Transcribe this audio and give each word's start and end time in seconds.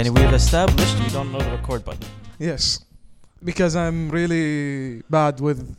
Yani 0.00 0.18
we've 0.18 0.32
established 0.32 0.96
you 1.04 1.10
don't 1.10 1.30
know 1.30 1.40
the 1.40 1.50
record 1.50 1.84
button. 1.84 2.08
Yes, 2.38 2.86
because 3.44 3.76
I'm 3.76 4.08
really 4.10 5.02
bad 5.10 5.40
with 5.40 5.76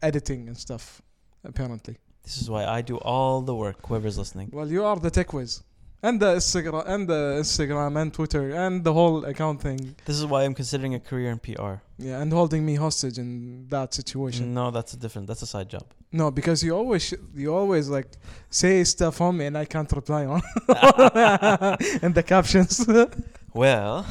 editing 0.00 0.46
and 0.46 0.56
stuff. 0.56 1.02
Apparently. 1.42 1.96
This 2.22 2.36
is 2.40 2.48
why 2.48 2.64
I 2.64 2.80
do 2.80 2.96
all 2.98 3.40
the 3.42 3.56
work. 3.56 3.84
Whoever's 3.88 4.18
listening. 4.18 4.50
Well, 4.52 4.70
you 4.70 4.84
are 4.84 4.94
the 4.94 5.10
tech 5.10 5.32
whiz, 5.32 5.64
and 6.00 6.20
the 6.20 6.36
Instagram, 6.36 6.84
and 6.86 7.08
the 7.08 7.38
Instagram, 7.40 8.00
and 8.00 8.14
Twitter, 8.14 8.54
and 8.54 8.84
the 8.84 8.92
whole 8.92 9.24
account 9.24 9.62
thing. 9.62 9.96
This 10.04 10.16
is 10.16 10.26
why 10.26 10.44
I'm 10.44 10.54
considering 10.54 10.94
a 10.94 11.00
career 11.00 11.32
in 11.32 11.40
PR. 11.40 11.74
Yeah, 11.98 12.22
and 12.22 12.32
holding 12.32 12.64
me 12.64 12.76
hostage 12.76 13.18
in 13.18 13.66
that 13.70 13.94
situation. 13.94 14.54
No, 14.54 14.70
that's 14.70 14.92
a 14.94 14.96
different. 14.96 15.26
That's 15.26 15.42
a 15.42 15.46
side 15.54 15.68
job. 15.68 15.86
No, 16.12 16.30
because 16.30 16.62
you 16.62 16.72
always 16.76 17.02
sh- 17.02 17.22
you 17.34 17.52
always 17.52 17.88
like 17.88 18.06
say 18.48 18.84
stuff 18.84 19.20
on 19.20 19.36
me 19.38 19.46
and 19.46 19.58
I 19.58 19.64
can't 19.64 19.90
reply 19.90 20.24
on 20.24 20.40
in 22.06 22.12
the 22.12 22.22
captions. 22.24 22.86
Well, 23.55 24.05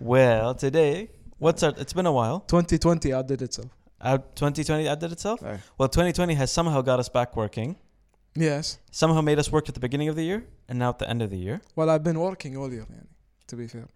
well, 0.00 0.54
today, 0.54 1.10
what's 1.38 1.62
our? 1.62 1.72
It's 1.76 1.92
been 1.92 2.06
a 2.06 2.12
while. 2.12 2.40
2020 2.40 3.12
outdid 3.12 3.42
itself. 3.42 3.68
Out 4.02 4.34
2020 4.36 4.88
outdid 4.88 5.12
itself. 5.12 5.42
Aye. 5.44 5.60
Well, 5.78 5.88
2020 5.88 6.34
has 6.34 6.50
somehow 6.50 6.80
got 6.80 6.98
us 6.98 7.08
back 7.08 7.36
working. 7.36 7.76
Yes. 8.34 8.78
Somehow 8.90 9.20
made 9.20 9.38
us 9.38 9.50
work 9.52 9.68
at 9.68 9.74
the 9.74 9.80
beginning 9.80 10.08
of 10.08 10.16
the 10.16 10.22
year 10.24 10.44
and 10.68 10.78
now 10.78 10.88
at 10.90 10.98
the 10.98 11.08
end 11.08 11.20
of 11.20 11.30
the 11.30 11.36
year. 11.36 11.60
Well, 11.76 11.90
I've 11.90 12.04
been 12.04 12.18
working 12.18 12.56
all 12.56 12.72
year, 12.72 12.86
يعني, 12.90 13.06
to 13.48 13.56
be 13.56 13.66
fair, 13.66 13.88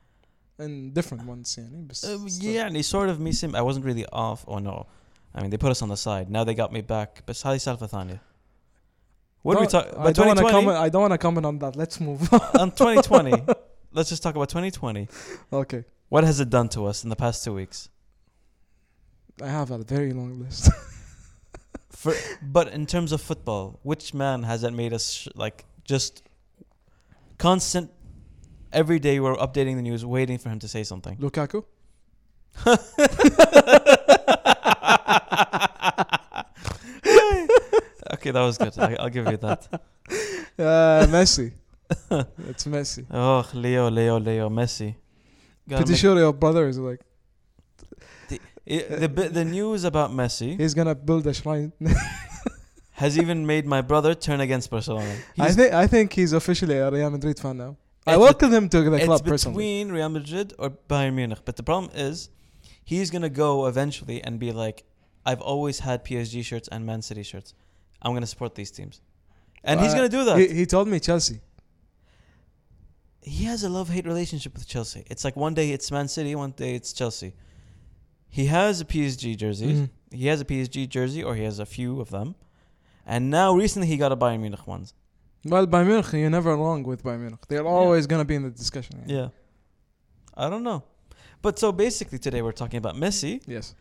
in 0.58 0.92
different 0.92 1.24
ones, 1.26 1.56
يعني, 1.56 1.86
بس 1.88 2.04
Uh, 2.04 2.28
still. 2.28 2.50
yeah, 2.50 2.66
and 2.66 2.76
he 2.76 2.82
sort 2.82 3.08
of 3.08 3.18
me 3.20 3.32
sim. 3.32 3.54
I 3.54 3.62
wasn't 3.62 3.84
really 3.86 4.04
off. 4.12 4.44
Oh 4.46 4.58
no, 4.58 4.86
I 5.34 5.40
mean 5.40 5.50
they 5.50 5.56
put 5.56 5.70
us 5.70 5.80
on 5.82 5.88
the 5.88 5.96
side. 5.96 6.28
Now 6.30 6.44
they 6.44 6.54
got 6.54 6.72
me 6.72 6.82
back. 6.82 7.22
بس 7.26 7.46
هذه 7.46 7.56
سالفة 7.58 7.86
ثانية. 7.86 8.20
What 9.42 9.54
do 9.54 9.60
we 9.60 9.66
Don't- 9.66 9.70
talk? 9.70 9.86
I 9.98 10.02
But 10.04 10.14
don't 10.16 10.26
want 10.26 10.38
to 10.38 10.44
2020 10.44 10.52
comment. 10.52 10.78
I 10.78 10.88
don't 10.88 11.02
want 11.02 11.12
to 11.12 11.18
comment 11.18 11.46
on 11.46 11.58
that. 11.60 11.76
Let's 11.76 12.00
move. 12.00 12.20
on 12.58 12.70
2020. 12.72 13.44
Let's 13.91 14.09
just 14.09 14.21
talk 14.21 14.35
about 14.35 14.49
2020. 14.49 15.07
okay. 15.51 15.83
What 16.09 16.23
has 16.23 16.39
it 16.39 16.49
done 16.49 16.69
to 16.69 16.85
us 16.85 17.03
in 17.03 17.09
the 17.09 17.15
past 17.15 17.43
two 17.43 17.53
weeks? 17.53 17.89
I 19.41 19.47
have 19.47 19.71
a 19.71 19.79
very 19.79 20.11
long 20.11 20.39
list. 20.39 20.69
For 21.89 22.13
but 22.41 22.69
in 22.69 22.85
terms 22.85 23.11
of 23.11 23.21
football, 23.21 23.79
which 23.83 24.13
man 24.13 24.43
has 24.43 24.61
that 24.61 24.73
made 24.73 24.93
us 24.93 25.11
sh- 25.11 25.27
like 25.35 25.65
just 25.83 26.23
constant? 27.37 27.91
Every 28.71 28.99
day 28.99 29.19
we're 29.19 29.35
updating 29.35 29.75
the 29.75 29.81
news, 29.81 30.05
waiting 30.05 30.37
for 30.37 30.49
him 30.49 30.59
to 30.59 30.67
say 30.67 30.83
something. 30.83 31.17
Lukaku. 31.17 31.65
okay, 38.13 38.31
that 38.31 38.41
was 38.41 38.57
good. 38.59 38.77
I, 38.77 38.95
I'll 38.99 39.09
give 39.09 39.25
you 39.27 39.37
that. 39.37 39.67
Uh, 40.59 41.07
Messi. 41.07 41.51
it's 42.49 42.65
Messi. 42.65 43.05
Oh, 43.11 43.47
Leo, 43.53 43.89
Leo, 43.89 44.19
Leo, 44.19 44.49
Messi. 44.49 44.95
Gotta 45.67 45.81
Pretty 45.81 45.91
make- 45.93 45.99
sure 46.01 46.17
your 46.17 46.33
brother 46.33 46.67
is 46.67 46.77
like 46.77 47.01
the 48.65 49.09
bi- 49.09 49.27
the 49.29 49.45
news 49.45 49.83
about 49.83 50.11
Messi 50.11 50.55
he's 50.59 50.73
gonna 50.73 50.93
build 50.95 51.25
a 51.27 51.33
shrine. 51.33 51.71
has 52.91 53.17
even 53.17 53.45
made 53.47 53.65
my 53.65 53.81
brother 53.81 54.13
turn 54.13 54.41
against 54.41 54.69
Barcelona. 54.69 55.15
I 55.37 55.43
He's- 55.43 55.55
think 55.55 55.73
I 55.73 55.87
think 55.87 56.13
he's 56.13 56.33
officially 56.33 56.77
a 56.77 56.91
Real 56.91 57.09
Madrid 57.09 57.39
fan 57.39 57.57
now. 57.57 57.77
I 58.05 58.13
It's 58.13 58.19
welcome 58.19 58.51
him 58.51 58.69
to 58.69 58.81
the 58.81 58.93
it's 58.93 59.05
club 59.05 59.25
personally. 59.25 59.55
between 59.55 59.91
Real 59.91 60.09
Madrid 60.09 60.53
or 60.59 60.69
Bayern 60.89 61.13
Munich. 61.13 61.39
But 61.45 61.55
the 61.57 61.63
problem 61.63 61.91
is, 61.95 62.29
he's 62.83 63.09
gonna 63.09 63.29
go 63.29 63.65
eventually 63.67 64.23
and 64.23 64.39
be 64.39 64.51
like, 64.51 64.83
"I've 65.25 65.41
always 65.41 65.79
had 65.79 66.03
PSG 66.05 66.43
shirts 66.43 66.67
and 66.71 66.85
Man 66.85 67.01
City 67.01 67.23
shirts. 67.23 67.53
I'm 68.01 68.13
gonna 68.13 68.27
support 68.27 68.55
these 68.55 68.71
teams," 68.71 69.01
and 69.63 69.79
he's 69.81 69.93
Uh, 69.93 69.97
gonna 69.97 70.09
do 70.09 70.23
that. 70.25 70.37
He, 70.39 70.47
he 70.59 70.65
told 70.65 70.87
me 70.87 70.99
Chelsea. 70.99 71.41
He 73.29 73.45
has 73.45 73.63
a 73.63 73.69
love 73.69 73.89
hate 73.89 74.05
relationship 74.05 74.53
with 74.53 74.67
Chelsea. 74.67 75.03
It's 75.09 75.23
like 75.23 75.35
one 75.35 75.53
day 75.53 75.71
it's 75.71 75.91
Man 75.91 76.07
City, 76.07 76.35
one 76.35 76.51
day 76.51 76.75
it's 76.75 76.91
Chelsea. 76.93 77.33
He 78.29 78.45
has 78.45 78.81
a 78.81 78.85
PSG 78.85 79.35
jersey. 79.37 79.73
Mhm. 79.73 79.89
He 80.11 80.27
has 80.27 80.39
a 80.41 80.45
PSG 80.45 80.87
jersey, 80.87 81.23
or 81.23 81.35
he 81.35 81.43
has 81.43 81.59
a 81.59 81.65
few 81.65 81.99
of 82.01 82.09
them. 82.09 82.35
And 83.05 83.29
now 83.29 83.55
recently 83.55 83.87
he 83.87 83.97
got 83.97 84.11
a 84.11 84.17
Bayern 84.17 84.39
Munich 84.41 84.65
ones. 84.67 84.93
Well, 85.45 85.65
Bayern 85.67 85.87
Munich, 85.87 86.11
you're 86.13 86.29
never 86.29 86.55
wrong 86.55 86.83
with 86.83 87.03
Bayern 87.03 87.21
Munich. 87.21 87.39
They're 87.47 87.65
always 87.65 88.05
gonna 88.07 88.25
be 88.25 88.35
in 88.35 88.43
the 88.43 88.49
discussion. 88.51 89.03
Yeah. 89.07 89.15
Yeah. 89.17 89.29
I 90.35 90.49
don't 90.49 90.63
know. 90.63 90.83
But 91.41 91.57
so 91.59 91.71
basically 91.71 92.19
today 92.19 92.41
we're 92.41 92.51
talking 92.63 92.77
about 92.77 92.95
Messi 92.95 93.41
Yes. 93.47 93.75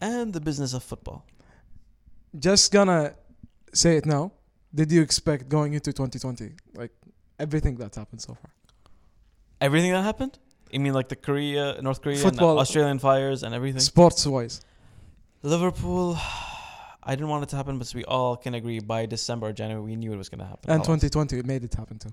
and 0.00 0.32
the 0.32 0.40
business 0.40 0.72
of 0.74 0.82
football. 0.82 1.24
Just 2.38 2.72
gonna 2.72 3.14
say 3.72 3.96
it 3.96 4.06
now. 4.06 4.32
Did 4.74 4.92
you 4.92 5.00
expect 5.02 5.48
going 5.48 5.72
into 5.74 5.92
2020 5.92 6.52
like 6.74 6.92
everything 7.38 7.74
that's 7.76 7.96
happened 7.96 8.20
so 8.20 8.34
far? 8.34 8.50
Everything 9.60 9.92
that 9.92 10.02
happened? 10.02 10.38
You 10.70 10.80
mean 10.80 10.94
like 10.94 11.08
the 11.08 11.16
Korea, 11.16 11.80
North 11.82 12.00
Korea, 12.00 12.16
Football. 12.16 12.58
Australian 12.58 12.98
fires 12.98 13.42
and 13.42 13.54
everything? 13.54 13.80
Sports 13.80 14.26
wise. 14.26 14.60
Liverpool, 15.42 16.16
I 17.02 17.14
didn't 17.16 17.28
want 17.28 17.42
it 17.42 17.48
to 17.50 17.56
happen, 17.56 17.78
but 17.78 17.92
we 17.94 18.04
all 18.04 18.36
can 18.36 18.54
agree 18.54 18.78
by 18.80 19.06
December 19.06 19.48
or 19.48 19.52
January, 19.52 19.82
we 19.82 19.96
knew 19.96 20.12
it 20.12 20.16
was 20.16 20.28
going 20.28 20.38
to 20.40 20.44
happen. 20.46 20.70
And 20.70 20.82
2020, 20.82 21.38
it 21.38 21.46
made 21.46 21.64
it 21.64 21.74
happen 21.74 21.98
too. 21.98 22.10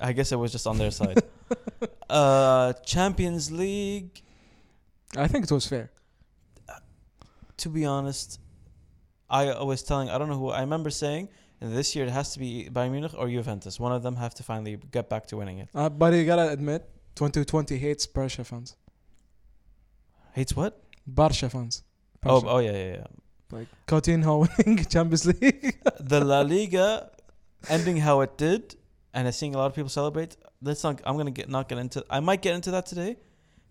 I 0.00 0.12
guess 0.12 0.32
it 0.32 0.36
was 0.36 0.50
just 0.52 0.66
on 0.66 0.78
their 0.78 0.90
side. 1.00 1.20
uh, 2.08 2.72
Champions 2.84 3.50
League. 3.52 4.22
I 5.16 5.28
think 5.28 5.44
it 5.44 5.50
was 5.52 5.66
fair. 5.66 5.90
To 7.58 7.68
be 7.68 7.84
honest, 7.84 8.40
I 9.28 9.62
was 9.62 9.82
telling, 9.82 10.08
I 10.10 10.18
don't 10.18 10.28
know 10.28 10.38
who, 10.38 10.50
I 10.50 10.60
remember 10.60 10.90
saying 10.90 11.28
this 11.63 11.95
year 11.95 12.05
it 12.05 12.11
has 12.11 12.33
to 12.33 12.39
be 12.39 12.69
Bayern 12.71 12.91
Munich 12.91 13.13
or 13.17 13.27
Juventus. 13.29 13.79
One 13.79 13.91
of 13.91 14.01
them 14.03 14.15
have 14.15 14.33
to 14.35 14.43
finally 14.43 14.77
get 14.91 15.09
back 15.09 15.25
to 15.27 15.37
winning 15.37 15.59
it. 15.59 15.69
Uh, 15.75 15.89
but 15.89 16.13
you 16.13 16.25
gotta 16.25 16.49
admit, 16.49 16.89
2020 17.15 17.77
hates 17.77 18.05
Barca 18.05 18.43
fans. 18.43 18.75
Hates 20.33 20.55
what? 20.55 20.81
Barca 21.07 21.49
fans. 21.49 21.83
Oh, 22.23 22.41
Barca. 22.41 22.47
oh 22.49 22.59
yeah, 22.59 22.71
yeah, 22.71 22.91
yeah. 22.97 23.07
like 23.51 23.67
Coutinho 23.87 24.47
winning 24.57 24.85
Champions 24.85 25.25
League. 25.25 25.77
the 25.99 26.19
La 26.23 26.41
Liga 26.41 27.09
ending 27.69 27.97
how 27.97 28.21
it 28.21 28.37
did, 28.37 28.75
and 29.13 29.27
I 29.27 29.31
seeing 29.31 29.55
a 29.55 29.57
lot 29.57 29.65
of 29.67 29.75
people 29.75 29.89
celebrate. 29.89 30.37
Let's 30.61 30.83
not. 30.83 31.01
I'm 31.05 31.17
gonna 31.17 31.31
get 31.31 31.49
not 31.49 31.67
get 31.69 31.77
into. 31.77 32.05
I 32.09 32.19
might 32.19 32.41
get 32.41 32.53
into 32.55 32.71
that 32.71 32.85
today, 32.85 33.17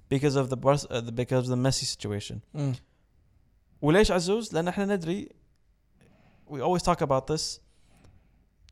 because 0.09 0.37
of 0.37 0.49
the, 0.51 0.57
Bar- 0.57 0.87
uh, 0.91 1.01
the 1.01 1.13
because 1.13 1.49
of 1.49 1.57
the 1.57 1.69
Messi 1.69 1.85
situation. 1.85 2.43
Mm. 2.57 2.77
وليش 3.83 4.11
عزوز؟ 4.11 4.55
لأن 4.55 4.69
احنا 4.69 4.85
ندري. 4.85 5.29
We 6.51 6.61
always 6.61 6.83
talk 6.83 7.01
about 7.01 7.27
this. 7.27 7.61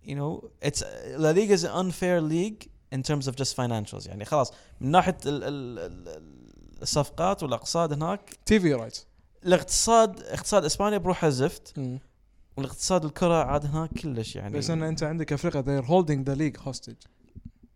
You 0.03 0.15
know, 0.15 0.49
it's 0.67 0.81
La 1.17 1.31
Liga 1.31 1.53
is 1.53 1.63
an 1.63 1.71
unfair 1.83 2.19
league 2.21 2.61
in 2.91 3.01
terms 3.03 3.27
of 3.27 3.35
just 3.35 3.55
financials. 3.55 4.07
يعني 4.07 4.25
خلاص 4.25 4.53
من 4.81 4.91
ناحية 4.91 5.17
ال- 5.25 5.43
ال- 5.43 5.79
ال- 5.79 6.81
الصفقات 6.81 7.43
والاقتصاد 7.43 7.93
هناك 7.93 8.29
TV 8.51 8.63
rights. 8.79 8.99
الاقتصاد 9.45 10.19
اقتصاد 10.23 10.65
اسبانيا 10.65 10.97
بروحه 10.97 11.29
زفت 11.29 11.73
Mm. 11.79 11.81
والاقتصاد 12.57 13.05
الكرة 13.05 13.43
عاد 13.43 13.65
هناك 13.65 13.89
كلش 13.93 14.35
يعني 14.35 14.57
بس 14.57 14.69
ان 14.69 14.83
انت 14.83 15.03
عندك 15.03 15.33
افريقيا 15.33 15.61
they're 15.61 15.85
holding 15.85 16.25
the 16.29 16.37
league 16.37 16.63
hostage. 16.67 17.07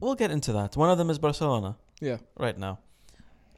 We'll 0.04 0.18
get 0.18 0.30
into 0.32 0.52
that. 0.52 0.78
One 0.78 0.90
of 0.94 0.98
them 1.00 1.10
is 1.16 1.20
Barcelona 1.20 1.74
Yeah. 2.02 2.18
right 2.46 2.58
now. 2.60 2.76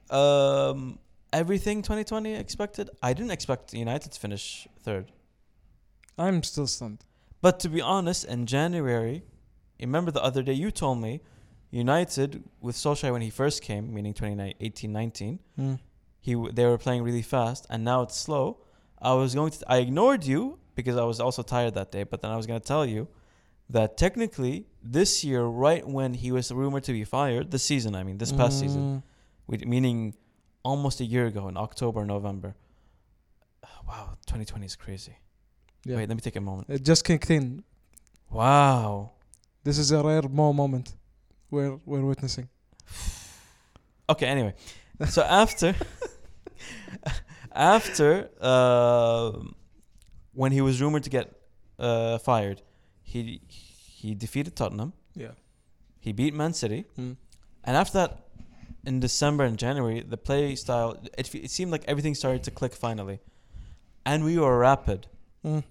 Um, 0.09 0.99
everything 1.33 1.81
2020 1.81 2.35
expected. 2.35 2.89
I 3.03 3.13
didn't 3.13 3.31
expect 3.31 3.73
United 3.73 4.11
to 4.13 4.19
finish 4.19 4.67
third. 4.85 5.05
I'm 6.17 6.43
still 6.43 6.67
stunned. 6.67 7.01
But 7.47 7.61
to 7.61 7.69
be 7.69 7.79
honest, 7.79 8.25
in 8.25 8.45
January, 8.45 9.23
remember 9.79 10.11
the 10.11 10.21
other 10.29 10.43
day 10.43 10.51
you 10.63 10.69
told 10.69 10.97
me 11.05 11.21
United 11.71 12.43
with 12.59 12.75
Solskjaer 12.75 13.13
when 13.13 13.21
he 13.21 13.29
first 13.29 13.61
came, 13.61 13.93
meaning 13.93 14.13
2018 14.13 14.91
19, 14.91 15.39
Mm. 15.57 15.79
he 16.19 16.33
w- 16.33 16.51
they 16.51 16.65
were 16.65 16.77
playing 16.77 17.03
really 17.03 17.21
fast 17.21 17.65
and 17.69 17.85
now 17.85 18.01
it's 18.01 18.17
slow. 18.17 18.45
I 19.01 19.13
was 19.13 19.33
going 19.33 19.51
to 19.51 19.59
I 19.75 19.77
ignored 19.77 20.25
you 20.25 20.59
because 20.75 20.97
I 20.97 21.05
was 21.05 21.19
also 21.21 21.41
tired 21.41 21.73
that 21.75 21.89
day, 21.89 22.03
but 22.03 22.21
then 22.21 22.31
I 22.31 22.35
was 22.35 22.45
going 22.47 22.59
to 22.59 22.67
tell 22.73 22.85
you 22.85 23.07
that 23.69 23.95
technically 24.05 24.55
this 24.83 25.23
year 25.23 25.43
right 25.45 25.87
when 25.97 26.15
he 26.15 26.29
was 26.33 26.51
rumored 26.51 26.83
to 26.89 26.91
be 26.99 27.05
fired, 27.05 27.51
this 27.51 27.63
season, 27.63 27.95
I 27.95 28.03
mean, 28.03 28.17
this 28.17 28.33
past 28.33 28.59
season, 28.59 28.83
Mm. 28.83 29.03
with, 29.49 29.61
meaning 29.65 30.15
almost 30.63 30.99
a 30.99 31.05
year 31.05 31.25
ago 31.27 31.47
in 31.47 31.55
October, 31.55 32.03
November. 32.05 32.55
Wow, 33.87 34.17
2020 34.25 34.65
is 34.65 34.75
crazy. 34.75 35.15
Yeah. 35.85 35.97
Wait, 35.97 36.09
let 36.09 36.15
me 36.15 36.21
take 36.21 36.35
a 36.35 36.41
moment. 36.41 36.69
It 36.69 36.83
just 36.83 37.03
kicked 37.03 37.29
in. 37.29 37.63
Wow. 38.29 39.11
This 39.63 39.77
is 39.77 39.91
a 39.91 40.01
rare 40.03 40.23
mo 40.23 40.53
moment 40.53 40.93
we're 41.49 41.79
we're 41.85 42.05
witnessing. 42.05 42.49
Okay, 44.09 44.25
anyway. 44.25 44.53
So 45.09 45.21
after 45.21 45.75
after 47.51 48.29
uh, 48.39 49.33
when 50.33 50.53
he 50.53 50.61
was 50.61 50.81
rumored 50.81 51.03
to 51.03 51.09
get 51.09 51.35
uh, 51.77 52.17
fired, 52.17 52.61
he 53.03 53.41
he 53.49 54.15
defeated 54.15 54.55
Tottenham. 54.55 54.93
Yeah. 55.13 55.31
He 55.99 56.13
beat 56.13 56.33
Man 56.33 56.53
City. 56.53 56.85
Mm. 56.97 57.17
And 57.65 57.75
after 57.75 57.97
that, 57.97 58.27
in 58.85 59.01
December 59.01 59.43
and 59.43 59.57
January, 59.59 59.99
the 59.99 60.15
play 60.15 60.55
style 60.55 60.95
it, 61.17 61.35
it 61.35 61.51
seemed 61.51 61.71
like 61.73 61.83
everything 61.85 62.15
started 62.15 62.43
to 62.43 62.51
click 62.51 62.73
finally, 62.73 63.19
and 64.05 64.23
we 64.23 64.37
were 64.39 64.57
rapid. 64.57 65.07
Mm. 65.45 65.63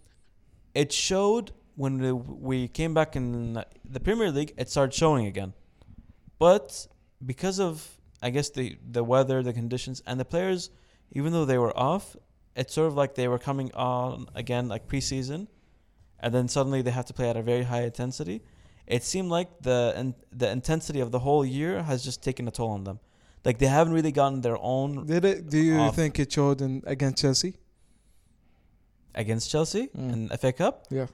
It 0.74 0.92
showed 0.92 1.52
when 1.74 2.40
we, 2.40 2.68
came 2.68 2.94
back 2.94 3.16
in 3.16 3.62
the 3.84 4.00
Premier 4.00 4.30
League. 4.30 4.54
It 4.56 4.68
started 4.70 4.94
showing 4.94 5.26
again, 5.26 5.52
but 6.38 6.86
because 7.24 7.60
of 7.60 7.96
I 8.22 8.30
guess 8.30 8.50
the 8.50 8.78
the 8.90 9.04
weather, 9.04 9.42
the 9.42 9.52
conditions, 9.52 10.02
and 10.06 10.18
the 10.18 10.24
players, 10.24 10.70
even 11.12 11.32
though 11.32 11.44
they 11.44 11.58
were 11.58 11.76
off, 11.76 12.16
it's 12.54 12.74
sort 12.74 12.88
of 12.88 12.94
like 12.94 13.14
they 13.14 13.28
were 13.28 13.38
coming 13.38 13.72
on 13.74 14.26
again 14.34 14.68
like 14.68 14.88
preseason, 14.88 15.48
and 16.20 16.34
then 16.34 16.48
suddenly 16.48 16.82
they 16.82 16.90
have 16.90 17.06
to 17.06 17.14
play 17.14 17.28
at 17.28 17.36
a 17.36 17.42
very 17.42 17.64
high 17.64 17.82
intensity. 17.82 18.42
It 18.86 19.02
seemed 19.02 19.30
like 19.30 19.48
the 19.60 19.94
in, 19.96 20.14
the 20.32 20.50
intensity 20.50 21.00
of 21.00 21.10
the 21.10 21.18
whole 21.18 21.44
year 21.44 21.82
has 21.82 22.04
just 22.04 22.22
taken 22.22 22.48
a 22.48 22.50
toll 22.50 22.70
on 22.70 22.84
them. 22.84 23.00
Like 23.44 23.58
they 23.58 23.66
haven't 23.66 23.92
really 23.92 24.12
gotten 24.12 24.40
their 24.40 24.58
own 24.58 25.06
Did 25.06 25.24
it? 25.24 25.48
Do 25.48 25.58
you 25.58 25.78
Off. 25.78 25.94
think 25.94 26.18
it 26.18 26.32
showed 26.32 26.60
in 26.60 26.82
against 26.86 27.22
Chelsea? 27.22 27.54
Against 29.16 29.50
Chelsea 29.50 29.88
Mm. 29.88 30.12
in 30.12 30.28
FA 30.38 30.52
Cup. 30.52 30.86
Yeah. 30.90 31.06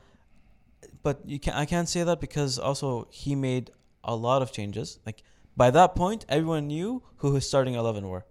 But 1.02 1.20
you 1.26 1.38
can 1.38 1.54
I 1.54 1.64
can't 1.66 1.88
say 1.88 2.02
that 2.04 2.20
because 2.20 2.58
also 2.58 3.06
he 3.10 3.34
made 3.34 3.70
a 4.04 4.14
lot 4.16 4.42
of 4.42 4.52
changes. 4.52 4.98
Like 5.06 5.22
by 5.56 5.70
that 5.70 5.94
point, 5.94 6.24
everyone 6.28 6.66
knew 6.66 7.02
who 7.16 7.34
his 7.34 7.46
starting 7.48 7.74
eleven 7.74 8.08
were. 8.08 8.24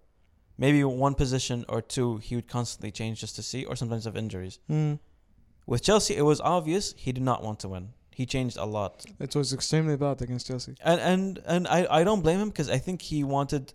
Maybe 0.57 0.83
one 0.83 1.15
position 1.15 1.65
or 1.68 1.81
two 1.81 2.18
he 2.18 2.35
would 2.35 2.47
constantly 2.47 2.91
change 2.91 3.19
just 3.21 3.35
to 3.38 3.41
see, 3.44 3.65
or 3.65 3.75
sometimes 3.75 4.06
have 4.06 4.15
injuries. 4.15 4.59
Mm. 4.69 5.00
With 5.65 5.81
Chelsea, 5.83 6.15
it 6.15 6.24
was 6.24 6.39
obvious 6.41 6.94
he 6.97 7.12
did 7.12 7.24
not 7.24 7.41
want 7.44 7.59
to 7.62 7.69
win. 7.69 7.94
He 8.13 8.25
changed 8.25 8.57
a 8.57 8.65
lot, 8.65 9.06
It 9.19 9.35
was 9.35 9.53
extremely 9.53 9.95
bad 9.95 10.21
against 10.21 10.47
Chelsea. 10.47 10.75
and 10.83 11.00
and 11.01 11.39
and 11.45 11.67
I 11.67 11.88
I 12.00 12.03
don't 12.03 12.21
blame 12.21 12.39
him 12.39 12.50
because 12.50 12.69
I 12.69 12.77
think 12.77 13.01
he 13.01 13.24
wanted 13.24 13.74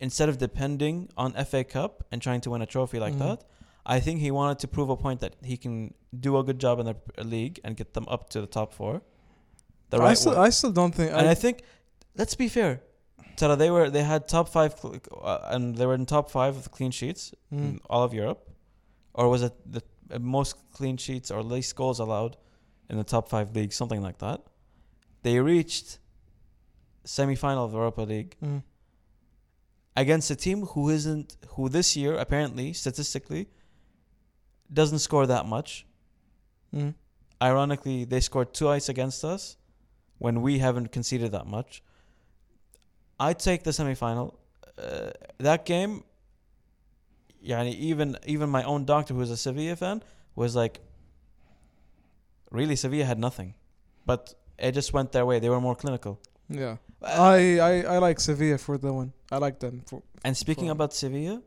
instead 0.00 0.28
of 0.28 0.38
depending 0.38 1.08
on 1.16 1.32
FA 1.50 1.64
Cup 1.64 2.04
and 2.10 2.22
trying 2.22 2.40
to 2.42 2.50
win 2.50 2.62
a 2.62 2.66
trophy 2.66 2.98
like 2.98 3.14
Mhm. 3.14 3.18
that, 3.26 3.44
I 3.84 3.98
think 4.00 4.20
he 4.20 4.30
wanted 4.30 4.58
to 4.60 4.68
prove 4.68 4.90
a 4.90 4.96
point 4.96 5.20
that 5.20 5.34
he 5.42 5.56
can 5.56 5.94
do 6.18 6.38
a 6.38 6.44
good 6.44 6.58
job 6.60 6.78
in 6.80 6.86
the 6.86 6.96
league 7.24 7.58
and 7.64 7.76
get 7.76 7.94
them 7.94 8.06
up 8.08 8.30
to 8.30 8.40
the 8.40 8.46
top 8.46 8.72
four. 8.72 9.02
The 9.90 9.96
I 9.98 10.00
right 10.04 10.18
still, 10.18 10.32
way. 10.32 10.38
I 10.46 10.50
still 10.50 10.72
don't 10.72 10.94
think. 10.94 11.10
and 11.12 11.26
I, 11.28 11.32
I 11.32 11.34
think, 11.34 11.62
let's 12.16 12.34
be 12.36 12.48
fair, 12.48 12.80
Tara, 13.36 13.56
they 13.56 13.70
were 13.70 13.90
they 13.90 14.02
had 14.04 14.28
top 14.28 14.48
five 14.48 14.74
uh, 14.84 15.38
and 15.52 15.74
they 15.76 15.86
were 15.86 15.94
in 15.94 16.06
top 16.06 16.30
five 16.30 16.56
of 16.56 16.70
clean 16.70 16.90
sheets 16.92 17.32
in 17.50 17.58
Mm. 17.58 17.78
all 17.90 18.02
of 18.04 18.12
Europe, 18.14 18.40
or 19.14 19.28
was 19.28 19.42
it 19.42 19.52
the 19.66 19.82
uh, 20.10 20.18
most 20.18 20.54
clean 20.72 20.96
sheets 20.96 21.30
or 21.30 21.42
least 21.42 21.74
goals 21.76 21.98
allowed 21.98 22.36
in 22.90 22.96
the 22.98 23.04
top 23.04 23.28
five 23.28 23.54
leagues, 23.56 23.74
something 23.76 24.02
like 24.02 24.18
that. 24.18 24.40
They 25.22 25.40
reached 25.40 25.98
semi-final 27.04 27.64
of 27.64 27.72
the 27.72 27.78
Europa 27.78 28.02
League 28.02 28.36
Mm. 28.42 28.62
against 29.96 30.30
a 30.30 30.36
team 30.36 30.66
who 30.72 30.88
isn't 30.88 31.36
who 31.54 31.68
this 31.68 31.96
year 31.96 32.14
apparently 32.16 32.72
statistically 32.72 33.48
doesn't 34.72 35.00
score 35.00 35.26
that 35.26 35.46
much. 35.46 35.86
Mm. 36.74 36.94
Ironically, 37.40 38.04
they 38.04 38.20
scored 38.20 38.54
twice 38.54 38.88
against 38.88 39.24
us 39.24 39.56
when 40.18 40.42
we 40.42 40.58
haven't 40.58 40.92
conceded 40.92 41.32
that 41.32 41.46
much. 41.46 41.82
I'd 43.18 43.38
take 43.38 43.62
the 43.64 43.70
semifinal. 43.70 44.34
Uh, 44.78 45.10
that 45.38 45.64
game, 45.66 46.04
yani 47.44 47.74
even 47.74 48.16
even 48.24 48.48
my 48.48 48.62
own 48.62 48.84
doctor, 48.84 49.14
who's 49.14 49.30
a 49.30 49.36
Sevilla 49.36 49.76
fan, 49.76 50.02
was 50.34 50.56
like, 50.56 50.80
really, 52.50 52.76
Sevilla 52.76 53.04
had 53.04 53.18
nothing, 53.18 53.54
but 54.06 54.34
it 54.58 54.72
just 54.72 54.92
went 54.92 55.12
their 55.12 55.26
way. 55.26 55.38
They 55.40 55.48
were 55.48 55.60
more 55.60 55.74
clinical. 55.76 56.20
Yeah. 56.48 56.76
Uh, 57.02 57.06
I, 57.06 57.58
I, 57.58 57.82
I 57.94 57.98
like 57.98 58.20
Sevilla 58.20 58.58
for 58.58 58.78
the 58.78 58.92
win. 58.92 59.12
I 59.30 59.38
like 59.38 59.58
them. 59.58 59.82
For, 59.86 60.02
and 60.24 60.36
speaking 60.36 60.66
for- 60.66 60.72
about 60.72 60.94
Sevilla, 60.94 61.42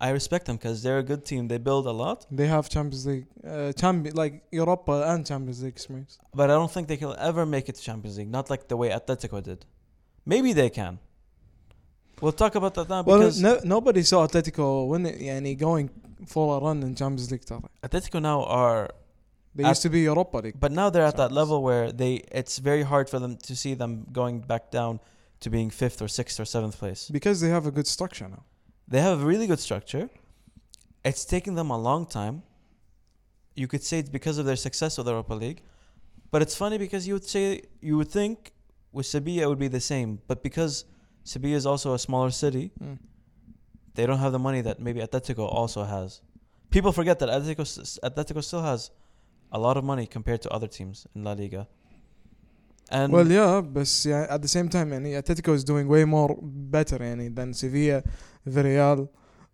I 0.00 0.08
respect 0.10 0.46
them 0.46 0.56
because 0.56 0.82
they're 0.82 0.98
a 0.98 1.08
good 1.12 1.24
team. 1.24 1.42
They 1.46 1.58
build 1.58 1.86
a 1.86 1.92
lot, 2.04 2.26
they 2.30 2.48
have 2.48 2.68
Champions 2.68 3.06
League, 3.06 3.26
uh, 3.46 3.72
champion 3.82 4.16
like 4.22 4.34
Europa 4.50 4.94
and 5.10 5.24
Champions 5.24 5.62
League 5.62 5.72
experience. 5.76 6.18
but 6.34 6.46
I 6.50 6.54
don't 6.60 6.72
think 6.74 6.88
they 6.88 6.96
can 6.96 7.14
ever 7.18 7.46
make 7.46 7.68
it 7.68 7.74
to 7.78 7.82
Champions 7.90 8.18
League. 8.18 8.30
Not 8.38 8.50
like 8.50 8.62
the 8.72 8.76
way 8.76 8.88
Atletico 8.90 9.40
did. 9.50 9.60
Maybe 10.26 10.52
they 10.52 10.70
can. 10.70 10.98
We'll 12.20 12.32
talk 12.44 12.54
about 12.54 12.74
that 12.74 12.88
now 12.88 13.02
Well, 13.02 13.18
because 13.18 13.40
no, 13.40 13.60
nobody 13.64 14.02
saw 14.02 14.26
Atletico 14.26 14.86
win 14.88 15.06
it. 15.06 15.20
يعني 15.20 15.56
going 15.58 15.90
for 16.26 16.56
a 16.56 16.60
run 16.64 16.82
in 16.82 16.94
Champions 16.94 17.30
League. 17.32 17.44
ترى. 17.44 17.62
Atletico 17.84 18.20
now 18.22 18.42
are, 18.44 18.90
They 19.54 19.64
At- 19.64 19.68
used 19.70 19.82
to 19.82 19.90
be 19.90 20.00
Europa 20.00 20.38
League. 20.38 20.58
but 20.58 20.72
now 20.72 20.88
they're 20.90 21.04
at 21.04 21.16
that 21.16 21.28
Champions. 21.30 21.36
level 21.36 21.62
where 21.62 21.92
they. 21.92 22.14
It's 22.40 22.58
very 22.58 22.82
hard 22.92 23.06
for 23.12 23.18
them 23.18 23.36
to 23.48 23.52
see 23.62 23.74
them 23.74 23.92
going 24.20 24.36
back 24.40 24.70
down 24.70 24.98
to 25.40 25.50
being 25.50 25.68
fifth 25.70 26.00
or 26.04 26.08
sixth 26.08 26.36
or 26.40 26.44
seventh 26.56 26.76
place. 26.82 27.02
Because 27.18 27.40
they 27.42 27.50
have 27.50 27.66
a 27.66 27.70
good 27.78 27.86
structure 27.96 28.28
now. 28.28 28.44
They 28.88 29.00
have 29.00 29.22
a 29.22 29.24
really 29.24 29.46
good 29.46 29.60
structure. 29.60 30.08
It's 31.04 31.24
taken 31.24 31.54
them 31.54 31.70
a 31.70 31.78
long 31.78 32.06
time. 32.06 32.42
You 33.54 33.66
could 33.68 33.82
say 33.82 33.98
it's 33.98 34.08
because 34.08 34.38
of 34.38 34.46
their 34.46 34.56
success 34.56 34.96
with 34.96 35.06
the 35.06 35.12
Europa 35.12 35.34
League. 35.34 35.62
But 36.30 36.42
it's 36.42 36.54
funny 36.54 36.78
because 36.78 37.06
you 37.06 37.14
would 37.14 37.24
say 37.24 37.62
you 37.80 37.96
would 37.98 38.08
think 38.10 38.52
with 38.92 39.06
Sevilla 39.06 39.42
it 39.42 39.48
would 39.48 39.58
be 39.58 39.68
the 39.68 39.80
same. 39.80 40.20
But 40.26 40.42
because 40.42 40.84
Sevilla 41.24 41.56
is 41.56 41.66
also 41.66 41.94
a 41.94 41.98
smaller 41.98 42.30
city, 42.30 42.70
Mm. 42.82 42.98
they 43.94 44.06
don't 44.06 44.18
have 44.18 44.32
the 44.32 44.38
money 44.38 44.60
that 44.62 44.80
maybe 44.80 45.00
Atletico 45.00 45.46
also 45.60 45.84
has. 45.84 46.20
People 46.70 46.92
forget 46.92 47.18
that 47.18 47.28
Atletico 47.28 47.60
s- 47.60 47.98
Atletico 48.02 48.42
still 48.42 48.62
has 48.62 48.90
a 49.52 49.58
lot 49.58 49.76
of 49.76 49.84
money 49.84 50.06
compared 50.06 50.40
to 50.42 50.50
other 50.50 50.66
teams 50.66 51.06
in 51.14 51.24
La 51.24 51.32
Liga. 51.32 51.68
And 52.90 53.12
well, 53.12 53.26
yeah, 53.30 53.60
but 53.60 53.88
yeah, 54.04 54.26
at 54.28 54.40
the 54.42 54.48
same 54.48 54.68
time, 54.68 54.90
يعني 54.90 55.22
Atletico 55.22 55.54
is 55.54 55.64
doing 55.64 55.86
way 55.88 56.04
more 56.04 56.36
better 56.42 56.98
يعني 56.98 57.34
than 57.34 57.52
Sevilla, 57.54 58.02
Villarreal, 58.49 59.09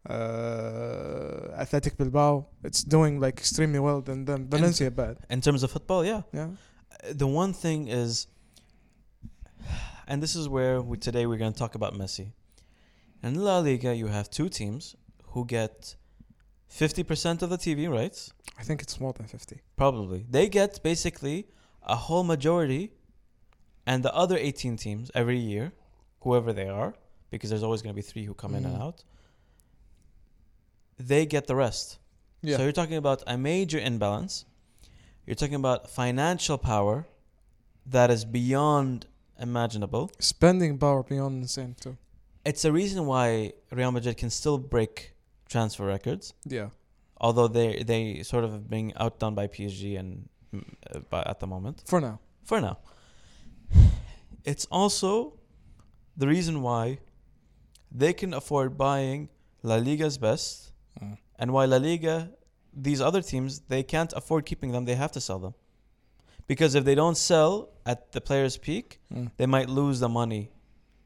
uh, 0.10 1.56
Athletic 1.58 1.98
Bilbao. 1.98 2.48
It's 2.64 2.84
doing 2.84 3.20
like 3.20 3.38
extremely 3.38 3.80
well 3.80 4.02
than 4.02 4.26
them. 4.26 4.48
Valencia 4.48 4.92
bad. 4.92 5.18
in 5.30 5.42
terms 5.42 5.64
of 5.64 5.72
football, 5.72 6.06
yeah. 6.06 6.22
Yeah. 6.34 6.50
the 7.12 7.28
one 7.28 7.54
thing 7.54 7.88
is, 7.88 8.28
and 10.08 10.22
this 10.22 10.36
is 10.36 10.50
where 10.50 10.82
we, 10.82 10.98
today 10.98 11.26
we're 11.26 11.38
going 11.38 11.54
to 11.54 11.60
talk 11.60 11.76
about 11.76 11.94
Messi. 11.94 12.32
In 13.22 13.36
La 13.36 13.60
Liga, 13.60 13.96
you 13.96 14.08
have 14.08 14.30
two 14.30 14.50
teams 14.50 14.96
who 15.28 15.46
get 15.46 15.96
50% 16.70 17.42
of 17.42 17.50
the 17.50 17.58
TV 17.58 17.90
rights. 17.90 18.34
I 18.60 18.64
think 18.64 18.82
it's 18.82 19.00
more 19.00 19.14
than 19.14 19.28
50. 19.28 19.62
Probably. 19.78 20.26
They 20.30 20.50
get 20.50 20.82
basically 20.84 21.48
a 21.84 21.96
whole 21.96 22.24
majority, 22.24 22.92
and 23.86 24.04
the 24.04 24.14
other 24.14 24.38
18 24.38 24.78
teams 24.78 25.12
every 25.14 25.38
year, 25.38 25.72
whoever 26.22 26.52
they 26.54 26.68
are, 26.68 26.96
because 27.34 27.50
there's 27.50 27.64
always 27.64 27.82
going 27.82 27.94
to 27.96 28.02
be 28.04 28.08
three 28.12 28.26
who 28.26 28.34
come 28.34 28.54
in 28.56 28.64
and 28.66 28.76
Mhm. 28.78 28.82
out, 28.88 29.04
they 30.98 31.26
get 31.26 31.48
the 31.48 31.56
rest. 31.56 31.98
Yeah. 32.42 32.58
So 32.58 32.64
you're 32.64 32.72
talking 32.82 32.98
about 32.98 33.24
a 33.28 33.38
major 33.38 33.80
imbalance. 33.80 34.46
You're 35.26 35.36
talking 35.44 35.56
about 35.66 35.90
financial 35.90 36.58
power 36.58 37.06
that 37.86 38.10
is 38.12 38.26
beyond 38.26 39.08
imaginable. 39.40 40.12
Spending 40.20 40.78
power 40.78 41.04
beyond 41.04 41.42
insane 41.44 41.76
too. 41.80 41.98
It's 42.46 42.66
a 42.66 42.72
reason 42.72 43.06
why 43.06 43.54
Real 43.72 43.92
Madrid 43.92 44.18
can 44.18 44.30
still 44.30 44.58
break 44.58 45.14
transfer 45.48 45.86
records, 45.86 46.34
Yeah. 46.46 46.70
although 47.26 47.48
they 47.48 47.84
they 47.84 48.24
sort 48.24 48.44
of 48.44 48.52
being 48.70 48.94
outdone 49.04 49.34
by 49.36 49.48
PSG 49.48 49.98
and 50.02 50.28
mm, 50.54 50.64
uh, 50.94 51.00
by, 51.12 51.22
at 51.32 51.40
the 51.40 51.48
moment. 51.48 51.84
For 51.88 52.00
now. 52.02 52.20
For 52.44 52.60
now, 52.60 52.78
it's 54.44 54.66
also 54.70 55.40
the 56.18 56.28
reason 56.28 56.62
why 56.62 57.00
they 57.94 58.14
can 58.14 58.34
afford 58.34 58.78
buying 58.78 59.30
La 59.64 59.76
Liga's 59.76 60.18
best 60.18 60.72
Mm. 61.02 61.18
And 61.40 61.52
why 61.52 61.66
La 61.66 61.78
Liga, 61.78 62.30
these 62.88 63.02
other 63.02 63.22
teams, 63.24 63.62
they 63.68 63.82
can't 63.82 64.14
afford 64.16 64.46
keeping 64.46 64.72
them, 64.74 64.86
they 64.86 64.94
have 64.96 65.12
to 65.14 65.20
sell 65.20 65.40
them. 65.40 65.56
Because 66.46 66.76
if 66.76 66.84
they 66.86 66.94
don't 66.94 67.18
sell 67.18 67.70
at 67.86 68.12
the 68.12 68.22
player's 68.22 68.58
peak, 68.58 69.00
Mm. 69.12 69.32
they 69.38 69.48
might 69.48 69.70
lose 69.70 70.00
the 70.00 70.08
money 70.22 70.44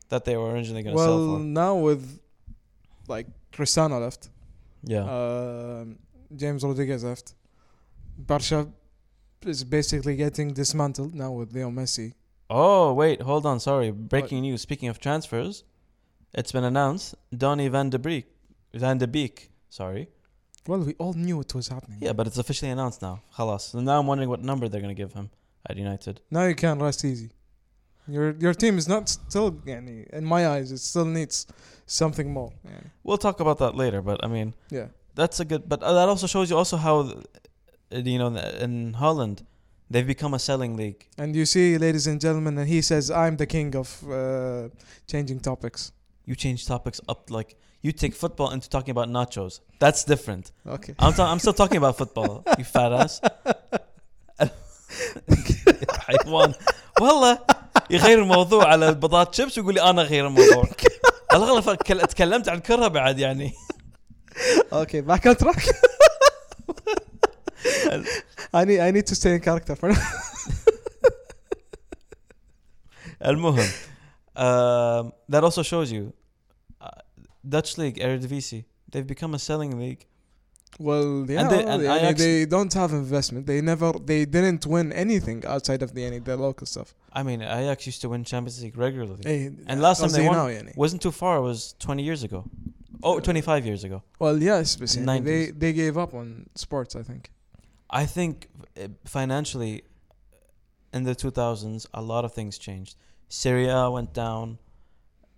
that 0.09 0.25
they 0.25 0.35
were 0.35 0.51
originally 0.51 0.83
going 0.83 0.95
to 0.97 1.01
sell 1.01 1.17
Well, 1.27 1.37
for. 1.37 1.43
now 1.63 1.73
with 1.77 2.19
like 3.07 3.27
Cristiano 3.53 3.97
left, 3.99 4.29
Yeah. 4.83 5.05
um, 5.17 5.97
James 6.35 6.61
Rodriguez 6.63 7.03
left, 7.05 7.33
Barca 8.17 8.67
is 9.45 9.63
basically 9.63 10.15
getting 10.17 10.53
dismantled 10.53 11.13
now 11.15 11.31
with 11.31 11.53
Leo 11.53 11.69
Messi. 11.69 12.13
oh, 12.49 12.93
wait, 12.93 13.21
hold 13.21 13.45
on. 13.45 13.59
Sorry. 13.59 13.91
Breaking 13.91 14.41
news. 14.41 14.61
Speaking 14.61 14.89
of 14.89 14.99
transfers, 14.99 15.63
it's 16.33 16.51
been 16.51 16.63
announced 16.63 17.15
Donny 17.35 17.67
Van 17.67 17.89
de 17.89 17.99
Beek, 17.99 18.25
Van 18.73 18.97
de 18.97 19.07
Beek, 19.07 19.49
sorry. 19.69 20.09
Well, 20.67 20.79
we 20.79 20.95
all 20.99 21.13
knew 21.13 21.39
it 21.39 21.55
was 21.55 21.69
happening. 21.69 21.99
Yeah, 22.01 22.13
but 22.13 22.27
it's 22.27 22.37
officially 22.37 22.71
announced 22.71 23.01
now. 23.01 23.21
Halas. 23.37 23.71
So 23.71 23.79
now 23.79 23.99
I'm 23.99 24.07
wondering 24.07 24.29
what 24.29 24.41
number 24.41 24.67
they're 24.67 24.81
going 24.81 24.95
to 24.95 25.01
give 25.01 25.13
him 25.13 25.29
at 25.69 25.77
United. 25.77 26.19
Now 26.29 26.43
you 26.43 26.55
can 26.55 26.79
rest 26.79 27.05
easy. 27.05 27.29
Your 28.07 28.31
your 28.39 28.53
team 28.53 28.77
is 28.77 28.87
not 28.87 29.09
still, 29.09 29.61
in 29.65 30.23
my 30.23 30.47
eyes, 30.47 30.71
it 30.71 30.79
still 30.79 31.05
needs 31.05 31.45
something 31.85 32.31
more. 32.31 32.51
We'll 33.03 33.17
talk 33.17 33.39
about 33.39 33.57
that 33.59 33.75
later, 33.75 34.01
but 34.01 34.23
I 34.23 34.27
mean, 34.27 34.53
yeah, 34.69 34.87
that's 35.15 35.39
a 35.41 35.45
good. 35.45 35.67
But 35.67 35.83
uh, 35.83 35.93
that 35.93 36.07
also 36.07 36.27
shows 36.27 36.49
you 36.49 36.57
also 36.57 36.77
how, 36.77 36.99
uh, 36.99 37.97
you 37.97 38.17
know, 38.17 38.33
in 38.61 38.93
Holland, 38.93 39.45
they've 39.89 40.07
become 40.07 40.33
a 40.33 40.39
selling 40.39 40.77
league. 40.77 41.05
And 41.17 41.35
you 41.35 41.45
see, 41.45 41.77
ladies 41.77 42.07
and 42.07 42.21
gentlemen, 42.21 42.57
and 42.57 42.67
he 42.69 42.81
says, 42.81 43.11
"I'm 43.11 43.35
the 43.35 43.45
king 43.45 43.75
of 43.75 44.03
uh, 44.09 44.69
changing 45.05 45.41
topics." 45.41 45.91
You 46.28 46.34
change 46.36 46.60
topics 46.66 47.00
up 47.08 47.30
like 47.30 47.50
you 47.84 47.90
take 47.92 48.14
football 48.14 48.48
into 48.54 48.68
talking 48.68 48.92
about 48.96 49.08
nachos. 49.08 49.54
That's 49.80 50.04
different. 50.04 50.52
Okay. 50.76 50.94
I'm 51.04 51.12
ta- 51.12 51.30
I'm 51.32 51.40
still 51.44 51.52
talking 51.62 51.78
about 51.82 51.94
football. 52.02 52.32
You 52.58 52.64
fat 52.64 52.92
ass. 52.92 53.20
حيوان. 55.98 56.54
والله 57.00 57.38
يغير 57.90 58.18
الموضوع 58.22 58.66
على 58.68 58.88
البطاط 58.88 59.34
شيبس 59.34 59.58
ويقول 59.58 59.74
لي 59.74 59.82
انا 59.90 60.02
اغير 60.02 60.26
الموضوع 60.26 60.64
الاغلب 61.32 61.74
كل- 61.76 62.00
تكلمت 62.06 62.48
عن 62.48 62.58
كرة 62.60 62.88
بعد 62.88 63.18
يعني 63.18 63.52
Okay, 64.72 65.02
back 65.10 65.22
on 65.30 65.34
track. 65.44 65.62
I 68.54 68.64
need 68.68 68.80
I 68.80 68.90
need 68.96 69.06
to 69.10 69.14
stay 69.14 69.32
in 69.36 69.40
character 69.40 69.74
for 69.76 69.88
now. 69.92 70.02
المهم 73.24 73.68
um, 74.36 75.12
that 75.28 75.42
also 75.44 75.62
shows 75.62 75.92
you 75.92 76.04
uh, 76.12 76.15
Dutch 77.47 77.77
league, 77.77 77.97
Eredivisie. 77.97 78.65
They've 78.91 79.05
become 79.05 79.33
a 79.33 79.39
selling 79.39 79.77
league. 79.79 80.05
Well, 80.79 81.25
yeah, 81.27 81.41
and 81.41 81.51
they, 81.51 81.63
and 81.63 82.17
they 82.17 82.45
don't 82.45 82.71
have 82.73 82.91
investment. 82.91 83.47
They 83.47 83.61
never, 83.61 83.93
they 83.93 84.25
didn't 84.25 84.65
win 84.65 84.91
anything 84.93 85.43
outside 85.45 85.81
of 85.81 85.93
the 85.95 86.03
any 86.03 86.19
the 86.19 86.37
local 86.37 86.67
stuff. 86.67 86.93
I 87.11 87.23
mean, 87.23 87.41
Ajax 87.41 87.87
used 87.87 88.01
to 88.01 88.09
win 88.09 88.23
Champions 88.23 88.61
League 88.61 88.77
regularly, 88.77 89.23
hey, 89.23 89.51
and 89.65 89.81
last 89.81 90.01
time 90.01 90.11
they 90.11 90.27
won 90.27 90.35
know, 90.35 90.45
يعني. 90.47 90.75
wasn't 90.75 91.01
too 91.01 91.11
far. 91.11 91.37
It 91.37 91.41
was 91.41 91.73
twenty 91.79 92.03
years 92.03 92.21
ago, 92.23 92.45
oh, 93.01 93.19
25 93.19 93.65
years 93.65 93.83
ago. 93.83 94.03
Well, 94.19 94.37
yes, 94.41 94.75
but 94.75 94.89
they 95.23 95.51
they 95.51 95.73
gave 95.73 95.97
up 95.97 96.13
on 96.13 96.47
sports. 96.55 96.95
I 96.95 97.03
think. 97.03 97.31
I 97.89 98.05
think 98.05 98.49
eh, 98.75 98.87
financially, 99.05 99.83
eh, 100.33 100.97
in 100.97 101.03
the 101.03 101.15
2000s, 101.15 101.87
a 101.93 102.01
lot 102.01 102.25
of 102.25 102.33
things 102.33 102.57
changed. 102.57 102.97
Serie 103.29 103.69
A 103.69 103.89
went 103.89 104.13
down. 104.13 104.59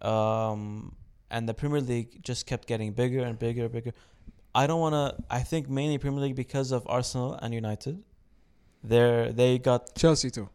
Um, 0.01 0.95
and 1.31 1.47
the 1.47 1.53
Premier 1.53 1.81
League 1.81 2.21
just 2.23 2.45
kept 2.45 2.67
getting 2.67 2.91
bigger 2.93 3.19
and 3.23 3.37
bigger 3.37 3.63
and 3.63 3.71
bigger. 3.71 3.91
I 4.55 4.65
don't 4.67 4.79
want 4.79 4.93
to 4.95 5.23
I 5.29 5.39
think 5.41 5.69
mainly 5.69 5.97
Premier 5.97 6.21
League 6.21 6.35
because 6.35 6.71
of 6.71 6.83
Arsenal 6.87 7.33
and 7.41 7.53
United. 7.53 8.03
There 8.83 9.31
they 9.31 9.59
got 9.59 9.95
Chelsea 9.95 10.29
too. 10.31 10.49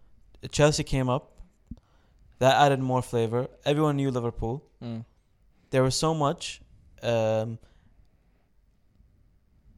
Chelsea 0.50 0.82
came 0.84 1.08
up. 1.08 1.30
That 2.40 2.60
added 2.60 2.80
more 2.80 3.02
flavor. 3.02 3.48
Everyone 3.64 3.96
knew 3.96 4.10
Liverpool. 4.10 4.64
There 5.70 5.82
was 5.82 5.94
so 5.96 6.12
much 6.14 6.60
um, 7.02 7.58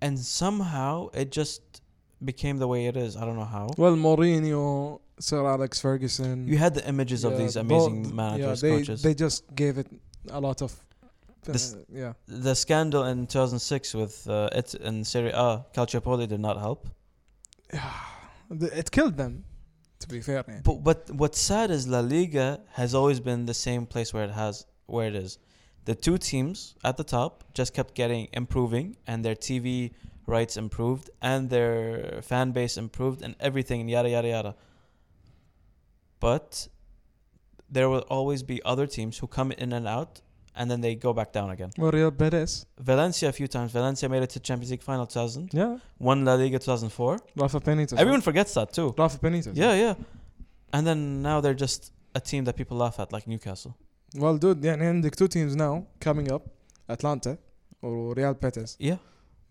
and 0.00 0.18
somehow 0.18 1.08
it 1.14 1.30
just 1.32 1.62
became 2.24 2.58
the 2.58 2.68
way 2.68 2.86
it 2.86 2.96
is. 2.96 3.16
I 3.16 3.24
don't 3.24 3.36
know 3.36 3.44
how. 3.44 3.68
Well, 3.76 3.96
Mourinho, 3.96 5.00
Sir 5.18 5.44
Alex 5.46 5.80
Ferguson. 5.80 6.46
you 6.48 6.58
had 6.58 6.74
the 6.74 6.86
images 6.88 7.24
of 7.24 7.32
yeah, 7.32 7.38
these 7.38 7.54
both- 7.54 7.88
amazing 7.88 8.14
managers 8.14 8.62
Yeah, 8.62 8.70
they 8.70 8.76
coaches. 8.78 9.02
they 9.02 9.14
just 9.14 9.54
gave 9.54 9.78
it 9.78 9.88
a 10.30 10.40
lot 10.40 10.62
of 10.62 10.74
the, 11.52 11.84
yeah. 11.92 12.12
The 12.26 12.54
scandal 12.54 13.04
in 13.04 13.26
2006 13.26 13.94
with 13.94 14.28
uh, 14.28 14.48
it 14.52 14.74
in 14.74 15.04
Serie 15.04 15.30
A, 15.30 15.64
Calciopoli 15.74 16.28
did 16.28 16.40
not 16.40 16.58
help. 16.58 16.88
it 18.50 18.90
killed 18.90 19.16
them, 19.16 19.44
to 20.00 20.08
be 20.08 20.20
fair. 20.20 20.44
Man. 20.46 20.62
But 20.64 21.10
what's 21.10 21.40
sad 21.40 21.70
is 21.70 21.86
La 21.88 22.00
Liga 22.00 22.60
has 22.72 22.94
always 22.94 23.20
been 23.20 23.46
the 23.46 23.54
same 23.54 23.86
place 23.86 24.12
where 24.12 24.24
it 24.24 24.32
has 24.32 24.66
where 24.86 25.08
it 25.08 25.14
is. 25.14 25.38
The 25.84 25.94
two 25.94 26.18
teams 26.18 26.74
at 26.84 26.96
the 26.96 27.04
top 27.04 27.44
just 27.54 27.72
kept 27.72 27.94
getting 27.94 28.28
improving, 28.32 28.96
and 29.06 29.24
their 29.24 29.36
TV 29.36 29.92
rights 30.26 30.56
improved, 30.56 31.10
and 31.22 31.48
their 31.48 32.20
fan 32.22 32.50
base 32.52 32.76
improved, 32.76 33.22
and 33.22 33.36
everything, 33.40 33.80
and 33.80 33.90
yada 33.90 34.10
yada 34.10 34.28
yada. 34.28 34.54
But 36.18 36.68
there 37.70 37.88
will 37.88 38.04
always 38.08 38.42
be 38.42 38.60
other 38.64 38.86
teams 38.86 39.18
who 39.18 39.26
come 39.26 39.52
in 39.52 39.72
and 39.72 39.86
out 39.86 40.22
and 40.59 40.65
then 40.69 40.79
they 40.85 40.93
go 40.95 41.11
back 41.19 41.29
down 41.37 41.49
again 41.55 41.71
Well, 41.81 41.91
Real 41.99 42.11
Betis. 42.21 42.51
Valencia 42.91 43.27
a 43.29 43.35
few 43.39 43.47
times 43.55 43.69
Valencia 43.71 44.07
made 44.13 44.23
it 44.27 44.31
to 44.35 44.39
Champions 44.47 44.71
League 44.73 44.83
final 44.91 45.05
2000 45.05 45.49
Yeah. 45.53 45.77
won 45.99 46.25
La 46.25 46.33
Liga 46.35 46.59
2004 46.59 47.17
Rafa 47.37 47.59
Benitez. 47.61 47.97
everyone 47.97 48.21
forgets 48.21 48.53
that 48.55 48.73
too 48.73 48.93
Rafa 48.97 49.17
Benitez. 49.19 49.53
yeah 49.55 49.73
yeah 49.83 49.93
and 50.73 50.85
then 50.87 51.21
now 51.21 51.37
they're 51.41 51.61
just 51.67 51.91
a 52.15 52.19
team 52.19 52.43
that 52.45 52.55
people 52.55 52.77
laugh 52.77 52.99
at 52.99 53.11
like 53.13 53.25
Newcastle 53.27 53.73
Well, 54.15 54.37
dude, 54.37 54.61
يعني 54.65 54.87
عندك 54.87 55.15
two 55.15 55.27
teams 55.29 55.55
now 55.55 55.85
coming 56.01 56.29
up, 56.33 56.41
Atlanta 56.89 57.37
or 57.81 58.13
Real 58.13 58.33
Betis. 58.33 58.75
yeah 58.79 58.97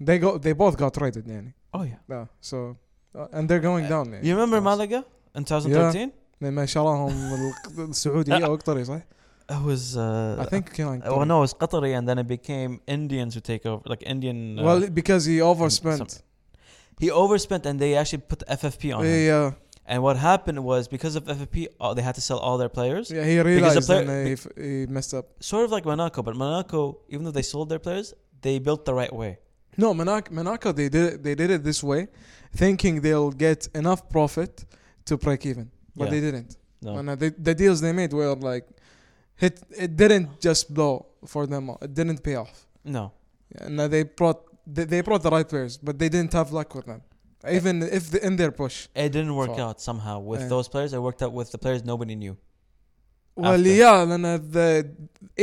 They 0.08 0.18
go, 0.18 0.38
they 0.38 0.52
both 0.52 0.76
got 0.76 0.96
rated 1.00 1.26
يعني. 1.26 1.52
oh 1.74 1.82
yeah 1.84 1.98
Yeah. 2.10 2.26
So, 2.40 2.76
uh, 3.14 3.26
and 3.32 3.48
they're 3.48 3.60
going 3.70 3.88
down. 3.88 4.06
يعني. 4.12 4.22
You 4.24 4.36
remember 4.36 4.60
خلاص. 4.60 4.78
Malaga 4.78 5.04
in 5.38 5.44
2013? 5.44 6.10
لما 6.42 6.66
شراهم 6.66 7.34
ال- 7.34 7.80
السعودية 7.90 8.46
او 8.46 8.54
قطري 8.56 8.84
صح؟ 8.84 9.00
I 9.47 9.61
was. 9.61 9.95
Uh, 9.95 10.37
I 10.39 10.45
think 10.45 10.73
King 10.73 11.03
uh, 11.03 11.15
Well, 11.15 11.25
no, 11.25 11.37
it 11.37 11.41
was 11.41 11.53
Qatari, 11.53 11.97
and 11.97 12.07
then 12.07 12.17
it 12.17 12.27
became 12.27 12.81
Indians 12.87 13.35
who 13.35 13.41
take 13.41 13.65
over, 13.65 13.83
like 13.85 14.01
Indian. 14.03 14.59
Uh, 14.59 14.63
well, 14.63 14.89
because 14.89 15.25
he 15.25 15.41
overspent. 15.41 16.11
Some, 16.11 16.21
he 16.99 17.11
overspent, 17.11 17.65
and 17.65 17.79
they 17.79 17.95
actually 17.95 18.23
put 18.23 18.39
FFP 18.47 18.95
on 18.95 19.03
yeah, 19.03 19.11
him. 19.11 19.25
Yeah. 19.27 19.51
And 19.87 20.01
what 20.01 20.17
happened 20.17 20.63
was 20.63 20.87
because 20.87 21.15
of 21.15 21.25
FFP, 21.25 21.67
oh, 21.79 21.91
uh, 21.91 21.93
they 21.93 22.01
had 22.01 22.15
to 22.15 22.21
sell 22.21 22.39
all 22.39 22.57
their 22.57 22.69
players. 22.69 23.11
Yeah, 23.11 23.23
he 23.23 23.39
realized 23.39 23.85
player, 23.85 24.01
and 24.01 24.27
he, 24.27 24.33
f- 24.33 24.47
he 24.57 24.87
messed 24.87 25.13
up. 25.13 25.25
Sort 25.43 25.63
of 25.63 25.71
like 25.71 25.85
Monaco, 25.85 26.23
but 26.23 26.35
Monaco, 26.35 27.01
even 27.09 27.23
though 27.23 27.31
they 27.31 27.43
sold 27.43 27.69
their 27.69 27.77
players, 27.79 28.13
they 28.41 28.57
built 28.57 28.85
the 28.85 28.95
right 28.95 29.13
way. 29.13 29.37
No, 29.77 29.93
Monaco, 29.93 30.33
Monaco, 30.33 30.71
they 30.71 30.89
did 30.89 31.13
it, 31.13 31.23
they 31.23 31.35
did 31.35 31.51
it 31.51 31.63
this 31.63 31.83
way, 31.83 32.07
thinking 32.55 33.01
they'll 33.01 33.31
get 33.31 33.67
enough 33.75 34.09
profit 34.09 34.65
to 35.05 35.17
break 35.17 35.45
even, 35.45 35.69
but 35.95 36.05
yeah. 36.05 36.11
they 36.11 36.21
didn't. 36.21 36.57
No. 36.81 36.97
And 36.97 37.09
uh, 37.09 37.15
the, 37.15 37.29
the 37.37 37.53
deals 37.53 37.81
they 37.81 37.91
made 37.91 38.11
were 38.13 38.33
like 38.35 38.65
hit. 39.42 39.54
It 39.84 39.92
didn't 40.02 40.28
just 40.40 40.62
blow 40.76 40.94
for 41.32 41.42
them. 41.52 41.64
It 41.86 41.92
didn't 41.94 42.20
pay 42.28 42.36
off. 42.36 42.66
No. 42.84 43.04
And 43.64 43.78
uh, 43.80 43.88
they 43.94 44.02
brought 44.20 44.40
they, 44.74 44.84
they 44.92 45.00
brought 45.08 45.22
the 45.22 45.30
right 45.36 45.48
players, 45.52 45.72
but 45.86 45.94
they 46.00 46.08
didn't 46.14 46.32
have 46.32 46.48
luck 46.52 46.70
with 46.74 46.86
them. 46.86 47.02
Even 47.58 47.82
if 47.98 48.10
the, 48.12 48.18
in 48.26 48.36
their 48.36 48.52
push. 48.62 48.76
It 48.94 49.10
didn't 49.16 49.34
work 49.42 49.54
So- 49.56 49.64
out 49.66 49.76
somehow 49.80 50.16
with 50.30 50.42
Yeah. 50.42 50.48
those 50.54 50.66
players. 50.68 50.90
It 50.92 51.02
worked 51.08 51.22
out 51.24 51.32
with 51.40 51.48
the 51.54 51.58
players 51.64 51.80
nobody 51.84 52.14
knew. 52.22 52.36
Well, 53.36 53.54
After. 53.54 53.68
yeah, 53.82 54.02
and 54.14 54.26
uh, 54.26 54.38
the 54.56 54.68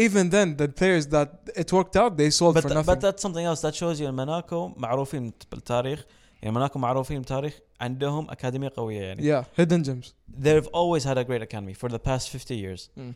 even 0.06 0.30
then 0.30 0.48
the 0.62 0.68
players 0.68 1.08
that 1.16 1.30
it 1.56 1.72
worked 1.74 1.96
out 1.96 2.12
they 2.22 2.30
sold 2.30 2.54
But, 2.56 2.64
for 2.64 2.70
th- 2.70 2.76
nothing. 2.78 2.94
but 2.94 3.02
that's 3.02 3.22
something 3.26 3.46
else 3.52 3.62
that 3.62 3.74
shows 3.82 4.00
you 4.00 4.08
in 4.08 4.16
Monaco 4.16 4.74
معروفين 4.78 5.34
بالتاريخ 5.52 6.06
يعني 6.44 6.54
Monaco 6.56 6.78
معروفين 6.78 7.18
بالتاريخ 7.22 7.60
عندهم 7.82 8.30
أكاديمية 8.30 8.72
قوية 8.78 9.02
يعني. 9.02 9.22
yeah, 9.24 9.44
hidden 9.62 9.84
gems. 9.84 10.14
They've 10.44 10.68
always 10.74 11.04
had 11.06 11.18
a 11.18 11.24
great 11.24 11.42
academy 11.42 11.74
for 11.74 11.90
the 11.90 12.00
past 12.00 12.30
50 12.30 12.56
years. 12.56 12.90
Mm. 13.00 13.16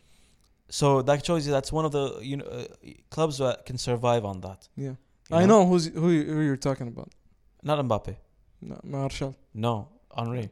So 0.69 1.01
that 1.01 1.25
shows 1.25 1.45
you 1.45 1.53
that's 1.53 1.71
one 1.71 1.85
of 1.85 1.91
the 1.91 2.19
you 2.21 2.37
know 2.37 2.45
uh, 2.45 2.65
clubs 3.09 3.37
that 3.37 3.65
can 3.65 3.77
survive 3.77 4.25
on 4.25 4.41
that. 4.41 4.67
Yeah, 4.75 4.95
I 5.31 5.41
know? 5.41 5.61
know, 5.61 5.67
who's 5.67 5.85
who, 5.87 6.09
you, 6.09 6.23
who 6.25 6.41
you're 6.41 6.57
talking 6.57 6.87
about. 6.87 7.09
Not 7.63 7.83
Mbappe. 7.85 8.15
No, 8.61 8.79
Martial. 8.83 9.35
No, 9.53 9.89
Henri. 10.15 10.49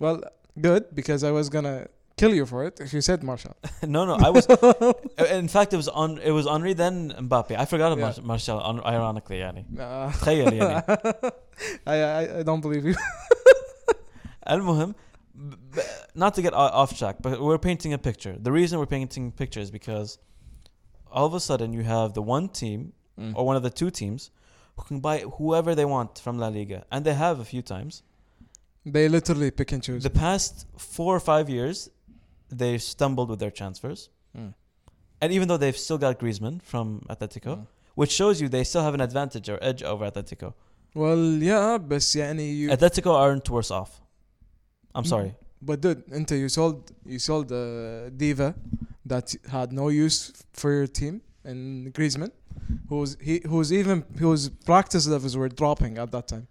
Well, 0.00 0.22
good 0.60 0.94
because 0.94 1.22
I 1.22 1.32
was 1.32 1.48
gonna 1.50 1.88
kill 2.16 2.34
you 2.34 2.46
for 2.46 2.64
it 2.64 2.80
if 2.80 2.92
you 2.94 3.00
said 3.00 3.22
Martial. 3.22 3.54
no, 3.82 4.04
no, 4.04 4.14
I 4.14 4.30
was. 4.30 4.46
in 5.30 5.48
fact, 5.48 5.72
it 5.74 5.76
was 5.76 5.88
on. 5.88 6.18
It 6.18 6.30
was 6.30 6.46
Henri 6.46 6.72
then 6.72 7.10
Mbappe. 7.10 7.56
I 7.58 7.64
forgot 7.66 7.92
about 7.92 8.16
yeah. 8.18 8.24
Martial. 8.24 8.58
Ironically, 8.84 9.38
يعني. 9.38 9.64
تخيل 10.12 10.48
I 11.86 12.40
I 12.40 12.42
don't 12.42 12.60
believe 12.60 12.84
you. 12.86 12.94
المهم 14.50 14.94
not 16.23 16.31
to 16.35 16.41
get 16.41 16.53
o- 16.53 16.73
off 16.81 16.91
track 16.99 17.15
but 17.25 17.33
we're 17.41 17.57
painting 17.69 17.91
a 17.93 17.97
picture 18.09 18.35
the 18.47 18.51
reason 18.59 18.73
we're 18.79 18.93
painting 18.97 19.23
a 19.27 19.31
picture 19.43 19.59
is 19.65 19.71
because 19.79 20.17
all 21.11 21.25
of 21.25 21.33
a 21.33 21.39
sudden 21.39 21.69
you 21.77 21.83
have 21.83 22.13
the 22.13 22.21
one 22.21 22.47
team 22.61 22.79
or 23.37 23.45
one 23.49 23.55
of 23.59 23.63
the 23.63 23.69
two 23.81 23.89
teams 24.01 24.21
who 24.75 24.83
can 24.89 24.99
buy 24.99 25.17
whoever 25.37 25.71
they 25.79 25.85
want 25.95 26.19
from 26.19 26.37
La 26.37 26.49
Liga 26.57 26.79
and 26.91 27.05
they 27.05 27.13
have 27.13 27.39
a 27.39 27.45
few 27.53 27.61
times 27.61 27.93
They 28.95 29.07
literally 29.17 29.49
pick 29.59 29.71
and 29.75 29.81
choose. 29.87 30.03
the 30.03 30.15
past 30.25 30.53
four 30.95 31.11
or 31.15 31.23
five 31.31 31.45
years 31.57 31.77
they 32.61 32.73
stumbled 32.77 33.29
with 33.31 33.39
their 33.43 33.51
transfers 33.61 34.01
Mm. 34.37 34.53
and 35.21 35.29
even 35.37 35.47
though 35.47 35.57
they've 35.63 35.77
still 35.87 35.97
got 36.05 36.19
Griezmann 36.21 36.55
from 36.71 36.87
Atletico 37.13 37.51
Mm. 37.55 37.67
which 38.01 38.11
shows 38.19 38.35
you 38.41 38.47
they 38.49 38.63
still 38.71 38.83
have 38.87 38.93
an 38.99 39.03
advantage 39.09 39.47
or 39.53 39.57
edge 39.69 39.81
over 39.91 40.03
Atletico 40.11 40.49
Well, 41.03 41.23
yeah, 41.49 41.77
بس 41.77 42.15
يعني 42.15 42.57
you. 42.59 42.69
Atletico 42.69 43.11
aren't 43.23 43.49
worse 43.49 43.71
off 43.71 44.01
I'm 44.93 45.03
Mm. 45.05 45.07
sorry 45.15 45.31
But 45.67 45.77
dude, 45.81 46.03
انت 46.13 46.31
you 46.43 46.49
sold 46.49 46.77
you 47.13 47.19
sold 47.29 47.47
uh, 47.51 48.09
Diva 48.21 48.49
that 49.11 49.25
had 49.55 49.69
no 49.81 49.85
use 50.05 50.19
for 50.59 50.69
your 50.77 50.87
team 50.99 51.15
and 51.49 51.59
Griezmann, 51.95 52.31
who's 52.89 53.11
he 53.27 53.35
who's 53.51 53.69
even 53.79 53.97
whose 54.23 54.43
practice 54.71 55.05
levels 55.13 55.33
were 55.41 55.49
dropping 55.61 55.93
at 56.03 56.09
that 56.15 56.27
time. 56.33 56.45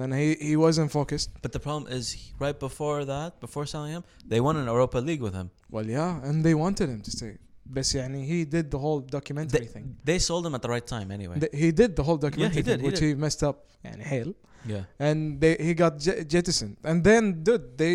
Then 0.00 0.10
he 0.20 0.28
he 0.48 0.54
wasn't 0.66 0.90
focused. 0.98 1.28
But 1.44 1.50
the 1.56 1.62
problem 1.66 1.84
is, 1.98 2.04
he- 2.18 2.32
right 2.44 2.58
before 2.68 2.98
that, 3.14 3.30
before 3.46 3.64
selling 3.74 3.92
him, 3.96 4.04
they 4.32 4.40
won 4.46 4.54
an 4.62 4.66
Europa 4.74 4.98
League 5.08 5.22
with 5.26 5.34
him. 5.40 5.48
Well, 5.74 5.86
yeah, 5.98 6.26
and 6.26 6.36
they 6.46 6.54
wanted 6.64 6.86
him 6.94 7.00
to 7.08 7.10
stay. 7.18 7.34
بس 7.72 7.94
يعني 7.94 8.26
he 8.26 8.44
did 8.46 8.70
the 8.70 8.78
whole 8.78 9.00
documentary 9.00 9.60
They, 9.60 9.66
thing. 9.66 9.86
they 10.04 10.18
sold 10.18 10.46
him 10.46 10.54
at 10.54 10.62
the 10.62 10.68
right 10.74 10.86
time 10.86 11.10
anyway. 11.10 11.38
Th- 11.38 11.54
he 11.64 11.70
did 11.80 11.90
the 11.96 12.02
whole 12.02 12.16
documentary 12.26 12.62
did, 12.62 12.70
thing, 12.70 12.80
he 12.80 12.86
which 12.86 13.00
did. 13.00 13.08
he 13.08 13.14
messed 13.14 13.42
up 13.42 13.56
يعني 13.84 14.02
حيل. 14.04 14.34
yeah. 14.66 14.84
and 14.98 15.38
they 15.42 15.54
he 15.66 15.72
got 15.74 15.98
j- 15.98 16.24
jettisoned 16.34 16.76
and 16.84 17.04
then 17.08 17.42
dude 17.46 17.76
they 17.82 17.94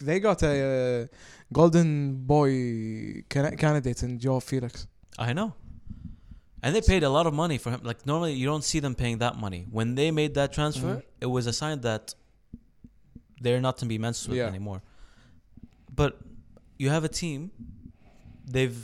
they 0.00 0.18
got 0.20 0.42
a 0.42 0.54
uh, 1.02 1.06
golden 1.52 1.88
boy 2.34 2.50
can- 3.28 3.56
candidate 3.56 4.02
in 4.02 4.18
João 4.18 4.42
Felix 4.42 4.86
I 5.18 5.32
know. 5.32 5.52
And 6.62 6.74
they 6.74 6.80
paid 6.92 7.02
a 7.02 7.08
lot 7.10 7.26
of 7.26 7.34
money 7.34 7.56
for 7.58 7.70
him. 7.70 7.80
Like 7.82 8.00
normally, 8.06 8.34
you 8.34 8.46
don't 8.46 8.64
see 8.64 8.80
them 8.80 8.94
paying 8.94 9.18
that 9.18 9.34
money. 9.36 9.66
When 9.70 9.94
they 9.94 10.10
made 10.10 10.32
that 10.34 10.52
transfer, 10.52 10.94
Mhm. 10.96 11.02
it 11.24 11.26
was 11.36 11.46
a 11.46 11.52
sign 11.52 11.80
that 11.88 12.14
they're 13.42 13.60
not 13.68 13.76
to 13.78 13.86
be 13.86 13.96
messed 13.98 14.28
with 14.28 14.38
Yeah. 14.38 14.46
anymore. 14.54 14.80
But 16.00 16.12
you 16.78 16.88
have 16.90 17.04
a 17.04 17.08
team. 17.22 17.50
They've 18.54 18.80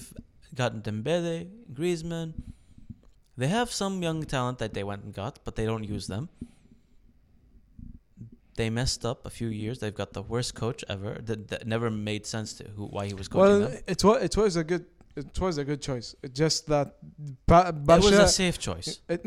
gotten 0.55 0.81
Dembele, 0.83 1.49
Griezmann. 1.73 2.33
They 3.37 3.49
have 3.49 3.71
some 3.71 4.03
young 4.03 4.25
talent 4.25 4.59
that 4.59 4.73
they 4.73 4.85
went 4.91 5.05
and 5.05 5.13
got, 5.13 5.35
but 5.45 5.57
they 5.57 5.67
don't 5.67 5.85
use 5.85 6.07
them 6.07 6.29
They 8.56 8.70
messed 8.70 9.04
up 9.12 9.26
a 9.26 9.30
few 9.30 9.48
years. 9.48 9.76
They've 9.80 10.00
got 10.04 10.12
the 10.14 10.22
worst 10.34 10.52
coach 10.56 10.84
ever. 10.90 11.12
That, 11.28 11.48
that 11.52 11.66
never 11.66 11.90
made 11.90 12.24
sense 12.36 12.50
to 12.60 12.64
who 12.76 12.84
why 12.96 13.04
he 13.08 13.14
was 13.14 13.28
coaching 13.28 13.42
Well, 13.42 13.60
them. 13.70 13.80
it 13.94 14.04
was 14.04 14.18
it 14.28 14.36
was 14.44 14.56
a 14.58 14.64
good 14.64 14.86
it 15.16 15.40
was 15.46 15.58
a 15.58 15.66
good 15.70 15.82
choice. 15.90 16.08
It 16.26 16.32
just 16.44 16.68
that 16.74 16.88
ba- 17.48 17.68
It 17.70 17.76
was 17.88 18.12
Barca. 18.12 18.24
a 18.24 18.28
safe 18.28 18.58
choice. 18.60 18.90
it, 19.14 19.22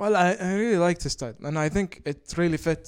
well, 0.00 0.14
I, 0.16 0.28
I 0.48 0.52
really 0.62 0.78
like 0.88 0.98
the 1.06 1.10
style, 1.10 1.34
and 1.48 1.58
I 1.58 1.68
think 1.68 1.88
it 2.04 2.20
really 2.36 2.56
fit 2.68 2.82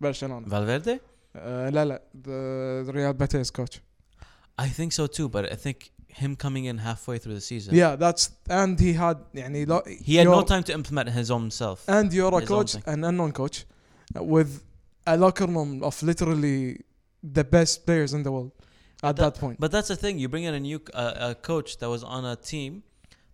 Barcelona. 0.00 0.46
Valverde? 0.46 1.00
Uh, 1.34 1.70
لا 1.72 1.84
لا 1.84 2.00
the, 2.14 2.84
the 2.86 2.92
Real 2.92 3.12
Betis 3.14 3.50
coach. 3.50 3.80
I 4.58 4.68
think 4.68 4.92
so 4.92 5.06
too, 5.06 5.28
but 5.28 5.50
I 5.50 5.56
think 5.56 5.90
him 6.08 6.36
coming 6.36 6.64
in 6.66 6.76
halfway 6.78 7.16
through 7.18 7.34
the 7.34 7.40
season. 7.52 7.74
Yeah, 7.74 7.96
that's 7.96 8.30
and 8.48 8.78
he 8.78 8.92
had 8.92 9.16
يعني 9.34 9.66
lo, 9.66 9.82
He 10.08 10.16
had 10.16 10.26
no 10.26 10.34
you're- 10.34 10.44
time 10.46 10.64
to 10.64 10.72
implement 10.72 11.08
his 11.10 11.30
own 11.30 11.50
self. 11.50 11.78
And 11.88 12.12
you're 12.12 12.34
a 12.34 12.40
his 12.40 12.50
own 12.50 12.58
coach, 12.58 12.72
thing. 12.74 12.82
an 12.86 13.04
unknown 13.04 13.32
coach, 13.32 13.64
uh, 14.16 14.22
with 14.34 14.50
a 15.07 15.17
locker 15.17 15.45
room 15.45 15.83
of 15.83 16.01
literally 16.01 16.81
the 17.23 17.43
best 17.43 17.85
players 17.85 18.13
in 18.13 18.23
the 18.23 18.31
world 18.31 18.51
at 19.03 19.15
that, 19.15 19.33
that, 19.33 19.39
point. 19.39 19.59
But 19.59 19.71
that's 19.71 19.87
the 19.87 19.95
thing. 19.95 20.19
You 20.19 20.29
bring 20.29 20.43
in 20.43 20.53
a 20.53 20.59
new 20.59 20.81
uh, 20.93 21.13
a 21.29 21.35
coach 21.35 21.77
that 21.79 21.89
was 21.89 22.03
on 22.03 22.25
a 22.25 22.35
team 22.35 22.83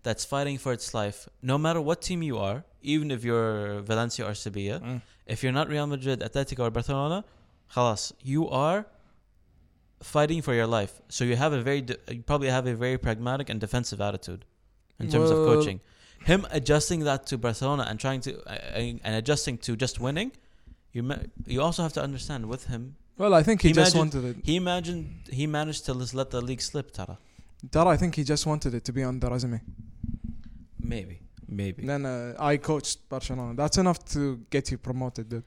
that's 0.04 0.26
fighting 0.26 0.58
for 0.58 0.74
its 0.74 0.94
life. 0.94 1.30
No 1.42 1.58
matter 1.58 1.82
what 1.82 2.02
team 2.02 2.24
you 2.24 2.38
are, 2.38 2.64
even 2.82 3.12
if 3.12 3.24
you're 3.24 3.82
Valencia 3.82 4.26
or 4.26 4.34
Sevilla, 4.34 4.80
mm. 4.80 5.02
if 5.26 5.44
you're 5.44 5.52
not 5.52 5.70
Real 5.70 5.88
Madrid, 5.88 6.22
Atletico, 6.22 6.60
or 6.60 6.72
Barcelona, 6.72 7.24
halas, 7.74 8.12
you 8.22 8.50
are 8.50 8.86
fighting 10.02 10.42
for 10.42 10.54
your 10.54 10.68
life. 10.68 11.02
So 11.10 11.24
you 11.24 11.36
have 11.36 11.54
a 11.54 11.62
very, 11.62 11.86
you 12.10 12.24
probably 12.24 12.50
have 12.50 12.66
a 12.66 12.74
very 12.74 12.98
pragmatic 12.98 13.50
and 13.50 13.60
defensive 13.60 14.02
attitude 14.02 14.46
in 15.00 15.10
terms 15.10 15.30
well, 15.30 15.44
of 15.44 15.60
coaching. 15.60 15.80
Him 16.26 16.46
adjusting 16.52 17.02
that 17.02 17.26
to 17.28 17.38
Barcelona 17.38 17.86
and 17.88 18.00
trying 18.00 18.22
to 18.22 18.40
uh, 18.48 18.54
and 19.04 19.16
adjusting 19.16 19.58
to 19.60 19.76
just 19.76 20.00
winning 20.00 20.32
you 20.93 21.03
ma- 21.03 21.25
you 21.47 21.61
also 21.63 21.83
have 21.83 21.93
to 21.95 22.03
understand 22.03 22.47
with 22.47 22.67
him. 22.67 22.97
Well, 23.19 23.35
I 23.35 23.43
think 23.43 23.63
he 23.63 23.73
just 23.73 23.95
Imagine- 23.95 23.99
wanted 23.99 24.25
it. 24.39 24.45
He 24.45 24.57
imagined 24.57 25.07
he 25.31 25.47
managed 25.47 25.85
to 25.87 25.95
just 25.95 26.15
let 26.15 26.31
the 26.31 26.41
league 26.41 26.61
slip, 26.63 26.91
Tara. 26.93 27.17
Tara, 27.71 27.89
I 27.89 27.97
think 27.97 28.15
he 28.15 28.25
just 28.25 28.45
wanted 28.47 28.75
it 28.75 28.85
to 28.85 28.93
be 28.93 29.03
on 29.03 29.19
the 29.21 29.29
resume. 29.31 29.61
Maybe, 30.81 31.21
maybe. 31.49 31.85
Then 31.87 32.05
uh, 32.07 32.35
I 32.39 32.57
coached 32.59 33.09
Barcelona. 33.09 33.55
That's 33.55 33.79
enough 33.79 34.05
to 34.15 34.41
get 34.51 34.71
you 34.71 34.79
promoted, 34.79 35.29
dude. 35.29 35.45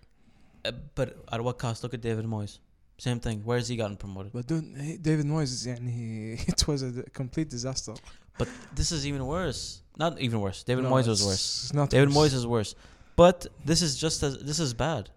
Uh, 0.65 0.71
but 0.95 1.17
at 1.31 1.41
what 1.43 1.57
cost? 1.57 1.83
Look 1.83 1.93
at 1.93 2.01
David 2.01 2.25
Moyes. 2.25 2.59
Same 2.97 3.19
thing. 3.19 3.41
Where 3.45 3.57
has 3.57 3.67
he 3.69 3.77
gotten 3.77 3.95
promoted? 3.95 4.33
But 4.33 4.47
dude, 4.47 4.65
he- 4.81 4.97
David 4.97 5.25
Moyes, 5.25 5.65
يعني, 5.65 6.47
it 6.49 6.67
was 6.67 6.81
a 6.81 6.91
d- 6.91 7.03
complete 7.13 7.49
disaster. 7.49 7.93
But 8.37 8.49
this 8.75 8.91
is 8.91 9.05
even 9.07 9.25
worse. 9.25 9.81
Not 9.97 10.19
even 10.19 10.41
worse. 10.41 10.63
David 10.63 10.83
No, 10.83 10.89
Moyes 10.91 11.07
was 11.07 11.21
it's- 11.21 11.25
worse. 11.27 11.63
It's 11.65 11.73
not 11.73 11.89
David 11.89 12.09
worse. 12.13 12.17
Moyes 12.33 12.35
is 12.35 12.45
worse. 12.47 12.75
But 13.15 13.47
this 13.63 13.81
is 13.81 13.97
just 13.97 14.23
as 14.23 14.39
this 14.39 14.59
is 14.59 14.73
bad. 14.73 15.09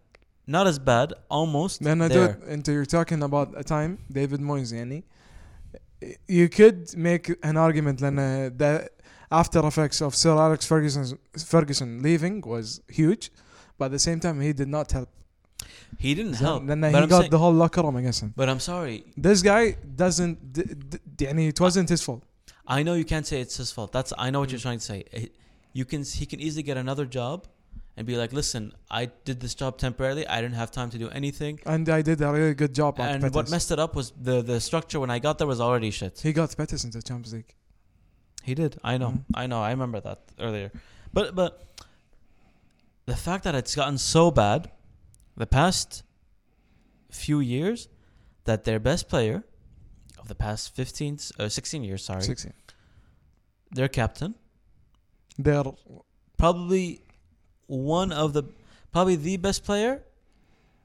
Not 0.46 0.66
as 0.66 0.78
bad. 0.78 1.14
Almost 1.30 1.82
Then 1.82 2.02
I 2.02 2.08
there. 2.08 2.32
do 2.34 2.46
until 2.56 2.74
you're 2.74 2.84
talking 2.98 3.22
about 3.22 3.48
a 3.56 3.64
time 3.64 3.98
David 4.10 4.40
Moyes 4.40 4.72
يعني 4.72 5.02
you 6.28 6.48
could 6.48 6.96
make 6.96 7.28
an 7.42 7.56
argument 7.56 8.00
لأن 8.00 8.56
the 8.58 8.88
after 9.30 9.60
effects 9.66 10.00
of 10.02 10.14
Sir 10.14 10.32
Alex 10.36 10.66
Ferguson 10.66 11.18
Ferguson 11.52 12.02
leaving 12.02 12.40
was 12.42 12.80
huge 12.88 13.30
but 13.78 13.86
at 13.86 13.92
the 13.92 13.98
same 13.98 14.18
time 14.20 14.40
he 14.40 14.52
did 14.52 14.68
not 14.68 14.90
help 14.92 15.08
He 15.98 16.14
didn't 16.14 16.34
help. 16.46 16.62
لأن 16.64 16.80
But 16.92 16.98
he 16.98 17.02
I'm, 17.04 17.08
got 17.08 17.18
saying, 17.20 17.30
the 17.30 17.38
whole 17.38 17.52
locker 17.52 17.82
room 17.82 17.96
against 17.96 18.20
him 18.24 18.32
but 18.36 18.48
I'm 18.48 18.60
sorry. 18.60 19.04
this 19.16 19.42
guy 19.42 19.76
doesn't 20.02 20.52
d- 20.52 20.62
d- 20.90 20.98
يعني 21.24 21.48
it 21.50 21.60
wasn't 21.60 21.88
his 21.88 22.02
fault 22.02 22.22
I 22.66 22.82
know 22.82 22.94
you 22.94 23.04
can't 23.04 23.26
say 23.26 23.40
it's 23.40 23.56
his 23.56 23.70
fault. 23.76 23.90
That's 23.96 24.12
I 24.24 24.30
know 24.30 24.40
what 24.42 24.50
you're 24.52 24.60
Mm. 24.60 24.68
trying 24.68 24.78
to 24.78 24.88
say. 24.92 24.98
Eh, 25.12 25.26
You 25.80 25.84
can 25.90 26.02
he 26.20 26.24
can 26.32 26.40
easily 26.46 26.64
get 26.70 26.76
another 26.86 27.06
job 27.18 27.38
and 27.97 28.05
be 28.05 28.15
like, 28.15 28.31
listen, 28.31 28.71
I 28.91 29.05
did 29.25 29.39
this 29.39 29.55
job 29.55 29.77
temporarily. 29.79 30.25
I 30.27 30.39
didn't 30.41 30.55
have 30.63 30.71
time 30.71 30.89
to 30.91 30.97
do 30.99 31.09
anything. 31.09 31.59
and 31.65 31.89
I 31.89 32.01
did 32.03 32.21
a 32.21 32.31
really 32.31 32.53
good 32.53 32.73
job 32.81 32.99
And 32.99 33.23
what 33.33 33.49
messed 33.49 33.71
it 33.71 33.79
up 33.79 33.95
was 33.95 34.07
the 34.29 34.41
the 34.51 34.59
structure 34.61 34.99
when 35.03 35.09
I 35.09 35.19
got 35.19 35.33
there 35.39 35.47
was 35.55 35.59
already 35.67 35.91
shit. 35.91 36.13
he 36.27 36.31
got 36.41 36.55
Betis 36.59 36.83
into 36.85 37.01
Champions 37.01 37.33
League 37.33 37.53
He 38.49 38.53
did. 38.63 38.71
I 38.91 38.93
know. 39.01 39.11
Mhm. 39.11 39.23
I 39.41 39.43
know. 39.51 39.61
I 39.69 39.71
remember 39.77 39.99
that 40.07 40.19
earlier. 40.45 40.69
But 41.15 41.25
but 41.41 41.51
the 43.13 43.15
fact 43.27 43.41
that 43.45 43.55
it's 43.55 43.75
gotten 43.81 43.97
so 43.97 44.23
bad 44.31 44.59
the 45.43 45.47
past 45.59 45.89
few 47.25 47.39
years 47.55 47.79
that 48.47 48.63
their 48.63 48.79
best 48.79 49.03
player 49.13 49.37
of 50.21 50.25
the 50.27 50.35
past 50.35 50.75
15 50.75 51.13
s- 51.15 51.31
uh, 51.39 51.49
16 51.49 51.83
years, 51.83 52.01
sorry, 52.09 52.21
16 52.21 52.53
their 53.77 53.89
captain, 53.89 54.31
they're 55.45 55.63
probably 56.37 57.01
one 57.67 58.11
of 58.11 58.33
the 58.33 58.43
probably 58.91 59.15
the 59.15 59.37
best 59.37 59.63
player 59.63 60.01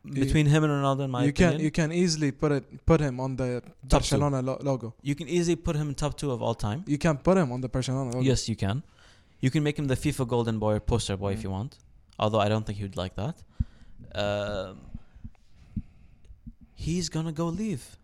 between 0.05 0.47
him 0.47 0.65
and 0.65 0.73
Ronaldo 0.73 1.05
in 1.05 1.11
my 1.13 1.23
you 1.25 1.31
opinion. 1.31 1.57
can 1.59 1.65
you 1.65 1.71
can 1.71 1.93
easily 1.93 2.33
put 2.33 2.51
it 2.53 2.85
put 2.87 3.01
him 3.01 3.21
on 3.21 3.37
the 3.37 3.63
two. 3.65 3.71
Barcelona 3.89 4.43
lo- 4.43 4.59
logo 4.61 4.95
you 5.01 5.15
can 5.15 5.29
easily 5.29 5.55
put 5.55 5.77
him 5.77 5.89
in 5.91 5.95
top 5.95 6.17
2 6.19 6.31
of 6.33 6.43
all 6.43 6.55
time. 6.57 6.83
you 6.89 6.99
can 6.99 7.17
put 7.19 7.37
him 7.37 7.53
on 7.53 7.61
the 7.61 7.69
Barcelona 7.69 8.11
logo 8.11 8.21
Yes, 8.21 8.49
you 8.49 8.57
can. 8.57 8.83
You 9.41 9.51
can 9.51 9.63
make 9.63 9.79
him 9.79 9.87
the 9.87 9.97
FIFA 9.97 10.27
Golden 10.29 10.59
Boy 10.59 10.75
or 10.75 10.81
poster 10.81 11.17
boy 11.17 11.33
if 11.33 11.41
Mm. 11.41 11.45
you 11.45 11.51
want. 11.51 11.79
Although 12.19 12.41
I 12.41 12.49
don't 12.49 12.65
think 12.67 12.79
he 12.79 12.85
would 12.85 12.97
like 12.97 13.15
that. 13.17 13.37
Um, 14.15 14.81
he's 16.75 17.09
gonna 17.09 17.33
go 17.33 17.47
leave 17.47 17.97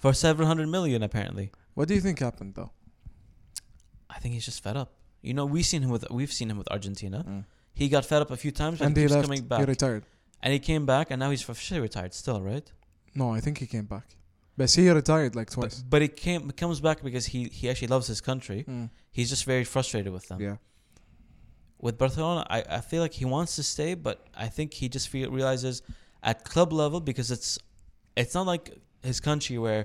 for 0.00 0.12
seven 0.12 0.46
hundred 0.46 0.68
million. 0.68 1.02
Apparently, 1.02 1.50
What 1.74 1.88
do 1.88 1.94
you 1.94 2.00
think 2.00 2.18
happened 2.18 2.54
though? 2.54 2.70
I 4.08 4.18
think 4.18 4.34
he's 4.34 4.44
just 4.44 4.62
fed 4.62 4.76
up. 4.76 4.92
You 5.22 5.34
know, 5.34 5.44
we've 5.44 5.66
seen 5.66 5.82
him 5.82 5.90
with 5.90 6.04
we've 6.10 6.32
seen 6.32 6.50
him 6.50 6.58
with 6.58 6.68
Argentina. 6.70 7.44
He 7.80 7.84
got 7.94 8.02
fed 8.10 8.20
up 8.24 8.30
a 8.36 8.38
few 8.44 8.52
times, 8.62 8.76
And 8.80 8.90
he 8.96 9.02
he 9.02 9.06
keeps 9.06 9.14
left. 9.14 9.26
coming 9.26 9.42
He 9.42 9.48
back. 9.54 9.66
retired. 9.76 10.04
and 10.42 10.50
he 10.56 10.60
came 10.70 10.84
back, 10.94 11.06
and 11.10 11.18
now 11.22 11.30
he's 11.34 11.44
officially 11.48 11.80
retired. 11.88 12.12
Still, 12.22 12.40
right? 12.52 12.66
No, 13.20 13.26
I 13.38 13.40
think 13.44 13.54
he 13.62 13.66
came 13.76 13.86
back. 13.96 14.06
But 14.58 14.68
he 14.78 14.88
retired 15.00 15.32
like 15.40 15.50
twice. 15.56 15.74
But, 15.80 15.90
but 15.92 16.00
he 16.06 16.08
came 16.24 16.42
comes 16.62 16.78
back 16.86 16.98
because 17.08 17.24
he 17.32 17.40
he 17.58 17.64
actually 17.70 17.90
loves 17.96 18.06
his 18.12 18.20
country. 18.30 18.60
Mm. 18.68 18.88
He's 19.16 19.28
just 19.34 19.44
very 19.52 19.64
frustrated 19.74 20.12
with 20.16 20.26
them. 20.28 20.38
Yeah. 20.48 20.56
with 21.86 21.96
Barcelona, 21.98 22.42
I, 22.56 22.58
I 22.78 22.80
feel 22.90 23.02
like 23.02 23.12
he 23.22 23.26
wants 23.36 23.52
to 23.56 23.62
stay, 23.74 23.92
but 23.94 24.16
I 24.34 24.48
think 24.56 24.68
he 24.80 24.86
just 24.96 25.06
feel, 25.12 25.30
realizes 25.30 25.82
at 26.22 26.36
club 26.52 26.70
level 26.82 27.00
because 27.10 27.28
it's 27.36 27.50
it's 28.16 28.34
not 28.38 28.46
like 28.46 28.64
his 29.02 29.18
country 29.20 29.56
where 29.66 29.82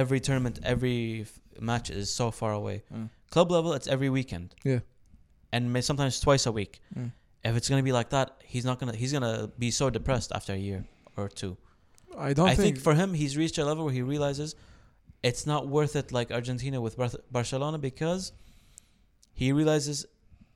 every 0.00 0.20
tournament, 0.20 0.58
every 0.62 1.26
match 1.58 1.88
is 2.00 2.12
so 2.20 2.30
far 2.30 2.52
away. 2.52 2.82
Mm. 2.94 3.08
Club 3.30 3.50
level, 3.50 3.72
it's 3.72 3.86
every 3.96 4.10
weekend. 4.10 4.54
Yeah. 4.64 4.80
And 5.52 5.72
may, 5.72 5.80
sometimes 5.80 6.20
twice 6.20 6.46
a 6.46 6.52
week. 6.52 6.80
Mm. 6.96 7.12
If 7.44 7.56
it's 7.56 7.68
gonna 7.68 7.82
be 7.82 7.92
like 7.92 8.10
that, 8.10 8.40
he's 8.44 8.64
not 8.64 8.78
gonna 8.78 8.94
he's 8.94 9.12
gonna 9.12 9.50
be 9.58 9.70
so 9.70 9.90
depressed 9.90 10.32
after 10.34 10.52
a 10.52 10.56
year 10.56 10.84
or 11.16 11.28
two. 11.28 11.56
I 12.16 12.32
don't 12.32 12.48
I 12.48 12.54
think, 12.54 12.76
think, 12.76 12.84
for 12.84 12.94
him, 12.94 13.14
he's 13.14 13.36
reached 13.36 13.58
a 13.58 13.64
level 13.64 13.84
where 13.84 13.94
he 13.94 14.02
realizes 14.02 14.54
it's 15.22 15.46
not 15.46 15.68
worth 15.68 15.96
it 15.96 16.12
like 16.12 16.30
Argentina 16.30 16.80
with 16.80 16.96
Bar- 16.96 17.22
Barcelona 17.30 17.78
because 17.78 18.32
he 19.32 19.52
realizes 19.52 20.06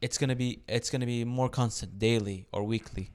it's 0.00 0.18
gonna 0.18 0.37
be 0.37 0.61
it's 0.68 0.90
gonna 0.90 1.07
be 1.07 1.24
more 1.24 1.48
constant, 1.48 1.98
daily 1.98 2.46
or 2.52 2.64
weekly. 2.64 3.11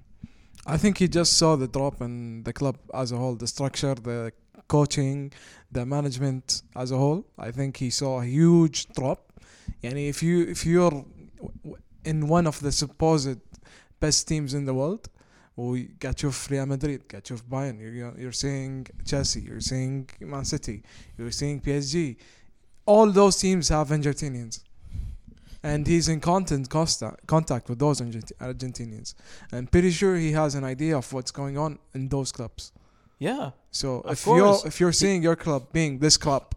I 0.65 0.77
think 0.77 0.97
he 0.97 1.07
just 1.07 1.33
saw 1.37 1.55
the 1.55 1.67
drop 1.67 2.01
in 2.01 2.43
the 2.43 2.53
club 2.53 2.77
as 2.93 3.11
a 3.11 3.17
whole, 3.17 3.35
the 3.35 3.47
structure, 3.47 3.95
the 3.95 4.31
coaching, 4.67 5.31
the 5.71 5.85
management 5.85 6.61
as 6.75 6.91
a 6.91 6.97
whole. 6.97 7.25
I 7.37 7.51
think 7.51 7.77
he 7.77 7.89
saw 7.89 8.21
a 8.21 8.25
huge 8.25 8.87
drop. 8.89 9.33
And 9.83 9.97
if 9.97 10.21
you 10.21 10.43
if 10.43 10.65
you're 10.65 11.05
in 12.05 12.27
one 12.27 12.47
of 12.47 12.59
the 12.59 12.71
supposed 12.71 13.39
best 13.99 14.27
teams 14.27 14.53
in 14.53 14.65
the 14.65 14.73
world, 14.73 15.09
we 15.55 15.83
got 15.99 16.23
you 16.23 16.31
Real 16.49 16.65
Madrid, 16.65 17.07
Bayern, 17.09 17.79
you're, 17.81 18.17
you're 18.17 18.31
seeing 18.31 18.87
Chelsea, 19.05 19.41
you're 19.41 19.59
seeing 19.59 20.09
Man 20.21 20.45
City, 20.45 20.83
you're 21.17 21.31
seeing 21.31 21.59
PSG. 21.59 22.15
All 22.85 23.11
those 23.11 23.37
teams 23.37 23.69
have 23.69 23.89
Argentinians. 23.89 24.63
And 25.61 25.85
he's 25.85 26.07
in 26.07 26.21
constant 26.21 26.69
contact, 26.69 27.27
contact 27.27 27.67
with 27.69 27.79
those 27.79 27.99
Argent- 27.99 28.31
Argentinians. 28.39 29.13
I'm 29.51 29.67
pretty 29.67 29.91
sure 29.91 30.15
he 30.15 30.31
has 30.31 30.55
an 30.55 30.63
idea 30.63 30.97
of 30.97 31.11
what's 31.11 31.31
going 31.31 31.57
on 31.57 31.79
in 31.93 32.07
those 32.07 32.31
clubs. 32.31 32.71
Yeah, 33.19 33.51
So 33.71 33.99
Of 33.99 34.13
if 34.13 34.25
you're 34.25 34.57
if 34.65 34.79
you're 34.79 34.93
seeing 34.93 35.21
your 35.21 35.35
club 35.35 35.73
being 35.73 35.99
this 35.99 36.15
club, 36.15 36.55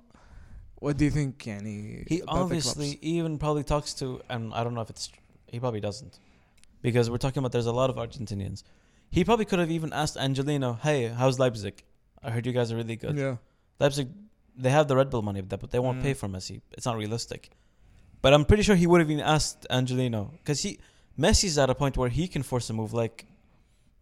what 0.82 0.96
do 0.98 1.04
you 1.06 1.10
think, 1.18 1.38
Yani? 1.48 2.08
he 2.12 2.22
obviously 2.26 2.98
even 3.16 3.38
probably 3.38 3.64
talks 3.72 3.90
to, 4.00 4.06
and 4.28 4.52
I 4.56 4.60
don't 4.64 4.74
know 4.76 4.80
if 4.86 4.90
it's 4.90 5.06
he 5.52 5.58
probably 5.64 5.80
doesn't, 5.88 6.14
because 6.86 7.10
we're 7.10 7.22
talking 7.24 7.40
about 7.42 7.52
there's 7.56 7.66
a 7.76 7.78
lot 7.82 7.88
of 7.92 7.96
Argentinians. 8.04 8.62
He 9.16 9.24
probably 9.28 9.44
could 9.50 9.58
have 9.64 9.70
even 9.78 9.92
asked 10.02 10.16
Angelino, 10.16 10.70
"Hey, 10.86 10.98
how's 11.20 11.38
Leipzig? 11.38 11.76
I 12.26 12.30
heard 12.34 12.44
you 12.46 12.52
guys 12.58 12.72
are 12.72 12.76
really 12.82 12.96
good." 13.04 13.16
Yeah, 13.16 13.36
Leipzig, 13.80 14.08
they 14.64 14.70
have 14.70 14.86
the 14.88 14.96
Red 15.00 15.08
Bull 15.10 15.22
money, 15.22 15.40
but 15.42 15.70
they 15.70 15.78
won't 15.86 15.98
Mm. 16.00 16.06
pay 16.08 16.14
for 16.14 16.28
Messi. 16.28 16.56
It's 16.76 16.86
not 16.90 16.96
realistic. 16.96 17.50
But 18.22 18.30
I'm 18.34 18.44
pretty 18.44 18.62
sure 18.66 18.76
he 18.76 18.86
would 18.86 19.00
have 19.04 19.10
even 19.10 19.24
asked 19.36 19.66
Angelino 19.78 20.20
because 20.38 20.62
he 20.62 20.78
Messi's 21.18 21.58
at 21.58 21.68
a 21.74 21.74
point 21.82 21.96
where 22.00 22.08
he 22.18 22.26
can 22.34 22.42
force 22.42 22.66
a 22.70 22.72
move 22.80 22.92
like 23.02 23.26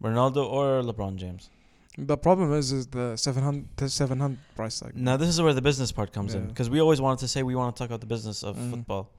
Ronaldo 0.03 0.43
or 0.59 0.83
LeBron 0.83 1.17
James. 1.17 1.51
The 1.99 2.17
problem 2.17 2.53
is, 2.53 2.71
is 2.73 2.87
the 2.87 3.17
700, 3.17 3.91
700 3.91 4.39
price 4.55 4.81
tag. 4.81 4.97
Now 4.97 5.17
this 5.17 5.29
is 5.29 5.43
where 5.43 5.53
the 5.53 5.63
business 5.63 5.91
part 5.93 6.13
comes 6.13 6.35
in 6.35 6.47
because 6.47 6.71
we 6.71 6.81
always 6.81 7.01
wanted 7.01 7.19
to 7.21 7.29
say 7.29 7.43
we 7.43 7.55
want 7.57 7.75
to 7.75 7.79
talk 7.81 7.89
about 7.91 8.01
the 8.01 8.07
business 8.07 8.43
of 8.45 8.57
Mm. 8.57 8.71
football. 8.71 9.11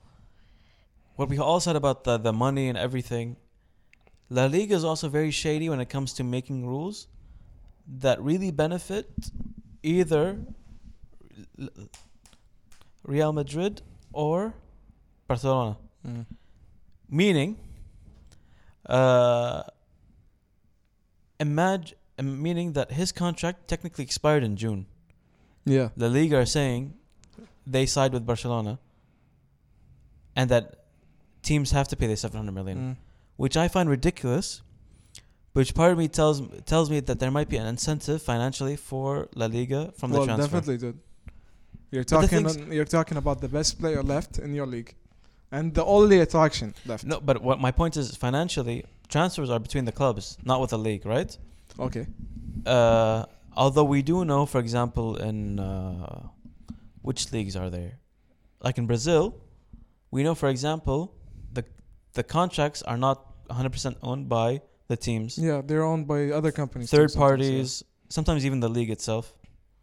What 1.17 1.27
we 1.29 1.37
all 1.37 1.59
said 1.59 1.75
about 1.75 2.05
the 2.05 2.17
the 2.17 2.31
money 2.33 2.69
and 2.69 2.77
everything, 2.77 3.35
La 4.29 4.45
Liga 4.45 4.73
is 4.73 4.83
also 4.85 5.09
very 5.09 5.31
shady 5.31 5.67
when 5.69 5.79
it 5.81 5.89
comes 5.89 6.13
to 6.13 6.23
making 6.23 6.65
rules 6.65 7.07
that 7.99 8.21
really 8.21 8.51
benefit 8.51 9.05
either 9.83 10.39
Real 13.03 13.33
Madrid 13.33 13.81
or 14.13 14.53
Barcelona. 15.27 15.77
Mm. 16.07 16.25
Meaning, 17.09 17.57
uh, 18.85 19.63
imagine 21.39 21.97
meaning 22.21 22.73
that 22.73 22.91
his 22.93 23.11
contract 23.11 23.67
technically 23.67 24.03
expired 24.03 24.43
in 24.43 24.55
June. 24.55 24.85
Yeah. 25.65 25.89
La 25.95 26.07
Liga 26.07 26.37
are 26.37 26.45
saying 26.45 26.93
they 27.65 27.85
side 27.85 28.13
with 28.13 28.25
Barcelona, 28.25 28.79
and 30.35 30.49
that 30.49 30.85
teams 31.43 31.71
have 31.71 31.87
to 31.89 31.95
pay 31.95 32.07
the 32.07 32.17
700 32.17 32.51
million, 32.51 32.77
Mm. 32.77 32.95
which 33.37 33.55
I 33.57 33.67
find 33.67 33.89
ridiculous. 33.89 34.61
Which 35.53 35.73
part 35.75 35.91
of 35.91 35.97
me 35.97 36.07
tells 36.07 36.41
tells 36.65 36.89
me 36.89 37.01
that 37.01 37.19
there 37.19 37.29
might 37.31 37.49
be 37.49 37.57
an 37.57 37.65
incentive 37.67 38.21
financially 38.21 38.77
for 38.77 39.27
La 39.35 39.47
Liga 39.47 39.91
from 39.97 40.11
well, 40.11 40.21
the 40.21 40.27
transfer. 40.27 40.43
definitely, 40.57 40.77
dude. 40.77 40.99
You're 41.91 42.05
talking. 42.05 42.45
on- 42.47 42.71
you're 42.71 42.85
talking 42.85 43.17
about 43.17 43.41
the 43.41 43.49
best 43.49 43.77
player 43.79 44.01
left 44.01 44.39
in 44.39 44.53
your 44.55 44.65
league, 44.65 44.95
and 45.51 45.73
the 45.73 45.83
only 45.83 46.19
attraction 46.19 46.73
left. 46.85 47.03
No, 47.03 47.19
but 47.19 47.41
what 47.43 47.59
my 47.59 47.71
point 47.71 47.97
is 47.97 48.15
financially, 48.15 48.85
transfers 49.09 49.49
are 49.49 49.59
between 49.59 49.83
the 49.83 49.91
clubs, 49.91 50.37
not 50.45 50.61
with 50.61 50.69
the 50.69 50.77
league, 50.77 51.05
right? 51.05 51.37
Okay. 51.81 52.05
Uh, 52.65 53.25
although 53.55 53.83
we 53.83 54.01
do 54.01 54.23
know, 54.23 54.45
for 54.45 54.59
example, 54.59 55.17
in 55.17 55.59
uh, 55.59 56.27
which 57.01 57.31
leagues 57.31 57.55
are 57.55 57.69
there? 57.69 57.99
Like 58.61 58.77
in 58.77 58.85
Brazil, 58.85 59.35
we 60.11 60.23
know, 60.23 60.35
for 60.35 60.49
example, 60.49 61.15
the 61.51 61.65
the 62.13 62.23
contracts 62.23 62.81
are 62.83 62.97
not 62.97 63.17
100% 63.49 63.95
owned 64.03 64.29
by 64.29 64.61
the 64.87 64.97
teams. 64.97 65.37
Yeah, 65.37 65.61
they're 65.65 65.83
owned 65.83 66.07
by 66.07 66.29
other 66.29 66.51
companies. 66.51 66.91
Third 66.91 67.13
parties, 67.13 67.83
sometimes 68.09 68.45
even 68.45 68.59
the 68.59 68.69
league 68.69 68.91
itself. 68.91 69.33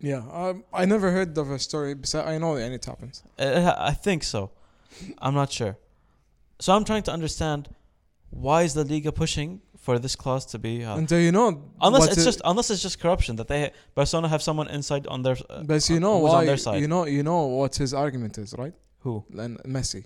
Yeah. 0.01 0.23
yeah. 0.25 0.49
Um, 0.49 0.65
I 0.73 0.85
never 0.85 1.11
heard 1.11 1.37
of 1.37 1.51
a 1.51 1.59
story. 1.59 1.95
Besides, 1.95 2.29
I 2.29 2.39
know 2.39 2.55
it 2.57 2.85
happens. 2.85 3.23
Uh, 3.39 3.75
I 3.77 3.93
think 3.93 4.23
so. 4.23 4.53
I'm 5.19 5.35
not 5.35 5.51
sure. 5.51 5.77
So 6.61 6.73
I'm 6.75 6.85
trying 6.85 7.03
to 7.05 7.13
understand 7.13 7.69
why 8.31 8.63
is 8.63 8.75
the 8.75 8.85
Liga 8.85 9.13
pushing 9.13 9.61
for 9.89 9.99
this 9.99 10.17
clause 10.23 10.45
to 10.53 10.59
be. 10.59 10.85
Uh, 10.85 10.99
and 10.99 11.09
do 11.09 11.17
you 11.27 11.33
know? 11.39 11.49
Unless 11.81 12.05
it's 12.13 12.25
just 12.31 12.41
unless 12.51 12.69
it's 12.73 12.83
just 12.87 12.97
corruption 13.05 13.33
that 13.37 13.49
they 13.53 13.61
Barcelona 13.95 14.29
have 14.35 14.43
someone 14.49 14.69
inside 14.79 15.05
on 15.15 15.19
their. 15.23 15.37
Uh, 15.49 15.63
but 15.71 15.89
you 15.89 15.97
uh, 15.97 16.07
know 16.07 16.17
why? 16.27 16.43
You 16.83 16.89
know 16.93 17.03
you 17.17 17.23
know 17.31 17.41
what 17.61 17.73
his 17.83 17.93
argument 18.05 18.35
is, 18.43 18.49
right? 18.63 18.75
Who? 19.05 19.15
Then 19.39 19.51
Messi. 19.77 20.03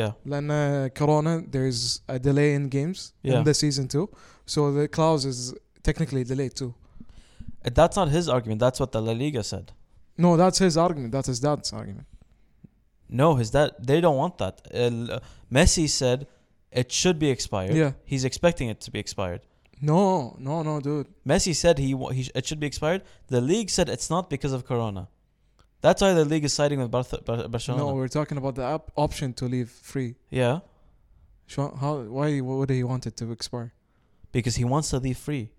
Yeah. 0.00 0.10
Then 0.32 0.44
uh, 0.50 0.88
Corona, 1.00 1.32
there's 1.54 2.02
a 2.14 2.18
delay 2.28 2.50
in 2.58 2.68
games 2.78 2.98
yeah. 3.22 3.38
in 3.38 3.44
the 3.48 3.54
season 3.54 3.84
too, 3.94 4.06
so 4.54 4.60
the 4.78 4.86
clause 4.96 5.24
is 5.32 5.54
technically 5.88 6.22
delayed 6.32 6.54
too. 6.62 6.72
Uh, 7.64 7.70
that's 7.78 7.96
not 8.00 8.08
his 8.18 8.26
argument. 8.36 8.58
That's 8.66 8.78
what 8.82 8.90
the 8.92 9.00
La 9.08 9.14
Liga 9.22 9.42
said. 9.52 9.66
No, 10.24 10.36
that's 10.42 10.58
his 10.66 10.76
argument. 10.86 11.10
That's 11.16 11.28
his 11.32 11.40
dad's 11.46 11.72
argument. 11.72 12.08
No, 13.08 13.28
his 13.40 13.50
dad. 13.56 13.70
They 13.90 14.00
don't 14.04 14.18
want 14.22 14.36
that. 14.42 14.54
Uh, 14.82 15.18
Messi 15.50 15.88
said 15.88 16.26
it 16.72 16.92
should 16.92 17.18
be 17.18 17.30
expired. 17.30 17.74
Yeah. 17.74 17.92
He's 18.04 18.24
expecting 18.24 18.68
it 18.68 18.80
to 18.82 18.90
be 18.90 18.98
expired. 18.98 19.42
No, 19.80 20.36
no, 20.40 20.62
no, 20.62 20.80
dude. 20.80 21.06
Messi 21.26 21.54
said 21.54 21.78
he, 21.78 21.96
he 22.12 22.24
sh- 22.24 22.30
it 22.34 22.46
should 22.46 22.58
be 22.60 22.66
expired. 22.66 23.02
The 23.28 23.40
league 23.40 23.70
said 23.70 23.88
it's 23.88 24.10
not 24.10 24.28
because 24.28 24.52
of 24.52 24.66
Corona. 24.66 25.08
That's 25.80 26.02
why 26.02 26.12
the 26.14 26.24
league 26.24 26.44
is 26.44 26.52
siding 26.52 26.80
with 26.80 26.90
Barth- 26.90 27.24
Bar- 27.24 27.46
Barcelona. 27.48 27.84
No, 27.84 27.94
we're 27.94 28.08
talking 28.08 28.36
about 28.38 28.56
the 28.56 28.64
op- 28.64 28.90
option 28.96 29.32
to 29.34 29.44
leave 29.44 29.70
free. 29.70 30.16
Yeah, 30.30 30.60
How? 31.56 31.98
Why 32.02 32.40
would 32.40 32.70
he 32.70 32.82
want 32.82 33.06
it 33.06 33.16
to 33.18 33.30
expire? 33.32 33.72
because 34.32 34.56
he 34.56 34.64
wants 34.64 34.90
to 34.90 34.98
leave 34.98 35.16
free. 35.16 35.50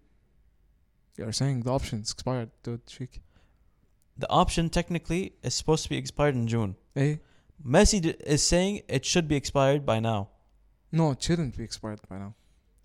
You're 1.17 1.31
saying 1.31 1.61
the 1.61 1.71
option's 1.71 2.11
expired, 2.11 2.51
dude. 2.63 2.81
Sheik. 2.87 3.21
The 4.17 4.29
option 4.29 4.69
technically 4.69 5.33
is 5.43 5.55
supposed 5.55 5.83
to 5.83 5.89
be 5.89 5.97
expired 5.97 6.35
in 6.35 6.45
June. 6.47 6.75
Eh? 6.95 7.15
Messi 7.65 8.01
d- 8.01 8.15
is 8.25 8.43
saying 8.45 8.81
it 8.87 9.05
should 9.05 9.27
be 9.27 9.35
expired 9.35 9.85
by 9.85 9.99
now. 9.99 10.29
No, 10.91 11.11
it 11.11 11.21
shouldn't 11.21 11.57
be 11.57 11.63
expired 11.63 11.99
by 12.09 12.17
now. 12.17 12.35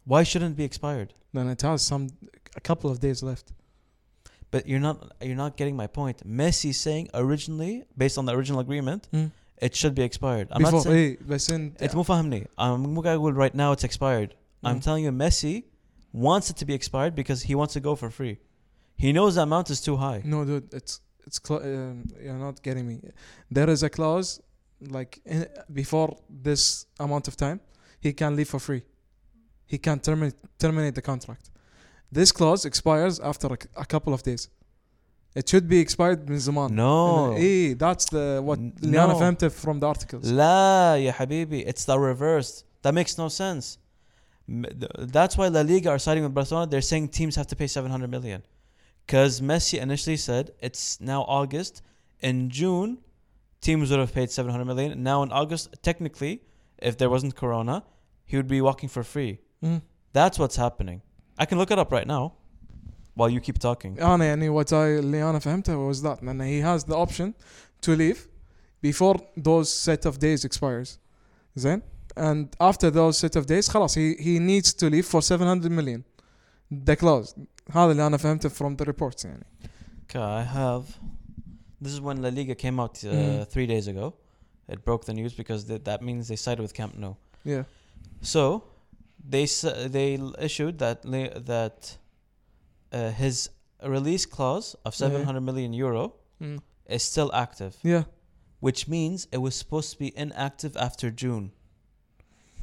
Why 0.04 0.22
shouldn't 0.22 0.52
it 0.52 0.56
be 0.56 0.64
expired? 0.64 1.14
Then 1.32 1.48
it 1.48 1.62
has 1.62 1.82
some 1.82 2.08
a 2.56 2.60
couple 2.60 2.90
of 2.90 3.00
days 3.00 3.22
left. 3.22 3.52
But 4.50 4.68
you're 4.68 4.80
not 4.80 5.12
you're 5.20 5.36
not 5.36 5.56
getting 5.56 5.76
my 5.76 5.86
point. 5.86 6.26
Messi 6.28 6.74
saying 6.74 7.08
originally, 7.14 7.84
based 7.96 8.18
on 8.18 8.26
the 8.26 8.34
original 8.36 8.60
agreement, 8.60 9.08
mm. 9.12 9.32
it 9.58 9.74
should 9.74 9.94
be 9.94 10.02
expired. 10.02 10.48
I'm 10.52 10.62
Before, 10.62 10.78
not 10.78 10.82
saying 10.84 11.16
hey, 11.18 11.24
listen, 11.26 11.76
it's 11.80 11.94
yeah. 11.94 12.44
I'm 12.58 12.94
going 12.94 13.34
right 13.34 13.54
now 13.54 13.72
it's 13.72 13.84
expired. 13.84 14.30
Mm. 14.30 14.68
I'm 14.68 14.74
hmm. 14.76 14.80
telling 14.80 15.04
you 15.04 15.10
Messi 15.10 15.64
wants 16.12 16.50
it 16.50 16.56
to 16.58 16.64
be 16.64 16.74
expired 16.74 17.14
because 17.14 17.42
he 17.42 17.54
wants 17.54 17.74
to 17.74 17.80
go 17.80 17.96
for 17.96 18.10
free. 18.10 18.38
He 18.96 19.12
knows 19.12 19.34
the 19.34 19.42
amount 19.42 19.70
is 19.70 19.80
too 19.80 19.96
high. 19.96 20.22
No, 20.24 20.44
dude, 20.44 20.72
it's 20.72 21.00
it's 21.26 21.40
cl- 21.44 21.62
um, 21.62 22.04
you're 22.22 22.34
not 22.34 22.62
getting 22.62 22.86
me. 22.86 23.00
There 23.50 23.68
is 23.68 23.82
a 23.82 23.90
clause 23.90 24.40
like 24.80 25.20
in, 25.24 25.46
before 25.72 26.16
this 26.28 26.86
amount 27.00 27.28
of 27.28 27.36
time 27.36 27.60
he 28.03 28.13
can 28.13 28.35
leave 28.35 28.49
for 28.49 28.59
free. 28.59 28.83
He 29.65 29.77
can 29.77 29.99
terminate 29.99 30.35
terminate 30.57 30.95
the 30.95 31.01
contract. 31.01 31.49
This 32.11 32.31
clause 32.31 32.65
expires 32.65 33.19
after 33.19 33.47
a, 33.47 33.57
a 33.75 33.85
couple 33.85 34.13
of 34.13 34.23
days. 34.23 34.49
It 35.35 35.47
should 35.47 35.67
be 35.69 35.79
expired 35.79 36.27
من 36.27 36.39
زمان. 36.39 36.71
No. 36.71 37.33
Eh, 37.37 37.75
that's 37.77 38.05
the 38.05 38.41
what 38.43 38.57
N- 38.59 38.73
اللي 38.83 38.97
أنا 39.03 39.13
no. 39.13 39.19
فهمته 39.19 39.49
from 39.49 39.79
the 39.79 39.87
articles. 39.87 40.25
لا 40.31 40.95
يا 40.97 41.11
حبيبي 41.11 41.65
it's 41.67 41.85
the 41.85 41.97
reverse. 41.99 42.63
That 42.81 42.93
makes 42.93 43.17
no 43.17 43.27
sense. 43.27 43.77
M- 44.47 44.63
th- 44.63 44.91
That's 45.15 45.37
why 45.37 45.47
La 45.49 45.61
Liga 45.61 45.89
are 45.91 45.99
siding 45.99 46.23
with 46.23 46.33
Barcelona. 46.33 46.65
They're 46.71 46.81
saying 46.93 47.09
teams 47.09 47.35
have 47.35 47.45
to 47.47 47.55
pay 47.55 47.67
700 47.67 48.09
million. 48.09 48.41
Because 49.05 49.41
Messi 49.41 49.79
initially 49.79 50.17
said 50.17 50.51
it's 50.59 50.99
now 50.99 51.21
August. 51.27 51.83
In 52.21 52.49
June, 52.49 52.97
teams 53.61 53.91
would 53.91 53.99
have 53.99 54.13
paid 54.13 54.31
700 54.31 54.65
million. 54.65 55.03
Now 55.03 55.21
in 55.23 55.31
August, 55.31 55.75
technically, 55.83 56.41
if 56.79 56.97
there 56.97 57.09
wasn't 57.09 57.35
Corona, 57.35 57.83
he 58.25 58.37
would 58.37 58.47
be 58.47 58.61
walking 58.61 58.89
for 58.89 59.03
free. 59.03 59.39
Mm. 59.63 59.81
That's 60.13 60.37
what's 60.39 60.55
happening. 60.57 61.01
I 61.37 61.45
can 61.45 61.57
look 61.57 61.71
it 61.71 61.79
up 61.79 61.91
right 61.91 62.07
now 62.07 62.33
while 63.15 63.29
you 63.29 63.39
keep 63.39 63.59
talking. 63.59 63.97
أنا 63.99 64.25
يعني 64.25 64.49
what 64.49 64.71
I 64.73 64.99
اللي 64.99 65.29
أنا 65.29 65.39
فهمته 65.39 65.91
was 65.93 66.01
that 66.01 66.23
لأن 66.23 66.39
he 66.41 66.61
has 66.61 66.83
the 66.85 66.95
option 66.95 67.33
to 67.81 67.95
leave 67.95 68.27
before 68.81 69.17
those 69.37 69.69
set 69.71 70.05
of 70.05 70.19
days 70.19 70.45
expires. 70.45 70.97
زين 71.55 71.81
and 72.17 72.47
after 72.59 72.89
those 72.91 73.17
set 73.17 73.35
of 73.35 73.45
days 73.45 73.69
خلاص 73.69 73.95
he 73.97 74.15
he 74.19 74.39
needs 74.39 74.73
to 74.73 74.89
leave 74.89 75.05
for 75.05 75.21
700 75.21 75.71
million 75.71 76.03
the 76.71 76.95
clause 76.95 77.35
هذا 77.71 77.91
اللي 77.91 78.07
أنا 78.07 78.17
فهمته 78.17 78.49
from 78.49 78.75
the 78.75 78.85
reports 78.85 79.25
يعني 79.25 79.45
Okay, 80.09 80.19
I 80.19 80.43
have. 80.43 80.97
This 81.81 81.93
is 81.93 82.01
when 82.01 82.21
La 82.21 82.29
Liga 82.29 82.55
came 82.55 82.79
out 82.79 82.95
uh, 83.03 83.07
Mhm. 83.13 83.45
three 83.53 83.67
days 83.67 83.87
ago. 83.87 84.13
It 84.67 84.83
broke 84.83 85.03
the 85.05 85.13
news 85.13 85.33
because 85.41 85.61
th- 85.69 85.83
that 85.89 86.01
means 86.01 86.27
they 86.27 86.35
sided 86.45 86.61
with 86.65 86.73
Camp 86.79 86.93
Nou. 86.97 87.13
yeah 87.45 87.63
So 88.24 88.64
they 89.26 89.44
they 89.44 90.18
issued 90.38 90.78
that 90.78 91.02
that 91.46 91.96
uh, 92.92 93.10
his 93.10 93.50
release 93.82 94.26
clause 94.26 94.76
of 94.84 94.94
seven 94.94 95.24
hundred 95.24 95.42
million 95.42 95.72
euro 95.72 96.14
mm. 96.42 96.60
is 96.86 97.02
still 97.02 97.30
active. 97.34 97.76
Yeah. 97.82 98.04
Which 98.60 98.88
means 98.88 99.28
it 99.30 99.38
was 99.38 99.54
supposed 99.54 99.92
to 99.92 99.98
be 99.98 100.16
inactive 100.16 100.74
after 100.76 101.10
June. 101.10 101.52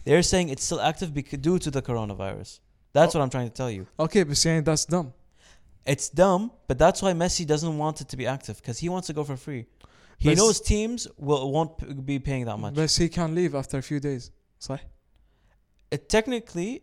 They're 0.04 0.24
saying 0.24 0.50
it's 0.50 0.64
still 0.64 0.82
active 0.82 1.14
because, 1.14 1.40
due 1.40 1.60
to 1.60 1.70
the 1.70 1.82
coronavirus. 1.82 2.60
That's 2.94 3.16
oh. 3.16 3.20
what 3.20 3.24
I'm 3.24 3.30
trying 3.30 3.50
to 3.50 3.54
tell 3.54 3.70
you. 3.70 3.86
Okay, 4.00 4.24
but 4.24 4.36
saying 4.36 4.64
that's 4.64 4.86
dumb. 4.86 5.14
It's 5.86 6.10
dumb, 6.10 6.52
but 6.68 6.78
that's 6.78 7.02
why 7.02 7.14
Messi 7.14 7.46
doesn't 7.46 7.78
want 7.78 8.02
it 8.02 8.10
to 8.10 8.18
be 8.18 8.26
active 8.26 8.58
because 8.58 8.80
he 8.80 8.90
wants 8.90 9.08
to 9.08 9.14
go 9.14 9.24
for 9.24 9.38
free. 9.38 9.66
He 10.18 10.30
but 10.30 10.38
knows 10.38 10.60
teams 10.60 11.08
will 11.18 11.52
won't 11.52 12.06
be 12.06 12.20
paying 12.20 12.46
that 12.46 12.58
much. 12.58 12.76
But 12.76 12.92
he 12.92 13.10
can 13.10 13.34
leave 13.34 13.56
after 13.56 13.78
a 13.78 13.82
few 13.82 14.00
days. 14.00 14.32
Sorry 14.60 14.82
It, 15.91 16.09
technically, 16.09 16.83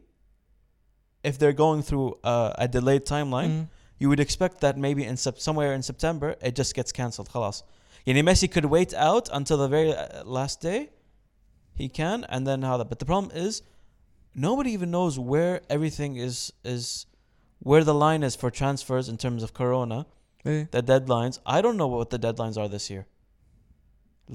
if 1.23 1.38
they're 1.39 1.54
going 1.54 1.82
through 1.84 2.17
uh, 2.23 2.54
a 2.58 2.67
delayed 2.67 3.06
timeline, 3.06 3.49
Mm. 3.49 3.67
you 3.99 4.10
would 4.10 4.19
expect 4.19 4.60
that 4.62 4.78
maybe 4.78 5.04
in 5.06 5.17
sep- 5.17 5.39
somewhere 5.39 5.73
in 5.73 5.82
September 5.82 6.36
it 6.41 6.56
just 6.56 6.73
gets 6.76 6.91
cancelled. 6.91 7.30
خلاص. 7.30 7.63
يعني 8.08 8.23
Messi 8.23 8.49
could 8.52 8.65
wait 8.65 8.93
out 8.93 9.30
until 9.32 9.58
the 9.58 9.67
very 9.67 9.93
uh, 9.93 10.23
last 10.26 10.60
day. 10.62 10.89
He 11.76 11.88
can, 11.89 12.26
and 12.30 12.45
then 12.45 12.62
how 12.62 12.78
that. 12.78 12.89
But 12.89 12.99
the 12.99 13.06
problem 13.06 13.32
is, 13.36 13.62
nobody 14.36 14.71
even 14.71 14.91
knows 14.91 15.17
where 15.17 15.62
everything 15.69 16.17
is 16.17 16.52
is, 16.63 17.06
where 17.60 17.84
the 17.84 17.93
line 17.93 18.23
is 18.23 18.36
for 18.36 18.52
transfers 18.52 19.08
in 19.10 19.17
terms 19.17 19.41
of 19.43 19.54
Corona. 19.54 20.06
eh 20.45 20.65
the 20.71 20.84
deadlines. 20.84 21.39
I 21.45 21.62
don't 21.62 21.78
know 21.78 21.88
what 21.88 22.10
the 22.10 22.19
deadlines 22.19 22.58
are 22.62 22.67
this 22.67 22.89
year. 22.93 23.06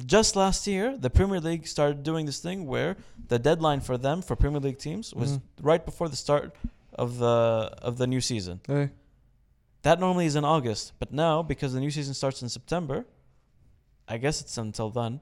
Just 0.05 0.35
last 0.35 0.65
year, 0.65 0.97
the 0.97 1.09
Premier 1.09 1.39
League 1.39 1.67
started 1.67 2.01
doing 2.03 2.25
this 2.25 2.39
thing 2.39 2.65
where 2.65 2.97
the 3.27 3.37
deadline 3.37 3.79
for 3.81 3.97
them 3.97 4.21
for 4.21 4.35
Premier 4.35 4.59
League 4.59 4.79
teams 4.79 5.13
was 5.13 5.33
Mhm. 5.37 5.41
right 5.61 5.85
before 5.85 6.09
the 6.09 6.15
start 6.15 6.55
of 6.93 7.17
the 7.17 7.75
of 7.81 7.97
the 7.97 8.07
new 8.07 8.21
season. 8.21 8.59
eh 8.69 8.87
That 9.83 9.99
normally 9.99 10.25
is 10.25 10.35
in 10.35 10.45
August, 10.45 10.93
but 10.99 11.11
now 11.11 11.43
because 11.43 11.73
the 11.73 11.79
new 11.79 11.91
season 11.91 12.13
starts 12.13 12.41
in 12.41 12.49
September, 12.49 13.05
I 14.07 14.17
guess 14.17 14.41
it's 14.41 14.57
until 14.57 14.89
then. 14.89 15.19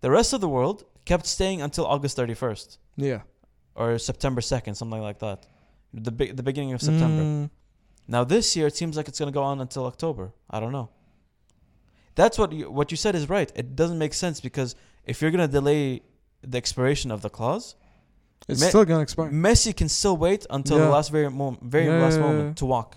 The 0.00 0.10
rest 0.10 0.32
of 0.32 0.40
the 0.40 0.48
world 0.48 0.84
kept 1.04 1.26
staying 1.26 1.62
until 1.62 1.86
August 1.86 2.16
31st 2.16 2.78
Yeah. 2.96 3.22
or 3.74 3.98
September 3.98 4.40
2nd, 4.40 4.74
something 4.76 5.00
like 5.00 5.18
that. 5.20 5.46
The 5.94 6.10
big, 6.10 6.36
the 6.36 6.42
beginning 6.42 6.72
of 6.74 6.82
September. 6.82 7.22
Mm, 7.22 7.50
Now 8.08 8.24
this 8.24 8.56
year 8.56 8.66
it 8.66 8.76
seems 8.76 8.96
like 8.96 9.06
it's 9.08 9.18
going 9.20 9.32
to 9.32 9.38
go 9.40 9.44
on 9.44 9.60
until 9.60 9.86
October. 9.86 10.32
I 10.50 10.58
don't 10.60 10.72
know 10.72 10.88
That's 12.15 12.37
what 12.37 12.51
you, 12.51 12.69
what 12.71 12.87
you 12.91 12.97
said 12.97 13.13
is 13.15 13.29
right. 13.29 13.51
It 13.55 13.75
doesn't 13.75 13.99
make 13.99 14.13
sense 14.13 14.39
because 14.41 14.75
if 15.05 15.21
you're 15.21 15.31
going 15.31 15.47
to 15.47 15.53
delay 15.59 16.01
the 16.41 16.57
expiration 16.57 17.11
of 17.11 17.21
the 17.21 17.29
clause, 17.29 17.75
it's 18.47 18.61
Me- 18.61 18.67
still 18.69 18.85
gonna 18.85 19.01
expire. 19.01 19.29
Messi 19.31 19.75
can 19.75 19.89
still 19.89 20.15
wait 20.15 20.45
until 20.57 20.77
the 20.77 20.83
Yeah. 20.85 20.89
last 20.97 21.09
very 21.11 21.29
moment, 21.29 21.63
very 21.63 21.85
Yeah, 21.87 22.03
last 22.05 22.17
yeah, 22.17 22.21
moment 22.27 22.47
yeah. 22.49 22.53
to 22.61 22.65
walk. 22.65 22.89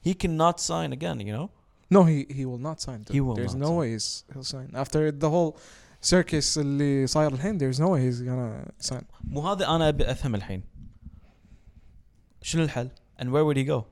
He 0.00 0.14
cannot 0.14 0.60
sign 0.60 0.92
again. 0.92 1.18
You 1.20 1.32
know. 1.38 1.50
No, 1.90 2.00
he 2.04 2.26
he 2.38 2.44
will 2.50 2.58
not 2.68 2.80
sign. 2.80 2.98
dude. 3.02 3.14
He 3.16 3.20
will 3.20 3.34
There's 3.34 3.54
not 3.54 3.60
no 3.66 3.72
sign. 3.72 3.76
way 3.80 3.90
he's, 3.92 4.24
he'll 4.32 4.44
sign 4.54 4.68
after 4.74 5.10
the 5.10 5.28
whole 5.34 5.58
circus 6.00 6.56
اللي 6.58 7.06
صاير 7.06 7.32
الحين. 7.34 7.58
There's 7.58 7.80
no 7.80 7.88
way 7.88 8.00
he's 8.06 8.20
gonna 8.22 8.70
sign. 8.78 9.04
مو 9.24 9.40
هذا 9.42 9.66
انا 9.76 9.88
ابي 9.88 10.04
افهم 10.10 10.34
الحين. 10.34 10.62
شنو 12.42 12.62
الحل؟ 12.64 12.90
And 13.18 13.30
where 13.32 13.44
would 13.44 13.56
he 13.56 13.64
go? 13.64 13.86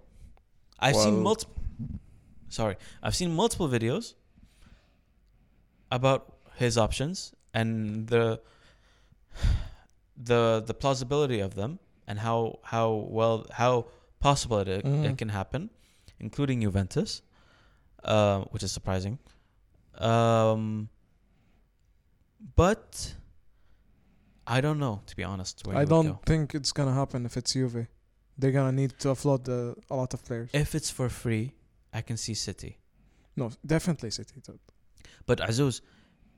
I've 0.78 0.96
seen 0.96 1.14
Well- 1.14 1.22
multiple. 1.22 1.54
Sorry, 2.48 2.76
I've 3.02 3.16
seen 3.16 3.34
multiple 3.34 3.68
videos 3.68 4.14
about 5.91 6.36
his 6.56 6.78
options 6.78 7.34
and 7.54 8.08
the 8.08 8.39
the 10.17 10.63
the 10.65 10.73
plausibility 10.73 11.39
of 11.39 11.56
them 11.56 11.80
and 12.08 12.19
how 12.19 12.60
how 12.63 12.91
well 13.10 13.45
how 13.52 13.86
possible 14.19 14.60
it 14.60 14.67
it 14.67 14.84
Mhm. 14.86 15.17
can 15.17 15.30
happen, 15.30 15.69
including 16.19 16.62
Juventus, 16.62 17.21
uh, 18.04 18.41
which 18.52 18.63
is 18.63 18.71
surprising. 18.71 19.17
Um, 19.97 20.89
but 22.56 23.15
I 24.47 24.62
don't 24.62 24.80
know 24.80 25.02
to 25.06 25.15
be 25.15 25.23
honest. 25.23 25.67
I 25.67 25.86
don't 25.86 26.17
think 26.25 26.56
it's 26.56 26.71
gonna 26.71 26.93
happen 26.93 27.25
if 27.25 27.38
it's 27.38 27.54
Juve. 27.54 27.88
They're 28.38 28.52
gonna 28.52 28.71
need 28.71 28.97
to 28.99 29.10
offload 29.10 29.43
the, 29.43 29.75
a 29.89 29.95
lot 29.95 30.13
of 30.13 30.23
players. 30.23 30.49
If 30.54 30.73
it's 30.75 30.89
for 30.89 31.10
free, 31.10 31.54
I 31.93 32.02
can 32.02 32.17
see 32.17 32.34
City. 32.34 32.78
no, 33.36 33.52
definitely 33.65 34.12
City. 34.12 34.34
But 35.29 35.37
Azuz, 35.49 35.75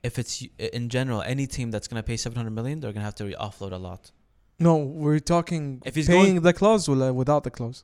if 0.04 0.14
it's 0.20 0.34
in 0.80 0.86
general 0.98 1.20
any 1.34 1.46
team 1.56 1.68
that's 1.74 1.88
gonna 1.90 2.08
pay 2.12 2.18
seven 2.26 2.36
hundred 2.40 2.56
million, 2.60 2.76
they're 2.80 2.96
gonna 2.96 3.10
have 3.12 3.20
to 3.22 3.26
re- 3.30 3.40
offload 3.48 3.74
a 3.80 3.82
lot. 3.90 4.02
No, 4.68 4.74
we're 5.04 5.24
talking 5.36 5.64
If 5.90 5.94
he's 5.98 6.08
paying 6.16 6.42
the 6.50 6.54
clause 6.62 6.84
without 7.22 7.44
the 7.48 7.54
clause. 7.60 7.80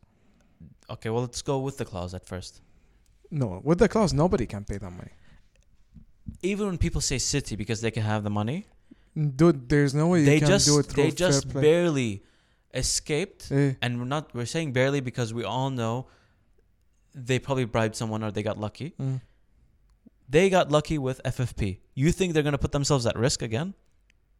Okay, 0.93 1.09
well 1.13 1.23
let's 1.27 1.41
go 1.51 1.55
with 1.67 1.75
the 1.81 1.87
clause 1.91 2.11
at 2.19 2.23
first. 2.31 2.53
No, 3.41 3.47
with 3.69 3.79
the 3.83 3.89
clause, 3.95 4.11
nobody 4.23 4.45
can 4.53 4.63
pay 4.71 4.77
that 4.83 4.93
money. 5.01 5.13
Even 6.51 6.63
when 6.69 6.77
people 6.85 7.01
say 7.09 7.17
City 7.33 7.55
because 7.61 7.79
they 7.85 7.91
can 7.97 8.03
have 8.13 8.21
the 8.29 8.33
money, 8.41 8.59
Dude, 9.39 9.59
there's 9.73 9.93
no 10.01 10.05
way 10.11 10.19
you 10.19 10.25
they 10.31 10.39
can 10.39 10.49
just 10.55 10.67
do 10.67 10.77
it 10.79 10.85
through 10.87 11.03
they 11.03 11.11
just 11.11 11.43
barely 11.67 12.11
escaped. 12.73 13.41
Eh, 13.51 13.73
And 13.83 13.91
we're 13.99 14.11
not 14.15 14.23
we're 14.35 14.51
saying 14.57 14.69
barely 14.79 15.01
because 15.09 15.29
we 15.39 15.43
all 15.53 15.69
know 15.79 15.93
they 17.29 17.39
probably 17.39 17.65
bribed 17.75 17.95
someone 18.01 18.21
or 18.25 18.29
they 18.35 18.43
got 18.43 18.57
lucky. 18.67 18.89
mm. 18.99 19.19
They 20.28 20.48
got 20.50 20.70
lucky 20.70 20.98
with 20.98 21.20
FFP. 21.24 21.78
You 21.94 22.10
think 22.12 22.32
they're 22.32 22.42
gonna 22.42 22.58
put 22.66 22.72
themselves 22.72 23.04
at 23.06 23.16
risk 23.18 23.42
again? 23.42 23.74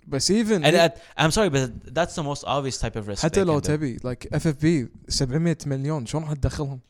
بس 0.09 0.31
even 0.31 0.64
And 0.64 0.75
at, 0.77 0.98
I'm 1.16 1.31
sorry, 1.31 1.48
but 1.51 1.94
that's 1.94 2.14
the 2.14 2.22
most 2.22 2.44
obvious 2.46 2.79
type 2.79 2.96
of 2.96 3.07
risk. 3.09 3.22
حتى 3.22 3.40
they 3.40 3.44
لو 3.46 3.61
can 3.61 3.64
do. 3.64 3.68
تبي 3.68 3.98
like 3.98 4.27
FFP 4.33 4.88
700 5.09 5.68
مليون 5.68 6.07
شلون 6.07 6.27
حتدخلهم 6.27 6.81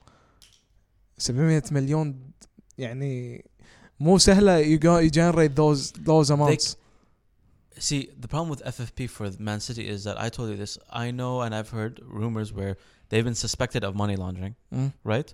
700 1.19 1.73
مليون 1.73 2.31
يعني 2.79 3.45
مو 4.01 4.19
سهله 4.19 4.63
you 4.65 4.79
go 4.79 4.99
you 4.99 5.11
generate 5.11 5.55
those 5.57 5.93
those 5.93 6.31
amounts 6.31 6.77
See, 7.79 8.11
the 8.25 8.29
problem 8.29 8.49
with 8.55 8.63
FFP 8.77 9.09
for 9.11 9.27
Man 9.49 9.59
City 9.59 9.85
is 9.95 10.05
that 10.05 10.17
I 10.21 10.29
told 10.29 10.51
you 10.51 10.57
this. 10.57 10.79
I 11.05 11.11
know 11.11 11.41
and 11.41 11.53
I've 11.59 11.71
heard 11.79 11.95
rumors 12.21 12.53
where 12.59 12.75
they've 13.09 13.25
been 13.31 13.41
suspected 13.47 13.83
of 13.89 13.93
money 14.03 14.15
laundering, 14.23 14.55
Mm. 14.77 14.93
right? 15.15 15.31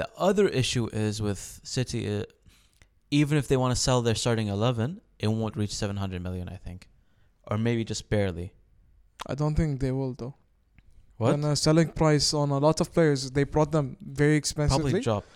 The 0.00 0.06
other 0.28 0.46
issue 0.62 0.86
is 1.06 1.14
with 1.28 1.40
City, 1.76 2.00
uh, 2.14 2.24
even 3.11 3.37
if 3.37 3.47
they 3.47 3.57
want 3.57 3.75
to 3.75 3.81
sell 3.81 4.01
their 4.01 4.15
starting 4.15 4.47
11, 4.47 5.01
it 5.19 5.27
won't 5.27 5.55
reach 5.55 5.73
700 5.73 6.21
million, 6.21 6.49
I 6.49 6.57
think. 6.57 6.87
Or 7.49 7.57
maybe 7.57 7.83
just 7.83 8.09
barely. 8.09 8.53
I 9.25 9.35
don't 9.35 9.55
think 9.55 9.79
they 9.79 9.91
will 9.91 10.13
though 10.13 10.35
What? 11.17 11.33
and 11.33 11.43
a 11.45 11.49
uh, 11.49 11.55
selling 11.55 11.89
price 11.89 12.33
on 12.33 12.51
a 12.51 12.59
lot 12.59 12.79
of 12.81 12.93
players 12.93 13.31
they 13.31 13.43
brought 13.43 13.71
them 13.71 13.97
very 13.99 14.35
expensively 14.35 14.91
Probably 14.91 15.01
dropped. 15.01 15.27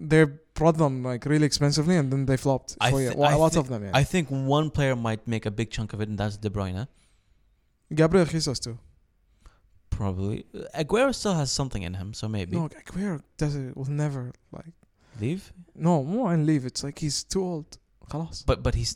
they 0.00 0.24
brought 0.54 0.76
them 0.78 1.02
like 1.02 1.24
really 1.26 1.44
expensively 1.46 1.96
and 1.96 2.10
then 2.12 2.24
they 2.26 2.36
flopped 2.36 2.76
I 2.80 2.90
so 2.92 2.98
yeah 2.98 3.12
well, 3.16 3.28
I 3.28 3.32
a 3.32 3.38
lot 3.38 3.52
thi- 3.54 3.58
of 3.58 3.68
them 3.68 3.82
yeah 3.84 3.90
I 3.92 4.04
think 4.04 4.28
one 4.30 4.70
player 4.70 4.94
might 4.94 5.26
make 5.26 5.44
a 5.44 5.50
big 5.50 5.70
chunk 5.70 5.92
of 5.92 6.00
it, 6.00 6.08
and 6.08 6.16
that's 6.16 6.36
De 6.36 6.48
Bruyne. 6.50 6.86
Gabriel 7.94 8.26
Jesus 8.26 8.58
too 8.60 8.78
Probably. 9.90 10.44
Aguero 10.74 11.14
still 11.14 11.34
has 11.34 11.50
something 11.50 11.82
in 11.82 11.94
him, 11.94 12.12
so 12.14 12.28
maybe. 12.28 12.56
no 12.56 12.68
Aguero 12.68 13.22
does 13.38 13.56
it 13.56 13.76
will 13.76 13.86
never 13.90 14.32
like 14.52 14.72
Leave? 15.21 15.51
no 15.75 16.03
more 16.03 16.33
and 16.33 16.45
leave 16.45 16.65
it's 16.65 16.83
like 16.83 16.99
he's 16.99 17.23
too 17.23 17.43
old 17.43 17.77
خلاص 18.09 18.43
But 18.45 18.63
but 18.63 18.75
he's. 18.75 18.95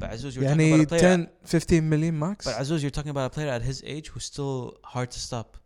But 0.00 0.10
Azuz, 0.12 0.34
you're 0.36 0.44
talking 0.44 0.60
يعني 0.60 0.82
about 0.82 0.84
a 0.84 0.88
player. 0.88 1.00
10 1.00 1.28
15 1.44 1.88
million 1.88 2.18
max 2.18 2.44
But 2.46 2.54
Azuz, 2.60 2.82
you're 2.82 2.90
talking 2.98 3.10
about 3.10 3.26
a 3.26 3.34
player 3.34 3.48
at 3.48 3.62
his 3.62 3.82
age 3.84 4.08
who's 4.08 4.24
still 4.24 4.76
hard 4.84 5.10
to 5.10 5.18
stop. 5.18 5.56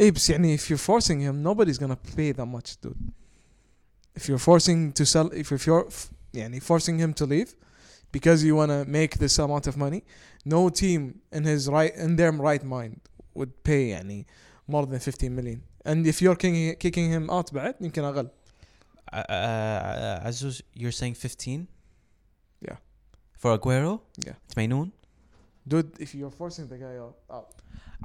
ايه 0.00 0.10
بس 0.10 0.30
يعني 0.30 0.58
if 0.58 0.60
you're 0.70 0.78
forcing 0.90 1.20
him 1.20 1.42
nobody's 1.42 1.78
gonna 1.78 2.16
pay 2.16 2.32
that 2.32 2.46
much 2.46 2.76
dude 2.82 3.12
if 4.14 4.28
you're 4.28 4.38
forcing 4.38 4.92
to 4.92 5.04
sell 5.04 5.30
if 5.32 5.52
if 5.52 5.66
you're 5.66 5.86
f- 5.86 6.10
يعني 6.34 6.60
forcing 6.62 6.98
him 6.98 7.12
to 7.14 7.26
leave 7.26 7.54
because 8.12 8.44
you 8.44 8.54
wanna 8.54 8.84
make 8.84 9.18
this 9.18 9.38
amount 9.38 9.66
of 9.66 9.76
money 9.76 10.02
no 10.44 10.68
team 10.68 11.00
in 11.32 11.44
his 11.44 11.68
right 11.68 11.94
in 11.96 12.16
their 12.16 12.32
right 12.32 12.64
mind 12.64 13.00
would 13.34 13.52
pay 13.64 13.90
يعني 13.90 14.26
more 14.68 14.86
than 14.86 14.98
15 14.98 15.34
million 15.34 15.60
and 15.84 16.06
if 16.06 16.20
you're 16.22 16.36
kicking, 16.36 16.74
kicking 16.76 17.10
him 17.10 17.30
out 17.30 17.52
بعد 17.54 17.74
يمكن 17.80 18.04
اقل 18.04 18.28
uh, 19.13 19.15
uh, 19.17 20.27
Azuz, 20.27 20.61
you're 20.73 20.91
saying 20.91 21.15
15? 21.15 21.67
Yeah. 22.61 22.75
For 23.37 23.57
Aguero? 23.57 24.01
Yeah. 24.25 24.33
It's 24.45 24.55
Maynoon? 24.55 24.91
dude 25.67 25.91
if 25.99 26.15
you're 26.15 26.31
forcing 26.31 26.67
the 26.67 26.77
guy 26.77 26.95
out, 26.97 27.47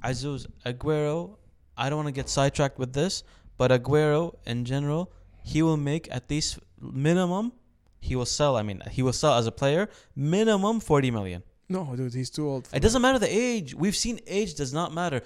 Azuz, 0.04 0.46
Aguero, 0.66 1.36
I 1.76 1.88
don't 1.88 1.96
want 1.96 2.08
to 2.08 2.12
get 2.12 2.28
sidetracked 2.28 2.78
with 2.78 2.92
this, 2.92 3.22
but 3.56 3.70
Aguero 3.70 4.34
in 4.46 4.64
general, 4.64 5.10
he 5.42 5.62
will 5.62 5.76
make 5.78 6.06
at 6.10 6.28
least 6.28 6.58
minimum, 6.80 7.52
he 8.00 8.14
will 8.14 8.26
sell, 8.26 8.56
I 8.56 8.62
mean, 8.62 8.82
he 8.90 9.02
will 9.02 9.12
sell 9.14 9.34
as 9.38 9.46
a 9.46 9.52
player, 9.52 9.88
minimum 10.14 10.80
40 10.80 11.10
million. 11.10 11.42
no 11.68 11.94
dude 11.96 12.14
he's 12.14 12.30
too 12.30 12.46
old 12.48 12.66
for 12.66 12.76
It 12.76 12.80
doesn't 12.82 13.02
matter 13.02 13.18
the 13.18 13.30
age. 13.48 13.74
We've 13.74 13.96
seen 13.96 14.20
age 14.26 14.54
does 14.54 14.72
not 14.72 14.92
matter. 14.92 15.22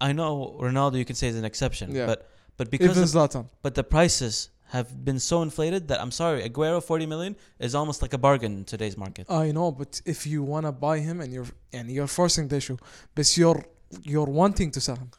I 0.00 0.12
know 0.12 0.56
Ronaldo, 0.60 0.96
you 0.98 1.04
can 1.04 1.16
say 1.16 1.28
is 1.28 1.36
an 1.36 1.44
exception, 1.44 1.94
Yeah. 1.94 2.06
but 2.06 2.28
but 2.58 2.70
because 2.70 2.90
even 2.96 3.02
of, 3.04 3.08
Zlatan 3.08 3.44
but 3.62 3.74
the 3.74 3.82
prices 3.82 4.50
have 4.73 5.03
been 5.03 5.19
so 5.19 5.41
inflated 5.41 5.87
that 5.87 5.99
I'm 5.99 6.11
sorry, 6.11 6.47
Aguero 6.47 6.83
40 6.83 7.05
million 7.07 7.35
is 7.59 7.73
almost 7.73 8.01
like 8.01 8.13
a 8.13 8.17
bargain 8.17 8.57
in 8.57 8.65
today's 8.65 8.97
market. 8.97 9.25
I 9.29 9.51
know, 9.51 9.71
but 9.71 10.01
if 10.05 10.27
you 10.27 10.43
wanna 10.43 10.71
buy 10.71 10.99
him 10.99 11.21
and 11.21 11.33
you're 11.33 11.47
and 11.73 11.89
you're 11.89 12.07
forcing 12.07 12.47
the 12.47 12.57
issue, 12.57 12.77
but 13.15 13.25
you're 13.37 13.63
you're 14.03 14.31
wanting 14.41 14.69
to 14.71 14.79
sell 14.79 14.95
him, 14.95 15.09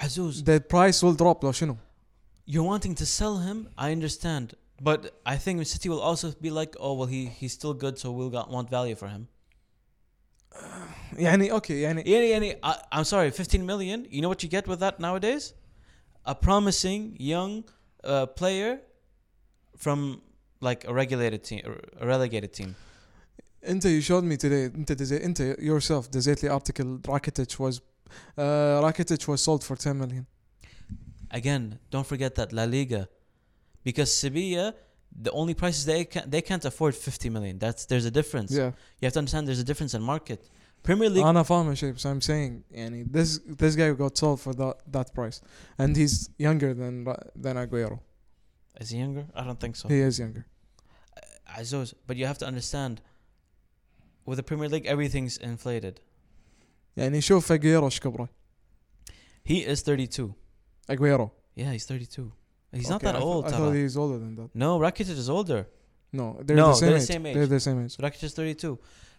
Azuz, 0.00 0.44
the 0.44 0.60
price 0.60 1.02
will 1.02 1.14
drop 1.14 1.42
لو 1.42 1.52
شنو؟ 1.52 1.76
you're 2.46 2.62
wanting 2.62 2.94
to 2.94 3.06
sell 3.06 3.38
him. 3.38 3.68
I 3.78 3.90
understand, 3.92 4.54
but 4.80 5.20
I 5.24 5.36
think 5.36 5.66
City 5.66 5.88
will 5.88 6.00
also 6.00 6.32
be 6.32 6.50
like, 6.50 6.76
oh 6.78 6.92
well, 6.94 7.08
he 7.08 7.26
he's 7.26 7.52
still 7.52 7.74
good, 7.74 7.98
so 7.98 8.12
we'll 8.12 8.30
got, 8.30 8.50
want 8.50 8.70
value 8.70 8.94
for 8.94 9.08
him. 9.08 9.28
يعني 11.12 11.50
اوكي 11.52 11.80
يعني 11.80 12.04
Yani, 12.04 12.30
yani, 12.30 12.54
I, 12.62 12.76
I'm 12.92 13.04
sorry, 13.04 13.30
15 13.30 13.66
million. 13.66 14.06
You 14.08 14.22
know 14.22 14.28
what 14.28 14.42
you 14.42 14.48
get 14.48 14.68
with 14.68 14.80
that 14.80 15.00
nowadays? 15.00 15.52
A 16.24 16.34
promising 16.34 17.16
young 17.18 17.64
uh, 18.04 18.26
player 18.26 18.80
from 19.78 20.20
like 20.60 20.84
a 20.88 20.92
regulated 20.94 21.42
team, 21.44 21.60
a 22.00 22.06
relegated 22.06 22.52
team. 22.52 22.74
انت 23.68 23.84
you 23.86 24.00
showed 24.02 24.24
me 24.24 24.36
today 24.36 24.74
انت 24.74 24.92
دزي, 24.92 25.24
انت 25.24 25.56
yourself 25.58 26.10
دزيت 26.10 26.42
لي 26.44 26.58
article 26.58 27.10
Rakitic 27.10 27.58
was 27.58 27.80
uh, 28.38 28.82
Rakitic 28.82 29.26
was 29.28 29.40
sold 29.42 29.64
for 29.64 29.76
10 29.76 29.98
million. 29.98 30.26
Again, 31.30 31.78
don't 31.90 32.06
forget 32.06 32.34
that 32.36 32.52
La 32.52 32.64
Liga, 32.64 33.08
because 33.82 34.12
Sevilla, 34.12 34.74
the 35.26 35.32
only 35.32 35.54
prices 35.54 35.84
they 35.84 36.04
can 36.04 36.30
they 36.30 36.42
can't 36.42 36.64
afford 36.64 36.94
50 36.94 37.30
million. 37.30 37.58
That's 37.58 37.86
there's 37.86 38.04
a 38.04 38.10
difference. 38.10 38.52
Yeah. 38.52 38.70
You 39.00 39.06
have 39.06 39.14
to 39.14 39.18
understand 39.18 39.48
there's 39.48 39.60
a 39.60 39.64
difference 39.64 39.94
in 39.94 40.02
market. 40.02 40.48
Premier 40.82 41.08
League. 41.08 41.24
انا 41.24 41.42
فاهم 41.42 41.74
شيء 41.74 41.92
بس 41.92 42.06
I'm 42.06 42.20
saying 42.20 42.62
يعني 42.70 43.04
this 43.04 43.38
this 43.62 43.74
guy 43.74 43.92
got 43.92 44.16
sold 44.18 44.40
for 44.40 44.52
that 44.54 44.76
that 44.92 45.14
price 45.14 45.40
and 45.78 45.96
he's 45.96 46.28
younger 46.38 46.74
than 46.74 47.04
Ra- 47.04 47.26
than 47.36 47.56
Aguero. 47.56 47.98
is 48.80 48.90
he 48.90 48.98
younger? 48.98 49.26
I 49.34 49.44
don't 49.44 49.60
think 49.60 49.76
so. 49.76 49.88
He 49.88 50.00
is 50.00 50.18
younger. 50.18 50.46
Azuz, 51.58 51.94
but 52.06 52.16
you 52.16 52.26
have 52.26 52.38
to 52.38 52.46
understand. 52.46 53.00
With 54.26 54.38
the 54.38 54.42
Premier 54.42 54.68
League, 54.68 54.86
everything's 54.86 55.36
inflated. 55.36 56.00
يعني 56.96 57.20
شوف 57.20 57.52
Aguero 57.52 57.84
ايش 57.84 58.00
كبره. 58.00 58.28
He 59.44 59.58
is 59.66 59.82
32. 59.82 60.34
Aguero. 60.88 61.30
Yeah, 61.54 61.72
he's 61.72 61.84
32. 61.86 62.32
He's 62.72 62.88
not 62.88 62.96
Okay, 62.96 63.06
that 63.06 63.16
I 63.16 63.18
th- 63.18 63.22
old. 63.24 63.44
I 63.46 63.50
Tara. 63.50 63.60
thought 63.64 63.74
he's 63.74 63.96
older 63.96 64.18
than 64.18 64.34
that. 64.36 64.54
No, 64.54 64.78
Rakitic 64.78 65.10
is 65.24 65.28
older. 65.28 65.66
No, 66.12 66.40
they're 66.42 66.56
No, 66.56 66.68
the 66.68 66.74
same 66.74 66.88
they're 66.88 66.98
the 66.98 67.02
age. 67.02 67.08
same 67.14 67.26
age. 67.26 67.34
They're 67.34 67.46
the 67.46 67.60
same 67.60 67.84
age. 67.84 67.90
So 67.96 68.02
Rakitic 68.02 68.24
is 68.24 68.34
32. 68.34 68.78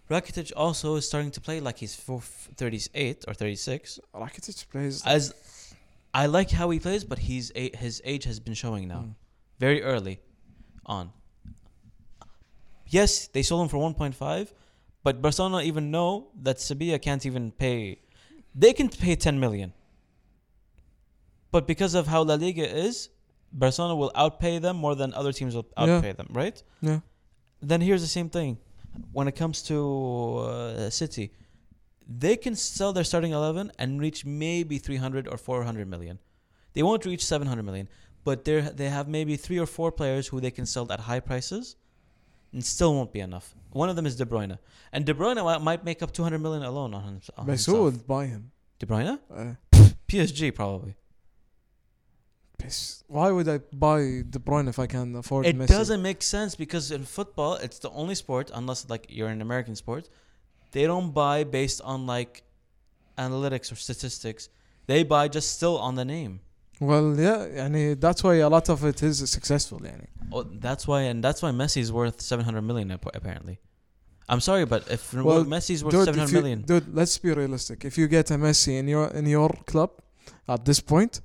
Rakitic 0.10 0.51
also 0.55 0.95
is 0.95 1.05
starting 1.05 1.31
to 1.31 1.41
play 1.41 1.60
like 1.60 1.77
he's 1.77 1.95
four- 1.95 2.21
38 2.21 3.25
or 3.27 3.34
36. 3.34 3.99
Rakitic 4.13 4.69
plays. 4.69 5.03
As 5.05 5.34
I 6.13 6.25
like 6.25 6.49
how 6.51 6.69
he 6.71 6.79
plays, 6.79 7.03
but 7.03 7.19
he's 7.19 7.51
a, 7.55 7.75
his 7.77 8.01
age 8.05 8.23
has 8.25 8.39
been 8.39 8.53
showing 8.55 8.88
now, 8.88 9.01
Mm. 9.10 9.15
very 9.61 9.83
early 9.83 10.18
on. 10.87 11.12
Yes, 12.87 13.29
they 13.29 13.42
sold 13.42 13.62
him 13.62 13.68
for 13.68 13.77
1.5, 13.79 14.53
but 15.05 15.23
Barcelona 15.23 15.62
even 15.62 15.90
know 15.90 16.29
that 16.42 16.59
Sevilla 16.61 16.99
can't 16.99 17.25
even 17.25 17.53
pay. 17.53 18.01
They 18.55 18.73
can 18.73 18.88
pay 18.88 19.14
10 19.14 19.38
million. 19.38 19.73
But 21.53 21.66
because 21.66 21.94
of 21.94 22.07
how 22.09 22.23
La 22.23 22.35
Liga 22.35 22.66
is, 22.87 23.11
Barcelona 23.53 23.94
will 23.96 24.12
outpay 24.16 24.61
them 24.61 24.77
more 24.77 24.94
than 24.94 25.12
other 25.14 25.33
teams 25.33 25.55
will 25.55 25.66
Yeah. 25.77 25.87
outpay 26.01 26.16
them, 26.16 26.29
right? 26.31 26.61
Yeah. 26.81 27.01
Then 27.61 27.81
here's 27.81 28.01
the 28.03 28.09
same 28.18 28.29
thing. 28.31 28.59
When 29.12 29.29
it 29.29 29.37
comes 29.37 29.62
to 29.70 29.77
uh, 30.38 30.90
City, 30.90 31.33
they 32.09 32.37
can 32.37 32.57
sell 32.57 32.92
their 32.92 33.05
starting 33.05 33.33
11 33.33 33.70
and 33.79 34.01
reach 34.01 34.25
maybe 34.25 34.79
300 34.79 35.29
or 35.29 35.37
400 35.37 35.87
million. 35.88 36.18
They 36.73 36.83
won't 36.83 37.05
reach 37.05 37.25
700 37.25 37.62
million, 37.64 37.88
but 38.24 38.44
they 38.44 38.61
they 38.61 38.88
have 38.88 39.09
maybe 39.09 39.37
three 39.37 39.59
or 39.59 39.66
four 39.66 39.90
players 39.92 40.28
who 40.28 40.40
they 40.40 40.50
can 40.50 40.66
sell 40.66 40.90
at 40.92 41.00
high 41.00 41.20
prices 41.20 41.76
and 42.52 42.64
still 42.64 42.94
won't 42.94 43.12
be 43.12 43.20
enough. 43.20 43.54
One 43.72 43.88
of 43.88 43.96
them 43.96 44.06
is 44.06 44.16
De 44.16 44.24
Bruyne. 44.26 44.59
And 44.92 45.04
De 45.06 45.14
Bruyne 45.14 45.62
might 45.62 45.85
make 45.85 46.02
up 46.02 46.12
200 46.12 46.38
million 46.40 46.64
alone 46.64 46.92
on, 46.94 47.02
him, 47.04 47.20
on 47.38 47.46
himself. 47.46 47.76
who 47.76 47.85
would 47.85 48.06
buy 48.06 48.26
him? 48.26 48.50
De 48.80 48.87
Bruyne? 48.87 49.18
Uh, 49.33 49.54
PSG 50.09 50.52
probably. 50.54 50.96
piss. 52.59 53.04
Why 53.06 53.30
would 53.30 53.48
I 53.48 53.59
buy 53.72 54.00
De 54.28 54.38
Bruyne 54.38 54.68
if 54.68 54.78
I 54.78 54.87
can 54.87 55.14
afford 55.16 55.46
It 55.46 55.56
Messi? 55.56 55.68
doesn't 55.68 56.02
make 56.02 56.22
sense 56.22 56.54
because 56.56 56.90
in 56.90 57.04
football, 57.04 57.54
it's 57.54 57.78
the 57.78 57.90
only 57.90 58.14
sport, 58.14 58.50
unless 58.52 58.88
like 58.88 59.06
you're 59.09 59.28
an 59.28 59.40
American 59.40 59.76
sport, 59.76 60.09
they 60.72 60.85
don't 60.87 61.12
buy 61.12 61.44
based 61.44 61.80
on 61.83 62.06
like 62.06 62.42
analytics 63.16 63.70
or 63.72 63.76
statistics. 63.76 64.48
They 64.87 65.04
buy 65.04 65.28
just 65.28 65.52
still 65.52 65.78
on 65.78 65.94
the 65.94 66.04
name. 66.04 66.40
Well, 66.81 67.15
yeah, 67.17 67.47
يعني 67.55 67.95
that's 67.99 68.23
why 68.23 68.36
a 68.36 68.49
lot 68.49 68.69
of 68.69 68.84
it 68.84 69.01
is 69.03 69.29
successful. 69.29 69.79
يعني. 69.81 70.08
Oh, 70.31 70.43
that's 70.43 70.88
why, 70.88 71.01
and 71.01 71.23
that's 71.23 71.41
why 71.41 71.51
Messi's 71.51 71.91
worth 71.91 72.19
700 72.21 72.62
million 72.62 72.91
ap- 72.91 73.15
apparently. 73.15 73.60
I'm 74.27 74.39
sorry, 74.39 74.65
but 74.65 74.89
if 74.89 75.13
Well, 75.13 75.45
Messi's 75.45 75.84
worth 75.84 75.93
Dude, 75.93 76.05
700 76.05 76.23
if 76.27 76.31
you, 76.34 76.41
million, 76.41 76.62
dude, 76.63 76.93
let's 76.95 77.17
be 77.17 77.31
realistic. 77.31 77.86
If 77.86 77.97
you 77.97 78.08
get 78.08 78.31
a 78.31 78.36
Messi 78.36 78.77
in 78.79 78.88
your 78.88 79.08
in 79.10 79.25
your 79.27 79.49
club 79.67 79.91
at 80.47 80.65
this 80.65 80.79
point, 80.79 81.21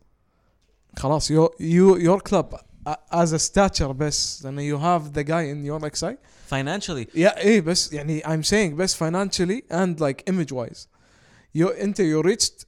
خلاص 0.98 1.30
your 1.30 1.50
you 1.58 1.96
your 1.98 2.20
club 2.20 2.54
uh, 2.86 2.96
as 3.10 3.32
a 3.32 3.38
stature 3.38 3.92
بس 3.94 4.42
then 4.42 4.58
you 4.58 4.78
have 4.78 5.12
the 5.14 5.24
guy 5.24 5.42
in 5.42 5.64
your 5.64 5.78
like 5.80 5.96
side. 5.96 6.18
financially, 6.48 7.06
Yeah, 7.14 7.36
ايه 7.38 7.60
بس 7.60 7.92
يعني 7.92 8.20
I'm 8.24 8.42
saying 8.44 8.74
بس 8.76 8.94
financially 9.02 9.62
and 9.70 9.98
like 10.00 10.22
image 10.30 10.52
wise. 10.52 10.86
You 11.56 11.68
انت 11.68 12.00
you 12.00 12.22
reached 12.22 12.64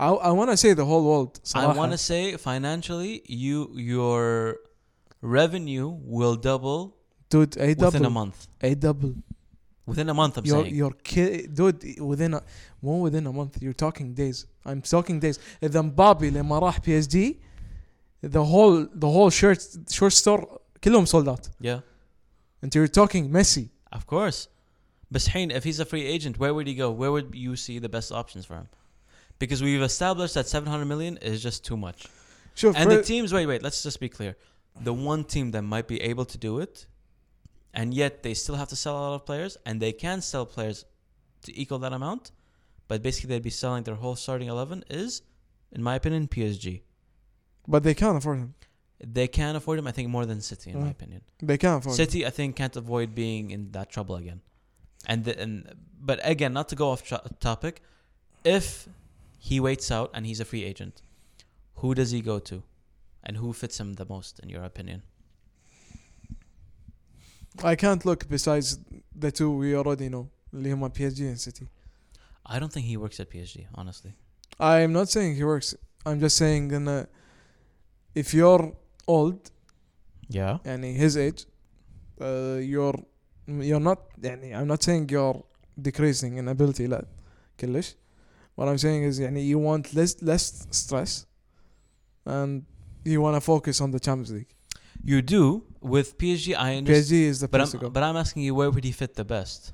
I, 0.00 0.08
I 0.08 0.30
want 0.32 0.50
to 0.50 0.56
say 0.56 0.72
the 0.74 0.84
whole 0.84 1.04
world 1.10 1.40
I 1.42 1.48
صراحة. 1.48 1.76
want 1.76 1.92
to 1.92 1.98
say 1.98 2.36
financially, 2.36 3.22
you 3.26 3.70
your 3.74 4.58
revenue 5.22 5.88
will 5.88 6.36
double 6.36 6.96
dude 7.30 7.56
a 7.56 7.74
double 7.74 7.86
within 7.86 8.04
a 8.04 8.10
month. 8.10 8.46
a 8.62 8.74
double 8.74 9.14
Within 9.86 10.08
a 10.08 10.14
month, 10.14 10.36
I'm 10.38 10.44
your 10.44 10.62
saying. 10.64 10.74
your 10.74 10.90
kid 11.12 11.54
dude 11.54 12.00
within 12.00 12.34
a 12.34 12.42
more 12.82 13.00
within 13.00 13.24
a 13.26 13.32
month 13.32 13.52
you're 13.62 13.72
talking 13.86 14.14
days 14.14 14.46
I'm 14.64 14.82
talking 14.82 15.20
days 15.20 15.38
اذا 15.62 15.80
مبابي 15.82 16.30
لما 16.30 16.58
راح 16.58 16.80
بي 16.80 16.98
اس 16.98 17.06
جي 17.06 17.38
the 18.24 18.44
whole 18.44 18.86
the 18.94 19.08
whole 19.08 19.30
shirt 19.30 19.60
shirt 19.90 20.12
store 20.12 20.58
كلهم 20.84 21.06
sold 21.06 21.28
out 21.28 21.48
yeah, 21.60 21.80
and 22.62 22.74
you're 22.74 22.88
talking 22.88 23.30
Messi 23.30 23.68
of 23.92 24.06
course. 24.06 24.48
But 25.10 25.22
حين, 25.22 25.50
if 25.52 25.62
he's 25.64 25.78
a 25.78 25.84
free 25.84 26.04
agent, 26.04 26.36
where 26.38 26.52
would 26.52 26.66
he 26.66 26.74
go? 26.74 26.90
Where 26.90 27.12
would 27.12 27.32
you 27.34 27.54
see 27.54 27.78
the 27.78 27.88
best 27.88 28.10
options 28.10 28.44
for 28.44 28.54
him? 28.56 28.68
because 29.41 29.61
we've 29.61 29.81
established 29.81 30.35
that 30.35 30.47
700 30.47 30.85
million 30.85 31.17
is 31.17 31.41
just 31.43 31.65
too 31.65 31.75
much. 31.75 32.05
Sure, 32.53 32.73
and 32.75 32.89
the 32.89 33.01
teams, 33.01 33.33
wait, 33.33 33.47
wait, 33.47 33.61
let's 33.63 33.81
just 33.83 33.99
be 33.99 34.07
clear. 34.07 34.37
The 34.79 34.93
one 34.93 35.23
team 35.25 35.51
that 35.51 35.63
might 35.63 35.87
be 35.87 35.99
able 36.01 36.25
to 36.25 36.37
do 36.37 36.59
it, 36.59 36.85
and 37.73 37.93
yet 37.93 38.23
they 38.23 38.33
still 38.33 38.55
have 38.55 38.69
to 38.69 38.75
sell 38.75 38.95
a 38.97 39.01
lot 39.01 39.15
of 39.15 39.25
players, 39.25 39.57
and 39.65 39.81
they 39.81 39.93
can 39.93 40.21
sell 40.21 40.45
players 40.45 40.85
to 41.43 41.59
equal 41.59 41.79
that 41.79 41.91
amount, 41.91 42.31
but 42.87 43.01
basically 43.01 43.29
they'd 43.29 43.43
be 43.43 43.49
selling 43.49 43.83
their 43.83 43.95
whole 43.95 44.15
starting 44.15 44.47
11 44.47 44.85
is, 44.89 45.23
in 45.71 45.81
my 45.81 45.95
opinion, 45.95 46.27
PSG. 46.27 46.81
But 47.67 47.83
they 47.83 47.95
can't 47.95 48.17
afford 48.17 48.37
him. 48.37 48.53
They 49.03 49.27
can't 49.27 49.57
afford 49.57 49.79
him, 49.79 49.87
I 49.87 49.91
think, 49.91 50.09
more 50.09 50.27
than 50.27 50.39
City, 50.41 50.69
in 50.69 50.75
my 50.75 50.81
mm-hmm. 50.83 50.91
opinion. 50.91 51.21
They 51.41 51.57
can't 51.57 51.79
afford 51.79 51.95
City, 51.95 52.21
him. 52.21 52.27
I 52.27 52.29
think, 52.29 52.55
can't 52.55 52.75
avoid 52.75 53.15
being 53.15 53.49
in 53.49 53.71
that 53.71 53.89
trouble 53.89 54.15
again. 54.15 54.41
And, 55.07 55.23
the, 55.25 55.39
and 55.41 55.73
but 55.99 56.19
again, 56.21 56.53
not 56.53 56.69
to 56.69 56.75
go 56.75 56.91
off 56.91 57.03
tra- 57.03 57.23
topic, 57.39 57.81
if 58.43 58.87
he 59.40 59.60
waits 59.60 59.90
out 59.90 60.10
and 60.14 60.26
he's 60.26 60.40
a 60.40 60.44
free 60.44 60.64
agent, 60.64 61.02
who 61.76 61.94
does 61.94 62.10
he 62.10 62.20
go 62.20 62.38
to, 62.38 62.62
and 63.24 63.36
who 63.36 63.52
fits 63.52 63.78
him 63.80 63.94
the 63.94 64.04
most, 64.04 64.38
in 64.40 64.48
your 64.48 64.64
opinion? 64.64 65.02
I 67.62 67.74
can't 67.74 68.04
look 68.04 68.28
besides 68.28 68.78
the 69.14 69.30
two 69.32 69.50
we 69.50 69.74
already 69.74 70.08
know 70.08 70.28
اللي 70.54 70.72
هما 70.72 70.88
PSG 70.94 71.20
and 71.20 71.40
City 71.40 71.66
I 72.48 72.58
don't 72.60 72.72
think 72.72 72.86
he 72.86 72.96
works 72.96 73.18
at 73.18 73.28
PSG, 73.30 73.66
honestly. 73.74 74.12
I'm 74.60 74.92
not 74.92 75.08
saying 75.08 75.34
he 75.36 75.44
works 75.44 75.74
I'm 76.04 76.20
just 76.20 76.36
saying 76.36 76.70
in 76.70 76.86
a, 76.88 77.08
if 78.14 78.32
you're 78.34 78.72
old 79.08 79.50
Yeah. 80.28 80.58
يعني 80.64 80.96
his 80.96 81.16
age 81.16 81.46
uh, 82.20 82.58
you're 82.60 82.98
you're 83.48 83.80
not 83.80 83.98
يعني 84.22 84.54
I'm 84.54 84.66
not 84.68 84.82
saying 84.82 85.08
you're 85.10 85.42
decreasing 85.80 86.36
in 86.38 86.48
ability 86.48 86.86
لا 86.88 87.04
كلش 87.60 87.94
what 88.60 88.68
I'm 88.68 88.78
saying 88.78 89.02
is 89.04 89.18
يعني 89.20 89.44
you 89.46 89.58
want 89.58 89.94
less 89.94 90.20
less 90.22 90.66
stress 90.70 91.26
and 92.24 92.64
you 93.04 93.20
want 93.20 93.36
to 93.36 93.40
focus 93.40 93.80
on 93.80 93.90
the 93.90 94.00
Champions 94.00 94.32
League 94.32 94.52
You 95.04 95.22
do 95.22 95.42
with 95.80 96.08
PSG. 96.18 96.46
I 96.56 96.76
understand, 96.78 97.04
PSG 97.06 97.12
is 97.32 97.40
the 97.40 97.48
but 97.48 97.58
place 97.58 97.70
to 97.72 97.76
I'm 97.78 97.82
go 97.84 97.90
but 97.90 98.02
I'm 98.02 98.16
asking 98.16 98.42
you 98.46 98.54
where 98.54 98.70
would 98.70 98.84
he 98.84 98.92
fit 98.92 99.14
the 99.14 99.24
best? 99.36 99.72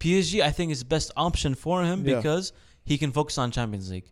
PSG, 0.00 0.40
I 0.42 0.50
think, 0.56 0.70
is 0.70 0.80
the 0.80 0.90
best 0.96 1.10
option 1.16 1.54
for 1.54 1.76
him 1.82 1.98
Yeah. 2.04 2.16
because 2.16 2.52
he 2.84 2.96
can 3.02 3.10
focus 3.18 3.36
on 3.42 3.50
Champions 3.50 3.90
League, 3.90 4.08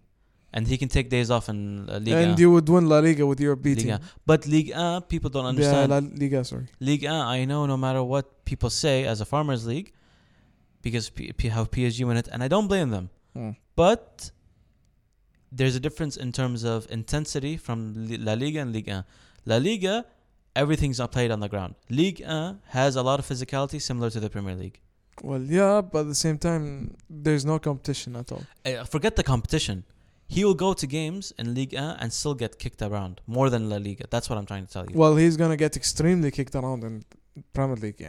and 0.53 0.67
he 0.67 0.77
can 0.83 0.89
take 0.97 1.09
days 1.17 1.31
off 1.31 1.49
in 1.53 1.59
uh, 1.89 1.99
Liga. 2.05 2.17
and 2.23 2.39
you 2.43 2.51
would 2.55 2.69
win 2.69 2.85
La 2.89 2.99
Liga 2.99 3.25
with 3.31 3.41
your 3.47 3.55
B 3.65 3.75
team 3.75 3.91
Liga. 3.93 4.01
But 4.31 4.41
Ligue 4.55 4.73
1, 4.75 5.03
people 5.13 5.31
don't 5.31 5.45
yeah, 5.45 5.55
understand. 5.55 5.87
La 5.95 6.01
Liga 6.23 6.45
sorry 6.45 6.67
Ligue 6.81 7.05
1, 7.05 7.13
I 7.37 7.45
know 7.45 7.67
no 7.67 7.77
matter 7.77 8.03
what 8.03 8.45
people 8.45 8.71
say 8.71 9.05
as 9.13 9.21
a 9.21 9.25
farmers 9.25 9.63
league, 9.67 9.93
because 10.83 11.05
P- 11.11 11.33
P- 11.33 11.49
how 11.57 11.65
PSG 11.65 12.05
win 12.09 12.17
it, 12.17 12.29
and 12.33 12.43
I 12.43 12.49
don't 12.49 12.69
blame 12.69 12.91
them. 12.91 13.11
Hmm. 13.34 13.52
But 13.76 14.32
there's 15.52 15.76
a 15.76 15.80
difference 15.80 16.18
in 16.18 16.32
terms 16.32 16.64
of 16.64 16.88
intensity 16.90 17.58
from 17.58 18.08
La 18.08 18.34
Liga 18.34 18.60
and 18.60 18.72
Ligue 18.74 18.88
1. 18.88 19.04
La 19.46 19.58
Liga, 19.58 20.06
everything's 20.56 21.00
not 21.00 21.12
played 21.12 21.32
on 21.32 21.40
the 21.40 21.50
ground. 21.50 21.76
Ligue 21.90 22.22
1 22.26 22.62
has 22.68 22.96
a 22.96 23.04
lot 23.04 23.20
of 23.20 23.26
physicality 23.26 23.82
similar 23.82 24.10
to 24.10 24.20
the 24.20 24.30
Premier 24.30 24.56
League. 24.56 24.80
Well, 25.22 25.42
yeah, 25.42 25.82
but 25.82 26.00
at 26.00 26.08
the 26.08 26.16
same 26.16 26.38
time, 26.38 26.96
there's 27.10 27.46
no 27.46 27.60
competition 27.60 28.16
at 28.16 28.32
all. 28.32 28.44
Uh, 28.66 28.84
forget 28.86 29.16
the 29.16 29.24
competition. 29.24 29.84
He 30.28 30.46
will 30.46 30.54
go 30.54 30.74
to 30.74 30.88
games 30.88 31.34
in 31.38 31.54
Ligue 31.54 31.74
1 31.74 31.98
and 32.00 32.14
still 32.14 32.34
get 32.34 32.58
kicked 32.58 32.82
around 32.82 33.20
more 33.28 33.50
than 33.50 33.70
La 33.70 33.78
Liga. 33.78 34.06
That's 34.10 34.30
what 34.30 34.38
I'm 34.38 34.46
trying 34.46 34.66
to 34.66 34.72
tell 34.72 34.86
you. 34.90 34.98
Well, 34.98 35.18
he's 35.18 35.36
going 35.36 35.52
to 35.52 35.58
get 35.58 35.76
extremely 35.76 36.32
kicked 36.32 36.56
around 36.56 36.84
in 36.86 37.04
Premier 37.54 37.76
League. 37.76 38.06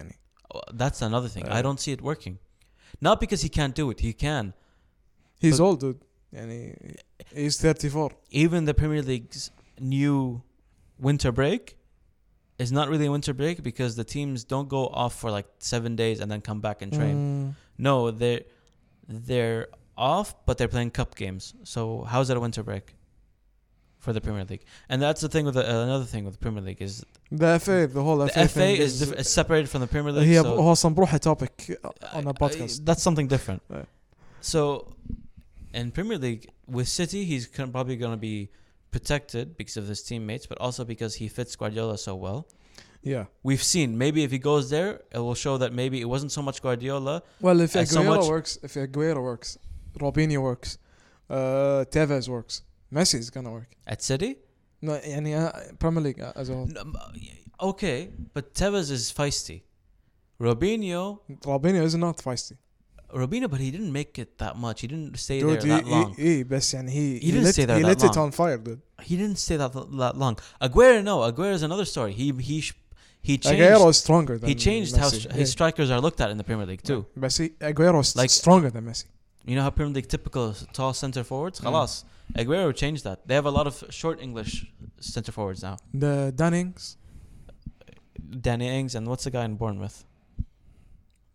That's 0.72 1.02
another 1.02 1.28
thing. 1.28 1.48
Uh, 1.48 1.54
I 1.54 1.62
don't 1.62 1.80
see 1.80 1.92
it 1.92 2.00
working. 2.00 2.38
Not 3.00 3.18
because 3.18 3.42
he 3.42 3.48
can't 3.48 3.74
do 3.74 3.90
it. 3.90 4.00
He 4.00 4.12
can. 4.12 4.54
he's 5.41 5.57
But- 5.59 5.63
old 5.65 5.79
dude 5.81 5.99
يعني 6.33 6.95
he's 7.35 7.57
34 7.57 8.11
even 8.31 8.65
the 8.65 8.73
Premier 8.73 9.01
League's 9.01 9.51
new 9.79 10.41
winter 10.99 11.31
break 11.31 11.77
is 12.59 12.71
not 12.71 12.89
really 12.89 13.05
a 13.05 13.11
winter 13.11 13.33
break 13.33 13.61
because 13.63 13.95
the 13.95 14.03
teams 14.03 14.43
don't 14.43 14.67
go 14.67 14.87
off 14.87 15.13
for 15.21 15.29
like 15.37 15.47
seven 15.59 15.95
days 15.95 16.19
and 16.19 16.27
then 16.31 16.41
come 16.41 16.59
back 16.67 16.81
and 16.81 16.91
train. 16.91 17.15
Mm. 17.15 17.53
No, 17.77 18.09
they're 18.11 18.41
they're 19.07 19.67
off, 19.95 20.27
but 20.47 20.57
they're 20.57 20.73
playing 20.75 20.91
cup 20.99 21.11
games. 21.15 21.43
So 21.73 21.81
how's 22.11 22.27
that 22.29 22.37
a 22.37 22.39
winter 22.39 22.63
break 22.63 22.85
for 23.99 24.11
the 24.11 24.21
Premier 24.21 24.43
League? 24.51 24.65
And 24.89 24.97
that's 25.05 25.21
the 25.21 25.29
thing 25.29 25.45
with 25.45 25.53
the, 25.59 25.63
uh, 25.71 25.83
another 25.89 26.05
thing 26.13 26.23
with 26.25 26.33
the 26.37 26.39
Premier 26.47 26.63
League 26.69 26.81
is 26.81 27.05
The 27.31 27.59
FA 27.65 27.77
the 27.97 28.03
whole 28.05 28.17
the 28.17 28.29
FA, 28.29 28.47
FA 28.47 28.59
thing 28.59 28.75
is, 28.85 28.91
diff- 29.01 29.13
is 29.21 29.29
separated 29.29 29.67
from 29.69 29.81
the 29.81 29.87
Premier 29.95 30.11
League. 30.11 30.27
هي 30.27 30.41
so 30.41 30.45
هو 30.47 30.71
اصلا 30.71 30.95
بروحه 30.95 31.17
topic 31.19 31.53
on 32.13 32.25
a 32.25 32.29
I- 32.29 32.33
podcast 32.43 32.79
I- 32.81 32.83
that's 32.87 33.03
something 33.03 33.27
different. 33.27 33.61
Right. 33.69 33.85
So, 34.41 34.59
in 35.72 35.90
Premier 35.90 36.18
League 36.18 36.50
with 36.66 36.88
City, 36.88 37.24
he's 37.24 37.46
probably 37.46 37.96
going 37.96 38.12
to 38.12 38.18
be 38.18 38.50
protected 38.90 39.56
because 39.56 39.76
of 39.76 39.86
his 39.86 40.02
teammates, 40.02 40.46
but 40.46 40.58
also 40.58 40.84
because 40.84 41.14
he 41.16 41.28
fits 41.28 41.56
Guardiola 41.56 41.98
so 41.98 42.14
well. 42.14 42.46
Yeah, 43.02 43.24
we've 43.42 43.62
seen. 43.62 43.98
Maybe 43.98 44.22
if 44.22 44.30
he 44.30 44.38
goes 44.38 44.70
there, 44.70 45.00
it 45.10 45.18
will 45.18 45.34
show 45.34 45.58
that 45.58 45.72
maybe 45.72 46.00
it 46.00 46.04
wasn't 46.04 46.30
so 46.30 46.40
much 46.40 46.62
Guardiola. 46.62 47.22
Well, 47.40 47.60
if 47.60 47.74
uh, 47.74 47.80
Aguero 47.80 47.86
so 47.88 48.02
much, 48.04 48.28
works, 48.28 48.58
if 48.62 48.74
Aguero 48.74 49.20
works, 49.22 49.58
Robinho 49.98 50.40
works, 50.40 50.78
uh, 51.28 51.84
Tevez 51.90 52.28
works, 52.28 52.62
Messi 52.94 53.18
is 53.18 53.30
gonna 53.30 53.50
work 53.50 53.74
at 53.88 54.02
City. 54.02 54.36
No, 54.80 55.00
any 55.02 55.34
uh, 55.34 55.50
Premier 55.80 56.02
League 56.02 56.20
uh, 56.20 56.32
as 56.36 56.48
a 56.48 56.54
whole. 56.54 56.68
Okay, 57.60 58.10
but 58.34 58.54
Tevez 58.54 58.90
is 58.90 59.12
feisty. 59.12 59.62
Robinho. 60.40 61.20
Robinho 61.40 61.82
is 61.82 61.96
not 61.96 62.18
feisty. 62.18 62.56
Robinho, 63.12 63.48
but 63.50 63.60
he 63.60 63.70
didn't 63.70 63.92
make 63.92 64.18
it 64.18 64.38
that 64.38 64.56
much. 64.56 64.80
He 64.80 64.86
didn't 64.86 65.18
stay 65.18 65.40
dude, 65.40 65.60
there 65.60 65.76
that 65.76 65.86
long. 65.86 66.14
He, 66.14 66.44
بس 66.44 66.72
he, 66.90 67.18
he, 67.18 67.30
didn't 67.30 67.44
lit, 67.44 67.54
stay 67.54 67.64
there 67.64 67.76
he 67.76 67.82
that 67.82 67.88
lit 67.88 68.00
long. 68.02 68.10
it 68.10 68.16
on 68.16 68.30
fire, 68.32 68.58
dude. 68.58 68.80
He 69.02 69.16
didn't 69.16 69.38
stay 69.38 69.56
that 69.56 69.72
that 69.72 70.16
long. 70.16 70.36
Aguero, 70.60 71.02
no, 71.02 71.18
Aguero 71.18 71.52
is 71.52 71.62
another 71.62 71.84
story. 71.84 72.12
He 72.12 72.32
he 72.32 72.64
he 73.20 73.38
changed. 73.38 73.60
Aguero 73.60 73.88
is 73.90 73.98
stronger. 73.98 74.38
Than 74.38 74.48
he 74.48 74.54
changed 74.54 74.94
Messi. 74.94 74.98
how 74.98 75.10
yeah. 75.10 75.32
his 75.40 75.50
strikers 75.50 75.90
are 75.90 76.00
looked 76.00 76.20
at 76.20 76.30
in 76.30 76.38
the 76.38 76.44
Premier 76.44 76.66
League 76.66 76.82
too. 76.82 77.06
Yeah. 77.14 77.20
But 77.22 77.30
Aguero 77.30 78.00
is 78.00 78.16
like, 78.16 78.30
stronger 78.30 78.70
than 78.70 78.84
Messi. 78.84 79.06
You 79.44 79.56
know 79.56 79.62
how 79.62 79.70
Premier 79.70 79.94
League 79.94 80.08
typical 80.08 80.54
tall 80.72 80.92
center 80.92 81.24
forwards? 81.24 81.60
Mm. 81.60 81.64
Yeah. 81.64 81.70
Halas. 81.70 82.04
Aguero 82.34 82.74
changed 82.74 83.04
that. 83.04 83.26
They 83.26 83.34
have 83.34 83.46
a 83.46 83.50
lot 83.50 83.66
of 83.66 83.84
short 83.90 84.22
English 84.22 84.66
center 85.00 85.32
forwards 85.32 85.62
now. 85.62 85.76
The 85.92 86.32
Dunnings. 86.34 86.96
Danny 88.40 88.68
Ings 88.68 88.94
and 88.94 89.06
what's 89.06 89.24
the 89.24 89.30
guy 89.30 89.44
in 89.44 89.56
Bournemouth? 89.56 90.04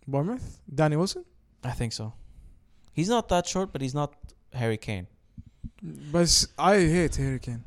Bournemouth? 0.08 0.60
Danny 0.74 0.96
Wilson? 0.96 1.26
I 1.64 1.72
think 1.72 1.94
so. 1.94 2.14
He's 2.94 3.10
not 3.10 3.30
that 3.30 3.48
short, 3.48 3.72
but 3.72 3.82
he's 3.82 3.94
not 3.94 4.14
Harry 4.54 4.78
Kane. 4.78 5.08
But 6.12 6.46
I 6.58 6.76
hate 6.80 7.16
Harry 7.16 7.40
Kane. 7.40 7.64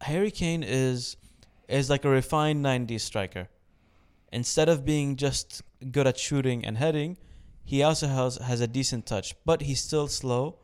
Harry 0.00 0.30
Kane 0.30 0.62
is 0.62 1.16
is 1.68 1.88
like 1.88 2.04
a 2.04 2.08
refined 2.08 2.64
90s 2.64 3.00
striker. 3.00 3.48
Instead 4.32 4.68
of 4.68 4.84
being 4.84 5.16
just 5.16 5.62
good 5.90 6.06
at 6.06 6.18
shooting 6.18 6.64
and 6.64 6.78
heading, 6.78 7.16
he 7.64 7.82
also 7.82 8.06
has 8.06 8.36
has 8.38 8.60
a 8.60 8.66
decent 8.66 9.06
touch, 9.06 9.34
but 9.44 9.62
he's 9.62 9.80
still 9.80 10.08
slow, 10.08 10.58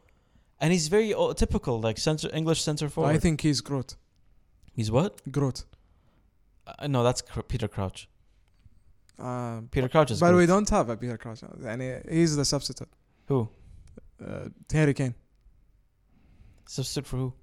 and 0.61 0.73
he's 0.73 0.89
very 0.89 1.13
o- 1.15 1.33
typical 1.33 1.81
like 1.81 1.99
center 1.99 2.29
English 2.35 2.63
center 2.63 2.89
forward. 2.89 3.15
I 3.15 3.19
think 3.19 3.41
he's 3.43 3.61
Groot. 3.61 3.97
he's 4.73 4.91
what? 4.91 5.21
Groot. 5.31 5.65
Uh, 6.67 6.87
no, 6.87 7.03
that's 7.03 7.23
Peter 7.49 7.69
Crouch. 7.69 8.09
Uh, 9.20 9.62
Peter 9.72 9.88
Crouch 9.90 10.12
is. 10.12 10.20
but 10.20 10.34
we 10.34 10.42
good. 10.42 10.48
don't 10.48 10.70
have 10.70 10.90
a 10.90 10.98
Peter 10.98 11.18
Crouch. 11.18 11.42
And 11.66 11.82
he's 12.10 12.36
the 12.36 12.46
substitute. 12.46 12.90
Who 13.28 13.48
Uh, 14.24 14.50
Harry 14.72 14.94
Kane. 14.94 15.16
substitute 16.68 17.08
for 17.08 17.18
who? 17.18 17.34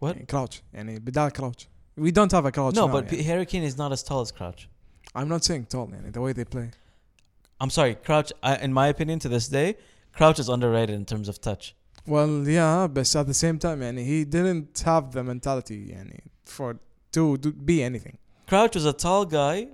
What? 0.00 0.16
يعني 0.16 0.26
Crouch. 0.28 0.62
يعني 0.74 0.98
بدال 1.00 1.32
Crouch. 1.32 1.68
We 1.96 2.10
don't 2.10 2.32
have 2.32 2.44
a 2.46 2.50
Crouch. 2.52 2.74
no, 2.74 2.86
now, 2.86 2.92
but 2.92 3.04
يعني. 3.06 3.10
P- 3.10 3.22
Harry 3.22 3.46
Kane 3.46 3.62
is 3.62 3.76
not 3.76 3.92
as 3.92 4.02
tall 4.02 4.20
as 4.20 4.32
Crouch. 4.32 4.68
I'm 5.14 5.28
not 5.28 5.44
saying 5.44 5.66
tall. 5.66 5.88
يعني, 5.88 6.12
the 6.12 6.20
way 6.20 6.32
they 6.32 6.44
play. 6.44 6.70
I'm 7.60 7.70
sorry, 7.70 7.94
Crouch. 7.94 8.32
I, 8.42 8.56
in 8.56 8.72
my 8.72 8.88
opinion, 8.88 9.18
to 9.20 9.28
this 9.28 9.46
day, 9.48 9.76
Crouch 10.12 10.38
is 10.38 10.48
underrated 10.48 10.94
in 10.96 11.04
terms 11.04 11.28
of 11.28 11.40
touch. 11.40 11.74
Well, 12.06 12.48
yeah, 12.48 12.88
but 12.88 13.14
at 13.14 13.26
the 13.26 13.34
same 13.34 13.58
time, 13.60 13.80
يعني, 13.80 14.04
he 14.04 14.24
didn't 14.24 14.76
have 14.84 15.12
the 15.12 15.22
mentality 15.22 15.92
يعني, 15.94 16.20
for 16.44 16.78
to 17.12 17.36
do, 17.36 17.52
be 17.52 17.82
anything. 17.82 18.18
Crouch 18.48 18.74
was 18.74 18.84
a 18.86 18.92
tall 18.92 19.24
guy 19.24 19.68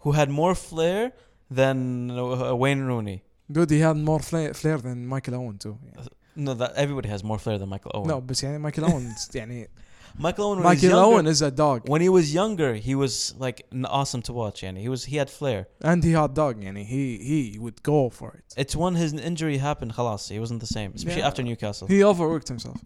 who 0.00 0.12
had 0.12 0.28
more 0.30 0.54
flair 0.54 1.12
than 1.50 2.10
uh, 2.10 2.54
Wayne 2.54 2.80
Rooney. 2.82 3.22
Dude, 3.50 3.70
he 3.70 3.80
had 3.80 3.96
more 3.96 4.20
flair, 4.20 4.54
flair 4.54 4.78
than 4.78 5.06
Michael 5.06 5.34
Owen 5.34 5.58
too. 5.58 5.78
يعني. 5.84 6.08
No, 6.36 6.54
that 6.54 6.72
everybody 6.74 7.08
has 7.08 7.22
more 7.22 7.38
flair 7.38 7.58
than 7.58 7.68
Michael 7.68 7.92
Owen. 7.94 8.08
No, 8.08 8.20
بس 8.20 8.42
يعني 8.42 8.60
Michael 8.60 8.84
Owen 8.86 9.14
يعني 9.32 9.68
Michael 10.18 10.44
Owen. 10.46 10.62
When 10.62 10.64
he 10.64 10.68
was 10.76 10.82
Michael 10.82 10.90
younger, 10.98 11.14
Owen 11.16 11.26
is 11.26 11.42
a 11.42 11.50
dog 11.50 11.88
when 11.88 12.00
he 12.00 12.08
was 12.08 12.32
younger, 12.34 12.74
he 12.74 12.94
was 12.94 13.34
like 13.38 13.66
n- 13.72 13.84
awesome 13.84 14.22
to 14.22 14.32
watch. 14.32 14.62
And 14.62 14.78
he 14.78 14.88
was 14.88 15.04
he 15.04 15.16
had 15.16 15.28
flair. 15.30 15.66
and 15.82 16.02
he 16.02 16.12
had 16.12 16.34
dog 16.34 16.60
يعني 16.62 16.84
he 16.86 17.18
he 17.18 17.58
would 17.58 17.82
go 17.82 18.08
for 18.10 18.30
it. 18.38 18.54
It's 18.56 18.74
when 18.74 18.94
his 18.94 19.12
injury 19.12 19.58
happened. 19.58 19.92
Khalas, 19.94 20.28
he 20.30 20.38
wasn't 20.40 20.60
the 20.60 20.66
same, 20.78 20.92
especially 20.94 21.20
Yeah. 21.20 21.28
after 21.28 21.42
Newcastle. 21.42 21.86
He 21.88 22.02
overworked 22.02 22.48
himself. 22.48 22.78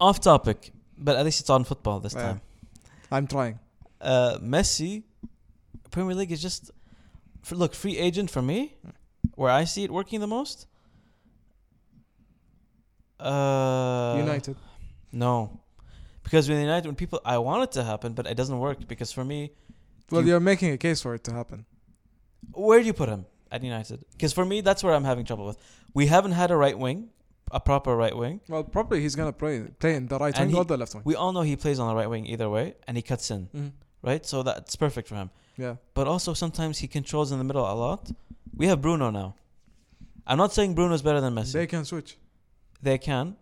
Off 0.00 0.20
topic, 0.20 0.72
but 0.98 1.16
at 1.16 1.24
least 1.24 1.40
it's 1.40 1.50
on 1.50 1.64
football 1.64 2.00
this 2.00 2.14
Yeah. 2.14 2.22
time. 2.22 2.40
I'm 3.10 3.26
trying. 3.26 3.58
Uh, 4.00 4.38
Messi, 4.42 5.04
Premier 5.91 6.15
League 6.15 6.31
is 6.31 6.41
just 6.41 6.71
for, 7.43 7.55
look 7.55 7.73
free 7.73 7.97
agent 7.97 8.29
for 8.31 8.41
me, 8.41 8.75
where 9.35 9.51
I 9.51 9.65
see 9.65 9.83
it 9.83 9.91
working 9.91 10.19
the 10.19 10.27
most. 10.27 10.67
Uh, 13.19 14.15
United. 14.17 14.55
No, 15.11 15.59
because 16.23 16.49
with 16.49 16.57
United, 16.59 16.87
when 16.87 16.95
people 16.95 17.21
I 17.23 17.37
want 17.37 17.63
it 17.63 17.71
to 17.73 17.83
happen, 17.83 18.13
but 18.13 18.25
it 18.25 18.35
doesn't 18.35 18.57
work 18.57 18.87
because 18.87 19.11
for 19.11 19.23
me, 19.23 19.51
Well, 20.09 20.21
you- 20.21 20.29
you're 20.29 20.39
making 20.39 20.71
a 20.73 20.77
case 20.77 21.01
for 21.01 21.13
it 21.13 21.23
to 21.25 21.33
happen. 21.33 21.65
where 22.53 22.79
do 22.79 22.85
you 22.85 22.93
put 22.93 23.09
him 23.09 23.25
at 23.51 23.61
United? 23.63 24.03
Because 24.13 24.33
for 24.33 24.45
me, 24.45 24.61
that's 24.61 24.83
where 24.83 24.93
I'm 24.95 25.03
having 25.03 25.25
trouble 25.25 25.45
with. 25.45 25.57
We 25.93 26.07
haven't 26.07 26.31
had 26.31 26.49
a 26.51 26.55
right 26.55 26.77
wing, 26.77 27.09
a 27.51 27.59
proper 27.59 27.95
right 27.95 28.15
wing. 28.15 28.41
Well, 28.47 28.63
probably 28.63 29.01
he's 29.01 29.15
gonna 29.15 29.33
play 29.33 29.61
play 29.79 29.95
in 29.95 30.07
the 30.07 30.17
right 30.17 30.35
And 30.37 30.47
wing 30.47 30.55
he- 30.55 30.57
or 30.61 30.65
the 30.65 30.77
left 30.77 30.95
wing. 30.95 31.03
We 31.05 31.15
all 31.15 31.31
know 31.33 31.41
he 31.41 31.55
plays 31.55 31.77
on 31.79 31.87
the 31.89 31.95
right 31.95 32.09
wing 32.09 32.25
either 32.25 32.49
way, 32.49 32.73
and 32.87 32.97
he 32.97 33.03
cuts 33.03 33.29
in, 33.29 33.47
Mhm. 33.53 33.71
right? 34.01 34.25
So 34.25 34.41
that's 34.41 34.75
perfect 34.75 35.07
for 35.09 35.15
him. 35.15 35.29
Yeah. 35.61 35.75
But 35.93 36.07
also 36.07 36.33
sometimes 36.33 36.79
he 36.79 36.87
controls 36.87 37.31
in 37.31 37.37
the 37.37 37.43
middle 37.43 37.65
a 37.75 37.77
lot. 37.85 38.11
We 38.55 38.65
have 38.67 38.81
Bruno 38.81 39.11
now. 39.11 39.35
I'm 40.25 40.37
not 40.37 40.53
saying 40.53 40.73
Bruno's 40.73 41.01
better 41.01 41.21
than 41.21 41.33
Messi. 41.35 41.53
They 41.53 41.67
can 41.67 41.85
switch. 41.85 42.17
They 42.81 42.97
can. 42.97 43.35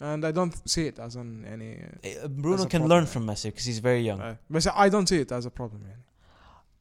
And 0.00 0.24
I 0.24 0.32
don't 0.32 0.54
see 0.68 0.86
it 0.86 0.98
as 0.98 1.16
an 1.16 1.44
any. 1.44 1.70
Uh, 1.78 2.24
uh 2.24 2.28
Bruno 2.28 2.64
can 2.64 2.80
problem, 2.80 2.88
learn 2.88 3.06
from 3.06 3.26
Messi 3.26 3.44
because 3.44 3.66
he's 3.66 3.80
very 3.80 4.00
young. 4.00 4.20
Uh, 4.20 4.36
but 4.48 4.66
I 4.74 4.88
don't 4.88 5.06
see 5.06 5.20
it 5.20 5.30
as 5.30 5.44
a 5.44 5.50
problem. 5.50 5.82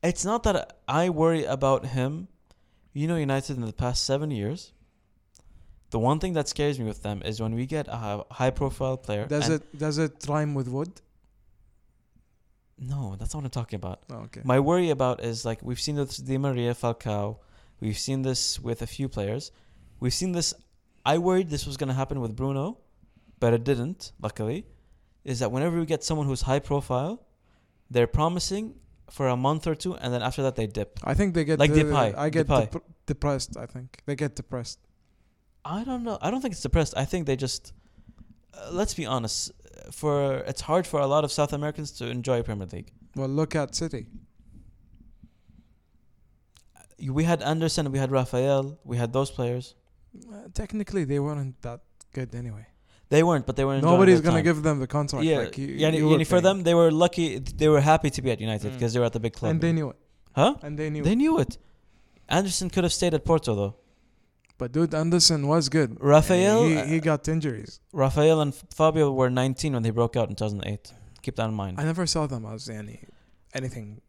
It's 0.01 0.23
not 0.23 0.43
that 0.43 0.57
I 0.87 1.09
worry 1.09 1.43
about 1.43 1.81
him. 1.97 2.29
You 2.93 3.07
know, 3.07 3.17
United 3.17 3.57
in 3.57 3.65
the 3.65 3.73
past 3.73 4.05
seven 4.05 4.31
years. 4.31 4.71
The 5.91 5.99
one 5.99 6.19
thing 6.19 6.33
that 6.33 6.47
scares 6.47 6.79
me 6.79 6.85
with 6.85 7.01
them 7.03 7.21
is 7.25 7.41
when 7.41 7.55
we 7.55 7.65
get 7.65 7.87
a 7.89 8.23
high-profile 8.31 8.97
player. 8.97 9.25
Does 9.25 9.49
it 9.49 9.63
does 9.85 9.97
it 9.97 10.13
rhyme 10.27 10.53
with 10.53 10.67
wood? 10.67 10.91
No, 12.79 13.15
that's 13.19 13.33
not 13.33 13.39
what 13.43 13.45
I'm 13.45 13.51
talking 13.51 13.77
about. 13.77 14.03
Oh, 14.09 14.15
okay. 14.27 14.41
My 14.43 14.59
worry 14.59 14.89
about 14.89 15.23
is 15.23 15.43
like 15.45 15.61
we've 15.61 15.79
seen 15.79 15.95
this 15.95 16.17
Di 16.17 16.37
Maria, 16.37 16.73
Falcao. 16.73 17.37
We've 17.81 17.97
seen 17.97 18.21
this 18.21 18.59
with 18.59 18.81
a 18.81 18.87
few 18.87 19.09
players. 19.09 19.51
We've 19.99 20.13
seen 20.13 20.31
this. 20.31 20.53
I 21.05 21.17
worried 21.17 21.49
this 21.49 21.65
was 21.65 21.77
going 21.77 21.87
to 21.89 21.93
happen 21.93 22.21
with 22.21 22.35
Bruno, 22.35 22.77
but 23.39 23.53
it 23.53 23.63
didn't. 23.63 24.11
Luckily, 24.21 24.65
is 25.23 25.39
that 25.39 25.51
whenever 25.51 25.79
we 25.79 25.85
get 25.85 26.03
someone 26.03 26.25
who's 26.27 26.41
high 26.41 26.59
profile, 26.59 27.25
they're 27.89 28.07
promising 28.07 28.75
for 29.09 29.27
a 29.27 29.35
month 29.35 29.67
or 29.67 29.75
two, 29.75 29.95
and 29.95 30.13
then 30.13 30.21
after 30.21 30.41
that 30.43 30.55
they 30.55 30.67
dip. 30.67 30.99
I 31.03 31.13
think 31.13 31.33
they 31.33 31.43
get 31.43 31.59
Like 31.59 31.71
uh, 31.71 31.75
Depay, 31.75 32.15
I 32.17 32.29
get 32.29 32.47
Depay. 32.47 32.71
dep- 32.71 32.83
depressed. 33.05 33.57
I 33.57 33.65
think 33.65 34.01
they 34.05 34.15
get 34.15 34.35
depressed. 34.35 34.79
I 35.65 35.83
don't 35.83 36.03
know. 36.03 36.17
I 36.21 36.31
don't 36.31 36.41
think 36.41 36.53
it's 36.53 36.61
depressed. 36.61 36.93
I 36.95 37.05
think 37.05 37.25
they 37.27 37.35
just. 37.35 37.73
Uh, 38.53 38.69
let's 38.71 38.93
be 38.93 39.05
honest. 39.05 39.51
For 39.91 40.37
it's 40.51 40.61
hard 40.61 40.85
for 40.87 40.99
a 40.99 41.07
lot 41.07 41.23
of 41.23 41.31
South 41.31 41.53
Americans 41.53 41.91
to 41.99 42.07
enjoy 42.09 42.41
Premier 42.43 42.67
League. 42.71 42.91
Well, 43.15 43.27
look 43.29 43.55
at 43.55 43.75
City. 43.75 44.07
We 47.17 47.23
had 47.23 47.41
Anderson, 47.41 47.91
we 47.91 47.97
had 47.99 48.11
Rafael, 48.11 48.77
we 48.83 48.97
had 48.97 49.13
those 49.13 49.31
players. 49.31 49.75
Uh, 50.31 50.49
technically, 50.53 51.05
they 51.05 51.19
weren't 51.19 51.61
that 51.61 51.79
good 52.13 52.35
anyway. 52.35 52.65
They 53.09 53.23
weren't, 53.23 53.45
but 53.45 53.55
they 53.55 53.63
were. 53.65 53.75
enjoying 53.75 53.93
Nobody's 53.93 54.21
gonna 54.21 54.37
time. 54.37 54.43
give 54.43 54.61
them 54.63 54.79
the 54.79 54.87
contract. 54.87 55.25
Yeah, 55.25 55.37
like 55.39 55.57
you, 55.57 55.67
yeah. 55.67 55.89
you 55.89 56.07
were 56.07 56.17
yani 56.17 56.27
for 56.27 56.41
them, 56.41 56.63
they 56.63 56.73
were 56.75 56.91
lucky. 56.91 57.39
They 57.39 57.69
were 57.69 57.79
happy 57.81 58.09
to 58.11 58.21
be 58.21 58.29
at 58.31 58.39
United 58.41 58.71
Mm. 58.71 58.73
because 58.75 58.93
they 58.93 58.99
were 58.99 59.05
at 59.05 59.13
the 59.13 59.19
big 59.19 59.33
club. 59.33 59.51
and 59.51 59.61
they 59.61 59.71
knew 59.71 59.89
it. 59.91 59.95
huh? 60.35 60.55
And 60.61 60.77
they 60.77 60.89
knew. 60.89 61.03
They 61.03 61.13
it. 61.13 61.23
knew 61.23 61.39
it. 61.39 61.57
Anderson 62.27 62.69
could 62.69 62.83
have 62.83 62.93
stayed 62.93 63.13
at 63.13 63.23
Porto 63.25 63.55
though. 63.55 63.75
But 64.59 64.71
dude, 64.73 64.93
Anderson 64.93 65.47
was 65.47 65.69
good. 65.69 65.97
Rafael, 66.01 66.63
he, 66.63 66.75
he 66.81 66.99
got 66.99 67.27
injuries. 67.27 67.79
Rafael 67.93 68.41
and 68.41 68.53
Fabio 68.53 69.11
were 69.11 69.29
19 69.29 69.73
when 69.73 69.83
they 69.83 69.89
broke 69.89 70.15
out 70.15 70.29
in 70.29 70.35
2008. 70.35 70.93
Keep 71.23 71.35
that 71.37 71.47
in 71.49 71.53
mind. 71.55 71.79
I 71.79 71.85
never 71.85 72.05
saw 72.05 72.27
them 72.27 72.45
as 72.45 72.69
any 72.69 72.99
anything 73.53 74.01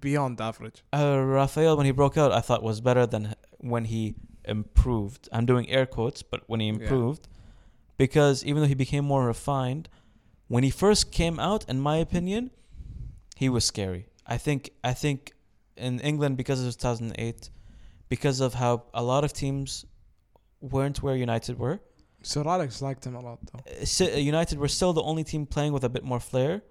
beyond 0.00 0.40
average. 0.40 0.82
Uh, 0.92 1.18
Rafael, 1.20 1.76
when 1.76 1.86
he 1.86 1.92
broke 1.92 2.16
out, 2.16 2.32
I 2.32 2.40
thought 2.40 2.62
was 2.62 2.80
better 2.80 3.06
than 3.06 3.34
when 3.58 3.84
he 3.84 4.14
improved. 4.46 5.28
I'm 5.32 5.46
doing 5.46 5.68
air 5.70 5.86
quotes, 5.86 6.22
but 6.22 6.40
when 6.48 6.60
he 6.60 6.66
Yeah. 6.68 6.72
improved, 6.74 7.28
because 7.98 8.42
even 8.44 8.62
though 8.62 8.68
he 8.68 8.74
became 8.74 9.04
more 9.04 9.26
refined, 9.26 9.88
when 10.48 10.64
he 10.64 10.70
first 10.70 11.12
came 11.12 11.38
out, 11.38 11.64
in 11.68 11.78
my 11.80 11.96
opinion, 11.96 12.50
he 13.36 13.48
was 13.50 13.64
scary. 13.64 14.06
I 14.26 14.38
think 14.38 14.70
I 14.82 14.94
think 14.94 15.34
in 15.76 16.00
England 16.00 16.36
because 16.38 16.60
of 16.64 16.76
2008, 16.76 17.50
because 18.08 18.40
of 18.40 18.54
how 18.54 18.84
a 18.94 19.02
lot 19.02 19.24
of 19.24 19.32
teams 19.32 19.84
weren't 20.60 21.02
where 21.02 21.16
United 21.16 21.58
were. 21.58 21.80
So 22.22 22.42
Alex 22.44 22.82
liked 22.82 23.06
him 23.06 23.14
a 23.14 23.20
lot, 23.20 23.38
though. 23.50 23.60
Uh, 23.66 24.14
uh, 24.14 24.16
United 24.16 24.58
were 24.58 24.68
still 24.68 24.92
the 24.92 25.02
only 25.02 25.24
team 25.24 25.46
playing 25.46 25.72
with 25.72 25.84
a 25.84 25.88
bit 25.88 26.04
more 26.04 26.20
flair. 26.20 26.62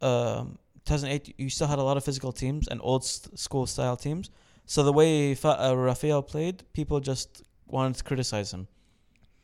Um, 0.00 0.58
2008, 0.84 1.34
you 1.36 1.50
still 1.50 1.66
had 1.66 1.78
a 1.78 1.82
lot 1.82 1.96
of 1.96 2.04
physical 2.04 2.32
teams 2.32 2.68
and 2.68 2.80
old 2.82 3.04
school 3.04 3.66
style 3.66 3.96
teams. 3.96 4.30
So 4.66 4.82
the 4.82 4.92
way 4.92 5.36
uh, 5.42 5.74
Rafael 5.76 6.22
played, 6.22 6.62
people 6.72 7.00
just 7.00 7.42
wanted 7.66 7.96
to 7.96 8.04
criticize 8.04 8.52
him 8.52 8.68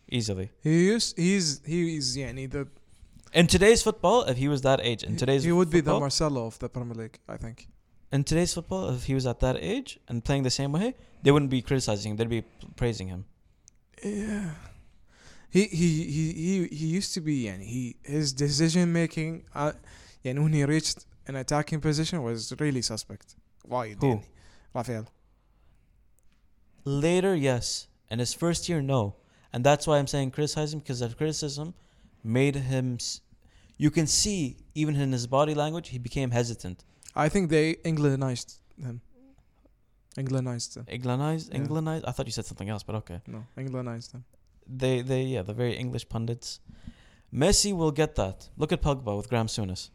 easily. 0.08 0.50
He 0.62 0.84
used, 0.86 1.18
he's 1.18 1.60
he's 1.64 2.16
yeah, 2.16 2.32
the 2.32 2.68
in 3.32 3.46
today's 3.48 3.82
football, 3.82 4.22
if 4.22 4.36
he 4.36 4.48
was 4.48 4.62
that 4.62 4.80
age, 4.82 5.02
in 5.02 5.16
today's 5.16 5.42
he 5.42 5.50
would 5.50 5.70
football, 5.70 5.94
be 5.94 5.98
the 5.98 6.00
Marcelo 6.00 6.46
of 6.46 6.58
the 6.60 6.68
Premier 6.68 6.94
League, 6.94 7.18
I 7.28 7.36
think 7.36 7.68
in 8.14 8.22
today's 8.22 8.54
football, 8.54 8.90
if 8.90 9.04
he 9.04 9.14
was 9.14 9.26
at 9.26 9.40
that 9.40 9.56
age 9.58 9.98
and 10.08 10.24
playing 10.24 10.44
the 10.44 10.50
same 10.60 10.70
way, 10.70 10.94
they 11.22 11.32
wouldn't 11.32 11.50
be 11.50 11.60
criticizing 11.60 12.12
him; 12.12 12.16
they'd 12.16 12.28
be 12.28 12.44
praising 12.76 13.08
him. 13.08 13.24
Yeah, 14.04 14.50
he 15.50 15.64
he 15.80 15.88
he 16.16 16.24
he, 16.44 16.66
he 16.80 16.86
used 16.98 17.12
to 17.14 17.20
be, 17.20 17.48
and 17.48 17.60
he 17.60 17.96
his 18.04 18.32
decision 18.32 18.92
making, 18.92 19.42
uh, 19.52 19.72
and 20.24 20.44
when 20.44 20.52
he 20.52 20.64
reached 20.64 21.06
an 21.26 21.34
attacking 21.34 21.80
position, 21.80 22.22
was 22.22 22.54
really 22.60 22.82
suspect. 22.82 23.34
Why? 23.64 23.84
Who? 24.00 24.22
Rafael. 24.72 25.06
Later, 26.84 27.34
yes, 27.34 27.88
and 28.10 28.20
his 28.20 28.32
first 28.32 28.68
year, 28.68 28.80
no, 28.80 29.16
and 29.52 29.64
that's 29.64 29.88
why 29.88 29.98
I'm 29.98 30.06
saying 30.06 30.30
criticize 30.30 30.72
him 30.72 30.80
because 30.80 31.00
that 31.00 31.16
criticism 31.16 31.74
made 32.22 32.54
him. 32.54 32.98
S- 33.00 33.22
you 33.76 33.90
can 33.90 34.06
see 34.06 34.58
even 34.76 34.94
in 34.94 35.10
his 35.10 35.26
body 35.26 35.52
language, 35.52 35.88
he 35.88 35.98
became 35.98 36.30
hesitant 36.30 36.84
I 37.14 37.28
think 37.28 37.50
they 37.50 37.74
Englandized 37.84 38.58
them. 38.76 39.00
Englandized 40.16 40.74
them. 40.74 40.86
Englandized, 40.86 41.52
yeah. 41.52 41.58
Englandized. 41.58 42.04
I 42.06 42.12
thought 42.12 42.26
you 42.26 42.32
said 42.32 42.46
something 42.46 42.68
else, 42.68 42.82
but 42.82 42.96
okay. 42.96 43.20
No, 43.26 43.44
Englandized 43.56 44.12
them. 44.12 44.24
They, 44.66 45.02
they, 45.02 45.22
yeah, 45.22 45.42
the 45.42 45.52
very 45.52 45.74
English 45.74 46.08
pundits. 46.08 46.60
Messi 47.32 47.76
will 47.76 47.90
get 47.90 48.14
that. 48.16 48.48
Look 48.56 48.72
at 48.72 48.80
Pogba 48.80 49.16
with 49.16 49.28
Graham 49.28 49.46
Souness. 49.46 49.90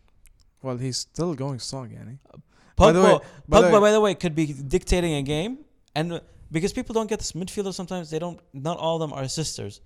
Well, 0.61 0.77
he's 0.77 0.97
still 0.97 1.33
going 1.33 1.59
strong, 1.59 1.93
Annie. 1.93 2.19
Pogba, 2.27 2.41
by 2.75 2.91
the 2.91 3.01
way, 3.01 3.19
by 3.47 3.57
Pogba, 3.57 3.61
the 3.61 3.73
way, 3.73 3.79
by 3.79 3.91
the 3.91 4.01
way, 4.01 4.13
could 4.13 4.35
be 4.35 4.47
dictating 4.53 5.13
a 5.13 5.21
game, 5.21 5.59
and 5.95 6.13
uh, 6.13 6.19
because 6.51 6.73
people 6.73 6.93
don't 6.93 7.07
get 7.07 7.19
this 7.19 7.31
midfielder 7.31 7.73
sometimes, 7.73 8.09
they 8.09 8.19
don't. 8.19 8.39
Not 8.53 8.77
all 8.77 8.95
of 8.95 9.01
them 9.01 9.13
are 9.13 9.23
assisters 9.23 9.79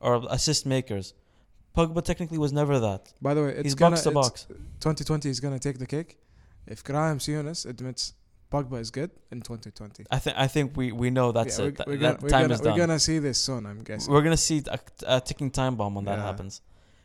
or 0.00 0.24
assist 0.30 0.66
makers. 0.66 1.14
Pogba 1.76 2.02
technically 2.02 2.38
was 2.38 2.52
never 2.52 2.80
that. 2.80 3.12
By 3.22 3.34
the 3.34 3.42
way, 3.44 3.50
it's 3.50 3.62
he's 3.62 3.74
gonna, 3.76 3.94
box 3.94 4.02
to 4.02 4.10
box. 4.10 4.46
2020 4.80 5.30
is 5.30 5.38
gonna 5.38 5.60
take 5.60 5.78
the 5.78 5.86
cake 5.86 6.18
if 6.66 6.82
Graham 6.84 7.18
Souness 7.18 7.66
admits 7.66 8.14
Pogba 8.50 8.80
is 8.80 8.90
good 8.90 9.10
in 9.30 9.40
2020 9.40 10.04
I 10.10 10.18
think 10.18 10.36
I 10.38 10.46
think 10.46 10.76
we 10.76 10.92
we 10.92 11.10
know 11.10 11.32
that's 11.32 11.58
Yeah, 11.58 11.66
it. 11.66 11.76
That, 11.78 11.86
we're, 11.86 11.96
that 11.96 12.00
gonna, 12.00 12.18
we're, 12.22 12.28
time 12.28 12.42
gonna, 12.42 12.54
is 12.54 12.62
we're 12.62 12.76
gonna 12.76 12.98
see 12.98 13.18
this 13.18 13.40
soon 13.40 13.66
I'm 13.66 13.82
guessing 13.82 14.12
We're 14.12 14.22
gonna 14.22 14.36
see 14.36 14.62
a, 14.68 14.78
a 15.06 15.20
ticking 15.20 15.50
time 15.50 15.76
bomb 15.76 15.94
when 15.94 16.04
that 16.04 16.18
happens. 16.18 16.60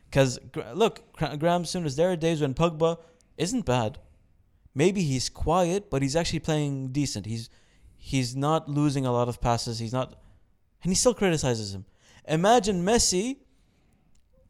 Because 0.08 0.38
look, 0.74 1.12
Gra- 1.14 1.36
Graham 1.36 1.64
Souness, 1.64 1.96
there 1.96 2.10
are 2.12 2.16
days 2.16 2.40
when 2.40 2.54
Pogba 2.54 2.98
isn't 3.38 3.64
bad. 3.64 3.98
Maybe 4.74 5.02
he's 5.02 5.28
quiet, 5.28 5.90
but 5.90 6.02
he's 6.02 6.16
actually 6.16 6.40
playing 6.40 6.88
decent. 6.92 7.26
He's 7.26 7.48
he's 7.96 8.36
not 8.36 8.68
losing 8.68 9.06
a 9.06 9.12
lot 9.12 9.28
of 9.28 9.40
passes. 9.40 9.78
He's 9.78 9.92
not, 9.92 10.14
and 10.82 10.90
he 10.90 10.94
still 10.94 11.14
criticizes 11.14 11.74
him. 11.74 11.86
Imagine 12.28 12.84
Messi 12.84 13.38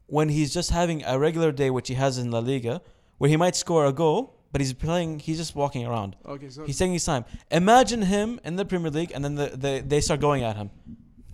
when 0.07 0.29
he's 0.29 0.53
just 0.53 0.69
having 0.69 1.03
a 1.05 1.17
regular 1.17 1.51
day, 1.51 1.69
which 1.69 1.87
he 1.87 1.93
has 1.95 2.17
in 2.17 2.29
La 2.29 2.39
Liga, 2.39 2.81
where 3.17 3.29
he 3.29 3.37
might 3.37 3.55
score 3.55 3.85
a 3.85 3.93
goal, 3.93 4.32
but 4.52 4.60
he's 4.60 4.72
playing. 4.72 5.18
He's 5.18 5.38
just 5.38 5.54
walking 5.54 5.86
around. 5.86 6.16
okay 6.26 6.48
so 6.48 6.64
He's 6.64 6.78
taking 6.78 6.94
his 6.94 7.04
time. 7.04 7.24
Imagine 7.50 8.02
him 8.02 8.40
in 8.44 8.56
the 8.56 8.64
Premier 8.64 8.90
League, 8.90 9.12
and 9.14 9.24
then 9.24 9.34
the, 9.34 9.46
the, 9.64 9.84
they 9.86 10.00
start 10.00 10.20
going 10.20 10.42
at 10.42 10.56
him. 10.56 10.70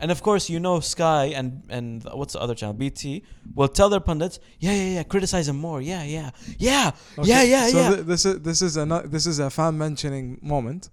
And 0.01 0.11
of 0.11 0.22
course, 0.22 0.51
you 0.51 0.59
know 0.59 0.80
Sky 0.80 1.26
and 1.39 1.62
and 1.76 2.03
what's 2.18 2.32
the 2.35 2.41
other 2.41 2.55
channel? 2.55 2.74
BT 2.74 3.22
will 3.55 3.68
tell 3.68 3.89
their 3.89 4.01
pundits, 4.01 4.37
yeah, 4.59 4.72
yeah, 4.72 4.91
yeah, 4.97 5.03
criticize 5.05 5.47
him 5.49 5.57
more, 5.57 5.80
yeah, 5.80 6.03
yeah, 6.03 6.30
yeah, 6.59 6.91
Okay, 7.16 7.28
yeah, 7.30 7.43
yeah, 7.43 7.68
so 7.68 7.78
yeah. 7.78 7.89
th- 7.95 8.07
this 8.12 8.22
is 8.26 8.35
this 8.49 8.61
is 8.61 8.76
a 8.76 8.85
this 9.14 9.26
is 9.26 9.39
a 9.39 9.51
fan 9.51 9.78
mentioning 9.78 10.26
moment 10.43 10.91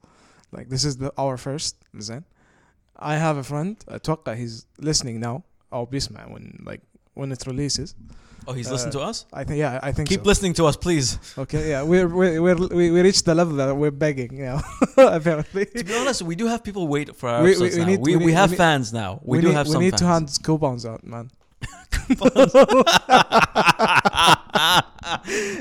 like 0.52 0.70
this 0.70 0.84
is 0.86 0.98
the 0.98 1.12
our 1.18 1.36
first 1.38 1.76
زين 1.98 2.24
I 2.96 3.16
have 3.16 3.38
a 3.38 3.44
friend 3.44 3.76
أتوقع 3.88 4.36
he's 4.36 4.66
listening 4.80 5.20
now 5.20 5.42
أو 5.74 5.86
بيسمع 5.86 6.28
when 6.34 6.64
like 6.64 6.82
when 7.16 7.32
it 7.32 7.44
releases 7.48 7.96
oh, 8.48 8.54
he's 8.54 8.68
uh, 8.70 8.74
listening 8.74 8.94
to 8.94 9.02
us. 9.10 9.26
I 9.34 9.44
think 9.44 9.58
yeah 9.60 9.80
I 9.84 9.92
think 9.92 10.10
Keep 10.10 10.22
so. 10.24 10.30
listening 10.32 10.54
to 10.60 10.64
us, 10.70 10.76
please. 10.86 11.08
okay 11.44 11.64
yeah 11.72 11.82
we're, 11.84 12.08
we're, 12.08 12.42
we're 12.46 12.56
we 12.80 12.86
we 12.96 13.00
reached 13.08 13.26
the 13.26 13.36
level 13.42 13.56
that 13.62 13.70
we're 13.82 13.92
begging 14.06 14.32
now 14.50 14.58
apparently 14.98 15.66
to 15.66 15.84
be 15.84 15.94
honest, 16.02 16.20
we 16.32 16.36
do 16.42 16.46
have 16.54 16.62
people 16.64 16.84
wait 16.96 17.08
for 17.20 17.28
our 17.30 17.44
We- 17.44 17.50
we- 17.50 17.68
episodes 17.68 17.76
we 17.76 17.82
now. 17.82 17.88
need- 17.92 18.00
we, 18.08 18.12
we 18.12 18.18
we, 18.18 18.26
need- 18.28 18.34
have 18.42 18.50
we 18.52 18.54
need- 18.56 18.66
fans 18.66 18.88
now. 19.04 19.12
We, 19.24 19.42
do 19.42 19.48
need, 19.48 19.54
have 19.60 19.68
we 19.68 19.74
some 19.74 19.82
need 19.86 19.92
fans. 20.00 20.02
to 20.02 20.08
hand 20.14 20.28
coupons 20.48 20.84
out 20.92 21.04
man 21.04 21.26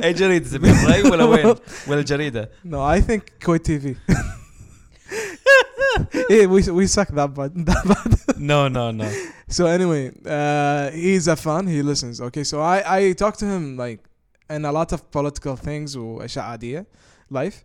اي 0.05 0.13
جريدة 0.13 0.49
تبي 0.51 0.71
الرأي 0.71 1.03
ولا 1.03 1.25
وين؟ 1.25 1.55
ولا 1.89 2.01
الجريدة؟ 2.01 2.51
no 2.65 2.81
I 2.83 3.01
think 3.01 3.23
Kuwait 3.45 3.63
TV 3.65 3.97
yeah 6.31 6.47
we 6.47 6.61
we 6.79 6.87
suck 6.87 7.09
that 7.19 7.31
bad 7.35 7.53
that 7.71 7.83
bad 7.91 8.11
No, 8.53 8.69
no, 8.69 8.91
no. 8.91 9.09
So 9.49 9.67
anyway, 9.67 10.05
uh, 10.25 10.91
he's 10.93 11.27
a 11.29 11.37
fan. 11.37 11.67
He 11.67 11.83
listens. 11.83 12.17
Okay, 12.29 12.45
so 12.51 12.57
I 12.75 12.79
I 12.99 13.13
talk 13.23 13.35
to 13.43 13.47
him 13.55 13.63
like 13.85 14.01
in 14.49 14.65
a 14.65 14.73
lot 14.79 14.93
of 14.97 15.01
political 15.11 15.57
things 15.57 15.97
وأشياء 15.97 16.45
عادية 16.45 16.87
life. 17.31 17.65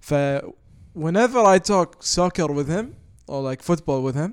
ف 0.00 0.14
whenever 0.94 1.40
I 1.54 1.58
talk 1.58 2.02
soccer 2.02 2.46
with 2.58 2.68
him 2.68 2.94
or 3.26 3.42
like 3.42 3.60
football 3.62 4.00
with 4.02 4.14
him, 4.22 4.30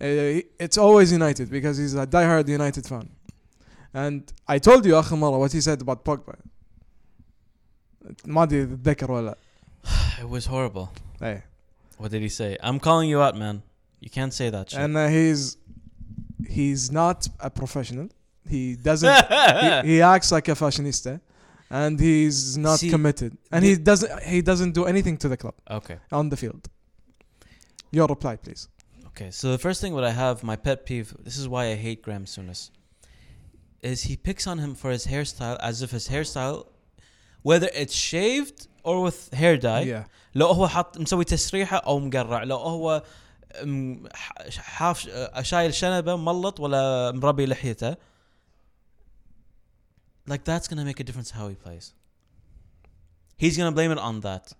uh, 0.00 0.40
it's 0.64 0.78
always 0.78 1.10
United 1.12 1.50
because 1.50 1.76
he's 1.78 1.94
a 1.94 2.06
diehard 2.06 2.48
United 2.48 2.86
fan. 2.86 3.08
And 3.94 4.22
I 4.46 4.58
told 4.58 4.84
you 4.86 4.94
آخر 4.94 5.16
مرة 5.16 5.38
what 5.38 5.52
he 5.52 5.60
said 5.60 5.80
about 5.82 6.04
Pogba. 6.04 6.34
ما 8.26 8.42
أدري 8.42 8.66
تتذكر 8.66 9.10
ولا 9.10 9.26
لا. 9.26 9.36
It 10.20 10.28
was 10.28 10.46
horrible. 10.46 10.88
إيه. 11.22 11.49
What 12.01 12.11
did 12.11 12.21
he 12.21 12.29
say? 12.29 12.57
I'm 12.61 12.79
calling 12.79 13.09
you 13.09 13.21
out, 13.21 13.35
man. 13.43 13.63
You 13.99 14.09
can't 14.09 14.33
say 14.33 14.49
that 14.49 14.71
shit. 14.71 14.79
And 14.79 14.97
uh, 14.97 15.07
he's 15.07 15.57
he's 16.57 16.91
not 16.91 17.27
a 17.39 17.49
professional. 17.49 18.07
He 18.53 18.75
doesn't 18.75 19.15
he, 19.85 19.89
he 19.89 20.01
acts 20.01 20.29
like 20.31 20.47
a 20.47 20.55
fashionista 20.63 21.21
and 21.69 21.99
he's 21.99 22.57
not 22.57 22.79
See, 22.79 22.89
committed 22.89 23.37
and 23.51 23.63
he 23.63 23.73
doesn't 23.89 24.11
he 24.23 24.41
doesn't 24.41 24.73
do 24.79 24.83
anything 24.85 25.15
to 25.23 25.27
the 25.29 25.37
club 25.37 25.53
okay. 25.69 25.97
on 26.11 26.27
the 26.29 26.35
field 26.35 26.63
your 27.91 28.07
reply 28.07 28.35
please 28.35 28.67
Okay, 29.11 29.29
so 29.29 29.51
the 29.51 29.57
first 29.57 29.81
thing 29.81 29.93
what 29.93 30.05
I 30.05 30.11
have, 30.11 30.41
my 30.41 30.55
pet 30.55 30.85
peeve, 30.85 31.13
this 31.19 31.37
is 31.37 31.47
why 31.47 31.65
I 31.65 31.75
hate 31.75 32.01
Graham 32.01 32.25
Souness, 32.25 32.71
is 33.81 34.03
he 34.03 34.15
picks 34.15 34.47
on 34.47 34.57
him 34.59 34.73
for 34.73 34.89
his 34.89 35.07
hairstyle 35.07 35.57
as 35.59 35.81
if 35.81 35.91
his 35.91 36.07
hairstyle, 36.07 36.67
whether 37.41 37.69
it's 37.75 37.93
shaved 37.93 38.67
or 38.84 39.02
with 39.02 39.34
hair 39.34 39.56
dye, 39.56 39.84
yeah 39.86 40.04
لو 40.34 40.46
هو 40.46 40.68
حط 40.68 40.98
مسوي 40.98 41.24
تسريحة 41.24 41.76
أو 41.76 41.98
مقرع، 41.98 42.42
لو 42.42 42.56
هو 42.56 43.02
م- 43.64 44.06
ح- 44.14 44.48
حاف 44.50 45.08
شايل 45.42 45.74
شنبة 45.74 46.16
ملط 46.16 46.60
ولا 46.60 47.12
مربي 47.12 47.46
لحيته, 47.46 47.96
like 50.28 50.44
that's 50.44 50.68
gonna 50.68 50.84
make 50.84 51.00
a 51.00 51.04
difference 51.04 51.30
how 51.30 51.48
he 51.48 51.54
plays. 51.54 51.92
He's 53.38 53.56
gonna 53.56 53.72
blame 53.72 53.92
it 53.92 53.98
on 53.98 54.20
that. 54.20 54.52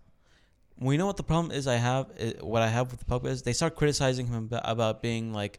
We 0.78 0.96
know 0.98 1.06
what 1.10 1.16
the 1.22 1.28
problem 1.32 1.50
is. 1.58 1.66
I 1.66 1.76
have 1.88 2.06
i- 2.24 2.36
what 2.52 2.62
I 2.62 2.68
have 2.76 2.86
with 2.92 3.02
Pogba 3.10 3.28
is 3.34 3.38
they 3.42 3.52
start 3.60 3.72
criticizing 3.80 4.26
him 4.28 4.36
ab- 4.52 4.60
about 4.74 4.94
being 5.08 5.26
like 5.40 5.54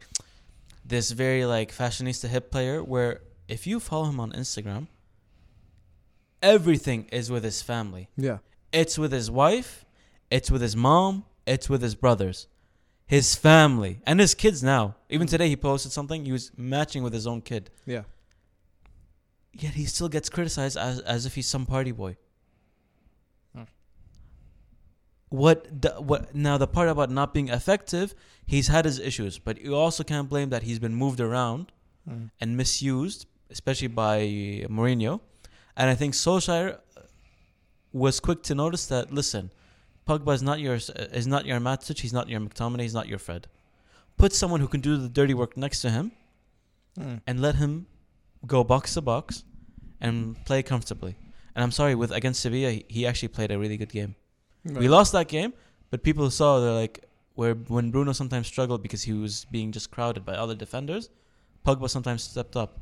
this 0.92 1.06
very 1.24 1.44
like 1.54 1.68
fashionista 1.80 2.26
hip 2.34 2.44
player. 2.54 2.76
Where 2.92 3.12
if 3.56 3.60
you 3.70 3.76
follow 3.88 4.06
him 4.12 4.18
on 4.24 4.30
Instagram, 4.42 4.84
everything 6.54 7.00
is 7.18 7.26
with 7.34 7.44
his 7.50 7.58
family. 7.62 8.04
yeah 8.28 8.38
It's 8.73 8.97
with 8.97 9.11
his 9.11 9.29
wife, 9.31 9.85
it's 10.31 10.49
with 10.51 10.61
his 10.61 10.75
mom, 10.75 11.25
it's 11.45 11.69
with 11.69 11.81
his 11.81 11.95
brothers, 11.95 12.47
his 13.05 13.35
family, 13.35 13.99
and 14.05 14.19
his 14.19 14.33
kids 14.33 14.63
now. 14.63 14.95
Even 15.09 15.27
today, 15.27 15.47
he 15.47 15.55
posted 15.55 15.91
something. 15.91 16.25
He 16.25 16.31
was 16.31 16.51
matching 16.57 17.03
with 17.03 17.13
his 17.13 17.27
own 17.27 17.41
kid. 17.41 17.69
yeah 17.85 18.03
Yet 19.63 19.73
he 19.75 19.85
still 19.85 20.09
gets 20.09 20.29
criticized 20.29 20.77
as 20.77 20.99
as 21.15 21.25
if 21.27 21.35
he's 21.35 21.47
some 21.55 21.65
party 21.67 21.91
boy. 21.91 22.17
Hmm. 23.55 23.67
What 25.29 25.81
the, 25.83 25.91
what 26.09 26.33
now 26.35 26.57
the 26.57 26.67
part 26.67 26.89
about 26.89 27.09
not 27.11 27.33
being 27.33 27.49
effective, 27.49 28.15
he's 28.45 28.67
had 28.67 28.85
his 28.85 28.99
issues, 28.99 29.39
but 29.39 29.61
you 29.61 29.75
also 29.75 30.03
can't 30.03 30.27
blame 30.29 30.49
that 30.49 30.63
he's 30.63 30.79
been 30.79 30.95
moved 30.95 31.19
around 31.19 31.71
Mm. 32.09 32.31
and 32.41 32.57
misused, 32.57 33.27
especially 33.49 33.87
by 33.87 34.17
Mourinho. 34.75 35.21
And 35.77 35.89
I 35.89 35.95
think 35.95 36.15
Solskjaer 36.15 36.79
was 37.93 38.19
quick 38.19 38.43
to 38.43 38.55
notice 38.55 38.85
that 38.87 39.13
listen, 39.13 39.51
Pogba 40.07 40.33
is 40.33 40.41
not 40.41 40.59
your 40.59 40.75
is 40.75 41.27
not 41.27 41.45
your 41.45 41.59
Matic, 41.59 41.99
he's 41.99 42.13
not 42.13 42.27
your 42.27 42.39
McTominay, 42.41 42.81
he's 42.81 42.93
not 42.93 43.07
your 43.07 43.19
Fred. 43.19 43.47
Put 44.17 44.33
someone 44.33 44.59
who 44.59 44.67
can 44.67 44.81
do 44.81 44.97
the 44.97 45.09
dirty 45.09 45.33
work 45.33 45.55
next 45.57 45.81
to 45.81 45.89
him 45.89 46.11
Mm. 46.99 47.21
and 47.25 47.41
let 47.41 47.55
him 47.55 47.87
go 48.45 48.63
box 48.63 48.93
to 48.93 49.01
box 49.01 49.43
and 49.99 50.35
play 50.45 50.61
comfortably. 50.61 51.15
And 51.55 51.63
I'm 51.63 51.71
sorry, 51.71 51.95
with 51.95 52.11
against 52.11 52.41
Sevilla, 52.41 52.69
he, 52.87 53.07
actually 53.07 53.29
played 53.29 53.49
a 53.51 53.57
really 53.57 53.77
good 53.77 53.91
game. 53.91 54.15
We 54.63 54.87
lost 54.87 55.11
that 55.13 55.27
game, 55.27 55.53
but 55.89 56.03
people 56.03 56.29
saw 56.29 56.59
they're 56.59 56.71
like 56.71 57.03
where 57.33 57.55
when 57.55 57.89
Bruno 57.89 58.11
sometimes 58.13 58.45
struggled 58.45 58.83
because 58.83 59.01
he 59.03 59.13
was 59.13 59.45
being 59.45 59.71
just 59.71 59.89
crowded 59.89 60.23
by 60.23 60.33
other 60.35 60.53
defenders, 60.53 61.09
Pogba 61.65 61.89
sometimes 61.89 62.21
stepped 62.21 62.55
up. 62.55 62.79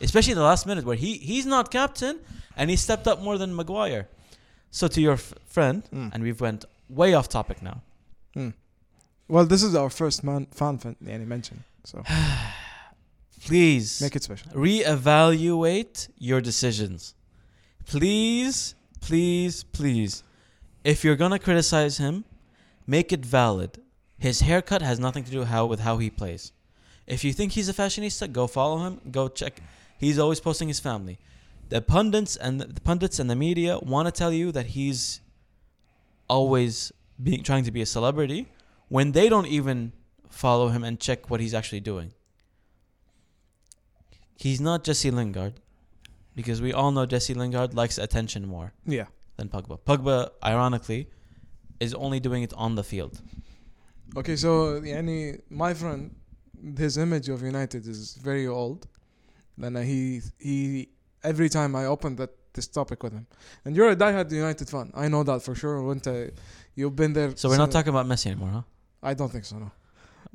Especially 0.00 0.34
the 0.34 0.42
last 0.42 0.66
minute 0.66 0.84
where 0.84 0.96
he 0.96 1.18
he's 1.18 1.46
not 1.46 1.70
captain 1.70 2.18
and 2.56 2.68
he 2.68 2.76
stepped 2.76 3.06
up 3.06 3.22
more 3.22 3.38
than 3.38 3.54
Maguire. 3.54 4.08
So 4.72 4.88
to 4.88 5.00
your 5.00 5.14
f- 5.14 5.34
friend, 5.44 5.82
mm. 5.94 6.10
and 6.12 6.22
we've 6.22 6.40
went 6.40 6.64
way 6.88 7.12
off 7.14 7.28
topic 7.28 7.62
now. 7.62 7.82
Mm. 8.34 8.54
Well, 9.28 9.44
this 9.44 9.62
is 9.62 9.74
our 9.74 9.90
first 9.90 10.24
man- 10.24 10.46
fan 10.50 10.78
fan 10.78 10.96
any 11.06 11.26
mention. 11.26 11.62
So 11.84 12.02
please 13.46 14.00
make 14.00 14.16
it 14.16 14.22
special. 14.22 14.50
Reevaluate 14.52 16.08
your 16.18 16.40
decisions. 16.40 17.14
Please, 17.84 18.74
please, 19.00 19.62
please. 19.64 20.22
If 20.84 21.04
you're 21.04 21.16
gonna 21.16 21.38
criticize 21.38 21.98
him, 21.98 22.24
make 22.86 23.12
it 23.12 23.24
valid. 23.24 23.78
His 24.18 24.40
haircut 24.40 24.80
has 24.80 24.98
nothing 24.98 25.24
to 25.24 25.30
do 25.30 25.44
how 25.44 25.66
with 25.66 25.80
how 25.80 25.98
he 25.98 26.08
plays. 26.08 26.52
If 27.06 27.24
you 27.24 27.34
think 27.34 27.52
he's 27.52 27.68
a 27.68 27.74
fashionista, 27.74 28.32
go 28.32 28.46
follow 28.46 28.78
him. 28.86 29.00
Go 29.10 29.28
check. 29.28 29.60
He's 29.98 30.18
always 30.18 30.40
posting 30.40 30.68
his 30.68 30.80
family 30.80 31.18
the 31.72 31.80
pundits 31.80 32.36
and 32.36 32.60
the 32.60 32.80
pundits 32.82 33.18
and 33.18 33.30
the 33.30 33.34
media 33.34 33.78
want 33.78 34.06
to 34.06 34.12
tell 34.12 34.32
you 34.32 34.52
that 34.52 34.66
he's 34.76 35.22
always 36.28 36.92
being 37.22 37.42
trying 37.42 37.64
to 37.64 37.70
be 37.70 37.80
a 37.80 37.86
celebrity 37.86 38.46
when 38.88 39.12
they 39.12 39.26
don't 39.34 39.46
even 39.46 39.92
follow 40.28 40.68
him 40.68 40.84
and 40.84 41.00
check 41.00 41.30
what 41.30 41.40
he's 41.40 41.54
actually 41.54 41.80
doing. 41.80 42.12
He's 44.36 44.60
not 44.60 44.84
Jesse 44.84 45.10
Lingard 45.10 45.54
because 46.36 46.60
we 46.60 46.74
all 46.74 46.90
know 46.90 47.06
Jesse 47.06 47.32
Lingard 47.32 47.72
likes 47.74 47.96
attention 47.96 48.46
more. 48.46 48.74
Yeah. 48.84 49.06
Than 49.36 49.48
Pogba. 49.48 49.78
Pogba, 49.80 50.28
ironically, 50.44 51.08
is 51.80 51.94
only 51.94 52.20
doing 52.20 52.42
it 52.42 52.52
on 52.52 52.74
the 52.74 52.84
field. 52.84 53.22
Okay, 54.14 54.36
so 54.36 54.82
my 55.48 55.72
friend, 55.72 56.14
his 56.76 56.98
image 56.98 57.30
of 57.30 57.40
United 57.42 57.86
is 57.86 58.14
very 58.16 58.46
old. 58.46 58.86
And 59.56 59.78
he 59.78 60.20
he 60.38 60.88
every 61.24 61.48
time 61.48 61.74
I 61.76 61.86
open 61.86 62.16
that 62.16 62.30
this 62.54 62.66
topic 62.66 63.02
with 63.02 63.12
him. 63.12 63.26
And 63.64 63.74
you're 63.74 63.90
a 63.90 63.96
diehard 63.96 64.30
United 64.30 64.68
fan. 64.68 64.92
I 64.94 65.08
know 65.08 65.22
that 65.22 65.42
for 65.42 65.54
sure. 65.54 65.82
Winter, 65.82 66.32
you've 66.74 66.96
been 66.96 67.12
there. 67.12 67.34
So 67.36 67.48
we're 67.48 67.56
not 67.56 67.70
talking 67.70 67.90
about 67.90 68.06
Messi 68.06 68.26
anymore, 68.26 68.50
huh? 68.50 68.62
I 69.02 69.14
don't 69.14 69.30
think 69.30 69.44
so. 69.44 69.58
No. 69.58 69.70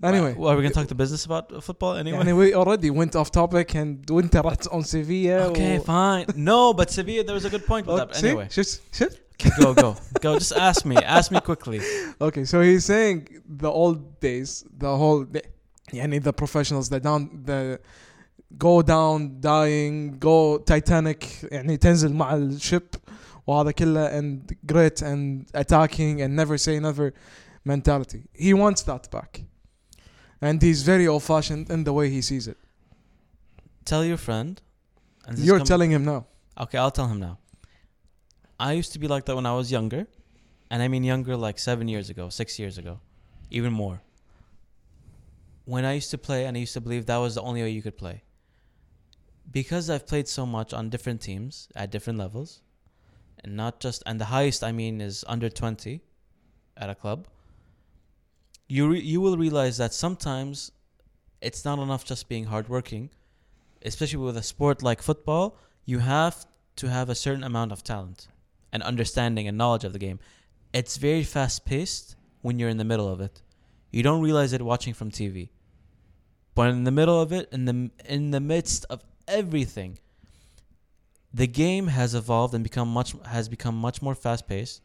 Anyway, 0.03 0.35
well, 0.37 0.51
are 0.51 0.55
we 0.55 0.61
gonna 0.61 0.73
talk 0.73 0.87
to 0.87 0.95
business 0.95 1.25
about 1.25 1.51
uh, 1.51 1.59
football 1.59 1.95
anyway? 1.95 2.31
We 2.31 2.53
already 2.53 2.91
went 2.91 3.15
off 3.15 3.31
topic 3.31 3.73
and 3.73 4.07
went 4.09 4.35
on 4.35 4.83
Sevilla. 4.83 5.47
Okay, 5.49 5.79
oh. 5.79 5.81
fine. 5.81 6.25
No, 6.35 6.73
but 6.73 6.91
Sevilla, 6.91 7.23
there 7.23 7.33
was 7.33 7.45
a 7.45 7.49
good 7.49 7.65
point 7.65 7.87
with 7.87 7.95
oh, 7.95 8.05
that. 8.05 8.23
Anyway, 8.23 8.47
shit, 8.51 8.79
shit. 8.93 9.27
Okay, 9.33 9.49
go, 9.59 9.73
go, 9.73 9.95
go. 10.21 10.33
Just 10.37 10.53
ask 10.53 10.85
me. 10.85 10.97
Ask 10.97 11.31
me 11.31 11.39
quickly. 11.39 11.81
Okay, 12.21 12.45
so 12.45 12.61
he's 12.61 12.85
saying 12.85 13.27
the 13.47 13.69
old 13.69 14.19
days, 14.19 14.65
the 14.75 14.95
whole, 14.97 15.23
the, 15.23 15.43
yani 15.91 16.21
the 16.21 16.33
professionals, 16.33 16.89
the 16.89 16.99
down, 16.99 17.43
the 17.45 17.79
go 18.58 18.82
down, 18.82 19.40
dying, 19.40 20.18
go 20.18 20.58
Titanic, 20.58 21.24
يعني 21.52 21.76
تنزل 21.78 22.12
مع 22.12 22.34
الشip 22.34 22.96
وهذا 23.46 23.70
كله 23.70 24.18
and 24.18 24.56
grit 24.66 25.02
and 25.02 25.46
attacking 25.54 26.20
and 26.22 26.36
never 26.36 26.58
say 26.58 26.78
never 26.78 27.12
mentality. 27.64 28.24
He 28.32 28.52
wants 28.54 28.82
that 28.82 29.10
back. 29.10 29.42
And 30.40 30.60
he's 30.60 30.82
very 30.82 31.06
old 31.06 31.22
fashioned 31.22 31.70
in 31.70 31.84
the 31.84 31.92
way 31.92 32.10
he 32.10 32.20
sees 32.20 32.48
it. 32.48 32.56
Tell 33.84 34.04
your 34.04 34.16
friend. 34.16 34.60
And 35.26 35.36
this 35.36 35.44
You're 35.46 35.58
come- 35.58 35.66
telling 35.66 35.90
him 35.92 36.04
now. 36.04 36.26
Okay, 36.58 36.78
I'll 36.78 36.90
tell 36.90 37.06
him 37.08 37.20
now. 37.20 37.38
I 38.58 38.72
used 38.72 38.92
to 38.92 38.98
be 38.98 39.08
like 39.08 39.24
that 39.26 39.34
when 39.36 39.46
I 39.46 39.54
was 39.54 39.70
younger, 39.72 40.06
and 40.70 40.82
I 40.82 40.88
mean 40.88 41.04
younger, 41.04 41.36
like 41.36 41.58
seven 41.58 41.88
years 41.88 42.10
ago, 42.10 42.28
six 42.28 42.58
years 42.58 42.76
ago, 42.78 43.00
even 43.50 43.72
more. 43.72 44.02
When 45.64 45.84
I 45.84 45.92
used 45.94 46.10
to 46.10 46.18
play, 46.18 46.44
and 46.46 46.56
I 46.56 46.60
used 46.60 46.74
to 46.74 46.80
believe 46.80 47.06
that 47.06 47.16
was 47.16 47.34
the 47.36 47.42
only 47.42 47.62
way 47.62 47.70
you 47.70 47.82
could 47.82 47.96
play. 47.96 48.22
Because 49.49 49.89
I've 49.89 50.07
played 50.07 50.27
so 50.27 50.45
much 50.45 50.73
on 50.73 50.89
different 50.89 51.21
teams 51.21 51.69
at 51.75 51.89
different 51.89 52.19
levels, 52.19 52.61
and 53.43 53.55
not 53.55 53.79
just, 53.79 54.03
and 54.05 54.19
the 54.19 54.25
highest 54.25 54.63
I 54.63 54.71
mean 54.71 54.99
is 54.99 55.23
under 55.27 55.49
20 55.49 56.01
at 56.75 56.89
a 56.89 56.95
club, 56.95 57.27
you, 58.67 58.89
re- 58.89 58.99
you 58.99 59.21
will 59.21 59.37
realize 59.37 59.77
that 59.77 59.93
sometimes 59.93 60.71
it's 61.41 61.63
not 61.63 61.79
enough 61.79 62.03
just 62.03 62.27
being 62.27 62.45
hardworking, 62.45 63.09
especially 63.83 64.19
with 64.19 64.37
a 64.37 64.43
sport 64.43 64.83
like 64.83 65.01
football, 65.01 65.57
you 65.85 65.99
have 65.99 66.45
to 66.75 66.89
have 66.89 67.09
a 67.09 67.15
certain 67.15 67.43
amount 67.43 67.71
of 67.71 67.83
talent 67.83 68.27
and 68.73 68.83
understanding 68.83 69.47
and 69.47 69.57
knowledge 69.57 69.83
of 69.83 69.93
the 69.93 69.99
game. 69.99 70.19
It's 70.73 70.97
very 70.97 71.23
fast 71.23 71.65
paced 71.65 72.15
when 72.41 72.59
you're 72.59 72.69
in 72.69 72.77
the 72.77 72.83
middle 72.83 73.11
of 73.11 73.21
it. 73.21 73.41
You 73.91 74.03
don't 74.03 74.21
realize 74.21 74.53
it 74.53 74.61
watching 74.61 74.93
from 74.93 75.11
TV. 75.11 75.49
But 76.53 76.69
in 76.69 76.83
the 76.83 76.91
middle 76.91 77.21
of 77.21 77.31
it, 77.31 77.49
in 77.51 77.65
the 77.65 77.91
in 78.05 78.31
the 78.31 78.39
midst 78.39 78.85
of 78.89 79.03
everything, 79.27 79.99
the 81.33 81.47
game 81.47 81.87
has 81.87 82.15
evolved 82.15 82.53
and 82.53 82.63
become 82.63 82.87
much 82.87 83.13
has 83.25 83.49
become 83.49 83.75
much 83.75 84.01
more 84.01 84.15
fast 84.15 84.47
paced. 84.47 84.81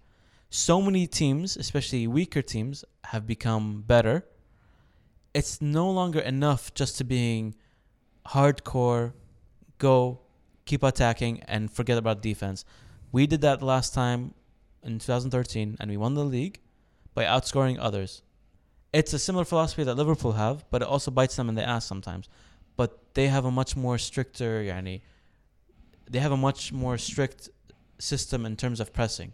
So 0.51 0.82
many 0.82 1.07
teams, 1.07 1.57
especially 1.57 2.07
weaker 2.07 2.43
teams, 2.43 2.84
have 3.05 3.26
become 3.26 3.82
better. 3.86 4.26
It's 5.32 5.62
no 5.62 5.90
longer 5.90 6.20
enough 6.20 6.74
just 6.74 6.99
to 6.99 7.05
being 7.05 7.55
hardcore, 8.28 9.14
go, 9.78 10.20
keep 10.66 10.82
attacking, 10.82 11.40
and 11.45 11.70
forget 11.70 11.97
about 11.97 12.20
defense. 12.20 12.66
We 13.12 13.26
did 13.26 13.40
that 13.40 13.62
last 13.62 13.95
time 13.95 14.34
in 14.82 14.99
2013, 14.99 15.76
and 15.80 15.90
we 15.90 15.97
won 15.97 16.14
the 16.14 16.24
league 16.24 16.61
by 17.14 17.24
outscoring 17.24 17.78
others. 17.80 18.22
It's 18.93 19.14
a 19.14 19.18
similar 19.18 19.47
philosophy 19.47 19.84
that 19.84 19.95
Liverpool 19.95 20.32
have, 20.32 20.66
but 20.70 20.82
it 20.82 20.88
also 20.88 21.11
bites 21.11 21.36
them 21.36 21.49
in 21.49 21.55
the 21.55 21.66
ass 21.66 21.86
sometimes. 21.86 22.28
But 22.77 23.14
they 23.14 23.29
have 23.29 23.45
a 23.45 23.51
much 23.51 23.77
more 23.77 23.99
stricter, 23.99 24.64
they 26.11 26.18
have 26.18 26.33
a 26.33 26.37
much 26.37 26.73
more 26.73 26.99
strict 26.99 27.51
system 27.99 28.45
in 28.47 28.57
terms 28.57 28.81
of 28.81 28.93
pressing. 28.93 29.33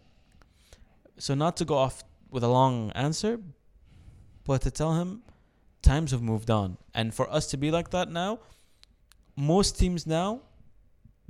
So 1.17 1.33
not 1.33 1.57
to 1.57 1.65
go 1.65 1.75
off 1.75 2.03
with 2.29 2.43
a 2.43 2.47
long 2.47 2.91
answer, 2.91 3.39
but 4.45 4.61
to 4.61 4.71
tell 4.71 4.93
him 4.93 5.21
times 5.81 6.11
have 6.11 6.21
moved 6.21 6.49
on, 6.49 6.77
and 6.93 7.13
for 7.13 7.29
us 7.31 7.47
to 7.47 7.57
be 7.57 7.71
like 7.71 7.91
that 7.91 8.11
now, 8.11 8.39
most 9.35 9.79
teams 9.79 10.05
now 10.05 10.41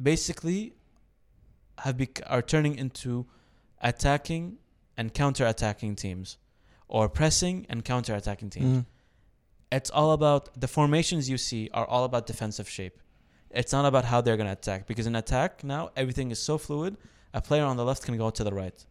basically 0.01 0.73
have 1.79 1.97
bec- 1.97 2.21
are 2.27 2.41
turning 2.41 2.75
into 2.75 3.25
attacking 3.81 4.57
and 4.97 5.13
counter-attacking 5.13 5.95
teams 5.95 6.37
or 6.87 7.07
pressing 7.07 7.65
and 7.69 7.85
counter-attacking 7.85 8.49
teams. 8.49 8.79
Mm. 8.79 8.85
It's 9.71 9.89
all 9.89 10.11
about 10.13 10.59
the 10.59 10.67
formations 10.67 11.29
you 11.29 11.37
see 11.37 11.69
are 11.73 11.85
all 11.85 12.03
about 12.03 12.25
defensive 12.25 12.67
shape. 12.67 12.97
It's 13.51 13.71
not 13.71 13.85
about 13.85 14.05
how 14.05 14.21
they're 14.21 14.37
going 14.37 14.47
to 14.47 14.53
attack 14.53 14.87
because 14.87 15.07
in 15.07 15.15
attack 15.15 15.63
now 15.63 15.89
everything 15.95 16.31
is 16.31 16.39
so 16.39 16.57
fluid. 16.57 16.97
A 17.33 17.41
player 17.41 17.63
on 17.63 17.77
the 17.77 17.85
left 17.85 18.03
can 18.03 18.17
go 18.17 18.29
to 18.31 18.43
the 18.43 18.51
right. 18.53 18.85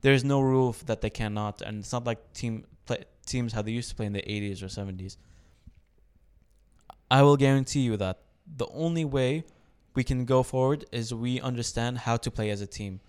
There's 0.00 0.24
no 0.24 0.40
rule 0.40 0.74
that 0.86 1.00
they 1.00 1.10
cannot, 1.10 1.60
and 1.62 1.80
it's 1.80 1.92
not 1.92 2.04
like 2.04 2.32
team 2.32 2.64
play, 2.86 3.04
teams 3.26 3.52
how 3.52 3.62
they 3.62 3.72
used 3.72 3.90
to 3.90 3.94
play 3.96 4.06
in 4.06 4.12
the 4.12 4.22
80s 4.22 4.62
or 4.62 4.66
70s. 4.66 5.16
I 7.10 7.22
will 7.22 7.36
guarantee 7.36 7.80
you 7.80 7.96
that 7.98 8.20
the 8.46 8.66
only 8.68 9.04
way 9.04 9.44
we 9.94 10.04
can 10.04 10.24
go 10.24 10.42
forward 10.42 10.84
is 10.92 11.12
we 11.12 11.40
understand 11.40 11.98
how 11.98 12.16
to 12.18 12.30
play 12.30 12.50
as 12.50 12.60
a 12.60 12.66
team 12.66 13.00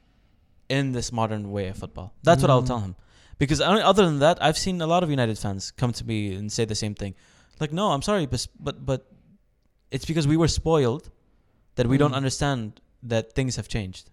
in 0.69 0.91
this 0.91 1.11
modern 1.11 1.51
way 1.51 1.67
of 1.67 1.77
football. 1.77 2.13
That's 2.23 2.41
what 2.41 2.51
I'll 2.51 2.63
Mm. 2.63 2.67
tell 2.67 2.79
him. 2.79 2.95
Because 3.37 3.61
other 3.61 4.05
than 4.05 4.19
that, 4.19 4.37
I've 4.41 4.57
seen 4.57 4.81
a 4.81 4.87
lot 4.87 5.03
of 5.03 5.09
United 5.09 5.37
fans 5.37 5.71
come 5.71 5.93
to 5.93 6.05
me 6.05 6.33
and 6.33 6.51
say 6.51 6.65
the 6.65 6.75
same 6.75 6.95
thing. 6.95 7.13
Like, 7.59 7.71
no, 7.71 7.91
I'm 7.91 8.01
sorry, 8.01 8.25
but 8.25 8.47
but, 8.59 8.85
but 8.85 9.05
it's 9.91 10.05
because 10.05 10.27
we 10.27 10.37
were 10.37 10.47
spoiled 10.47 11.09
that 11.75 11.87
we 11.87 11.95
mm. 11.95 11.99
don't 11.99 12.13
understand 12.13 12.81
that 13.03 13.33
things 13.33 13.55
have 13.55 13.67
changed. 13.67 14.09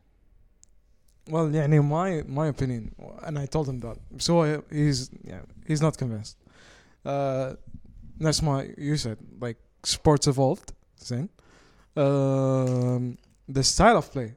Well, 1.28 1.50
yeah, 1.50 1.64
in 1.64 1.88
my 1.88 2.22
my 2.26 2.48
opinion, 2.48 2.94
and 3.22 3.38
I 3.38 3.46
told 3.46 3.68
him 3.68 3.80
that. 3.80 3.96
So 4.18 4.62
he's 4.70 5.10
yeah, 5.22 5.40
he's 5.66 5.80
not 5.80 5.96
convinced. 5.96 6.36
Uh, 7.04 7.54
that's 8.18 8.42
my 8.42 8.68
you 8.76 8.96
said 8.96 9.18
like 9.40 9.56
sports 9.82 10.26
evolved, 10.26 10.72
same. 10.96 11.30
Um, 11.96 13.16
the 13.48 13.62
style 13.62 13.98
of 13.98 14.12
play, 14.12 14.34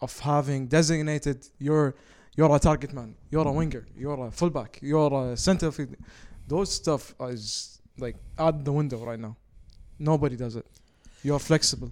of 0.00 0.18
having 0.18 0.66
designated 0.66 1.46
your 1.58 1.94
you're 2.36 2.54
a 2.54 2.58
target 2.58 2.92
man, 2.92 3.14
you're 3.30 3.46
a 3.46 3.52
winger, 3.52 3.86
you're 3.96 4.26
a 4.26 4.30
fullback, 4.30 4.78
you're 4.82 5.32
a 5.32 5.36
center 5.36 5.70
field. 5.72 5.94
Those 6.48 6.72
stuff 6.72 7.14
is 7.20 7.80
like 7.98 8.16
out 8.38 8.64
the 8.64 8.72
window 8.72 9.04
right 9.04 9.18
now. 9.20 9.36
Nobody 9.98 10.36
does 10.36 10.56
it. 10.56 10.66
You're 11.22 11.38
flexible. 11.38 11.90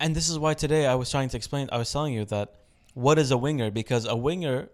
And 0.00 0.14
this 0.14 0.28
is 0.28 0.38
why 0.38 0.54
today 0.54 0.86
I 0.86 0.94
was 0.94 1.10
trying 1.10 1.28
to 1.30 1.36
explain. 1.36 1.68
I 1.72 1.78
was 1.78 1.90
telling 1.92 2.14
you 2.14 2.24
that 2.26 2.54
what 2.94 3.18
is 3.18 3.30
a 3.30 3.36
winger 3.36 3.70
because 3.70 4.06
a 4.06 4.16
winger 4.16 4.68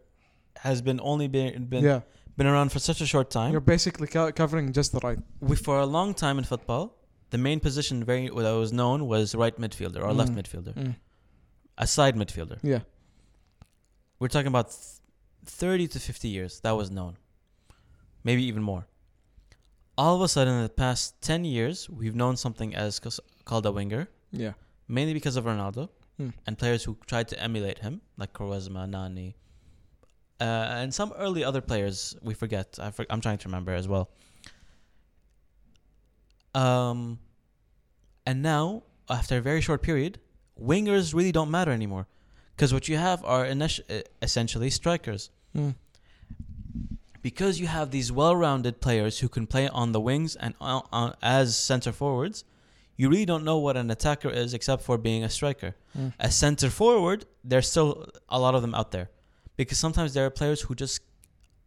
has 0.56 0.82
been 0.82 1.00
only 1.02 1.28
been 1.28 1.64
been, 1.64 1.84
yeah, 1.84 2.00
been 2.36 2.46
around 2.46 2.70
for 2.72 2.78
such 2.78 3.00
a 3.00 3.06
short 3.06 3.30
time. 3.30 3.52
you're 3.52 3.60
basically 3.76 4.06
co- 4.06 4.32
covering 4.32 4.72
just 4.72 4.92
the 4.92 5.00
right. 5.00 5.18
we 5.40 5.56
for 5.56 5.78
a 5.80 5.86
long 5.86 6.12
time 6.14 6.36
in 6.38 6.44
football, 6.44 6.96
the 7.30 7.38
main 7.38 7.60
position 7.60 8.04
very 8.04 8.28
that 8.28 8.54
was 8.64 8.72
known 8.72 9.06
was 9.06 9.34
right 9.34 9.56
midfielder 9.58 10.02
or 10.02 10.12
left 10.12 10.32
Mm. 10.32 10.38
midfielder, 10.42 10.74
Mm. 10.74 10.94
a 11.78 11.86
side 11.86 12.16
midfielder. 12.16 12.58
Yeah. 12.62 12.80
We're 14.20 14.28
talking 14.28 14.46
about 14.48 14.72
30 15.46 15.88
to 15.88 15.98
50 15.98 16.28
years 16.28 16.60
that 16.60 16.72
was 16.72 16.90
known. 16.90 17.16
Maybe 18.22 18.44
even 18.44 18.62
more. 18.62 18.86
All 19.96 20.14
of 20.14 20.22
a 20.22 20.28
sudden 20.28 20.54
in 20.54 20.62
the 20.62 20.68
past 20.68 21.20
10 21.22 21.44
years, 21.44 21.88
we've 21.90 22.14
known 22.14 22.36
something 22.36 22.74
as 22.74 23.00
called 23.44 23.66
a 23.66 23.72
winger, 23.72 24.08
Yeah. 24.30 24.52
mainly 24.86 25.14
because 25.14 25.36
of 25.36 25.44
Ronaldo 25.44 25.88
Hmm. 26.18 26.30
and 26.46 26.58
players 26.58 26.84
who 26.84 26.98
tried 27.06 27.28
to 27.28 27.42
emulate 27.42 27.78
him 27.78 28.02
like 28.18 28.32
Quaresma, 28.34 28.86
Nani, 28.88 29.36
uh, 30.38 30.44
and 30.44 30.94
some 30.94 31.12
early 31.16 31.42
other 31.42 31.62
players 31.62 32.14
we 32.22 32.34
forget. 32.34 32.78
I 32.78 32.90
for- 32.90 33.06
I'm 33.08 33.20
trying 33.22 33.38
to 33.38 33.48
remember 33.48 33.72
as 33.72 33.88
well. 33.88 34.10
Um, 36.54 37.20
and 38.26 38.42
now 38.42 38.82
after 39.08 39.38
a 39.38 39.40
very 39.40 39.60
short 39.62 39.82
period, 39.82 40.20
wingers 40.60 41.14
really 41.14 41.32
don't 41.32 41.50
matter 41.50 41.70
anymore, 41.72 42.06
because 42.60 42.74
what 42.74 42.88
you 42.88 42.98
have 42.98 43.24
are 43.24 43.46
init- 43.46 43.80
uh, 43.88 44.02
essentially 44.20 44.68
strikers. 44.68 45.30
Mm. 45.56 45.74
because 47.22 47.58
you 47.58 47.66
have 47.66 47.90
these 47.90 48.12
well-rounded 48.12 48.80
players 48.80 49.20
who 49.20 49.28
can 49.28 49.46
play 49.46 49.66
on 49.68 49.92
the 49.92 50.00
wings 50.08 50.36
and 50.36 50.54
on, 50.60 50.82
on, 50.92 51.14
as 51.22 51.56
center 51.56 51.90
forwards, 51.90 52.44
you 52.98 53.08
really 53.08 53.24
don't 53.32 53.44
know 53.44 53.58
what 53.66 53.76
an 53.76 53.90
attacker 53.90 54.30
is 54.42 54.52
except 54.52 54.82
for 54.82 54.96
being 54.98 55.24
a 55.24 55.30
striker. 55.30 55.74
Mm. 55.98 56.12
A 56.28 56.30
center 56.30 56.70
forward, 56.70 57.24
there's 57.42 57.68
still 57.70 57.90
a 58.28 58.38
lot 58.38 58.54
of 58.54 58.60
them 58.60 58.74
out 58.74 58.90
there, 58.90 59.08
because 59.56 59.78
sometimes 59.78 60.12
there 60.14 60.26
are 60.26 60.34
players 60.42 60.60
who 60.60 60.74
just 60.74 61.00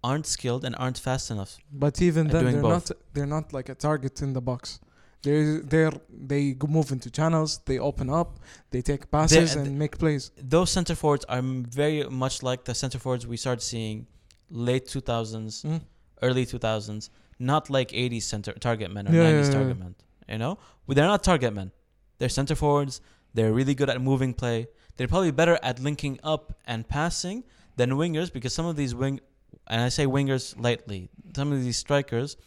aren't 0.04 0.28
skilled 0.28 0.64
and 0.64 0.76
aren't 0.78 1.00
fast 1.00 1.32
enough. 1.32 1.58
But 1.72 2.02
even 2.02 2.28
then, 2.28 2.46
they're 2.46 2.62
both. 2.62 2.89
not 2.89 2.98
they're 3.14 3.34
not 3.38 3.46
like 3.58 3.68
a 3.76 3.76
target 3.88 4.22
in 4.22 4.34
the 4.34 4.41
box. 4.41 4.80
They're 5.24 5.62
they're 5.62 5.92
they 6.10 6.56
move 6.68 6.92
into 6.92 7.10
channels. 7.10 7.60
They 7.66 7.80
open 7.80 8.10
up. 8.10 8.40
They 8.72 8.82
take 8.82 9.10
passes 9.10 9.56
They- 9.56 9.62
and 9.62 9.80
make 9.80 9.98
plays. 9.98 10.32
Those 10.38 10.70
center 10.72 10.96
forwards 10.96 11.26
are 11.30 11.42
very 11.42 12.04
much 12.10 12.44
like 12.44 12.66
the 12.66 12.76
center 12.76 13.00
forwards 13.00 13.26
we 13.26 13.38
started 13.38 13.62
seeing 13.62 14.08
late 14.50 14.86
2000s, 14.88 15.64
Mm. 15.64 15.82
early 16.22 16.46
2000s, 16.46 17.10
not 17.40 17.70
like 17.70 17.90
80s 17.94 18.26
center 18.26 18.52
target 18.54 18.92
men 18.92 19.08
or 19.08 19.12
Yeah, 19.14 19.24
90s 19.24 19.48
yeah, 19.48 19.52
yeah. 19.54 19.58
target 19.60 19.80
men. 19.80 19.96
You 20.30 20.38
know, 20.38 20.58
well, 20.86 20.96
they're 20.96 21.08
not 21.08 21.24
target 21.24 21.54
men. 21.54 21.72
They're 22.18 22.30
center 22.30 22.56
forwards. 22.56 23.02
They're 23.34 23.54
really 23.54 23.76
good 23.76 23.90
at 23.90 24.00
moving 24.02 24.34
play. 24.34 24.68
They're 24.98 25.08
probably 25.08 25.32
better 25.32 25.58
at 25.64 25.80
linking 25.80 26.20
up 26.24 26.54
and 26.66 26.88
passing 26.88 27.44
than 27.78 27.92
wingers 27.92 28.32
because 28.32 28.54
some 28.54 28.66
of 28.66 28.76
these 28.76 28.94
wing, 28.94 29.20
and 29.68 29.82
I 29.82 29.90
say 29.90 30.06
wingers 30.06 30.46
lightly, 30.62 31.10
some 31.36 31.52
of 31.52 31.64
these 31.64 31.78
strikers 31.78 32.38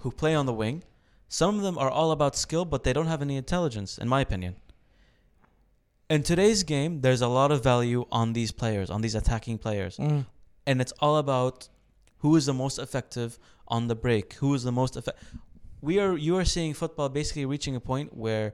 who 0.00 0.10
play 0.10 0.34
on 0.34 0.46
the 0.46 0.52
wing, 0.52 0.82
some 1.28 1.56
of 1.56 1.62
them 1.62 1.78
are 1.78 1.90
all 1.90 2.10
about 2.12 2.36
skill, 2.36 2.64
but 2.64 2.84
they 2.84 2.92
don't 2.92 3.06
have 3.06 3.22
any 3.22 3.36
intelligence, 3.36 3.98
in 3.98 4.08
my 4.08 4.20
opinion. 4.20 4.56
In 6.10 6.22
today's 6.22 6.62
game, 6.62 7.00
there's 7.00 7.22
a 7.22 7.28
lot 7.28 7.50
of 7.50 7.62
value 7.62 8.04
on 8.12 8.34
these 8.34 8.52
players, 8.52 8.90
on 8.90 9.00
these 9.00 9.14
attacking 9.14 9.58
players 9.58 9.96
Mm. 9.96 10.26
and 10.66 10.80
it's 10.80 10.92
all 11.00 11.16
about 11.16 11.68
who 12.18 12.36
is 12.36 12.46
the 12.46 12.54
most 12.54 12.78
effective 12.78 13.38
on 13.68 13.88
the 13.88 13.94
break 13.94 14.34
who 14.34 14.52
is 14.54 14.62
the 14.62 14.72
most 14.72 14.96
effective 14.96 15.28
we 15.80 15.98
are 15.98 16.16
you 16.16 16.36
are 16.36 16.44
seeing 16.44 16.72
football 16.74 17.08
basically 17.08 17.44
reaching 17.46 17.74
a 17.76 17.80
point 17.80 18.14
where 18.14 18.52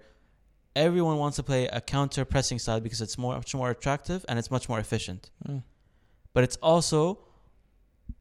everyone 0.76 1.16
wants 1.18 1.36
to 1.36 1.42
play 1.42 1.66
a 1.68 1.80
counter 1.80 2.24
pressing 2.24 2.58
style 2.60 2.80
because 2.80 3.00
it's 3.00 3.18
more 3.18 3.34
much 3.34 3.54
more 3.54 3.70
attractive 3.70 4.24
and 4.28 4.38
it's 4.38 4.50
much 4.50 4.68
more 4.68 4.78
efficient 4.78 5.30
Mm. 5.48 5.62
but 6.34 6.44
it's 6.44 6.56
also 6.72 7.18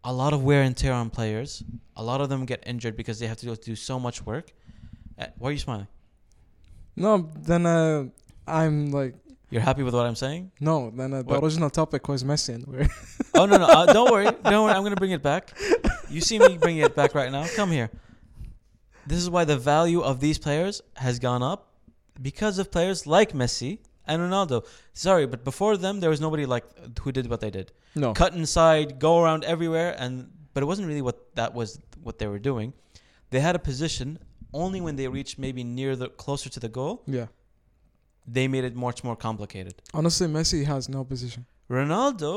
a 0.03 0.13
lot 0.13 0.33
of 0.33 0.43
wear 0.43 0.61
and 0.61 0.75
tear 0.75 0.93
on 0.93 1.09
players. 1.09 1.63
A 1.95 2.03
lot 2.03 2.21
of 2.21 2.29
them 2.29 2.45
get 2.45 2.63
injured 2.65 2.95
because 2.95 3.19
they 3.19 3.27
have 3.27 3.37
to 3.37 3.55
do 3.55 3.75
so 3.75 3.99
much 3.99 4.25
work. 4.25 4.51
Uh, 5.17 5.27
why 5.37 5.49
are 5.49 5.51
you 5.51 5.59
smiling? 5.59 5.87
No, 6.95 7.29
then 7.37 7.65
uh, 7.65 8.05
I'm 8.47 8.91
like 8.91 9.15
you're 9.51 9.61
happy 9.63 9.81
with 9.81 9.95
what 9.95 10.05
i'm 10.05 10.15
saying? 10.15 10.51
no. 10.59 10.91
Then 10.91 11.11
uh, 11.13 11.23
the 11.23 11.29
What? 11.29 11.43
original 11.43 11.69
topic 11.71 12.07
was 12.07 12.23
Messi, 12.23 12.53
and 12.55 12.67
we're 12.67 12.87
oh 13.33 13.45
no 13.45 13.57
no 13.57 13.65
uh, 13.65 13.91
don't 13.91 14.11
worry 14.11 14.25
don't 14.43 14.63
worry 14.65 14.73
i'm 14.73 14.83
gonna 14.83 14.95
bring 14.95 15.11
it 15.11 15.23
back. 15.23 15.57
You 16.09 16.21
see 16.21 16.37
me 16.39 16.57
bringing 16.57 16.83
it 16.83 16.95
back 16.95 17.13
right 17.15 17.31
now. 17.31 17.45
Come 17.55 17.71
here. 17.71 17.89
This 19.07 19.17
is 19.19 19.29
why 19.29 19.45
the 19.45 19.57
value 19.57 20.01
of 20.01 20.19
these 20.19 20.37
players 20.37 20.81
has 20.97 21.17
gone 21.19 21.41
up 21.41 21.73
because 22.21 22.59
of 22.59 22.69
players 22.71 23.07
like 23.07 23.33
messi 23.33 23.79
and 24.09 24.21
ronaldo 24.25 24.57
sorry 25.05 25.25
but 25.33 25.41
before 25.51 25.73
them 25.85 25.95
there 26.01 26.11
was 26.15 26.21
nobody 26.27 26.45
like 26.53 26.65
who 27.03 27.11
did 27.17 27.25
what 27.31 27.39
they 27.43 27.51
did 27.59 27.67
no. 28.03 28.09
cut 28.21 28.33
inside 28.41 28.87
go 29.07 29.13
around 29.23 29.41
everywhere 29.53 29.89
and 30.03 30.13
but 30.53 30.63
it 30.63 30.67
wasn't 30.71 30.87
really 30.91 31.05
what 31.09 31.17
that 31.39 31.53
was 31.59 31.69
what 32.07 32.15
they 32.19 32.27
were 32.33 32.43
doing 32.51 32.69
they 33.33 33.41
had 33.47 33.55
a 33.61 33.63
position 33.71 34.07
only 34.63 34.79
when 34.85 34.95
they 34.99 35.07
reached 35.19 35.35
maybe 35.45 35.63
near 35.79 35.91
the 36.03 36.07
closer 36.23 36.49
to 36.55 36.59
the 36.65 36.71
goal 36.79 36.93
Yeah. 37.17 37.27
they 38.37 38.45
made 38.55 38.65
it 38.69 38.75
much 38.87 39.03
more 39.07 39.15
complicated 39.27 39.75
Honestly, 39.93 40.27
Messi 40.37 40.61
has 40.73 40.89
no 40.97 41.01
position. 41.13 41.45
ronaldo 41.69 42.33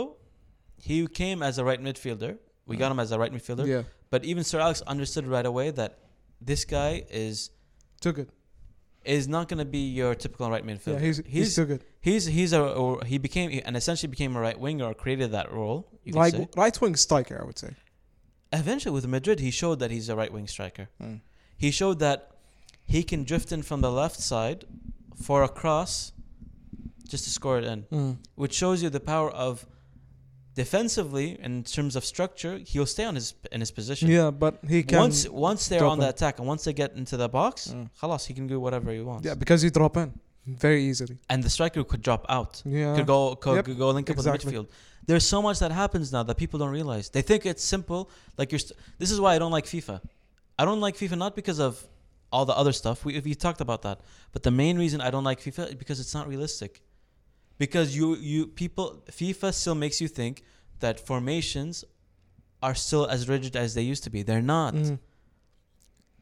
he 0.89 0.97
came 1.23 1.43
as 1.49 1.59
a 1.59 1.65
right 1.71 1.83
midfielder 1.89 2.33
we 2.67 2.77
got 2.83 2.91
him 2.93 3.01
as 3.05 3.11
a 3.13 3.19
right 3.23 3.33
midfielder 3.39 3.67
Yeah. 3.75 3.83
But 4.13 4.21
even 4.31 4.43
Sir 4.45 4.59
Alex 4.67 4.83
understood 4.95 5.27
right 5.37 5.47
away 5.53 5.67
that 5.81 5.93
this 6.49 6.63
guy 6.77 6.93
is 7.25 7.35
Too 8.05 8.13
good. 8.19 8.29
Is 9.05 9.27
not 9.29 9.49
going 9.49 9.59
to 9.59 9.65
be 9.65 9.91
your 9.91 10.15
typical 10.15 10.51
right 10.51 10.65
midfielder. 10.65 10.95
Yeah, 10.95 10.99
he's, 11.07 11.23
he's 11.27 11.57
too 11.57 11.65
good. 11.67 11.85
he's 12.01 12.27
he's 12.27 12.53
a 12.53 12.61
or 12.63 13.05
he 13.05 13.19
became 13.19 13.61
and 13.65 13.77
essentially 13.77 14.11
became 14.11 14.37
a 14.37 14.41
right 14.41 14.59
winger 14.59 14.85
or 14.87 14.95
created 14.95 15.33
that 15.33 15.53
role. 15.53 15.89
Right 16.13 16.33
say. 16.33 16.49
right 16.57 16.81
wing 16.81 16.97
striker, 16.97 17.41
I 17.41 17.45
would 17.45 17.59
say. 17.59 17.75
Eventually, 18.53 18.93
with 18.95 19.07
Madrid, 19.07 19.41
he 19.41 19.51
showed 19.51 19.79
that 19.81 19.91
he's 19.91 20.09
a 20.09 20.17
right 20.17 20.33
wing 20.33 20.47
striker. 20.47 20.89
Mm. 21.03 21.21
He 21.57 21.71
showed 21.71 21.99
that 22.01 22.31
he 22.85 23.03
can 23.03 23.25
drift 23.25 23.51
in 23.53 23.63
from 23.63 23.81
the 23.81 23.91
left 23.91 24.21
side 24.21 24.65
for 25.23 25.43
a 25.43 25.49
cross, 25.49 26.13
just 27.09 27.25
to 27.25 27.31
score 27.31 27.59
it 27.59 27.65
in, 27.65 27.83
Mm. 27.85 28.19
which 28.35 28.53
shows 28.53 28.83
you 28.83 28.91
the 28.91 29.01
power 29.01 29.31
of 29.31 29.67
defensively 30.56 31.38
in 31.42 31.64
terms 31.64 31.96
of 31.96 32.04
structure. 32.06 32.58
He'll 32.58 32.86
stay 32.86 33.06
on 33.06 33.16
his 33.16 33.34
in 33.52 33.60
his 33.60 33.72
position. 33.72 34.10
Yeah, 34.10 34.32
but 34.32 34.60
he 34.68 34.84
can. 34.84 35.00
once 35.00 35.28
once 35.30 35.68
they're 35.68 35.80
drop 35.80 35.92
on 35.94 36.00
the 36.00 36.06
in. 36.06 36.10
attack 36.16 36.40
and 36.40 36.48
once 36.48 36.64
they 36.64 36.74
get 36.74 36.94
into 37.02 37.16
the 37.18 37.30
box, 37.30 37.68
Mm. 37.70 37.90
خلاص, 38.02 38.26
he 38.26 38.34
can 38.34 38.48
do 38.48 38.60
whatever 38.60 38.92
he 38.92 39.02
wants. 39.02 39.26
yeah, 39.26 39.36
because 39.36 39.62
he 39.62 39.70
drop 39.70 39.98
in 39.98 40.10
very 40.46 40.84
easily. 40.90 41.18
And 41.30 41.44
the 41.44 41.50
striker 41.50 41.84
could 41.84 42.02
drop 42.02 42.26
out. 42.30 42.62
Yeah. 42.66 42.96
Could 42.96 43.08
go 43.08 43.36
could, 43.36 43.56
Yep, 43.58 43.66
could 43.66 43.78
go 43.78 43.90
link 43.92 44.10
up 44.10 44.16
exactly. 44.18 44.46
with 44.46 44.54
the 44.56 44.62
midfield. 44.64 44.68
There's 45.06 45.28
so 45.36 45.42
much 45.42 45.60
that 45.60 45.72
happens 45.72 46.12
now 46.12 46.24
that 46.24 46.36
people 46.44 46.58
don't 46.60 46.72
realize. 46.80 47.06
They 47.10 47.22
think 47.30 47.46
it's 47.46 47.64
simple. 47.64 48.10
Like 48.38 48.52
you're. 48.52 48.60
St- 48.68 48.78
this 49.02 49.12
is 49.12 49.20
why 49.22 49.32
I 49.36 49.40
don't 49.40 49.52
like 49.58 49.66
FIFA. 49.66 50.02
I 50.60 50.66
don't 50.66 50.82
like 50.82 50.96
FIFA 50.98 51.18
not 51.26 51.36
because 51.36 51.60
of 51.60 51.74
all 52.34 52.46
the 52.46 52.58
other 52.62 52.74
stuff. 52.82 53.06
We 53.06 53.12
we 53.28 53.34
talked 53.36 53.62
about 53.68 53.82
that. 53.88 53.98
But 54.34 54.42
the 54.48 54.52
main 54.64 54.76
reason 54.84 54.98
I 55.08 55.10
don't 55.14 55.24
like 55.32 55.40
FIFA 55.40 55.64
is 55.72 55.76
because 55.84 55.98
it's 56.04 56.14
not 56.20 56.26
realistic. 56.28 56.72
because 57.65 57.89
you 57.99 58.07
you 58.33 58.41
people 58.63 58.87
FIFA 59.19 59.49
still 59.61 59.77
makes 59.85 60.01
you 60.03 60.09
think 60.09 60.35
that 60.81 60.95
formations 61.11 61.85
are 62.67 62.77
still 62.87 63.07
as 63.15 63.21
rigid 63.35 63.55
as 63.65 63.69
they 63.77 63.85
used 63.93 64.03
to 64.07 64.11
be. 64.11 64.21
They're 64.29 64.49
not. 64.57 64.75
Mm. 64.75 64.99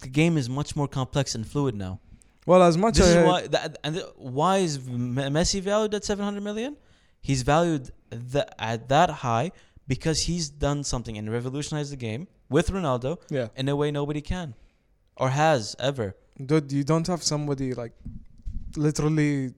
The 0.04 0.10
game 0.20 0.34
is 0.42 0.46
much 0.60 0.70
more 0.78 0.88
complex 0.98 1.34
and 1.36 1.44
fluid 1.52 1.74
now. 1.86 1.94
Well, 2.44 2.62
as 2.62 2.76
much 2.84 2.96
This 2.96 3.06
as 3.06 3.16
is 3.16 3.26
why 3.28 3.38
that, 3.54 3.78
and 3.84 3.94
th- 3.96 4.12
why 4.38 4.54
is 4.66 4.78
Messi 5.36 5.60
valued 5.70 5.94
at 5.94 6.04
700 6.04 6.42
million? 6.42 6.76
He's 7.28 7.42
valued 7.54 7.84
the, 8.32 8.44
at 8.72 8.88
that 8.88 9.10
high 9.24 9.52
because 9.94 10.18
he's 10.28 10.46
done 10.50 10.84
something 10.84 11.16
and 11.18 11.30
revolutionized 11.38 11.90
the 11.92 12.02
game 12.08 12.22
with 12.48 12.66
Ronaldo 12.70 13.10
yeah, 13.30 13.48
in 13.56 13.66
a 13.68 13.76
way 13.80 13.90
nobody 13.90 14.22
can 14.34 14.48
or 15.16 15.30
has 15.30 15.62
ever. 15.78 16.08
dude, 16.48 16.70
you 16.78 16.84
don't 16.92 17.06
have 17.06 17.22
somebody 17.22 17.68
like 17.82 17.94
literally 18.76 19.54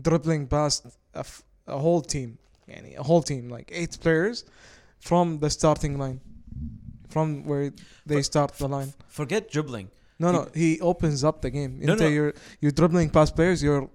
dribbling 0.00 0.46
past 0.46 0.86
a, 1.14 1.20
f- 1.20 1.42
a 1.66 1.78
whole 1.78 2.00
team, 2.00 2.38
yani 2.68 2.96
a 2.96 3.02
whole 3.02 3.22
team, 3.22 3.48
like 3.48 3.70
eight 3.72 3.98
players 4.00 4.44
from 5.00 5.38
the 5.38 5.50
starting 5.50 5.98
line, 5.98 6.20
from 7.08 7.44
where 7.44 7.72
they 8.06 8.22
start 8.22 8.52
the 8.54 8.68
line. 8.68 8.92
Forget 9.08 9.50
dribbling. 9.50 9.90
No, 10.18 10.32
no, 10.32 10.48
he 10.54 10.80
opens 10.80 11.22
up 11.22 11.42
the 11.42 11.50
game. 11.50 11.78
No, 11.80 11.94
no. 11.94 12.08
You're, 12.08 12.34
you're 12.60 12.72
dribbling 12.72 13.08
past 13.10 13.36
players, 13.36 13.62
you're 13.62 13.88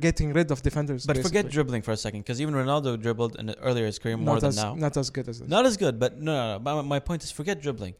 getting 0.00 0.32
rid 0.32 0.50
of 0.50 0.62
defenders. 0.62 1.06
But 1.06 1.18
forget 1.18 1.48
dribbling 1.50 1.82
for 1.82 1.92
a 1.92 1.96
second 1.96 2.20
because 2.20 2.40
even 2.40 2.54
Ronaldo 2.54 3.00
dribbled 3.00 3.36
in 3.36 3.54
earlier 3.60 3.86
his 3.86 3.98
career 3.98 4.16
more 4.16 4.36
not 4.36 4.40
than 4.40 4.48
as, 4.48 4.56
now. 4.56 4.74
Not 4.74 4.96
as 4.96 5.10
good 5.10 5.28
as 5.28 5.40
this. 5.40 5.48
Not 5.48 5.66
as 5.66 5.76
good, 5.76 5.98
but 5.98 6.20
no, 6.20 6.32
no, 6.32 6.58
no. 6.58 6.76
My, 6.76 6.82
my 6.82 6.98
point 6.98 7.24
is 7.24 7.30
forget 7.30 7.60
dribbling. 7.60 7.94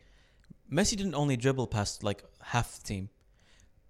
Messi 0.73 0.97
didn't 0.97 1.15
only 1.15 1.37
dribble 1.37 1.67
past 1.67 2.03
like 2.03 2.23
half 2.43 2.77
the 2.77 2.83
team. 2.83 3.09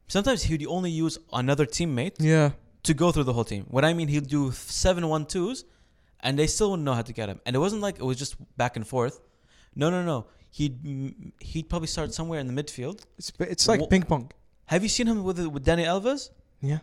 Sometimes 0.09 0.43
he'd 0.45 0.67
only 0.67 0.91
use 0.91 1.19
another 1.33 1.65
teammate 1.65 2.17
yeah, 2.19 2.51
to 2.85 2.95
go 2.95 3.13
through 3.13 3.25
the 3.25 3.33
whole 3.33 3.45
team. 3.45 3.67
What 3.71 3.85
I 3.85 3.93
mean, 3.95 4.09
he'd 4.09 4.29
do 4.29 4.53
seven 4.53 5.09
one 5.09 5.27
twos, 5.27 5.65
and 6.21 6.39
they 6.39 6.47
still 6.47 6.71
wouldn't 6.71 6.85
know 6.85 6.95
how 6.95 7.03
to 7.03 7.13
get 7.13 7.29
him. 7.29 7.41
And 7.45 7.55
it 7.57 7.59
wasn't 7.59 7.83
like 7.83 7.97
it 7.99 8.05
was 8.05 8.17
just 8.19 8.37
back 8.57 8.77
and 8.77 8.87
forth. 8.87 9.21
No, 9.75 9.91
no, 9.91 10.03
no. 10.05 10.27
He'd 10.51 10.83
mm, 10.85 11.33
he'd 11.41 11.69
probably 11.69 11.89
start 11.89 12.15
somewhere 12.15 12.39
in 12.41 12.47
the 12.47 12.63
midfield. 12.63 12.99
it's 13.19 13.33
it's 13.41 13.67
like 13.69 13.81
Wha- 13.81 13.87
ping 13.89 14.05
pong. 14.05 14.31
Have 14.67 14.83
you 14.83 14.89
seen 14.89 15.07
him 15.09 15.25
with 15.25 15.39
with 15.55 15.65
Dani 15.65 15.85
Alves? 15.85 16.31
Yeah, 16.61 16.79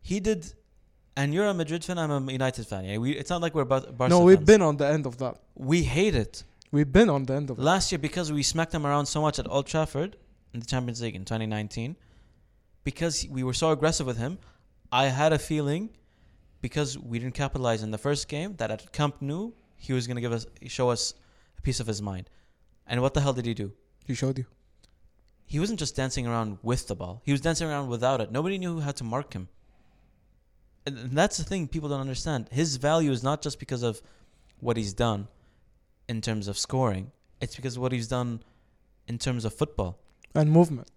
He 0.00 0.20
did. 0.20 0.40
And 1.16 1.34
you're 1.34 1.46
a 1.48 1.52
Madrid 1.54 1.84
fan. 1.84 1.98
I'm 1.98 2.28
a 2.28 2.32
United 2.32 2.64
fan. 2.68 2.84
Yeah, 2.84 2.98
we, 2.98 3.10
it's 3.20 3.28
not 3.28 3.40
like 3.42 3.52
we're 3.56 3.64
Bar- 3.64 3.90
Barca 3.98 4.10
no, 4.14 4.20
we've 4.20 4.36
fans. 4.38 4.46
been 4.46 4.62
on 4.62 4.76
the 4.76 4.86
end 4.86 5.04
of 5.04 5.18
that. 5.18 5.34
We 5.56 5.82
hate 5.82 6.14
it. 6.14 6.44
We've 6.70 6.92
been 6.92 7.10
on 7.10 7.24
the 7.24 7.34
end 7.34 7.50
of 7.50 7.58
it. 7.58 7.62
Last 7.62 7.90
year, 7.90 7.98
because 7.98 8.30
we 8.30 8.42
smacked 8.44 8.70
them 8.72 8.86
around 8.86 9.06
so 9.06 9.20
much 9.20 9.38
at 9.40 9.46
Old 9.50 9.66
Trafford 9.66 10.16
in 10.54 10.60
the 10.60 10.66
Champions 10.66 11.02
League 11.02 11.16
in 11.16 11.24
2019, 11.24 11.96
because 12.84 13.26
we 13.28 13.42
were 13.42 13.52
so 13.54 13.70
aggressive 13.72 14.06
with 14.06 14.16
him, 14.18 14.38
I 14.90 15.06
had 15.06 15.32
a 15.32 15.38
feeling 15.38 15.90
because 16.60 16.98
we 16.98 17.18
didn't 17.18 17.34
capitalize 17.34 17.82
in 17.82 17.90
the 17.90 17.98
first 17.98 18.28
game 18.28 18.56
that 18.56 18.70
at 18.70 18.92
Camp 18.92 19.16
Nou 19.20 19.52
he 19.76 19.92
was 19.92 20.06
going 20.06 20.16
to 20.16 20.20
give 20.20 20.32
us 20.32 20.46
show 20.66 20.90
us 20.90 21.14
a 21.58 21.62
piece 21.62 21.80
of 21.80 21.86
his 21.86 22.02
mind. 22.02 22.30
And 22.86 23.02
what 23.02 23.14
the 23.14 23.20
hell 23.20 23.32
did 23.32 23.46
he 23.46 23.54
do? 23.54 23.72
He 24.06 24.14
showed 24.14 24.38
you. 24.38 24.46
He 25.46 25.58
wasn't 25.58 25.78
just 25.78 25.96
dancing 25.96 26.26
around 26.26 26.58
with 26.62 26.88
the 26.88 26.94
ball. 26.94 27.22
He 27.24 27.32
was 27.32 27.40
dancing 27.40 27.68
around 27.68 27.88
without 27.88 28.20
it. 28.20 28.30
Nobody 28.30 28.58
knew 28.58 28.80
how 28.80 28.92
to 28.92 29.04
mark 29.04 29.32
him. 29.32 29.48
And 30.86 31.16
that's 31.16 31.36
the 31.36 31.44
thing 31.44 31.68
people 31.68 31.88
don't 31.88 32.00
understand. 32.00 32.48
His 32.50 32.76
value 32.76 33.10
is 33.10 33.22
not 33.22 33.42
just 33.42 33.58
because 33.58 33.82
of 33.82 34.00
what 34.60 34.76
he's 34.76 34.92
done 34.92 35.28
in 36.08 36.20
terms 36.20 36.48
of 36.48 36.58
scoring. 36.58 37.12
It's 37.40 37.56
because 37.56 37.76
of 37.76 37.82
what 37.82 37.92
he's 37.92 38.08
done 38.08 38.42
in 39.06 39.18
terms 39.18 39.44
of 39.44 39.54
football. 39.54 39.98
And 40.34 40.50
movement. 40.50 40.88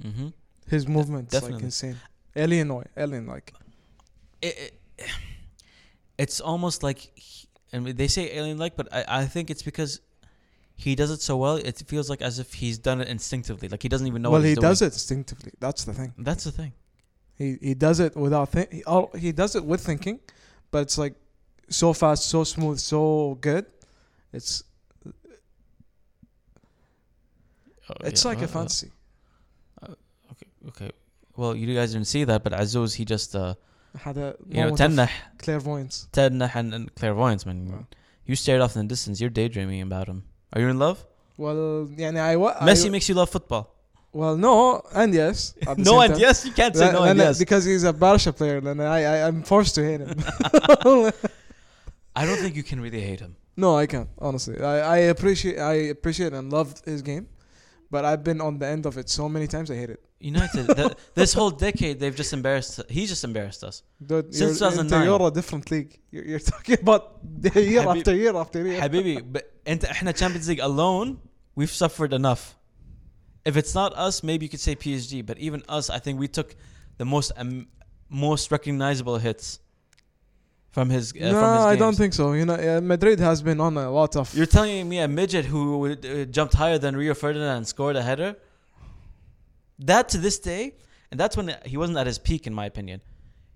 Mm-hmm. 0.00 0.28
His 0.68 0.86
movement's 0.86 1.32
like 1.34 1.42
definitely. 1.42 1.64
insane. 1.64 1.96
Alien 2.36 2.68
like. 3.26 3.52
It, 4.42 4.72
it, 4.98 5.10
it's 6.18 6.40
almost 6.40 6.82
like, 6.82 6.98
he, 7.14 7.48
I 7.72 7.78
mean, 7.78 7.96
they 7.96 8.08
say 8.08 8.36
alien-like, 8.36 8.76
but 8.76 8.92
I, 8.92 9.04
I 9.08 9.24
think 9.26 9.50
it's 9.50 9.62
because 9.62 10.00
he 10.76 10.94
does 10.94 11.10
it 11.10 11.20
so 11.20 11.36
well. 11.36 11.56
It 11.56 11.82
feels 11.86 12.08
like 12.10 12.22
as 12.22 12.38
if 12.38 12.54
he's 12.54 12.78
done 12.78 13.00
it 13.00 13.08
instinctively. 13.08 13.68
Like 13.68 13.82
he 13.82 13.88
doesn't 13.88 14.06
even 14.06 14.22
know. 14.22 14.30
well, 14.30 14.42
he 14.42 14.54
doing. 14.54 14.62
does 14.62 14.82
it 14.82 14.92
instinctively. 14.92 15.52
That's 15.60 15.84
the 15.84 15.92
thing. 15.92 16.14
That's 16.18 16.44
the 16.44 16.52
thing. 16.52 16.72
He 17.36 17.56
he 17.60 17.74
does 17.74 18.00
it 18.00 18.16
without 18.16 18.50
think. 18.50 18.72
He, 18.72 18.82
oh, 18.86 19.10
he 19.16 19.32
does 19.32 19.56
it 19.56 19.64
with 19.64 19.80
thinking, 19.80 20.20
but 20.70 20.82
it's 20.82 20.98
like 20.98 21.14
so 21.68 21.92
fast, 21.92 22.28
so 22.28 22.44
smooth, 22.44 22.78
so 22.78 23.38
good. 23.40 23.66
It's 24.32 24.64
Oh, 27.90 28.06
it's 28.06 28.24
yeah, 28.24 28.28
like 28.30 28.40
uh, 28.40 28.44
a 28.44 28.48
fantasy. 28.48 28.90
Okay, 29.82 30.46
okay 30.68 30.90
Well, 31.37 31.55
you 31.55 31.73
guys 31.75 31.91
didn't 31.93 32.07
see 32.07 32.23
that, 32.23 32.43
but 32.43 32.53
Azuz 32.53 32.95
he 32.95 33.03
just 33.05 33.35
uh 33.35 33.55
had 34.05 34.17
a 34.17 34.35
you 34.49 34.55
know 34.61 34.71
moment 34.71 34.81
of 34.81 34.91
تنح 34.91 35.11
clairvoyance. 35.37 36.07
تنح 36.11 36.55
and, 36.55 36.73
and 36.73 36.95
clairvoyance 36.95 37.45
man. 37.45 37.71
Wow. 37.71 37.85
You 38.25 38.35
stared 38.35 38.61
off 38.61 38.75
in 38.75 38.81
the 38.83 38.87
distance. 38.93 39.21
You're 39.21 39.29
daydreaming 39.29 39.81
about 39.81 40.07
him. 40.07 40.23
Are 40.53 40.61
you 40.61 40.67
in 40.69 40.79
love? 40.79 41.05
Well, 41.37 41.87
يعني 41.97 42.17
I, 42.19 42.35
wa- 42.37 42.55
I 42.59 42.65
Messi 42.67 42.89
makes 42.89 43.07
you 43.09 43.15
love 43.15 43.29
football. 43.29 43.65
well 44.13 44.37
no 44.37 44.81
and 44.93 45.13
yes. 45.13 45.53
at 45.67 45.75
the 45.77 45.83
no 45.83 45.91
same 45.99 46.01
and 46.03 46.13
time. 46.13 46.21
yes, 46.25 46.45
you 46.45 46.53
can't 46.53 46.75
say 46.75 46.85
Then- 46.85 46.93
no 46.97 47.03
and 47.03 47.19
then 47.19 47.27
yes. 47.31 47.39
because 47.39 47.63
he's 47.65 47.83
a 47.83 47.91
Barsha 47.93 48.31
player. 48.39 48.61
Then 48.61 48.79
I, 48.79 48.99
I 49.13 49.27
I'm 49.27 49.43
forced 49.43 49.75
to 49.75 49.83
hate 49.89 49.99
him. 50.05 50.15
I 52.15 52.25
don't 52.25 52.37
think 52.37 52.55
you 52.55 52.63
can 52.63 52.79
really 52.79 53.01
hate 53.01 53.19
him. 53.19 53.35
no, 53.57 53.69
I 53.77 53.85
can't 53.87 54.09
honestly. 54.19 54.55
I, 54.61 54.75
I 54.95 54.97
appreciate 55.15 55.57
I 55.59 55.73
appreciate 55.95 56.31
and 56.33 56.51
loved 56.51 56.77
his 56.85 57.01
game, 57.01 57.27
but 57.91 58.03
I've 58.05 58.23
been 58.23 58.41
on 58.41 58.57
the 58.59 58.67
end 58.67 58.85
of 58.85 58.97
it 58.97 59.09
so 59.09 59.29
many 59.29 59.47
times. 59.47 59.69
I 59.71 59.75
hate 59.75 59.89
it. 59.89 60.01
United, 60.19 60.75
th- 60.75 60.93
this 61.13 61.33
whole 61.33 61.51
decade, 61.51 61.99
they've 61.99 62.15
just 62.15 62.33
embarrassed. 62.33 62.81
He's 62.89 63.09
just 63.09 63.23
embarrassed 63.23 63.63
us. 63.63 63.83
Dude, 64.05 64.33
Since 64.33 64.59
you're, 64.59 64.69
2009. 64.71 65.05
You're 65.05 65.27
a 65.27 65.31
different 65.31 65.69
league. 65.71 65.99
You're, 66.11 66.25
you're 66.25 66.39
talking 66.39 66.79
about 66.81 67.19
year 67.53 67.81
Habib- 67.81 67.97
after 67.97 68.15
year 68.15 68.35
after 68.35 68.65
year. 68.65 68.81
Habibi, 68.81 69.21
but 69.31 69.43
انت 69.67 69.85
احنا 69.85 70.13
Champions 70.13 70.47
League 70.47 70.59
alone, 70.59 71.19
we've 71.55 71.71
suffered 71.71 72.13
enough. 72.13 72.55
If 73.45 73.57
it's 73.57 73.75
not 73.75 73.93
us, 73.93 74.23
maybe 74.23 74.45
you 74.45 74.49
could 74.49 74.59
say 74.59 74.75
PSG, 74.75 75.23
but 75.23 75.37
even 75.37 75.61
us, 75.69 75.89
I 75.89 75.99
think 75.99 76.19
we 76.19 76.27
took 76.27 76.55
the 76.97 77.05
most 77.05 77.31
um, 77.37 77.67
most 78.09 78.51
recognizable 78.51 79.17
hits 79.17 79.59
from 80.70 80.90
his. 80.90 81.12
Uh, 81.12 81.18
no, 81.20 81.40
from 81.40 81.56
his 81.56 81.64
I 81.66 81.76
don't 81.76 81.96
think 81.96 82.12
so. 82.14 82.32
You 82.32 82.46
know, 82.46 82.54
uh, 82.54 82.80
Madrid 82.80 83.18
has 83.20 83.42
been 83.42 83.60
on 83.60 83.76
a 83.76 83.90
lot 83.90 84.16
of. 84.16 84.34
You're 84.34 84.46
telling 84.46 84.88
me 84.88 84.98
a 84.98 85.08
midget 85.08 85.44
who 85.46 85.92
uh, 85.92 86.24
jumped 86.26 86.54
higher 86.54 86.78
than 86.78 86.96
Rio 86.96 87.14
Ferdinand 87.14 87.56
and 87.58 87.66
scored 87.68 87.96
a 87.96 88.02
header? 88.02 88.36
That 89.78 90.08
to 90.10 90.18
this 90.18 90.38
day, 90.38 90.74
and 91.10 91.18
that's 91.18 91.36
when 91.36 91.54
he 91.64 91.76
wasn't 91.76 91.98
at 91.98 92.06
his 92.06 92.18
peak, 92.18 92.46
in 92.46 92.54
my 92.54 92.66
opinion. 92.66 93.00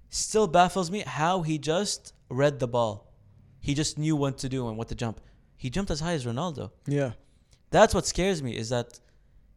Still 0.08 0.46
baffles 0.46 0.90
me 0.90 1.00
how 1.06 1.42
he 1.42 1.58
just 1.58 2.12
read 2.28 2.60
the 2.60 2.68
ball. 2.68 3.12
He 3.60 3.74
just 3.74 3.98
knew 3.98 4.16
what 4.16 4.38
to 4.38 4.48
do 4.48 4.68
and 4.68 4.76
what 4.78 4.88
to 4.88 4.94
jump. 4.94 5.20
He 5.56 5.70
jumped 5.70 5.90
as 5.90 6.00
high 6.00 6.12
as 6.12 6.24
Ronaldo. 6.24 6.70
yeah. 6.86 7.12
That's 7.70 7.92
what 7.92 8.06
scares 8.06 8.40
me 8.40 8.56
is 8.56 8.68
that 8.68 9.00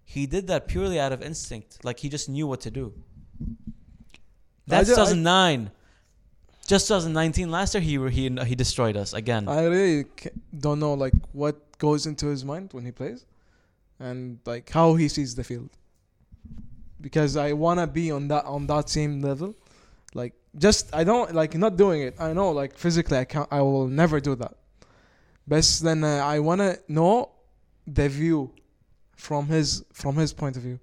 he 0.03 0.25
did 0.25 0.47
that 0.47 0.67
purely 0.67 0.99
out 0.99 1.11
of 1.11 1.21
instinct. 1.21 1.85
Like 1.85 1.99
he 1.99 2.09
just 2.09 2.27
knew 2.29 2.47
what 2.47 2.61
to 2.61 2.71
do. 2.71 2.93
That's 4.65 4.89
2009. 4.89 5.69
Just 6.67 6.89
2019. 6.89 7.49
Last 7.49 7.73
year 7.73 7.81
he 7.81 7.97
he 8.11 8.29
he 8.45 8.55
destroyed 8.55 8.97
us 8.97 9.13
again. 9.13 9.47
I 9.47 9.63
really 9.65 10.05
don't 10.59 10.79
know 10.79 10.93
like 10.93 11.13
what 11.31 11.55
goes 11.77 12.05
into 12.05 12.27
his 12.27 12.43
mind 12.43 12.73
when 12.73 12.83
he 12.85 12.91
plays, 12.91 13.25
and 13.99 14.39
like 14.45 14.69
how 14.69 14.95
he 14.95 15.07
sees 15.07 15.33
the 15.35 15.45
field. 15.45 15.69
Because 16.99 17.37
I 17.37 17.53
wanna 17.53 17.87
be 17.87 18.11
on 18.11 18.27
that 18.27 18.43
on 18.45 18.67
that 18.67 18.89
same 18.89 19.21
level, 19.21 19.55
like 20.13 20.33
just 20.57 20.93
I 20.93 21.05
don't 21.05 21.33
like 21.33 21.55
not 21.55 21.77
doing 21.77 22.01
it. 22.01 22.15
I 22.19 22.33
know 22.33 22.51
like 22.51 22.77
physically 22.77 23.17
I 23.17 23.23
can't. 23.23 23.47
I 23.49 23.61
will 23.61 23.87
never 23.87 24.19
do 24.19 24.35
that. 24.35 24.55
But 25.47 25.63
then 25.81 26.03
uh, 26.03 26.17
I 26.17 26.39
wanna 26.39 26.79
know 26.89 27.29
the 27.87 28.09
view 28.09 28.51
from 29.15 29.47
his 29.47 29.85
from 29.93 30.17
his 30.17 30.33
point 30.33 30.57
of 30.57 30.63
view. 30.63 30.79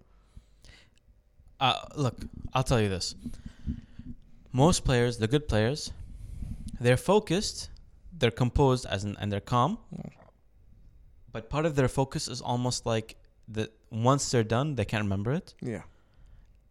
uh, 1.60 1.80
look, 1.94 2.16
I'll 2.54 2.64
tell 2.64 2.80
you 2.80 2.88
this. 2.88 3.14
Most 4.54 4.84
players, 4.84 5.18
the 5.18 5.26
good 5.26 5.48
players, 5.48 5.92
they're 6.80 6.96
focused, 6.96 7.70
they're 8.16 8.30
composed 8.30 8.86
as 8.86 9.02
in, 9.02 9.16
and 9.20 9.32
they're 9.32 9.40
calm. 9.40 9.78
But 11.32 11.50
part 11.50 11.66
of 11.66 11.74
their 11.74 11.88
focus 11.88 12.28
is 12.28 12.40
almost 12.40 12.86
like 12.86 13.16
that 13.48 13.70
once 13.90 14.30
they're 14.30 14.44
done, 14.44 14.76
they 14.76 14.84
can't 14.84 15.02
remember 15.02 15.32
it. 15.32 15.54
Yeah. 15.60 15.82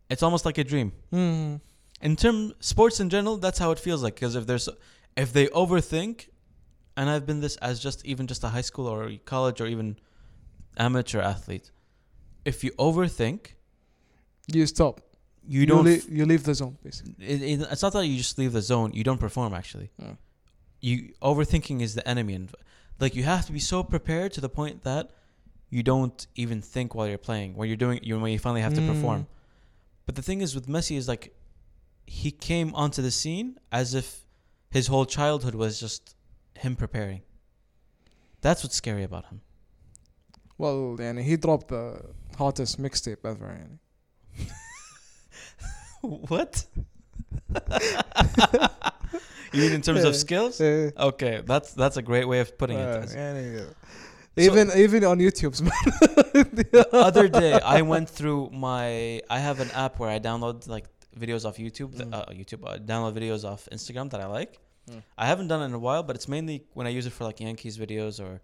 It's 0.10 0.24
almost 0.24 0.46
like 0.46 0.58
a 0.58 0.64
dream. 0.64 0.94
Mm. 1.12 1.60
In 2.02 2.16
term 2.16 2.54
sports 2.62 3.02
in 3.02 3.10
general, 3.10 3.36
that's 3.36 3.60
how 3.60 3.72
it 3.72 3.80
feels 3.80 4.02
like. 4.02 4.16
Because 4.16 4.36
if 4.36 4.48
there's, 4.48 4.70
if 5.18 5.34
they 5.34 5.48
overthink, 5.48 6.30
and 6.96 7.10
I've 7.10 7.26
been 7.26 7.42
this 7.42 7.58
as 7.58 7.82
just 7.82 8.06
even 8.06 8.28
just 8.28 8.44
a 8.46 8.48
high 8.48 8.62
school 8.62 8.88
or 8.88 9.12
college 9.26 9.60
or 9.60 9.68
even 9.68 9.98
amateur 10.78 11.20
athlete, 11.20 11.72
if 12.46 12.64
you 12.64 12.72
overthink, 12.72 13.56
You 14.48 14.66
stop 14.66 15.02
you, 15.48 15.62
you 15.62 15.66
don't. 15.66 15.86
Li- 15.86 16.02
you 16.10 16.26
leave 16.26 16.44
the 16.44 16.54
zone, 16.54 16.78
basically. 16.84 17.16
It, 17.20 17.42
it, 17.42 17.68
it's 17.72 17.82
not 17.82 17.94
that 17.94 18.06
you 18.06 18.18
just 18.18 18.38
leave 18.38 18.54
the 18.54 18.62
zone. 18.62 18.92
You 18.94 19.04
don't 19.04 19.20
perform 19.20 19.54
actually. 19.54 19.90
Yeah. 19.98 20.14
You 20.82 21.14
overthinking 21.22 21.82
is 21.82 21.96
the 21.96 22.08
enemy, 22.08 22.34
and 22.34 22.54
like 23.00 23.16
you 23.16 23.24
have 23.24 23.46
to 23.46 23.52
be 23.52 23.60
so 23.60 23.84
prepared 23.84 24.34
to 24.34 24.42
the 24.42 24.50
point 24.50 24.84
that 24.84 25.12
you 25.70 25.82
don't 25.82 26.28
even 26.36 26.62
think 26.62 26.94
while 26.94 27.08
you're 27.08 27.18
playing. 27.18 27.56
When 27.56 27.68
you're 27.68 27.78
doing, 27.78 28.00
you 28.04 28.20
when 28.20 28.32
you 28.32 28.40
finally 28.40 28.62
have 28.62 28.74
mm. 28.74 28.88
to 28.88 28.94
perform. 28.94 29.28
But 30.06 30.16
the 30.16 30.22
thing 30.22 30.42
is 30.42 30.54
with 30.54 30.68
Messi 30.68 30.98
is 30.98 31.08
like, 31.08 31.36
he 32.06 32.30
came 32.32 32.76
onto 32.76 33.02
the 33.02 33.12
scene 33.12 33.58
as 33.72 33.96
if 33.96 34.26
his 34.70 34.88
whole 34.88 35.06
childhood 35.06 35.56
was 35.56 35.80
just 35.80 36.16
him 36.56 36.76
preparing. 36.76 37.22
That's 38.42 38.64
what's 38.64 38.76
scary 38.76 39.04
about 39.04 39.26
him. 39.28 39.42
Well, 40.58 40.98
he 40.98 41.38
dropped 41.38 41.70
the 41.70 42.02
hottest 42.38 42.82
mixtape 42.82 43.26
ever. 43.26 43.80
what? 46.28 46.66
you 49.54 49.62
mean 49.62 49.72
in 49.72 49.82
terms 49.82 50.04
of 50.04 50.16
skills? 50.16 50.60
okay, 50.60 51.42
that's 51.46 51.74
that's 51.74 51.96
a 51.98 52.02
great 52.02 52.26
way 52.26 52.42
of 52.42 52.58
putting 52.58 52.78
it. 52.78 53.14
Yeah, 53.16 53.64
even 54.36 54.70
so, 54.70 54.78
even 54.78 55.06
on 55.06 55.20
YouTube's 55.20 55.62
other 56.94 57.28
day 57.28 57.54
I 57.54 57.84
went 57.84 58.10
through 58.10 58.50
my 58.52 59.22
I 59.30 59.40
have 59.40 59.60
an 59.60 59.72
app 59.72 60.00
where 60.00 60.10
I 60.10 60.20
download 60.20 60.68
like 60.68 60.88
videos 61.18 61.46
off 61.46 61.58
YouTube, 61.58 61.96
mm. 61.96 62.14
uh, 62.14 62.26
YouTube 62.26 62.68
I 62.68 62.80
download 62.80 63.14
videos 63.16 63.46
off 63.46 63.70
Instagram 63.72 64.10
that 64.12 64.20
I 64.20 64.26
like. 64.26 64.60
Mm. 64.90 65.04
I 65.18 65.26
haven't 65.26 65.48
done 65.48 65.62
it 65.62 65.66
in 65.66 65.74
a 65.74 65.80
while, 65.80 66.04
but 66.04 66.18
it's 66.18 66.28
mainly 66.28 66.66
when 66.74 66.86
I 66.86 66.90
use 66.90 67.06
it 67.06 67.14
for 67.14 67.24
like 67.24 67.40
Yankees 67.40 67.78
videos 67.78 68.20
or 68.20 68.42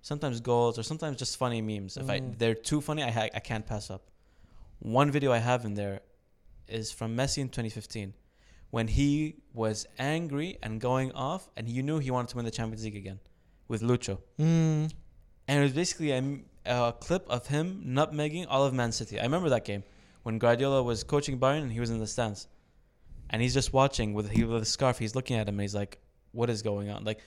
sometimes 0.00 0.40
goals 0.40 0.78
or 0.78 0.82
sometimes 0.82 1.18
just 1.18 1.36
funny 1.36 1.60
memes. 1.60 1.98
If. 1.98 2.08
I 2.08 2.20
mm. 2.20 2.38
they're 2.38 2.54
too 2.54 2.80
funny, 2.80 3.02
I 3.02 3.10
ha- 3.10 3.34
I 3.34 3.40
can't 3.40 3.66
pass 3.66 3.90
up. 3.90 4.02
One 4.78 5.10
video 5.10 5.32
I 5.32 5.38
have 5.38 5.64
in 5.64 5.74
there 5.74 6.00
is 6.68 6.92
from 6.92 7.16
Messi 7.16 7.38
in 7.38 7.48
2015 7.48 8.14
when 8.70 8.88
he 8.88 9.36
was 9.54 9.86
angry 9.98 10.58
and 10.62 10.80
going 10.80 11.10
off 11.12 11.48
and 11.56 11.68
you 11.68 11.82
knew 11.82 11.98
he 11.98 12.10
wanted 12.10 12.28
to 12.28 12.36
win 12.36 12.44
the 12.44 12.50
Champions 12.50 12.84
League 12.84 12.96
again 12.96 13.18
with 13.66 13.82
Lucho. 13.82 14.18
Mm. 14.38 14.90
And 15.48 15.58
it 15.58 15.62
was 15.62 15.72
basically 15.72 16.10
a, 16.12 16.22
a 16.66 16.92
clip 16.92 17.26
of 17.30 17.46
him 17.46 17.82
nutmegging 17.86 18.46
all 18.48 18.64
of 18.64 18.74
Man 18.74 18.92
City. 18.92 19.18
I 19.18 19.22
remember 19.22 19.48
that 19.50 19.64
game 19.64 19.84
when 20.22 20.38
Guardiola 20.38 20.82
was 20.82 21.02
coaching 21.04 21.38
Bayern 21.38 21.62
and 21.62 21.72
he 21.72 21.80
was 21.80 21.90
in 21.90 21.98
the 21.98 22.06
stands. 22.06 22.48
And 23.30 23.40
he's 23.42 23.54
just 23.54 23.72
watching 23.72 24.14
with 24.14 24.30
he 24.30 24.44
with 24.44 24.62
a 24.62 24.66
scarf. 24.66 24.98
He's 24.98 25.14
looking 25.14 25.36
at 25.36 25.46
him 25.48 25.54
and 25.56 25.60
he's 25.60 25.74
like, 25.74 25.98
"What 26.32 26.48
is 26.48 26.62
going 26.62 26.88
on?" 26.88 27.04
Like 27.04 27.20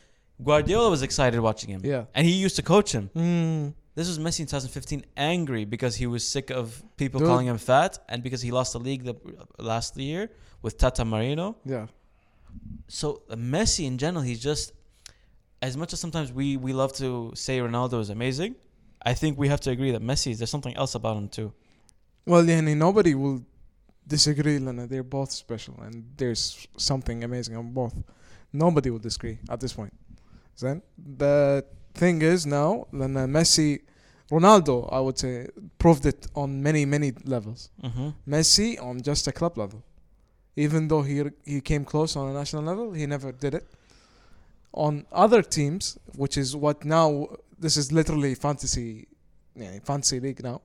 Guardiola 0.43 0.89
was 0.89 1.03
excited 1.03 1.39
watching 1.39 1.69
him, 1.69 1.81
Yeah. 1.83 2.05
and 2.15 2.25
he 2.25 2.33
used 2.33 2.55
to 2.55 2.63
coach 2.63 2.91
him. 2.91 3.11
Mm. 3.15 3.73
This 3.93 4.07
was 4.07 4.19
Messi 4.19 4.41
in 4.41 4.45
2015 4.45 5.05
angry 5.17 5.65
because 5.65 5.95
he 5.95 6.07
was 6.07 6.25
sick 6.25 6.49
of 6.49 6.81
people 6.95 7.19
Dude. 7.19 7.27
calling 7.27 7.47
him 7.47 7.57
fat 7.57 7.99
and 8.07 8.23
because 8.23 8.41
he 8.41 8.51
lost 8.51 8.73
the 8.73 8.79
league 8.79 9.03
the, 9.03 9.15
last 9.59 9.97
year 9.97 10.29
with 10.61 10.77
Tata 10.77 11.03
Martino. 11.03 11.57
Yeah. 11.65 11.87
So 12.87 13.23
uh, 13.29 13.35
Messi 13.35 13.85
in 13.85 13.97
general, 13.97 14.23
he's 14.23 14.39
just 14.39 14.71
as 15.61 15.75
much 15.75 15.93
as 15.93 15.99
sometimes 15.99 16.31
we 16.31 16.57
we 16.57 16.73
love 16.73 16.93
to 16.93 17.31
say 17.35 17.59
Ronaldo 17.59 17.99
is 17.99 18.09
amazing. 18.09 18.55
I 19.03 19.13
think 19.13 19.37
we 19.37 19.47
have 19.49 19.59
to 19.61 19.71
agree 19.71 19.91
that 19.91 20.01
Messi 20.01 20.37
there's 20.37 20.49
something 20.49 20.75
else 20.75 20.95
about 20.95 21.17
him 21.17 21.27
too. 21.27 21.53
Well, 22.25 22.45
yeah, 22.45 22.61
nobody 22.61 23.15
will 23.15 23.43
disagree, 24.07 24.59
Lena. 24.59 24.87
They're 24.87 25.03
both 25.03 25.31
special, 25.31 25.75
and 25.81 26.05
there's 26.17 26.67
something 26.77 27.23
amazing 27.23 27.57
on 27.57 27.71
both. 27.71 27.95
Nobody 28.53 28.89
will 28.89 28.99
disagree 28.99 29.39
at 29.49 29.59
this 29.59 29.73
point. 29.73 29.93
Then 30.59 30.81
that 31.17 31.65
thing 31.94 32.22
is 32.22 32.46
now 32.46 32.86
لأن 32.92 33.28
Messi 33.30 33.80
Ronaldo 34.30 34.88
I 34.92 35.00
would 35.00 35.18
say 35.18 35.48
proved 35.78 36.04
it 36.06 36.26
on 36.34 36.62
many 36.62 36.84
many 36.84 37.12
levels. 37.24 37.70
Mm-hmm. 37.82 38.08
Messi 38.28 38.80
on 38.82 39.00
just 39.02 39.26
a 39.28 39.32
club 39.32 39.56
level. 39.58 39.82
Even 40.56 40.88
though 40.88 41.02
he 41.02 41.22
he 41.44 41.60
came 41.60 41.84
close 41.84 42.16
on 42.16 42.28
a 42.30 42.32
national 42.32 42.62
level, 42.62 42.92
he 42.92 43.06
never 43.06 43.30
did 43.32 43.54
it. 43.54 43.66
On 44.72 45.06
other 45.12 45.42
teams, 45.42 45.98
which 46.16 46.36
is 46.36 46.54
what 46.56 46.84
now 46.84 47.28
this 47.58 47.76
is 47.76 47.92
literally 47.92 48.34
fantasy, 48.34 49.06
yeah, 49.54 49.78
fantasy 49.84 50.18
league 50.20 50.42
now. 50.42 50.60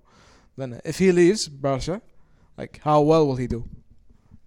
Then 0.57 0.81
if 0.83 0.97
he 0.99 1.11
leaves 1.11 1.47
Barca, 1.47 2.01
like 2.57 2.79
how 2.83 3.01
well 3.01 3.25
will 3.27 3.37
he 3.37 3.47
do? 3.47 3.63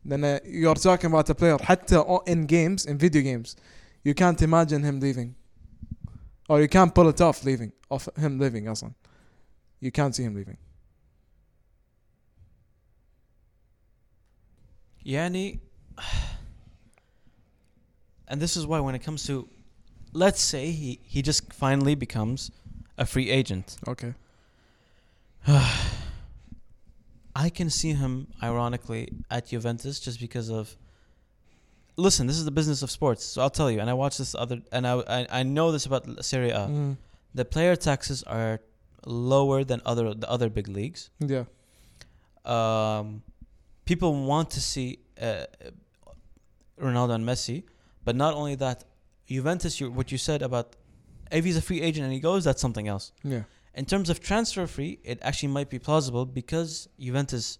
Then 0.04 0.22
uh, 0.24 0.38
you're 0.44 0.74
talking 0.74 1.08
about 1.10 1.30
a 1.30 1.34
player 1.34 1.56
حتى 1.58 1.96
o- 2.06 2.22
in 2.26 2.44
games 2.46 2.84
in 2.84 2.98
video 2.98 3.22
games, 3.22 3.56
you 4.02 4.12
can't 4.14 4.40
imagine 4.42 4.82
him 4.82 5.00
leaving. 5.00 5.34
or 6.48 6.60
you 6.60 6.68
can't 6.68 6.94
pull 6.94 7.08
it 7.08 7.20
off 7.20 7.44
leaving 7.44 7.72
off 7.90 8.08
him 8.16 8.38
leaving 8.38 8.68
اصلا 8.68 8.92
you 9.80 9.90
can't 9.90 10.14
see 10.14 10.22
him 10.22 10.34
leaving 10.34 10.56
Yani, 15.04 15.60
and 18.26 18.40
this 18.40 18.56
is 18.56 18.66
why 18.66 18.80
when 18.80 18.94
it 18.94 19.00
comes 19.00 19.26
to, 19.26 19.46
let's 20.14 20.40
say 20.40 20.70
he, 20.70 20.98
he 21.02 21.20
just 21.20 21.52
finally 21.52 21.94
becomes 21.94 22.50
a 22.96 23.04
free 23.04 23.28
agent. 23.30 23.76
okay 23.86 24.14
I 27.36 27.50
can 27.50 27.68
see 27.68 27.92
him 27.92 28.28
ironically 28.42 29.08
at 29.30 29.48
Juventus 29.48 30.00
just 30.00 30.20
because 30.20 30.50
of. 30.50 30.76
Listen, 32.07 32.27
this 32.27 32.37
is 32.41 32.45
the 32.45 32.55
business 32.59 32.79
of 32.85 32.89
sports, 32.99 33.23
so 33.31 33.41
I'll 33.43 33.55
tell 33.61 33.69
you. 33.73 33.79
And 33.81 33.89
I 33.89 33.95
watch 34.03 34.15
this 34.21 34.31
other, 34.43 34.57
and 34.75 34.83
I 34.91 34.93
I, 35.17 35.19
I 35.39 35.41
know 35.55 35.67
this 35.75 35.85
about 35.89 36.03
Serie 36.31 36.53
A. 36.63 36.65
Mm. 36.67 36.97
The 37.39 37.45
player 37.53 37.75
taxes 37.89 38.19
are 38.23 38.53
lower 39.05 39.59
than 39.69 39.79
other 39.91 40.05
the 40.23 40.29
other 40.35 40.49
big 40.57 40.67
leagues. 40.79 41.01
yeah 41.35 41.45
um, 42.45 43.21
people 43.85 44.11
want 44.33 44.47
to 44.57 44.61
see 44.71 44.99
uh, 45.21 45.45
Ronaldo 46.81 47.13
and 47.15 47.25
Messi, 47.25 47.63
but 48.05 48.15
not 48.15 48.33
only 48.33 48.55
that, 48.55 48.83
Juventus. 49.27 49.79
You, 49.79 49.91
what 49.91 50.11
you 50.11 50.17
said 50.17 50.41
about 50.41 50.75
if 51.31 51.45
he's 51.45 51.57
a 51.57 51.61
free 51.61 51.81
agent 51.81 52.03
and 52.05 52.13
he 52.13 52.19
goes, 52.19 52.43
that's 52.43 52.61
something 52.61 52.87
else. 52.87 53.11
yeah 53.23 53.43
In 53.75 53.85
terms 53.85 54.09
of 54.09 54.19
transfer 54.19 54.65
free, 54.67 54.99
it 55.03 55.19
actually 55.21 55.51
might 55.57 55.69
be 55.69 55.79
plausible 55.79 56.25
because 56.25 56.71
Juventus 56.99 57.59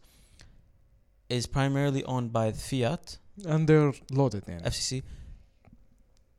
is 1.38 1.46
primarily 1.46 2.04
owned 2.06 2.34
by 2.34 2.52
Fiat 2.52 3.18
and 3.47 3.67
they're 3.69 3.93
loaded 4.13 4.45
يعني. 4.49 4.63
FCC. 4.67 5.03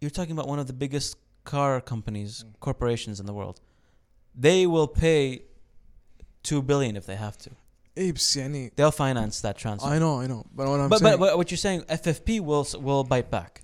You're 0.02 0.10
talking 0.12 0.32
about 0.38 0.48
one 0.48 0.60
of 0.60 0.68
the 0.68 0.74
biggest 0.74 1.16
car 1.46 1.80
companies, 1.82 2.44
Mm. 2.44 2.60
corporations 2.60 3.20
in 3.20 3.26
the 3.26 3.34
world. 3.34 3.60
They 4.48 4.66
will 4.68 4.88
pay 4.88 5.44
two 6.44 6.62
billion 6.62 6.96
if 6.96 7.06
they 7.06 7.16
have 7.16 7.38
to. 7.46 7.52
إيه 7.98 8.12
بس 8.12 8.36
يعني 8.38 8.72
They'll 8.76 8.92
finance 8.92 9.42
that 9.42 9.58
transfer. 9.58 9.88
I 9.88 10.00
know 10.00 10.20
I 10.20 10.28
know 10.28 10.46
but 10.54 10.68
what 10.68 10.80
I'm 10.82 10.90
but, 10.90 11.00
saying 11.00 11.18
but 11.18 11.30
but 11.32 11.38
what 11.38 11.52
you're 11.52 11.58
saying, 11.58 11.82
FFP 11.84 12.40
will 12.42 12.62
s- 12.62 12.76
will 12.76 13.04
bite 13.04 13.32
back. 13.32 13.62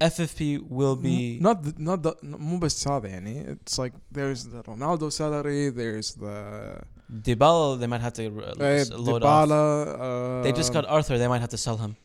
FFP 0.00 0.40
will 0.68 0.96
be 0.96 1.36
N- 1.36 1.42
not 1.42 1.62
the, 1.62 1.74
not 1.78 2.02
the 2.02 2.14
مو 2.22 2.58
بس 2.58 2.88
هذا 2.88 3.08
يعني 3.08 3.56
it's 3.56 3.78
like 3.78 3.92
there's 4.10 4.44
the 4.44 4.62
Ronaldo 4.64 5.12
salary 5.12 5.68
there's 5.70 6.14
the 6.14 6.80
Dybala. 7.12 7.78
They 7.78 7.86
might 7.86 8.00
have 8.00 8.14
to 8.14 8.24
uh, 8.26 8.54
uh, 8.58 8.64
s- 8.64 8.90
load 8.90 9.22
off. 9.22 9.48
Dybala 9.48 10.40
uh, 10.40 10.42
They 10.42 10.52
just 10.52 10.72
got 10.72 10.84
Arthur. 10.86 11.18
They 11.18 11.28
might 11.28 11.40
have 11.42 11.50
to 11.50 11.58
sell 11.58 11.76
him. 11.76 11.96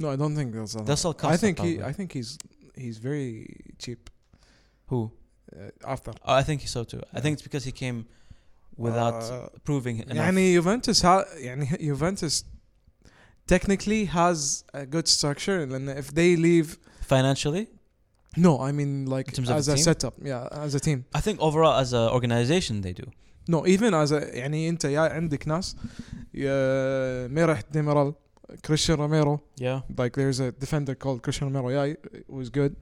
No, 0.00 0.10
I 0.10 0.16
don't 0.16 0.34
think 0.38 0.54
that's. 0.54 0.74
That's 0.90 1.04
all. 1.04 1.14
I 1.34 1.36
think 1.36 1.58
he. 1.58 1.82
I 1.90 1.92
think 1.92 2.12
he's 2.12 2.38
he's 2.84 2.98
very 2.98 3.30
cheap. 3.78 4.10
Who? 4.90 5.00
Uh, 5.54 5.70
Arthur. 5.92 6.12
Oh, 6.24 6.34
I 6.34 6.42
think 6.42 6.58
so 6.66 6.84
too. 6.84 6.98
Yeah. 7.02 7.18
I 7.18 7.20
think 7.22 7.32
it's 7.34 7.42
because 7.48 7.64
he 7.64 7.72
came 7.72 7.98
without 8.76 9.22
uh, 9.22 9.48
proving 9.64 9.96
enough. 9.98 10.16
يعني 10.16 10.52
Juventus 10.54 11.02
ha- 11.02 11.24
يعني 11.36 11.66
Juventus 11.80 12.44
technically 13.46 14.04
has 14.06 14.64
a 14.72 14.86
good 14.86 15.08
structure 15.08 15.58
and 15.60 15.88
if 15.90 16.14
they 16.14 16.36
leave 16.36 16.78
financially 17.02 17.66
no 18.36 18.60
I 18.60 18.70
mean 18.72 19.06
like 19.06 19.26
as 19.38 19.68
a 19.68 19.74
team? 19.74 19.84
setup 19.88 20.14
yeah 20.22 20.46
as 20.66 20.74
a 20.74 20.80
team 20.80 21.04
I 21.12 21.20
think 21.20 21.40
overall 21.40 21.74
as 21.84 21.92
an 21.92 22.08
organization 22.18 22.80
they 22.82 22.92
do 22.92 23.06
no 23.48 23.66
even 23.66 23.92
as 23.92 24.12
a 24.12 24.20
يعني 24.20 24.68
انت 24.68 24.84
يا 24.84 25.00
عندك 25.00 25.48
ناس 25.48 25.76
ميرح 26.34 27.60
ديميرال 27.72 28.14
Cristian 28.62 28.98
Romero. 28.98 29.42
Yeah. 29.56 29.80
Like 29.96 30.14
there's 30.14 30.40
a 30.40 30.52
defender 30.52 30.94
called 30.94 31.22
Cristian 31.22 31.52
Romero. 31.52 31.68
Yeah, 31.68 31.84
it 31.84 32.28
was 32.28 32.50
good. 32.50 32.76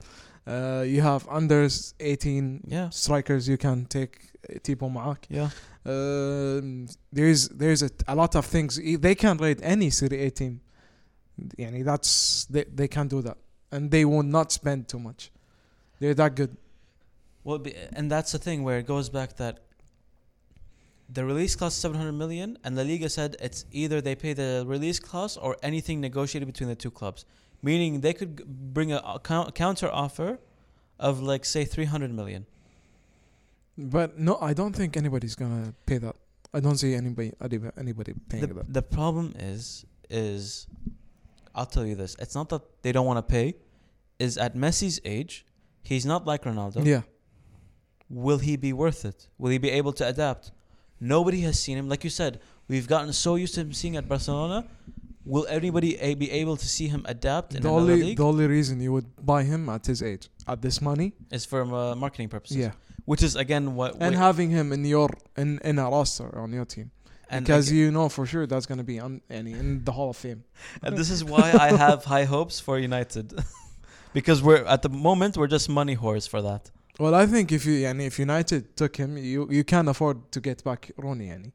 Uh, 0.47 0.83
you 0.85 1.01
have 1.01 1.27
under 1.29 1.67
18 1.99 2.61
yeah. 2.67 2.89
strikers 2.89 3.47
you 3.47 3.57
can 3.57 3.85
take 3.85 4.31
uh, 4.49 4.53
Tipo 4.59 4.91
معك. 4.91 5.27
Yeah. 5.29 5.49
Um, 5.85 6.87
there's 7.11 7.49
there's 7.49 7.83
a, 7.83 7.89
a 8.07 8.15
lot 8.15 8.35
of 8.35 8.45
things 8.45 8.79
they 8.99 9.15
can 9.15 9.37
raid 9.37 9.59
any 9.61 9.89
Serie 9.89 10.25
A 10.25 10.31
team. 10.31 10.61
يعني 11.57 11.83
that's 11.85 12.45
they, 12.45 12.65
they 12.65 12.87
can 12.87 13.07
do 13.07 13.21
that 13.21 13.37
and 13.71 13.91
they 13.91 14.05
will 14.05 14.23
not 14.23 14.51
spend 14.51 14.87
too 14.87 14.99
much. 14.99 15.31
They're 15.99 16.13
that 16.15 16.35
good. 16.35 16.57
Well, 17.43 17.63
and 17.93 18.11
that's 18.11 18.31
the 18.31 18.39
thing 18.39 18.63
where 18.63 18.79
it 18.79 18.85
goes 18.85 19.09
back 19.09 19.37
that 19.37 19.59
the 21.11 21.25
release 21.25 21.55
clause 21.55 21.73
is 21.73 21.79
700 21.81 22.11
million, 22.13 22.57
and 22.63 22.75
La 22.75 22.83
Liga 22.83 23.09
said 23.09 23.35
it's 23.41 23.65
either 23.71 23.99
they 24.01 24.15
pay 24.15 24.33
the 24.33 24.63
release 24.67 24.99
clause 24.99 25.37
or 25.37 25.57
anything 25.63 25.99
negotiated 26.01 26.45
between 26.45 26.69
the 26.69 26.75
two 26.75 26.91
clubs, 26.91 27.25
meaning 27.63 28.01
they 28.01 28.13
could 28.13 28.45
bring 28.73 28.91
a, 28.93 29.19
counter 29.53 29.89
offer 29.91 30.39
of 30.99 31.21
like 31.21 31.45
say 31.45 31.65
300 31.65 32.13
million. 32.13 32.45
But 33.77 34.19
no, 34.19 34.37
I 34.41 34.53
don't 34.53 34.75
think 34.75 34.97
anybody's 34.97 35.35
gonna 35.35 35.73
pay 35.85 35.97
that. 35.99 36.15
I 36.53 36.59
don't 36.59 36.77
see 36.77 36.93
anybody 36.95 37.31
anybody, 37.41 37.71
anybody 37.77 38.13
paying 38.27 38.41
The, 38.47 38.53
that. 38.55 38.73
the 38.73 38.81
problem 38.81 39.33
is 39.37 39.85
is 40.09 40.67
I'll 41.55 41.65
tell 41.65 41.85
you 41.85 41.95
this: 41.95 42.15
it's 42.19 42.35
not 42.35 42.49
that 42.49 42.61
they 42.83 42.91
don't 42.91 43.05
want 43.05 43.17
to 43.17 43.31
pay. 43.31 43.55
Is 44.19 44.37
at 44.37 44.55
Messi's 44.55 44.99
age, 45.05 45.45
he's 45.81 46.05
not 46.05 46.25
like 46.25 46.43
Ronaldo. 46.43 46.85
Yeah. 46.85 47.03
will 48.09 48.39
he 48.39 48.57
be 48.57 48.73
worth 48.73 49.05
it? 49.05 49.29
Will 49.37 49.51
he 49.51 49.57
be 49.59 49.69
able 49.69 49.93
to 49.93 50.05
adapt? 50.07 50.51
Nobody 50.99 51.41
has 51.41 51.59
seen 51.59 51.77
him. 51.77 51.87
Like 51.89 52.03
you 52.03 52.09
said, 52.09 52.39
we've 52.67 52.87
gotten 52.87 53.13
so 53.13 53.35
used 53.35 53.55
to 53.55 53.61
him 53.61 53.73
seeing 53.73 53.95
at 53.97 54.07
Barcelona. 54.07 54.65
Will 55.25 55.45
anybody 55.47 55.97
a- 55.99 56.15
be 56.15 56.31
able 56.31 56.57
to 56.57 56.67
see 56.67 56.87
him 56.87 57.05
adapt 57.07 57.53
in 57.55 57.61
The 57.61 57.69
another 57.69 57.91
only 57.93 58.03
league? 58.03 58.17
the 58.17 58.25
only 58.25 58.47
reason 58.47 58.81
you 58.81 58.91
would 58.93 59.05
buy 59.25 59.43
him 59.43 59.69
at 59.69 59.85
his 59.85 60.01
age 60.01 60.29
at 60.47 60.61
this 60.61 60.81
money, 60.81 61.13
is 61.31 61.45
for 61.45 61.61
uh, 61.63 61.95
marketing 61.95 62.29
purposes. 62.29 62.57
yeah, 62.57 62.71
Which 63.05 63.21
is 63.21 63.35
again 63.35 63.75
what. 63.75 63.95
and 63.99 64.15
having 64.15 64.49
him 64.49 64.73
in 64.73 64.83
your 64.85 65.09
in 65.37 65.59
in 65.63 65.77
a 65.77 65.83
roster 65.89 66.29
on 66.39 66.51
your 66.51 66.65
team 66.65 66.89
and 67.29 67.45
because 67.45 67.69
ag- 67.69 67.75
you 67.77 67.91
know 67.91 68.09
for 68.09 68.25
sure 68.25 68.47
that's 68.47 68.65
gonna 68.65 68.83
be 68.83 68.99
on 68.99 69.21
any 69.29 69.51
in 69.53 69.83
the 69.83 69.91
Hall 69.91 70.09
of 70.09 70.17
Fame. 70.17 70.43
and 70.83 70.97
this 70.97 71.09
is 71.11 71.23
why 71.23 71.51
I 71.67 71.69
have 71.85 72.05
high 72.05 72.23
hopes 72.35 72.59
for 72.59 72.79
United, 72.79 73.27
because 74.13 74.41
we're 74.41 74.63
at 74.75 74.81
the 74.81 74.89
moment 74.89 75.37
we're 75.37 75.47
just 75.57 75.69
money 75.69 75.95
whores 75.95 76.27
for 76.27 76.41
that. 76.41 76.71
Well, 77.00 77.14
I 77.14 77.26
think 77.26 77.50
if 77.50 77.66
you 77.66 77.86
and 77.88 78.00
if 78.00 78.18
United 78.18 78.76
took 78.80 78.96
him, 79.02 79.16
you 79.32 79.40
you 79.50 79.64
can 79.64 79.88
afford 79.88 80.16
to 80.34 80.40
get 80.48 80.58
back 80.68 80.90
Rooney, 80.96 81.28
yani. 81.32 81.50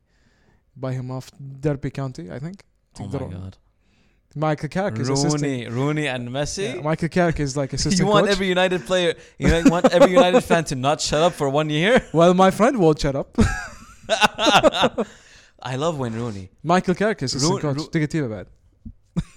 buy 0.76 0.92
him 1.00 1.10
off 1.18 1.28
Derby 1.66 1.92
County, 2.00 2.26
I 2.32 2.40
think. 2.46 2.58
Oh 3.00 3.06
my 3.06 3.10
تقدرون. 3.10 3.32
god, 3.32 3.58
Michael 4.36 4.70
Carrick 4.76 4.98
is 5.04 5.10
assistant. 5.10 5.42
Rooney, 5.44 5.68
Rooney, 5.78 6.08
and 6.14 6.24
Messi. 6.30 6.66
Yeah, 6.76 6.82
Michael 6.90 7.10
Carrick 7.18 7.40
is 7.46 7.56
like 7.62 7.72
assistant 7.78 8.00
you 8.02 8.06
want 8.14 8.26
coach. 8.26 8.34
every 8.36 8.48
United 8.48 8.82
player, 8.90 9.12
you 9.44 9.48
know, 9.52 9.62
want 9.76 9.86
every 9.98 10.12
United 10.12 10.42
fan 10.50 10.64
to 10.72 10.76
not 10.76 10.98
shut 11.08 11.22
up 11.28 11.34
for 11.40 11.48
one 11.50 11.70
year. 11.70 11.96
well, 12.20 12.34
my 12.44 12.52
friend 12.60 12.78
won't 12.84 13.00
shut 13.06 13.16
up. 13.16 13.30
I 15.72 15.76
love 15.76 15.98
Wayne 16.00 16.14
Rooney. 16.14 16.50
Michael 16.64 16.96
Carrick 16.96 17.22
is 17.24 17.34
assistant 17.36 17.64
Ro- 17.64 17.74
coach. 17.74 17.78
Ro- 17.78 17.86
تقدر 17.94 18.06
تجيبه 18.06 18.28
بعد. 18.28 18.46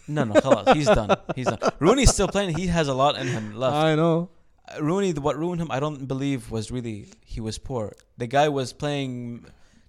No, 0.09 0.25
no, 0.25 0.35
خلاص, 0.41 0.69
he's 0.77 0.87
done. 0.87 1.11
He's 1.37 1.47
done. 1.47 1.59
Rooney's 1.81 2.13
still 2.13 2.29
playing. 2.29 2.55
He 2.57 2.67
has 2.67 2.89
a 2.89 2.95
lot 2.95 3.17
in 3.17 3.27
him 3.27 3.55
left. 3.57 3.75
I 3.75 3.95
know. 3.95 4.29
Rooney, 4.80 5.14
what 5.14 5.38
ruined 5.38 5.62
him, 5.62 5.72
I 5.72 5.80
don't 5.80 6.08
believe 6.08 6.52
was 6.52 6.72
really 6.72 7.08
he 7.26 7.40
was 7.42 7.58
poor. 7.58 7.94
The 8.18 8.28
guy 8.28 8.50
was 8.50 8.74
playing 8.74 9.46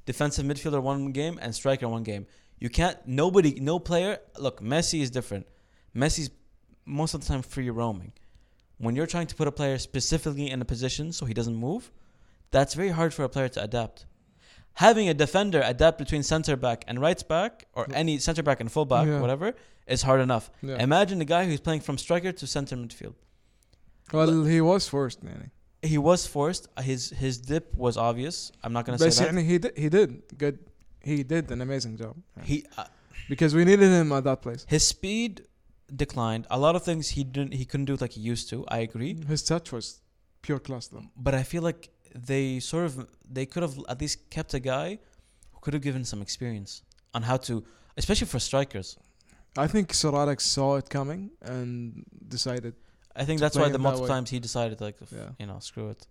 defensive 0.06 0.44
midfielder 0.46 0.82
one 0.82 1.12
game 1.12 1.38
and 1.42 1.54
striker 1.54 1.88
one 1.88 2.02
game. 2.02 2.26
You 2.58 2.68
can't. 2.70 2.96
Nobody, 3.06 3.58
no 3.60 3.78
player. 3.78 4.18
Look, 4.38 4.60
Messi 4.60 5.00
is 5.00 5.10
different. 5.10 5.46
Messi's 5.94 6.30
most 6.84 7.14
of 7.14 7.20
the 7.20 7.26
time 7.26 7.42
free 7.42 7.70
roaming. 7.70 8.12
When 8.78 8.94
you're 8.96 9.06
trying 9.06 9.26
to 9.26 9.34
put 9.34 9.48
a 9.48 9.52
player 9.52 9.78
specifically 9.78 10.50
in 10.50 10.60
a 10.62 10.64
position 10.64 11.12
so 11.12 11.26
he 11.26 11.34
doesn't 11.34 11.56
move, 11.56 11.90
that's 12.50 12.74
very 12.74 12.90
hard 12.90 13.12
for 13.12 13.24
a 13.24 13.28
player 13.28 13.48
to 13.48 13.62
adapt. 13.62 14.06
Having 14.74 15.08
a 15.08 15.14
defender 15.14 15.60
adapt 15.64 15.98
between 15.98 16.22
center 16.22 16.54
back 16.56 16.84
and 16.86 17.00
right 17.00 17.20
back, 17.28 17.66
or 17.74 17.86
any 17.92 18.18
center 18.18 18.44
back 18.44 18.60
and 18.60 18.70
full 18.70 18.84
back, 18.84 19.06
Yeah. 19.08 19.20
whatever, 19.20 19.54
is 19.88 20.02
hard 20.02 20.20
enough. 20.20 20.50
Yeah. 20.62 20.80
Imagine 20.80 21.20
a 21.20 21.24
guy 21.24 21.46
who's 21.46 21.60
playing 21.60 21.80
from 21.80 21.98
striker 21.98 22.30
to 22.30 22.46
center 22.46 22.76
midfield 22.76 23.14
Well, 24.11 24.43
he 24.45 24.61
was 24.61 24.87
forced, 24.87 25.23
يعني. 25.23 25.49
He 25.81 25.97
was 25.97 26.25
forced. 26.27 26.67
His 26.81 27.09
his 27.09 27.37
dip 27.39 27.73
was 27.75 27.97
obvious. 27.97 28.51
I'm 28.63 28.73
not 28.73 28.85
gonna 28.85 28.97
But 28.97 29.11
say 29.13 29.25
that. 29.25 29.33
يعني 29.33 29.45
he 29.45 29.57
did, 29.57 29.77
he 29.77 29.89
did 29.89 30.37
good. 30.37 30.59
He 31.01 31.23
did 31.23 31.51
an 31.51 31.61
amazing 31.61 31.97
job 31.97 32.15
He 32.43 32.65
uh, 32.77 32.85
because 33.27 33.53
we 33.53 33.65
needed 33.65 33.89
him 33.99 34.11
at 34.13 34.23
that 34.23 34.41
place. 34.41 34.65
his 34.75 34.83
speed 34.95 35.41
declined. 36.03 36.47
A 36.49 36.59
lot 36.65 36.75
of 36.77 36.83
things 36.83 37.09
he 37.09 37.23
didn't. 37.23 37.53
He 37.53 37.65
couldn't 37.65 37.85
do 37.85 37.95
it 37.95 38.01
like 38.01 38.13
he 38.13 38.21
used 38.21 38.49
to. 38.51 38.57
I 38.67 38.79
agree. 38.79 39.11
His 39.33 39.43
touch 39.43 39.71
was 39.71 39.85
pure 40.41 40.59
class, 40.59 40.87
though. 40.87 41.05
But 41.17 41.33
I 41.35 41.43
feel 41.43 41.63
like 41.69 41.89
they 42.31 42.59
sort 42.59 42.85
of 42.85 43.07
they 43.37 43.45
could 43.45 43.63
have 43.67 43.75
at 43.89 43.99
least 43.99 44.29
kept 44.29 44.53
a 44.53 44.59
guy 44.75 44.99
who 45.51 45.59
could 45.63 45.73
have 45.73 45.83
given 45.89 46.03
some 46.05 46.21
experience 46.21 46.71
on 47.13 47.21
how 47.23 47.37
to, 47.47 47.63
especially 47.97 48.27
for 48.27 48.39
strikers. 48.39 48.89
I 49.57 49.67
think 49.67 49.93
Sir 49.93 50.11
Alex 50.23 50.45
saw 50.45 50.77
it 50.77 50.89
coming 50.89 51.31
and 51.41 52.05
decided. 52.35 52.73
I 53.18 53.24
think 53.24 53.40
that's 53.40 53.56
why 53.56 53.64
the 53.66 53.72
that 53.72 53.78
multiple 53.78 54.06
times 54.08 54.30
he 54.30 54.38
decided 54.38 54.80
like, 54.80 54.96
f- 55.02 55.12
Yeah. 55.12 55.30
you 55.38 55.46
know, 55.46 55.58
screw 55.58 55.88
it. 55.90 56.06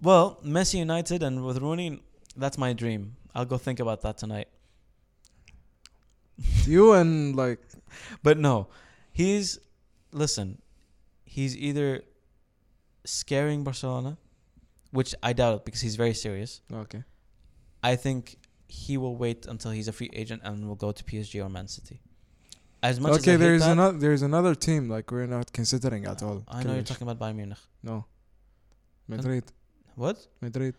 Well, 0.00 0.38
Messi 0.44 0.78
United 0.78 1.22
and 1.22 1.44
with 1.44 1.58
Rooney, 1.58 2.00
that's 2.36 2.56
my 2.56 2.72
dream. 2.72 3.16
I'll 3.34 3.44
go 3.44 3.58
think 3.58 3.80
about 3.80 4.02
that 4.02 4.16
tonight. 4.18 4.48
you 6.66 6.92
and 6.92 7.34
like 7.36 7.60
But 8.22 8.38
no, 8.38 8.68
he's 9.12 9.58
listen. 10.12 10.62
He's 11.24 11.56
either 11.56 12.02
scaring 13.04 13.64
Barcelona 13.64 14.18
which 14.90 15.14
I 15.22 15.32
doubt 15.34 15.54
it 15.56 15.64
because 15.66 15.80
he's 15.82 15.96
very 15.96 16.14
serious. 16.14 16.62
Okay. 16.72 17.04
I 17.82 17.94
think 17.96 18.38
he 18.68 18.96
will 18.96 19.16
wait 19.16 19.46
until 19.46 19.70
he's 19.70 19.86
a 19.88 19.92
free 19.92 20.10
agent 20.14 20.40
and 20.44 20.66
will 20.66 20.76
go 20.76 20.92
to 20.92 21.04
PSG 21.04 21.44
or 21.44 21.48
Man 21.50 21.68
City 21.68 22.00
As 22.81 22.99
much 22.99 23.13
okay, 23.13 23.19
as 23.19 23.27
I 23.27 23.31
hate 23.31 23.37
there's 23.37 23.61
that, 23.61 23.71
another 23.71 23.97
there's 23.97 24.21
another 24.21 24.55
team 24.55 24.89
like 24.89 25.09
we're 25.11 25.25
not 25.37 25.51
considering 25.53 26.05
at 26.05 26.21
all. 26.21 26.43
I 26.47 26.63
know 26.63 26.73
you're 26.73 26.81
Kalish. 26.83 26.87
talking 26.87 27.07
about 27.07 27.19
Bayern 27.19 27.35
Munich. 27.37 27.57
No. 27.81 28.05
Madrid. 29.07 29.45
What? 29.95 30.17
Madrid. 30.41 30.75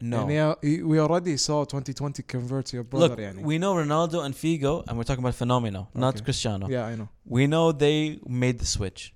No. 0.00 0.22
And 0.22 0.32
yeah, 0.32 0.54
he- 0.62 0.82
we 0.82 0.98
already 0.98 1.36
saw 1.36 1.64
2020 1.64 2.22
convert 2.24 2.72
your 2.72 2.82
brother. 2.82 3.08
Look, 3.08 3.18
يعني. 3.18 3.42
we 3.42 3.58
know 3.58 3.74
Ronaldo 3.74 4.24
and 4.24 4.34
Figo, 4.34 4.84
and 4.88 4.98
we're 4.98 5.04
talking 5.04 5.24
about 5.24 5.34
Fenomeno, 5.34 5.86
not 5.94 6.16
Okay. 6.16 6.24
Cristiano. 6.24 6.68
yeah, 6.68 6.84
I 6.86 6.94
know. 6.96 7.08
We 7.24 7.46
know 7.46 7.72
they 7.72 8.18
made 8.26 8.58
the 8.58 8.66
switch. 8.66 9.14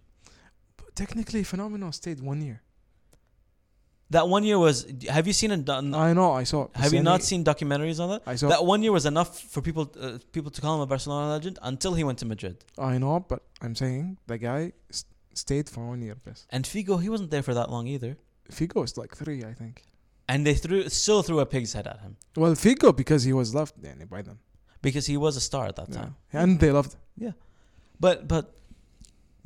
But 0.76 0.94
technically, 0.94 1.42
Phenomenal 1.44 1.92
stayed 1.92 2.20
one 2.20 2.40
year. 2.40 2.62
That 4.12 4.26
one 4.26 4.42
year 4.42 4.59
was. 4.59 4.86
Have 5.11 5.26
you 5.26 5.34
seen 5.34 5.50
a? 5.50 5.56
do- 5.59 5.72
I 5.72 6.12
know. 6.14 6.32
I 6.32 6.44
saw. 6.44 6.68
have 6.74 6.92
you 6.94 7.00
يعني- 7.00 7.04
not 7.04 7.22
seen 7.22 7.44
documentaries 7.44 8.00
on 8.00 8.09
that? 8.11 8.22
I 8.26 8.36
saw. 8.36 8.48
That 8.48 8.64
one 8.64 8.82
year 8.82 8.90
was 8.90 9.04
enough 9.04 9.38
for 9.52 9.61
people 9.61 9.84
uh, 10.00 10.16
people 10.32 10.50
to 10.50 10.61
call 10.62 10.76
him 10.76 10.80
a 10.80 10.86
Barcelona 10.86 11.28
legend 11.36 11.59
until 11.62 11.92
he 11.94 12.04
went 12.04 12.18
to 12.20 12.26
Madrid. 12.26 12.56
I 12.78 12.96
know, 12.96 13.20
but 13.20 13.42
I'm 13.61 13.74
saying 13.74 14.16
the 14.26 14.38
guy 14.38 14.72
s- 14.90 15.04
stayed 15.34 15.68
for 15.68 15.86
one 15.86 16.00
year 16.00 16.14
best. 16.14 16.46
And 16.48 16.64
Figo, 16.64 17.02
he 17.02 17.11
wasn't 17.11 17.30
there 17.30 17.42
for 17.42 17.52
that 17.52 17.70
long 17.70 17.86
either. 17.86 18.16
Figo 18.50 18.82
is 18.82 18.96
like 18.96 19.14
three, 19.14 19.44
I 19.44 19.52
think. 19.52 19.82
And 20.26 20.46
they 20.46 20.54
threw 20.54 20.88
still 20.88 21.22
threw 21.22 21.40
a 21.40 21.46
pig's 21.46 21.74
head 21.74 21.86
at 21.86 22.00
him 22.00 22.16
Well, 22.34 22.52
Figo 22.52 22.96
because 22.96 23.24
he 23.24 23.34
was 23.34 23.54
loved 23.54 23.74
يعني, 23.82 24.09
by 24.09 24.22
them. 24.22 24.38
because 24.80 25.04
he 25.12 25.16
was 25.18 25.36
a 25.36 25.40
star 25.50 25.66
at 25.66 25.76
that 25.76 25.88
Yeah. 25.90 25.96
time. 26.00 26.16
And 26.32 26.61
they 26.61 26.72
loved. 26.72 26.96
But 28.00 28.28
but 28.28 28.44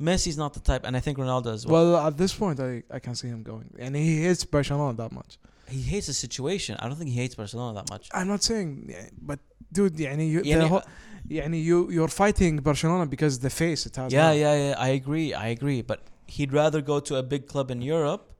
Messi's 0.01 0.37
not 0.37 0.53
the 0.53 0.59
type, 0.59 0.85
and 0.85 0.97
I 0.97 0.99
think 0.99 1.17
Ronaldo 1.17 1.53
as 1.53 1.65
well. 1.65 1.93
Well, 1.93 2.07
at 2.07 2.17
this 2.17 2.33
point, 2.33 2.59
I, 2.59 2.83
I 2.91 2.99
can 2.99 3.15
see 3.15 3.27
him 3.27 3.43
going. 3.43 3.73
And 3.79 3.95
he 3.95 4.23
hates 4.23 4.43
Barcelona 4.43 4.97
that 4.97 5.11
much. 5.11 5.37
he 5.67 5.81
hates 5.81 6.07
the 6.07 6.13
situation. 6.13 6.75
I 6.79 6.87
don't 6.87 6.97
think 6.97 7.09
he 7.09 7.15
hates 7.15 7.35
Barcelona 7.35 7.73
that 7.79 7.89
much. 7.89 8.09
I'm 8.13 8.27
not 8.27 8.43
saying, 8.43 8.87
yeah, 8.89 9.07
but 9.21 9.39
dude, 9.71 9.95
يعني 9.95 10.29
you, 10.29 10.41
يعني- 10.41 10.61
the 10.61 10.67
whole, 10.67 10.83
يعني 11.29 11.63
you, 11.63 11.89
you're 11.91 12.07
fighting 12.07 12.57
Barcelona 12.57 13.05
because 13.05 13.39
the 13.39 13.49
face 13.49 13.85
it 13.85 13.95
has. 13.95 14.11
Yeah, 14.11 14.27
now. 14.27 14.31
yeah, 14.33 14.55
yeah. 14.69 14.75
I 14.77 14.89
agree. 14.89 15.33
I 15.33 15.47
agree. 15.47 15.81
But 15.81 16.01
he'd 16.27 16.53
rather 16.53 16.81
go 16.81 16.99
to 16.99 17.15
a 17.15 17.23
big 17.23 17.47
club 17.47 17.71
in 17.71 17.81
Europe 17.81 18.33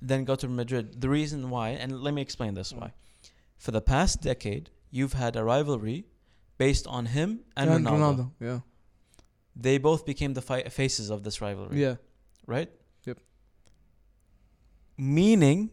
than 0.00 0.24
go 0.24 0.34
to 0.34 0.48
Madrid. 0.48 1.00
The 1.00 1.08
reason 1.08 1.50
why, 1.50 1.70
and 1.70 2.02
let 2.02 2.14
me 2.14 2.22
explain 2.22 2.54
this 2.54 2.72
why. 2.72 2.92
For 3.58 3.70
the 3.70 3.80
past 3.80 4.20
decade, 4.20 4.70
you've 4.90 5.12
had 5.12 5.36
a 5.36 5.44
rivalry 5.44 6.06
based 6.58 6.86
on 6.86 7.06
him 7.06 7.40
and, 7.56 7.70
Ronaldo. 7.86 8.32
Yeah. 8.40 8.60
They 9.56 9.78
both 9.78 10.06
became 10.06 10.34
the 10.34 10.42
fi- 10.42 10.64
faces 10.64 11.10
of 11.10 11.22
this 11.24 11.40
rivalry. 11.40 11.80
Yeah. 11.80 11.96
Right? 12.46 12.70
Yep. 13.04 13.18
Meaning, 14.96 15.70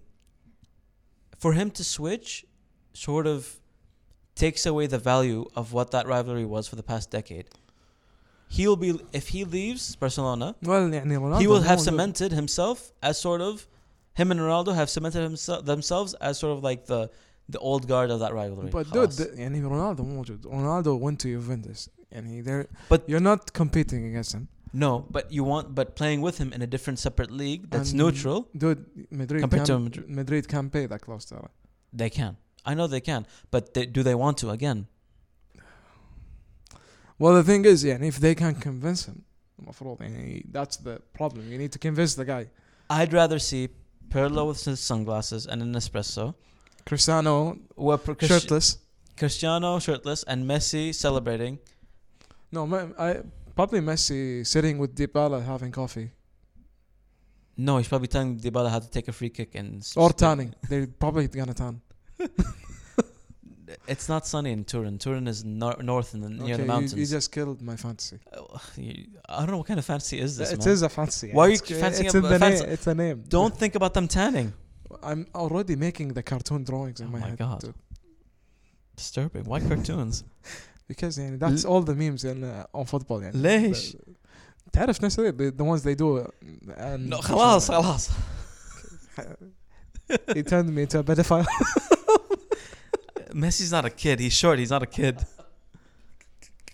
for 1.38 1.54
him 1.54 1.72
to 1.72 1.84
switch 1.84 2.46
sort 2.94 3.26
of 3.28 3.60
takes 4.36 4.66
away 4.66 4.88
the 4.88 4.98
value 4.98 5.46
of 5.56 5.74
what 5.74 5.92
that 5.92 6.08
rivalry 6.08 6.46
was 6.46 6.68
for 6.68 6.76
the 6.76 6.84
past 6.84 7.12
decade. 7.12 7.48
He'll 8.48 8.76
be 8.76 9.00
if 9.14 9.28
he 9.30 9.44
leaves 9.44 9.96
Barcelona, 9.96 10.56
Well, 10.64 10.90
يعني 10.90 11.18
Ronaldo 11.20 11.40
he 11.40 11.48
will 11.48 11.62
have 11.62 11.80
no, 11.80 11.84
cemented 11.84 12.32
himself 12.32 12.92
as 13.04 13.20
sort 13.20 13.42
of 13.42 13.68
him 14.16 14.32
and 14.32 14.40
Ronaldo 14.40 14.74
have 14.74 14.90
cemented 14.90 15.22
himself 15.22 15.66
themselves 15.66 16.14
as 16.16 16.40
sort 16.40 16.58
of 16.58 16.64
like 16.64 16.86
the 16.88 17.12
the 17.48 17.60
old 17.60 17.88
guard 17.88 18.10
of 18.12 18.20
that 18.22 18.34
rivalry. 18.34 18.70
But 18.72 18.92
dude, 18.92 19.10
خلاص. 19.10 19.18
the, 19.18 19.26
يعني 19.38 19.62
Ronaldo 19.62 20.00
موجود. 20.00 20.46
Ronaldo 20.46 21.00
went 21.00 21.20
to 21.20 21.28
Juventus. 21.28 21.90
and 22.15 22.27
he 22.27 22.41
there 22.41 22.67
but 22.89 23.09
you're 23.09 23.21
not 23.21 23.53
competing 23.53 24.07
against 24.07 24.33
him. 24.33 24.49
No, 24.73 25.07
but 25.09 25.31
you 25.31 25.45
want 25.45 25.75
but 25.75 25.95
playing 25.95 26.21
with 26.21 26.39
him 26.39 26.53
in 26.53 26.61
a 26.63 26.67
different 26.67 26.99
separate 26.99 27.31
league 27.31 27.71
that's 27.71 27.91
and 27.91 27.99
neutral. 27.99 28.49
Dude, 28.57 28.85
Madrid 29.11 29.41
compared 29.41 29.67
can, 29.67 29.77
to 29.77 29.79
Madrid. 29.79 30.11
Madrid 30.11 30.49
can 30.49 30.71
pay 30.71 30.87
that 30.87 31.01
close 31.01 31.25
to 31.27 31.37
it. 31.37 31.51
They 31.93 32.11
can. 32.11 32.37
I 32.65 32.75
know 32.75 32.87
they 32.87 33.01
can, 33.01 33.27
but 33.51 33.75
they, 33.75 33.87
do 33.87 34.03
they 34.03 34.15
want 34.15 34.39
to 34.39 34.51
again? 34.51 34.89
Well, 37.19 37.35
the 37.35 37.45
thing 37.45 37.65
is, 37.65 37.85
yeah, 37.85 37.99
if 38.01 38.17
they 38.19 38.35
can 38.35 38.55
convince 38.55 39.05
him, 39.05 39.25
that's 40.51 40.77
the 40.79 41.01
problem. 41.13 41.53
You 41.53 41.59
need 41.59 41.73
to 41.73 41.79
convince 41.79 42.15
the 42.15 42.25
guy. 42.25 42.51
I'd 42.91 43.13
rather 43.13 43.39
see 43.39 43.69
Pirlo 44.09 44.49
with 44.49 44.65
his 44.65 44.81
sunglasses 44.81 45.47
and 45.47 45.63
an 45.63 45.73
espresso. 45.75 46.35
Cristiano 46.85 47.59
well, 47.77 48.01
shirtless. 48.21 48.79
Cristiano 49.17 49.79
shirtless 49.79 50.25
and 50.25 50.45
Messi 50.45 50.93
celebrating 50.95 51.59
no, 52.55 52.61
ma- 52.73 52.89
I 53.07 53.09
probably 53.57 53.81
Messi 53.91 54.21
sitting 54.55 54.77
with 54.83 54.93
Dybala 54.99 55.39
having 55.53 55.73
coffee 55.81 56.09
No, 57.57 57.73
he's 57.79 57.89
probably 57.93 58.09
telling 58.15 58.33
Dybala 58.45 58.69
how 58.75 58.81
to 58.87 58.91
take 58.97 59.09
a 59.13 59.15
free 59.21 59.31
kick 59.39 59.51
and 59.61 59.71
or 60.03 60.11
tanning. 60.25 60.51
They're 60.69 60.87
probably 61.05 61.27
gonna 61.29 61.55
tan. 61.63 61.75
It's 63.93 64.09
not 64.09 64.23
sunny 64.27 64.51
in 64.57 64.63
Turin. 64.65 64.99
Turin 64.99 65.27
is 65.33 65.39
nor- 65.45 65.81
north 65.83 66.11
in 66.15 66.21
the, 66.25 66.29
near 66.31 66.57
the 66.57 66.63
you, 66.63 66.69
mountains. 66.73 66.95
you 67.01 67.07
just 67.19 67.29
killed 67.37 67.61
my 67.71 67.77
fantasy. 67.85 68.19
Uh, 68.33 68.43
I 69.29 69.39
don't 69.41 69.51
know 69.53 69.59
what 69.63 69.67
kind 69.73 69.81
of 69.83 69.87
fantasy 69.93 70.19
is 70.27 70.37
this, 70.39 70.53
It 70.53 70.61
man. 70.61 70.69
is 70.75 70.83
a 70.83 70.89
fantasy. 70.89 71.31
Why 71.37 71.45
are 71.47 71.49
you 71.57 71.61
It's- 71.65 71.81
fancying 71.85 72.07
it's 72.07 72.15
a- 72.15 72.19
a 72.19 72.33
the 72.35 72.39
fancy- 72.45 72.65
name. 72.65 72.73
It's 72.75 72.87
a 72.87 72.95
name. 72.95 73.19
Don't 73.39 73.55
think 73.63 73.75
about 73.81 73.93
them 73.99 74.07
tanning. 74.09 74.49
I'm 75.11 75.23
already 75.35 75.77
making 75.77 76.09
the 76.19 76.23
cartoon 76.23 76.63
drawings 76.65 77.01
in 77.01 77.07
Oh 77.09 77.11
my, 77.11 77.21
my 77.21 77.29
head. 77.31 77.39
God. 77.39 77.75
Disturbing. 78.97 79.45
Why 79.51 79.59
cartoons? 79.61 80.17
Because 80.88 81.18
يعني 81.18 81.38
that's 81.40 81.66
all 81.66 81.82
the 81.82 81.94
memes 81.96 82.24
in 82.24 82.44
uh, 82.44 82.66
on 82.74 82.86
football 82.86 83.22
يعني. 83.22 83.34
ليش؟ 83.42 83.98
تعرف 84.74 85.04
نفس 85.04 85.20
the, 85.20 85.52
the 85.52 85.64
ones 85.64 85.84
they 85.84 85.96
do. 85.96 86.18
uh, 86.18 86.28
And 86.78 87.10
No, 87.10 87.18
خلاص 87.18 87.72
خلاص. 87.72 88.10
he 90.34 90.44
turned 90.44 90.74
me 90.74 90.84
into 90.84 91.00
a 91.00 91.04
pedophile. 91.04 91.46
Messi's 93.34 93.72
not 93.72 93.86
a 93.86 93.90
kid. 93.90 94.20
He's 94.20 94.34
short. 94.34 94.58
He's 94.60 94.72
not 94.72 94.82
a 94.84 94.88
kid. 94.88 95.16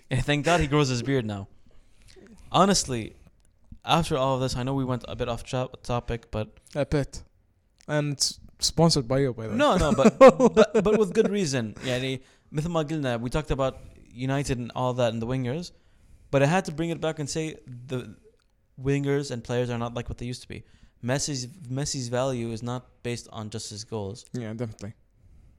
Yeah, 0.09 0.21
thank 0.21 0.45
God 0.45 0.59
he 0.61 0.67
grows 0.67 0.89
his 0.89 1.01
beard 1.01 1.25
now. 1.25 1.47
Honestly, 2.51 3.15
after 3.83 4.15
all 4.17 4.35
of 4.35 4.41
this, 4.41 4.55
I 4.55 4.63
know 4.63 4.73
we 4.73 4.85
went 4.85 5.03
a 5.07 5.15
bit 5.15 5.27
off 5.27 5.43
tra- 5.43 5.69
topic, 5.83 6.31
but 6.31 6.47
a 6.75 6.85
bit. 6.85 7.23
And 7.87 8.13
it's 8.13 8.39
sponsored 8.59 9.07
by 9.07 9.19
you 9.19 9.33
by 9.33 9.43
the 9.43 9.49
way. 9.51 9.57
no, 9.57 9.75
no, 9.77 9.91
but, 9.93 10.17
but 10.19 10.83
but 10.85 10.97
with 10.99 11.13
good 11.13 11.29
reason. 11.29 11.73
يعني 11.85 12.21
مثل 12.51 12.69
ما 12.69 12.81
قلنا, 12.83 13.17
we 13.21 13.29
talked 13.29 13.51
about 13.51 13.75
United 14.20 14.58
and 14.58 14.70
all 14.74 14.92
that 14.94 15.12
and 15.12 15.20
the 15.22 15.26
wingers, 15.26 15.72
but 16.30 16.42
I 16.42 16.46
had 16.46 16.64
to 16.66 16.72
bring 16.72 16.90
it 16.90 17.00
back 17.00 17.18
and 17.18 17.28
say 17.28 17.56
the 17.66 18.16
wingers 18.80 19.30
and 19.30 19.42
players 19.42 19.70
are 19.70 19.78
not 19.78 19.94
like 19.94 20.08
what 20.08 20.18
they 20.18 20.26
used 20.26 20.42
to 20.42 20.48
be. 20.48 20.64
Messi's 21.04 21.46
Messi's 21.46 22.08
value 22.08 22.50
is 22.50 22.62
not 22.62 22.82
based 23.02 23.28
on 23.32 23.50
just 23.50 23.70
his 23.70 23.84
goals. 23.84 24.26
Yeah, 24.32 24.52
definitely. 24.52 24.94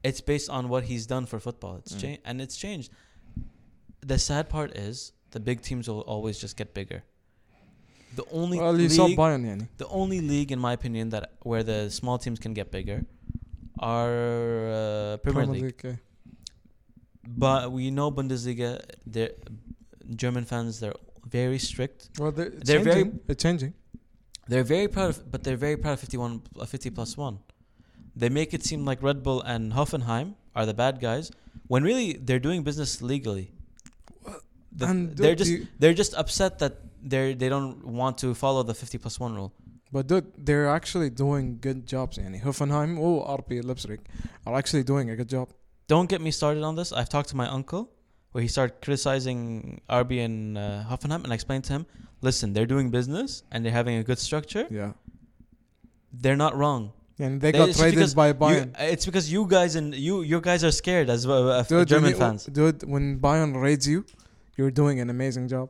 It's 0.02 0.20
based 0.20 0.50
on 0.50 0.68
what 0.68 0.84
he's 0.84 1.06
done 1.06 1.26
for 1.26 1.38
football. 1.38 1.76
It's 1.76 1.94
mm. 1.94 2.00
changed 2.00 2.22
and 2.24 2.40
it's 2.40 2.56
changed. 2.56 2.92
The 4.00 4.18
sad 4.18 4.48
part 4.48 4.76
is 4.76 5.12
the 5.30 5.40
big 5.40 5.62
teams 5.62 5.88
will 5.88 6.00
always 6.00 6.38
just 6.38 6.56
get 6.56 6.74
bigger. 6.74 7.02
The 8.14 8.24
only 8.30 8.58
well, 8.58 8.72
league, 8.72 8.90
Bayern, 8.90 9.68
the 9.78 9.88
only 9.88 10.20
league 10.20 10.52
in 10.52 10.58
my 10.58 10.74
opinion 10.74 11.08
that 11.10 11.32
where 11.42 11.62
the 11.62 11.90
small 11.90 12.18
teams 12.18 12.38
can 12.38 12.52
get 12.52 12.70
bigger 12.70 13.06
are 13.78 14.68
uh, 14.68 15.16
Premier, 15.18 15.44
Premier 15.44 15.46
League. 15.46 15.62
league 15.62 15.80
yeah. 15.82 15.92
But 17.26 17.70
we 17.72 17.90
know 17.90 18.10
Bundesliga, 18.10 18.82
they're 19.06 19.30
German 20.16 20.44
fans. 20.44 20.80
They're 20.80 20.94
very 21.28 21.58
strict. 21.58 22.10
Well, 22.18 22.32
they're, 22.32 22.50
they're 22.50 22.84
changing. 22.84 22.92
very 22.92 23.20
they're 23.26 23.34
changing. 23.36 23.74
They're 24.48 24.64
very 24.64 24.88
proud 24.88 25.10
of, 25.10 25.30
but 25.30 25.44
they're 25.44 25.56
very 25.56 25.76
proud 25.76 25.92
of 25.92 26.00
51, 26.00 26.42
uh, 26.58 26.64
50 26.64 26.90
plus 26.90 27.16
one. 27.16 27.38
They 28.16 28.28
make 28.28 28.52
it 28.52 28.64
seem 28.64 28.84
like 28.84 29.02
Red 29.02 29.22
Bull 29.22 29.40
and 29.42 29.72
Hoffenheim 29.72 30.34
are 30.54 30.66
the 30.66 30.74
bad 30.74 31.00
guys, 31.00 31.30
when 31.68 31.82
really 31.84 32.14
they're 32.14 32.40
doing 32.40 32.62
business 32.62 33.00
legally. 33.00 33.52
The, 34.74 34.86
and 34.86 35.16
they're 35.16 35.34
just 35.34 35.52
they're 35.78 35.94
just 35.94 36.14
upset 36.14 36.58
that 36.58 36.78
they 37.02 37.34
they 37.34 37.48
don't 37.48 37.84
want 37.86 38.18
to 38.18 38.34
follow 38.34 38.62
the 38.62 38.74
50 38.74 38.98
plus 38.98 39.20
one 39.20 39.34
rule. 39.34 39.52
But 39.92 40.06
dude, 40.06 40.32
they're 40.38 40.68
actually 40.68 41.10
doing 41.10 41.58
good 41.60 41.86
jobs. 41.86 42.18
Annie. 42.18 42.40
Hoffenheim 42.40 42.98
oh, 42.98 43.20
or 43.20 43.38
RB 43.38 43.62
Leipzig 43.62 44.00
are 44.46 44.56
actually 44.56 44.82
doing 44.82 45.10
a 45.10 45.16
good 45.16 45.28
job. 45.28 45.50
Don't 45.94 46.08
get 46.12 46.20
me 46.28 46.30
started 46.30 46.62
on 46.62 46.74
this. 46.80 46.88
I've 46.98 47.10
talked 47.16 47.28
to 47.34 47.36
my 47.42 47.48
uncle 47.58 47.82
where 48.32 48.40
he 48.46 48.48
started 48.56 48.74
criticizing 48.84 49.40
RB 49.90 50.12
and 50.26 50.36
uh, 50.56 50.84
Hoffenheim, 50.90 51.22
and 51.24 51.30
I 51.32 51.34
explained 51.40 51.64
to 51.68 51.72
him, 51.76 51.84
listen, 52.28 52.46
they're 52.54 52.70
doing 52.74 52.86
business 52.98 53.42
and 53.50 53.58
they're 53.62 53.78
having 53.80 53.96
a 54.02 54.04
good 54.10 54.18
structure. 54.18 54.64
Yeah. 54.70 54.92
They're 56.22 56.40
not 56.46 56.56
wrong. 56.60 56.82
And 57.18 57.40
they 57.42 57.52
They- 57.52 57.58
got 57.58 57.74
traded 57.76 58.14
by 58.22 58.28
You, 58.28 58.34
Bayern. 58.42 58.68
it's 58.94 59.04
because 59.04 59.26
you 59.34 59.42
guys 59.56 59.72
and 59.80 59.86
you 60.06 60.14
you 60.32 60.38
guys 60.40 60.60
are 60.68 60.74
scared 60.82 61.08
as 61.16 61.26
well, 61.30 61.44
uh, 61.50 61.62
Dude, 61.62 61.88
German 61.88 62.04
when 62.04 62.12
you- 62.12 62.18
fans. 62.24 62.40
Dude, 62.58 62.78
when 62.94 63.04
Bayern 63.26 63.50
raids 63.66 63.84
you, 63.92 63.98
you're 64.56 64.74
doing 64.82 64.96
an 65.04 65.08
amazing 65.16 65.46
job. 65.54 65.66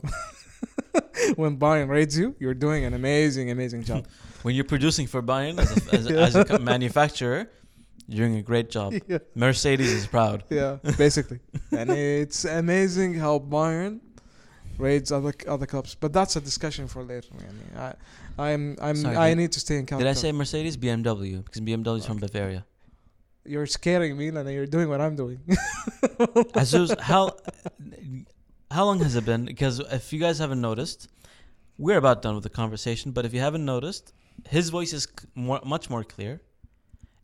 when 1.41 1.53
Bayern 1.65 1.89
raids 1.97 2.15
you, 2.21 2.27
you're 2.43 2.59
doing 2.67 2.85
an 2.89 2.95
amazing, 2.95 3.47
amazing 3.57 3.83
job. 3.91 4.03
When 4.45 4.53
you're 4.57 4.71
producing 4.75 5.07
for 5.13 5.21
Bayern 5.33 5.57
as 5.65 5.71
a, 5.71 5.95
as, 5.99 6.05
a- 6.11 6.21
as 6.27 6.51
a 6.57 6.59
manufacturer, 6.73 7.41
you're 8.09 8.27
doing 8.27 8.39
a 8.39 8.43
great 8.43 8.71
job. 8.71 8.95
Yeah. 9.09 9.19
Mercedes 9.35 9.93
is 9.93 10.07
proud. 10.07 10.45
Yeah, 10.51 10.79
basically. 10.97 11.41
and 11.71 11.91
it's 11.91 12.45
amazing 12.45 13.15
how 13.15 13.39
Bayern 13.39 14.01
raids 14.79 15.13
other 15.13 15.35
other 15.49 15.67
clubs. 15.67 15.95
But 15.95 16.13
that's 16.13 16.37
a 16.37 16.41
discussion 16.41 16.89
for 16.89 17.03
later. 17.03 17.29
I, 17.77 17.95
I'm, 18.39 18.77
I'm, 18.81 18.97
Sorry, 18.97 19.17
I 19.17 19.35
need 19.35 19.53
to 19.53 19.61
stay 19.61 19.77
in 19.77 19.87
contact. 19.87 20.07
Did 20.07 20.11
I 20.11 20.15
say 20.15 20.33
Mercedes? 20.33 20.77
BMW, 20.77 21.45
because 21.45 21.61
BMW 21.61 21.97
is 21.97 22.05
okay. 22.05 22.09
from 22.09 22.19
Bavaria. 22.19 22.65
You're 23.45 23.67
scaring 23.67 24.17
me, 24.17 24.29
and 24.29 24.49
You're 24.51 24.67
doing 24.67 24.89
what 24.89 25.01
I'm 25.01 25.17
doing. 25.17 25.41
Asus, 26.61 26.99
how 27.01 27.37
how 28.71 28.85
long 28.85 29.01
has 29.01 29.17
it 29.17 29.25
been? 29.25 29.45
Because 29.45 29.81
if 29.81 30.13
you 30.13 30.21
guys 30.21 30.39
haven't 30.39 30.61
noticed, 30.61 31.09
we're 31.79 31.99
about 31.99 32.23
done 32.23 32.35
with 32.35 32.45
the 32.45 32.51
conversation. 32.51 33.13
But 33.13 33.25
if 33.25 33.35
you 33.35 33.41
haven't 33.41 33.65
noticed, 33.65 34.13
his 34.49 34.71
voice 34.71 34.93
is 34.93 35.09
more, 35.35 35.61
much 35.65 35.91
more 35.91 36.05
clear 36.05 36.41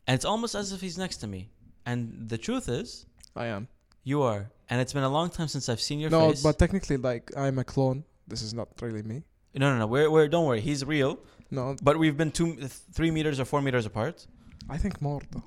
and 0.08 0.14
it's 0.14 0.24
almost 0.24 0.54
as 0.54 0.72
if 0.72 0.80
he's 0.80 0.98
next 0.98 1.18
to 1.18 1.26
me. 1.26 1.50
And 1.86 2.28
the 2.28 2.38
truth 2.38 2.68
is, 2.68 3.06
I 3.36 3.46
am. 3.46 3.68
you 4.04 4.22
are. 4.22 4.50
And 4.70 4.80
it's 4.80 4.92
been 4.92 5.02
a 5.04 5.08
long 5.18 5.28
time 5.30 5.48
since 5.48 5.68
I've 5.68 5.80
seen 5.80 5.98
your 6.00 6.10
No, 6.10 6.30
face. 6.30 6.42
but 6.42 6.58
technically, 6.58 6.96
like 6.96 7.30
I'm 7.36 7.58
a 7.58 7.64
clone. 7.64 8.04
This 8.26 8.42
is 8.42 8.52
not 8.54 8.68
really 8.80 9.02
me. 9.02 9.22
no, 9.54 9.66
no, 9.72 9.78
no. 9.78 9.86
We're, 9.86 10.10
we're 10.10 10.28
don't 10.28 10.46
worry. 10.46 10.60
He's 10.60 10.84
real. 10.84 11.18
No, 11.50 11.76
But 11.82 11.98
we've 11.98 12.16
been 12.16 12.32
two, 12.32 12.56
th- 12.56 12.70
three 12.96 13.10
meters 13.10 13.38
or 13.38 13.44
four 13.44 13.60
meters 13.60 13.86
apart. 13.86 14.26
I 14.68 14.78
think 14.78 15.00
more 15.02 15.20
though. 15.30 15.44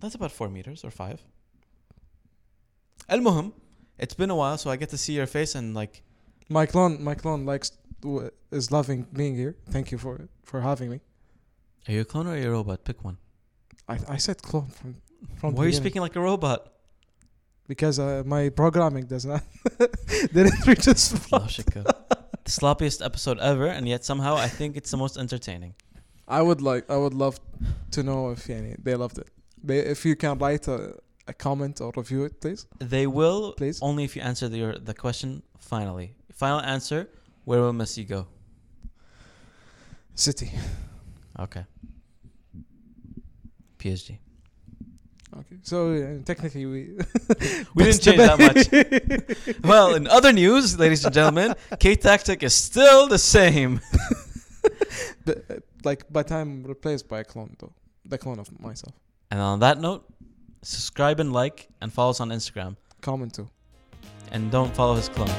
That's 0.00 0.14
about 0.14 0.32
four 0.32 0.48
meters 0.48 0.84
or 0.84 0.90
five. 0.90 1.20
المهم, 3.10 3.52
it's 3.98 4.14
been 4.14 4.30
a 4.30 4.34
while, 4.36 4.58
so 4.58 4.70
I 4.70 4.76
get 4.76 4.88
to 4.90 4.98
see 4.98 5.12
your 5.12 5.26
face 5.26 5.54
and 5.54 5.74
like 5.74 6.02
My 6.48 6.66
clone, 6.66 7.02
my 7.02 7.14
clone 7.14 7.44
likes 7.46 7.72
w- 8.02 8.30
is 8.50 8.70
loving 8.72 9.06
being 9.12 9.34
here. 9.36 9.54
Thank 9.70 9.90
you 9.92 9.98
for 9.98 10.28
for 10.44 10.60
having 10.62 10.90
me. 10.90 11.00
are 11.87 11.91
you 11.93 12.01
a 12.01 12.05
clone 12.05 12.27
or 12.27 12.31
are 12.31 12.37
you 12.37 12.47
a 12.47 12.51
robot? 12.51 12.83
Pick 12.83 13.03
one. 13.03 13.17
I, 13.87 13.97
I 14.07 14.17
said 14.17 14.41
clone 14.41 14.67
from. 14.67 14.95
from 15.37 15.55
Why 15.55 15.63
are 15.63 15.67
you 15.67 15.73
speaking 15.73 16.01
like 16.01 16.15
a 16.15 16.21
robot? 16.21 16.71
Because 17.67 17.99
uh, 17.99 18.23
my 18.25 18.49
programming 18.49 19.05
does 19.05 19.25
not 19.25 19.43
didn't 20.33 20.65
reach 20.67 20.83
spot. 20.95 21.49
the 21.49 21.93
sloppiest 22.45 23.03
episode 23.03 23.39
ever, 23.39 23.67
and 23.67 23.87
yet 23.87 24.03
somehow 24.03 24.35
I 24.35 24.47
think 24.47 24.75
it's 24.77 24.91
the 24.91 24.97
most 24.97 25.17
entertaining. 25.17 25.73
I 26.27 26.41
would 26.41 26.61
like, 26.61 26.89
I 26.89 26.97
would 26.97 27.13
love 27.13 27.39
to 27.91 28.03
know 28.03 28.31
if 28.31 28.49
any 28.49 28.75
they 28.81 28.95
loved 28.95 29.17
it. 29.17 29.27
They, 29.63 29.79
if 29.79 30.05
you 30.05 30.15
can 30.15 30.37
write 30.37 30.67
a, 30.67 30.95
a 31.27 31.33
comment 31.33 31.81
or 31.81 31.91
review 31.95 32.23
it, 32.25 32.41
please. 32.41 32.65
They 32.79 33.07
will, 33.07 33.53
please. 33.53 33.79
Only 33.81 34.03
if 34.03 34.15
you 34.15 34.21
answer 34.21 34.47
the, 34.49 34.57
your, 34.57 34.77
the 34.77 34.93
question. 34.93 35.43
Finally, 35.59 36.15
final 36.33 36.59
answer. 36.61 37.09
Where 37.45 37.61
will 37.61 37.73
Messi 37.73 38.07
go? 38.07 38.27
City. 40.15 40.51
Okay. 41.39 41.65
PSG. 43.79 44.17
Okay. 45.37 45.57
So 45.63 45.93
uh, 45.93 46.23
technically 46.25 46.65
we 46.65 46.89
We 47.75 47.83
didn't 47.85 48.01
change 48.01 48.17
that 48.17 48.37
much. 48.37 49.57
Well, 49.63 49.95
in 49.95 50.07
other 50.07 50.33
news, 50.33 50.77
ladies 50.77 51.05
and 51.05 51.13
gentlemen, 51.13 51.55
K 51.79 51.95
Tactic 51.95 52.43
is 52.43 52.53
still 52.53 53.07
the 53.07 53.17
same. 53.19 53.81
But, 55.23 55.45
uh, 55.49 55.55
like 55.83 56.11
by 56.11 56.23
time 56.23 56.63
replaced 56.63 57.07
by 57.07 57.19
a 57.19 57.23
clone 57.23 57.55
though. 57.59 57.73
The 58.05 58.17
clone 58.17 58.39
of 58.39 58.47
myself. 58.59 58.93
And 59.29 59.39
on 59.39 59.59
that 59.59 59.79
note, 59.79 60.03
subscribe 60.61 61.19
and 61.19 61.31
like 61.31 61.69
and 61.79 61.93
follow 61.93 62.09
us 62.09 62.19
on 62.19 62.29
Instagram. 62.29 62.75
Comment 63.01 63.33
too. 63.33 63.49
And 64.31 64.51
don't 64.51 64.73
follow 64.75 64.95
his 64.95 65.09
clone. 65.09 65.29